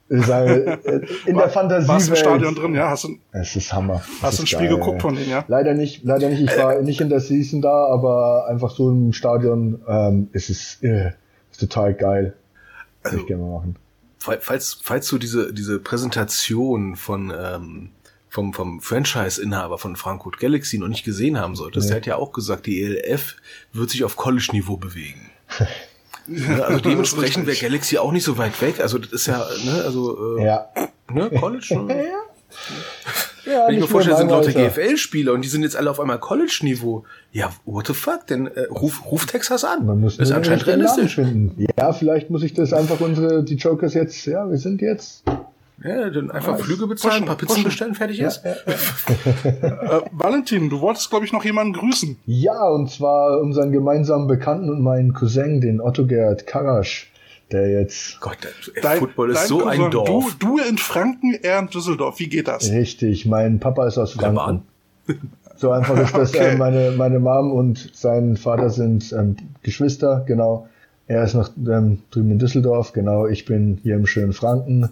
Sage, 0.10 0.80
äh, 0.84 1.30
in 1.30 1.38
der 1.38 1.50
Fantasie. 1.50 1.88
Warst 1.88 2.08
du 2.08 2.12
im 2.12 2.18
Stadion 2.18 2.56
drin, 2.56 2.74
ja? 2.74 2.90
Hast 2.90 3.04
du, 3.04 3.18
es 3.32 3.56
ist 3.56 3.72
Hammer. 3.72 4.02
hast 4.22 4.40
du 4.40 4.44
ein 4.44 4.48
Spiel 4.48 4.68
geil, 4.68 4.78
geguckt 4.78 5.02
von 5.02 5.16
denen, 5.16 5.30
ja? 5.30 5.46
Leider 5.48 5.76
nicht, 5.76 6.04
leider 6.04 6.30
nicht. 6.30 6.42
Ich 6.42 6.58
war 6.58 6.82
nicht 6.82 7.00
in 7.00 7.10
der 7.10 7.20
Season 7.20 7.62
da, 7.62 7.86
aber 7.86 8.48
einfach 8.48 8.72
so 8.72 8.90
im 8.90 9.14
Stadion 9.14 9.82
ähm, 9.88 10.30
ist 10.34 10.50
es 10.50 10.82
äh, 10.82 11.12
ist 11.52 11.60
total 11.60 11.94
geil. 11.94 12.34
Also, 13.04 13.18
ich 13.18 13.28
gerne 13.28 13.44
mal 13.44 13.52
machen. 13.60 13.76
Falls, 14.18 14.80
falls 14.82 15.08
du 15.08 15.18
diese, 15.18 15.54
diese 15.54 15.80
Präsentation 15.80 16.96
von 16.96 17.32
ähm, 17.36 17.90
vom, 18.30 18.54
vom 18.54 18.80
Franchise-Inhaber 18.82 19.78
von 19.78 19.96
Frankfurt 19.96 20.40
Galaxy 20.40 20.78
noch 20.78 20.88
nicht 20.88 21.04
gesehen 21.04 21.40
haben 21.40 21.56
solltest, 21.56 21.86
nee. 21.86 21.90
der 21.90 21.98
hat 21.98 22.06
ja 22.06 22.16
auch 22.16 22.32
gesagt, 22.32 22.66
die 22.68 22.84
ELF 22.84 23.36
wird 23.74 23.90
sich 23.90 24.04
auf 24.04 24.16
College-Niveau 24.16 24.78
bewegen. 24.78 25.30
Ne, 26.32 26.64
also 26.64 26.80
dementsprechend 26.80 27.48
wäre 27.48 27.58
Galaxy 27.58 27.98
auch 27.98 28.12
nicht 28.12 28.24
so 28.24 28.38
weit 28.38 28.62
weg. 28.62 28.80
Also 28.82 29.00
das 29.00 29.12
ist 29.12 29.26
ja, 29.26 29.44
ne, 29.66 29.82
also 29.84 30.38
äh, 30.38 30.46
ja. 30.46 30.70
ne, 31.12 31.32
College. 31.32 31.76
Ne? 31.88 32.06
ja. 32.06 32.20
Ja, 33.46 33.68
Wenn 33.68 33.76
ich 33.76 33.82
mir 33.82 33.88
vorstelle, 33.88 34.18
sind 34.18 34.30
lauter 34.30 34.52
GFL-Spieler 34.52 35.34
und 35.34 35.44
die 35.44 35.48
sind 35.48 35.64
jetzt 35.64 35.76
alle 35.76 35.90
auf 35.90 36.00
einmal 36.00 36.20
College-Niveau. 36.20 37.06
Ja, 37.32 37.52
what 37.66 37.88
the 37.88 37.94
fuck? 37.94 38.28
Denn 38.28 38.48
äh, 38.48 38.66
ruf, 38.66 39.04
ruf 39.10 39.26
Texas 39.26 39.64
an. 39.64 39.86
Man 39.86 40.02
muss 40.02 40.18
das 40.18 40.30
ist 40.30 40.36
anscheinend 40.36 40.68
realistisch. 40.68 41.16
Finden. 41.16 41.66
Ja, 41.78 41.94
vielleicht 41.94 42.30
muss 42.30 42.44
ich 42.44 42.54
das 42.54 42.74
einfach 42.74 43.00
unsere, 43.00 43.44
die 43.44 43.56
Jokers 43.56 43.94
jetzt, 43.94 44.26
ja, 44.26 44.48
wir 44.50 44.58
sind 44.58 44.82
jetzt 44.82 45.24
ja, 45.84 46.10
dann 46.10 46.32
einfach 46.32 46.58
ja, 46.58 46.64
Flüge 46.64 46.88
bezahlen, 46.88 47.24
ein 47.24 47.26
paar 47.26 47.38
Pizzen 47.38 47.64
bestellen, 47.64 47.96
fertig 47.96 48.20
ist. 48.20 48.44
Ja, 48.44 48.56
ja. 48.66 49.98
äh, 50.00 50.02
Valentin, 50.12 50.70
du 50.70 50.82
wolltest, 50.82 51.10
glaube 51.10 51.26
ich, 51.26 51.32
noch 51.32 51.46
jemanden 51.46 51.74
grüßen. 51.74 52.18
Ja, 52.26 52.68
und 52.68 52.90
zwar 52.92 53.40
unseren 53.40 53.72
gemeinsamen 53.72 54.28
Bekannten 54.28 54.70
und 54.70 54.82
meinen 54.82 55.14
Cousin, 55.14 55.62
den 55.62 55.80
Otto 55.80 56.06
Gerd 56.06 56.48
Karasch, 56.48 57.12
der 57.52 57.70
jetzt... 57.70 58.20
Gott, 58.20 58.38
der, 58.44 58.82
dein, 58.82 59.00
Football 59.00 59.32
ist 59.32 59.48
so 59.48 59.60
Cousin, 59.60 59.84
ein 59.84 59.92
Dorf. 59.92 60.36
Du, 60.38 60.58
du 60.58 60.58
in 60.60 60.78
Franken, 60.78 61.34
er 61.42 61.60
in 61.60 61.68
Düsseldorf. 61.68 62.20
Wie 62.20 62.28
geht 62.28 62.48
das? 62.48 62.70
Richtig, 62.72 63.26
mein 63.26 63.60
Papa 63.60 63.88
ist 63.88 63.98
aus 63.98 64.14
Franken. 64.14 64.64
So 65.56 65.72
einfach 65.72 65.98
ist 65.98 66.16
das. 66.16 66.30
okay. 66.36 66.54
äh, 66.54 66.58
meine, 66.58 66.92
meine 66.92 67.20
Mom 67.20 67.52
und 67.52 67.92
sein 67.94 68.38
Vater 68.38 68.70
sind 68.70 69.12
ähm, 69.14 69.36
Geschwister, 69.64 70.24
genau. 70.26 70.68
Er 71.08 71.24
ist 71.24 71.34
noch 71.34 71.50
ähm, 71.58 72.00
drüben 72.12 72.32
in 72.32 72.40
Düsseldorf, 72.40 72.94
genau. 72.94 73.28
Ich 73.28 73.46
bin 73.46 73.80
hier 73.82 73.96
im 73.96 74.06
schönen 74.06 74.34
Franken 74.34 74.90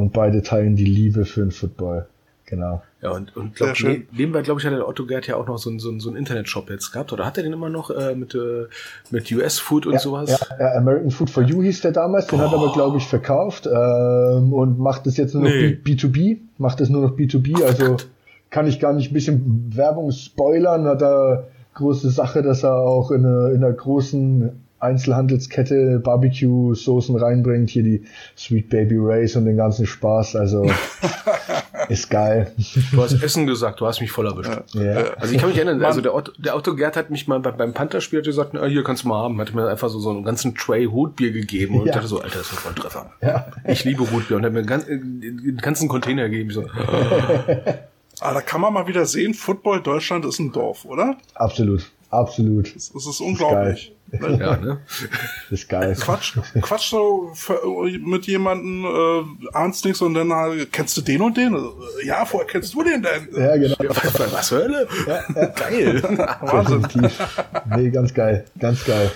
und 0.00 0.12
beide 0.12 0.42
teilen 0.42 0.76
die 0.76 0.86
Liebe 0.86 1.26
für 1.26 1.40
den 1.40 1.50
Football. 1.50 2.06
Genau. 2.46 2.82
Ja, 3.00 3.12
und, 3.12 3.36
und 3.36 3.54
glaub, 3.54 3.78
ne, 3.80 4.02
nebenbei, 4.10 4.42
glaube 4.42 4.60
ich, 4.60 4.66
hat 4.66 4.72
der 4.72 4.88
Otto 4.88 5.06
Gerd 5.06 5.26
ja 5.28 5.36
auch 5.36 5.46
noch 5.46 5.58
so, 5.58 5.70
so, 5.78 5.96
so 6.00 6.08
einen 6.08 6.18
Internetshop 6.18 6.68
jetzt 6.68 6.90
gehabt. 6.90 7.12
Oder 7.12 7.24
hat 7.24 7.36
er 7.36 7.44
den 7.44 7.52
immer 7.52 7.68
noch 7.68 7.90
äh, 7.90 8.14
mit, 8.16 8.34
äh, 8.34 8.66
mit 9.10 9.30
US-Food 9.30 9.86
und 9.86 9.92
ja, 9.92 9.98
sowas? 10.00 10.30
Ja, 10.30 10.56
ja, 10.58 10.72
American 10.76 11.10
Food 11.10 11.30
for 11.30 11.44
You 11.44 11.62
hieß 11.62 11.82
der 11.82 11.92
damals. 11.92 12.26
Den 12.26 12.40
oh. 12.40 12.42
hat 12.42 12.52
er 12.52 12.58
aber, 12.58 12.72
glaube 12.72 12.98
ich, 12.98 13.06
verkauft 13.06 13.66
ähm, 13.66 14.52
und 14.52 14.80
macht 14.80 15.06
es 15.06 15.16
jetzt 15.16 15.34
nur 15.34 15.44
noch 15.44 15.50
nee. 15.50 15.78
B2B. 15.84 16.38
Macht 16.58 16.80
es 16.80 16.88
nur 16.88 17.02
noch 17.02 17.16
B2B. 17.16 17.62
Also 17.62 17.98
kann 18.50 18.66
ich 18.66 18.80
gar 18.80 18.94
nicht 18.94 19.10
ein 19.10 19.14
bisschen 19.14 19.72
Werbung 19.76 20.10
spoilern. 20.10 20.86
Hat 20.86 21.02
er 21.02 21.46
große 21.74 22.10
Sache, 22.10 22.42
dass 22.42 22.64
er 22.64 22.74
auch 22.74 23.12
in 23.12 23.24
einer, 23.24 23.50
in 23.50 23.62
einer 23.62 23.72
großen 23.72 24.59
Einzelhandelskette 24.80 26.00
Barbecue-Soßen 26.02 27.16
reinbringt, 27.16 27.70
hier 27.70 27.82
die 27.82 28.04
Sweet 28.36 28.70
Baby 28.70 28.96
Rays 28.98 29.36
und 29.36 29.44
den 29.44 29.56
ganzen 29.56 29.86
Spaß, 29.86 30.36
also 30.36 30.70
ist 31.88 32.10
geil. 32.10 32.52
Du 32.92 33.02
hast 33.02 33.22
Essen 33.22 33.46
gesagt, 33.46 33.80
du 33.80 33.86
hast 33.86 34.00
mich 34.00 34.10
voll 34.10 34.26
erwischt. 34.26 34.50
Ja. 34.74 35.14
Also 35.18 35.34
ich 35.34 35.40
kann 35.40 35.50
mich 35.50 35.58
erinnern, 35.58 35.82
also 35.84 36.00
der 36.00 36.14
Otto, 36.14 36.32
der 36.38 36.56
Otto 36.56 36.74
Gerd 36.74 36.96
hat 36.96 37.10
mich 37.10 37.28
mal 37.28 37.40
beim 37.40 37.72
Panther-Spiel 37.72 38.22
gesagt, 38.22 38.54
na, 38.54 38.64
hier 38.64 38.82
kannst 38.82 39.04
du 39.04 39.08
mal 39.08 39.22
haben, 39.22 39.40
hat 39.40 39.54
mir 39.54 39.68
einfach 39.68 39.88
so, 39.88 39.98
so 39.98 40.10
einen 40.10 40.24
ganzen 40.24 40.54
Tray 40.54 40.86
Hutbier 40.86 41.32
gegeben 41.32 41.74
und 41.74 41.86
ja. 41.86 41.86
ich 41.86 41.92
dachte 41.92 42.08
so, 42.08 42.20
Alter, 42.20 42.38
das 42.38 42.46
ist 42.46 42.52
ein 42.52 42.58
Volltreffer. 42.58 43.12
Ja. 43.20 43.46
Ich 43.66 43.84
liebe 43.84 44.10
Hutbier 44.10 44.38
und 44.38 44.44
hat 44.44 44.52
mir 44.52 44.60
einen 44.60 45.56
ganzen 45.58 45.88
Container 45.88 46.28
gegeben. 46.28 46.50
So. 46.50 46.64
Ah, 48.22 48.34
da 48.34 48.42
kann 48.42 48.60
man 48.60 48.74
mal 48.74 48.86
wieder 48.86 49.06
sehen, 49.06 49.32
Football 49.32 49.80
Deutschland 49.80 50.26
ist 50.26 50.38
ein 50.40 50.52
Dorf, 50.52 50.84
oder? 50.84 51.16
Absolut, 51.34 51.90
absolut. 52.10 52.74
Das, 52.74 52.92
das 52.92 53.06
ist 53.06 53.20
unglaublich. 53.20 53.92
Das 54.12 54.20
ist 54.20 54.40
ja, 54.40 54.56
ne? 54.56 54.80
Das 54.88 55.50
ist 55.60 55.68
geil. 55.68 55.96
Quatsch, 55.98 56.36
Quatsch 56.60 56.90
so 56.90 57.32
mit 58.00 58.26
jemandem, 58.26 58.84
äh, 58.84 59.48
ahnst 59.52 59.84
nichts 59.84 60.02
und 60.02 60.14
dann 60.14 60.32
halt, 60.32 60.72
kennst 60.72 60.96
du 60.96 61.00
den 61.00 61.22
und 61.22 61.36
den? 61.36 61.56
Ja, 62.04 62.24
vorher 62.24 62.48
kennst 62.48 62.74
du 62.74 62.82
den 62.82 63.02
denn? 63.02 63.28
Ja, 63.36 63.56
genau. 63.56 63.76
Was, 63.78 64.32
was 64.32 64.50
Hölle? 64.50 64.88
Ja, 65.06 65.22
ja. 65.34 65.46
Geil. 65.46 66.02
Wahnsinn. 66.40 67.10
Nee, 67.76 67.90
ganz 67.90 68.12
geil. 68.12 68.44
Ganz 68.58 68.84
geil. 68.84 69.10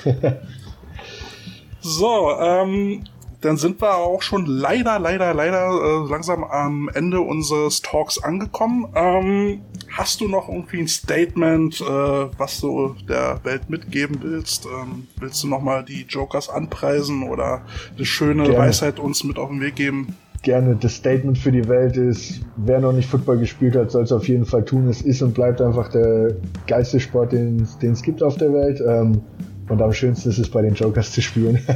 so, 1.81 2.31
ähm, 2.39 3.05
dann 3.45 3.59
sind 3.59 3.81
wir 3.83 3.97
auch 3.97 4.23
schon 4.23 4.47
leider, 4.47 4.99
leider, 4.99 5.35
leider 5.35 5.69
äh, 5.69 6.11
langsam 6.11 6.45
am 6.45 6.89
Ende 6.95 7.21
unseres 7.21 7.83
Talks 7.83 8.23
angekommen. 8.23 8.89
Ähm, 8.95 9.61
hast 9.93 10.21
du 10.23 10.29
noch 10.29 10.49
irgendwie 10.49 10.81
ein 10.81 10.89
Statement, 10.89 11.81
äh, 11.81 11.85
was 11.85 12.61
du 12.61 12.95
der 13.07 13.41
Welt 13.45 13.69
mitgeben 13.69 14.19
willst? 14.23 14.65
Ähm, 14.65 15.09
willst 15.21 15.43
du 15.43 15.49
nochmal 15.49 15.85
die 15.85 16.07
Jokers 16.09 16.49
anpreisen 16.49 17.29
oder 17.29 17.63
eine 17.95 18.07
schöne 18.07 18.45
Gerne. 18.45 18.59
Weisheit 18.59 18.99
uns 18.99 19.25
mit 19.25 19.39
auf 19.39 19.51
den 19.51 19.61
Weg 19.61 19.77
geben? 19.77 20.17
Gerne. 20.43 20.77
Das 20.81 20.95
Statement 20.95 21.37
für 21.37 21.53
die 21.53 21.69
Welt 21.69 21.97
ist, 21.97 22.41
wer 22.57 22.81
noch 22.81 22.93
nicht 22.93 23.09
Football 23.09 23.39
gespielt 23.39 23.77
hat, 23.77 23.91
soll 23.91 24.05
es 24.05 24.13
auf 24.13 24.27
jeden 24.27 24.47
Fall 24.47 24.65
tun. 24.65 24.89
Es 24.89 25.03
ist 25.03 25.21
und 25.23 25.35
bleibt 25.35 25.61
einfach 25.61 25.91
der 25.91 26.35
geilste 26.67 26.99
Sport, 27.01 27.33
den 27.33 27.67
es 27.83 28.03
gibt 28.03 28.23
auf 28.23 28.37
der 28.37 28.53
Welt. 28.53 28.83
Ähm, 28.87 29.21
und 29.69 29.83
am 29.83 29.93
schönsten 29.93 30.31
ist 30.31 30.39
es 30.39 30.51
bei 30.51 30.63
den 30.63 30.75
Jokers 30.75 31.13
zu 31.13 31.21
spielen. 31.21 31.59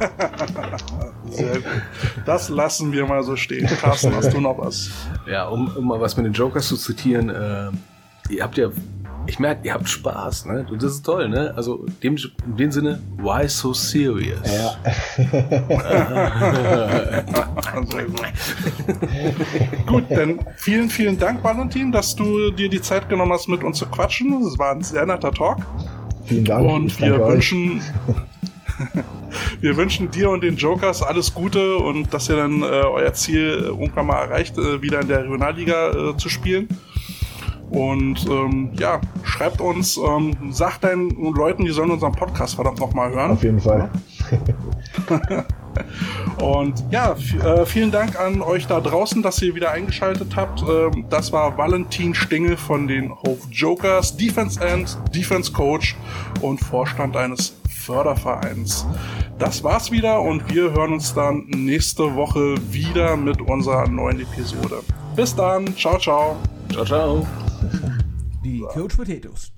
Sehr 1.30 1.54
gut. 1.54 1.64
Das 2.26 2.48
lassen 2.48 2.92
wir 2.92 3.06
mal 3.06 3.22
so 3.22 3.36
stehen. 3.36 3.66
Carsten, 3.66 4.14
hast 4.14 4.32
du 4.32 4.40
noch 4.40 4.58
was? 4.58 4.90
Ja, 5.26 5.48
um, 5.48 5.68
um 5.76 5.86
mal 5.86 6.00
was 6.00 6.16
mit 6.16 6.26
den 6.26 6.32
Jokers 6.32 6.68
zu 6.68 6.76
zitieren, 6.76 7.28
äh, 7.28 7.70
ihr 8.32 8.42
habt 8.42 8.56
ja, 8.56 8.68
ich 9.26 9.38
merke, 9.38 9.66
ihr 9.66 9.74
habt 9.74 9.88
Spaß, 9.88 10.46
ne? 10.46 10.66
Und 10.70 10.82
das 10.82 10.92
ist 10.92 11.02
toll, 11.02 11.28
ne? 11.28 11.52
Also 11.54 11.84
dem, 12.02 12.16
in 12.16 12.56
dem 12.56 12.72
Sinne, 12.72 13.00
why 13.18 13.46
so 13.48 13.74
serious? 13.74 14.40
Ja. 14.50 14.76
gut, 19.86 20.04
dann 20.10 20.40
vielen, 20.56 20.88
vielen 20.88 21.18
Dank, 21.18 21.44
Valentin, 21.44 21.92
dass 21.92 22.16
du 22.16 22.50
dir 22.50 22.70
die 22.70 22.80
Zeit 22.80 23.08
genommen 23.08 23.32
hast, 23.32 23.48
mit 23.48 23.62
uns 23.62 23.78
zu 23.78 23.86
quatschen. 23.86 24.42
Es 24.42 24.58
war 24.58 24.72
ein 24.72 24.82
sehr 24.82 25.04
netter 25.04 25.32
Talk. 25.32 25.58
Vielen 26.24 26.44
Dank. 26.44 26.68
Und 26.68 27.00
wir 27.00 27.18
wünschen 27.26 27.82
wir 29.60 29.76
wünschen 29.76 30.10
dir 30.10 30.30
und 30.30 30.42
den 30.42 30.56
Jokers 30.56 31.02
alles 31.02 31.34
Gute 31.34 31.76
und 31.76 32.12
dass 32.12 32.28
ihr 32.28 32.36
dann 32.36 32.62
äh, 32.62 32.66
euer 32.66 33.12
Ziel 33.12 33.64
irgendwann 33.66 34.06
mal 34.06 34.22
erreicht, 34.22 34.58
äh, 34.58 34.82
wieder 34.82 35.00
in 35.00 35.08
der 35.08 35.24
Regionalliga 35.24 35.90
äh, 35.90 36.16
zu 36.16 36.28
spielen. 36.28 36.68
Und 37.70 38.26
ähm, 38.28 38.72
ja, 38.78 39.00
schreibt 39.22 39.60
uns, 39.60 39.96
ähm, 39.96 40.34
sagt 40.50 40.82
deinen 40.82 41.10
Leuten, 41.34 41.64
die 41.64 41.70
sollen 41.70 41.92
unseren 41.92 42.12
Podcast 42.12 42.56
verdammt 42.56 42.80
nochmal 42.80 43.12
hören. 43.12 43.30
Auf 43.30 43.44
jeden 43.44 43.60
Fall. 43.60 43.90
Und 46.40 46.82
ja, 46.90 47.12
äh, 47.44 47.64
vielen 47.64 47.92
Dank 47.92 48.18
an 48.18 48.42
euch 48.42 48.66
da 48.66 48.80
draußen, 48.80 49.22
dass 49.22 49.40
ihr 49.40 49.54
wieder 49.54 49.70
eingeschaltet 49.70 50.34
habt. 50.34 50.62
Ähm, 50.62 51.04
das 51.10 51.32
war 51.32 51.56
Valentin 51.56 52.12
Stingel 52.12 52.56
von 52.56 52.88
den 52.88 53.10
Hove 53.10 53.38
Jokers, 53.50 54.16
Defense 54.16 54.60
End, 54.60 54.98
Defense 55.14 55.52
Coach 55.52 55.96
und 56.40 56.58
Vorstand 56.58 57.16
eines 57.16 57.59
Fördervereins. 57.80 58.86
Das 59.38 59.64
war's 59.64 59.90
wieder 59.90 60.20
und 60.20 60.52
wir 60.52 60.70
hören 60.72 60.92
uns 60.92 61.14
dann 61.14 61.46
nächste 61.48 62.14
Woche 62.14 62.56
wieder 62.70 63.16
mit 63.16 63.40
unserer 63.40 63.88
neuen 63.88 64.20
Episode. 64.20 64.82
Bis 65.16 65.34
dann, 65.34 65.74
ciao, 65.76 65.98
ciao. 65.98 66.36
Ciao, 66.70 66.84
ciao. 66.84 67.26
Die 68.44 68.60
Coach 68.72 68.96
Potatoes. 68.96 69.52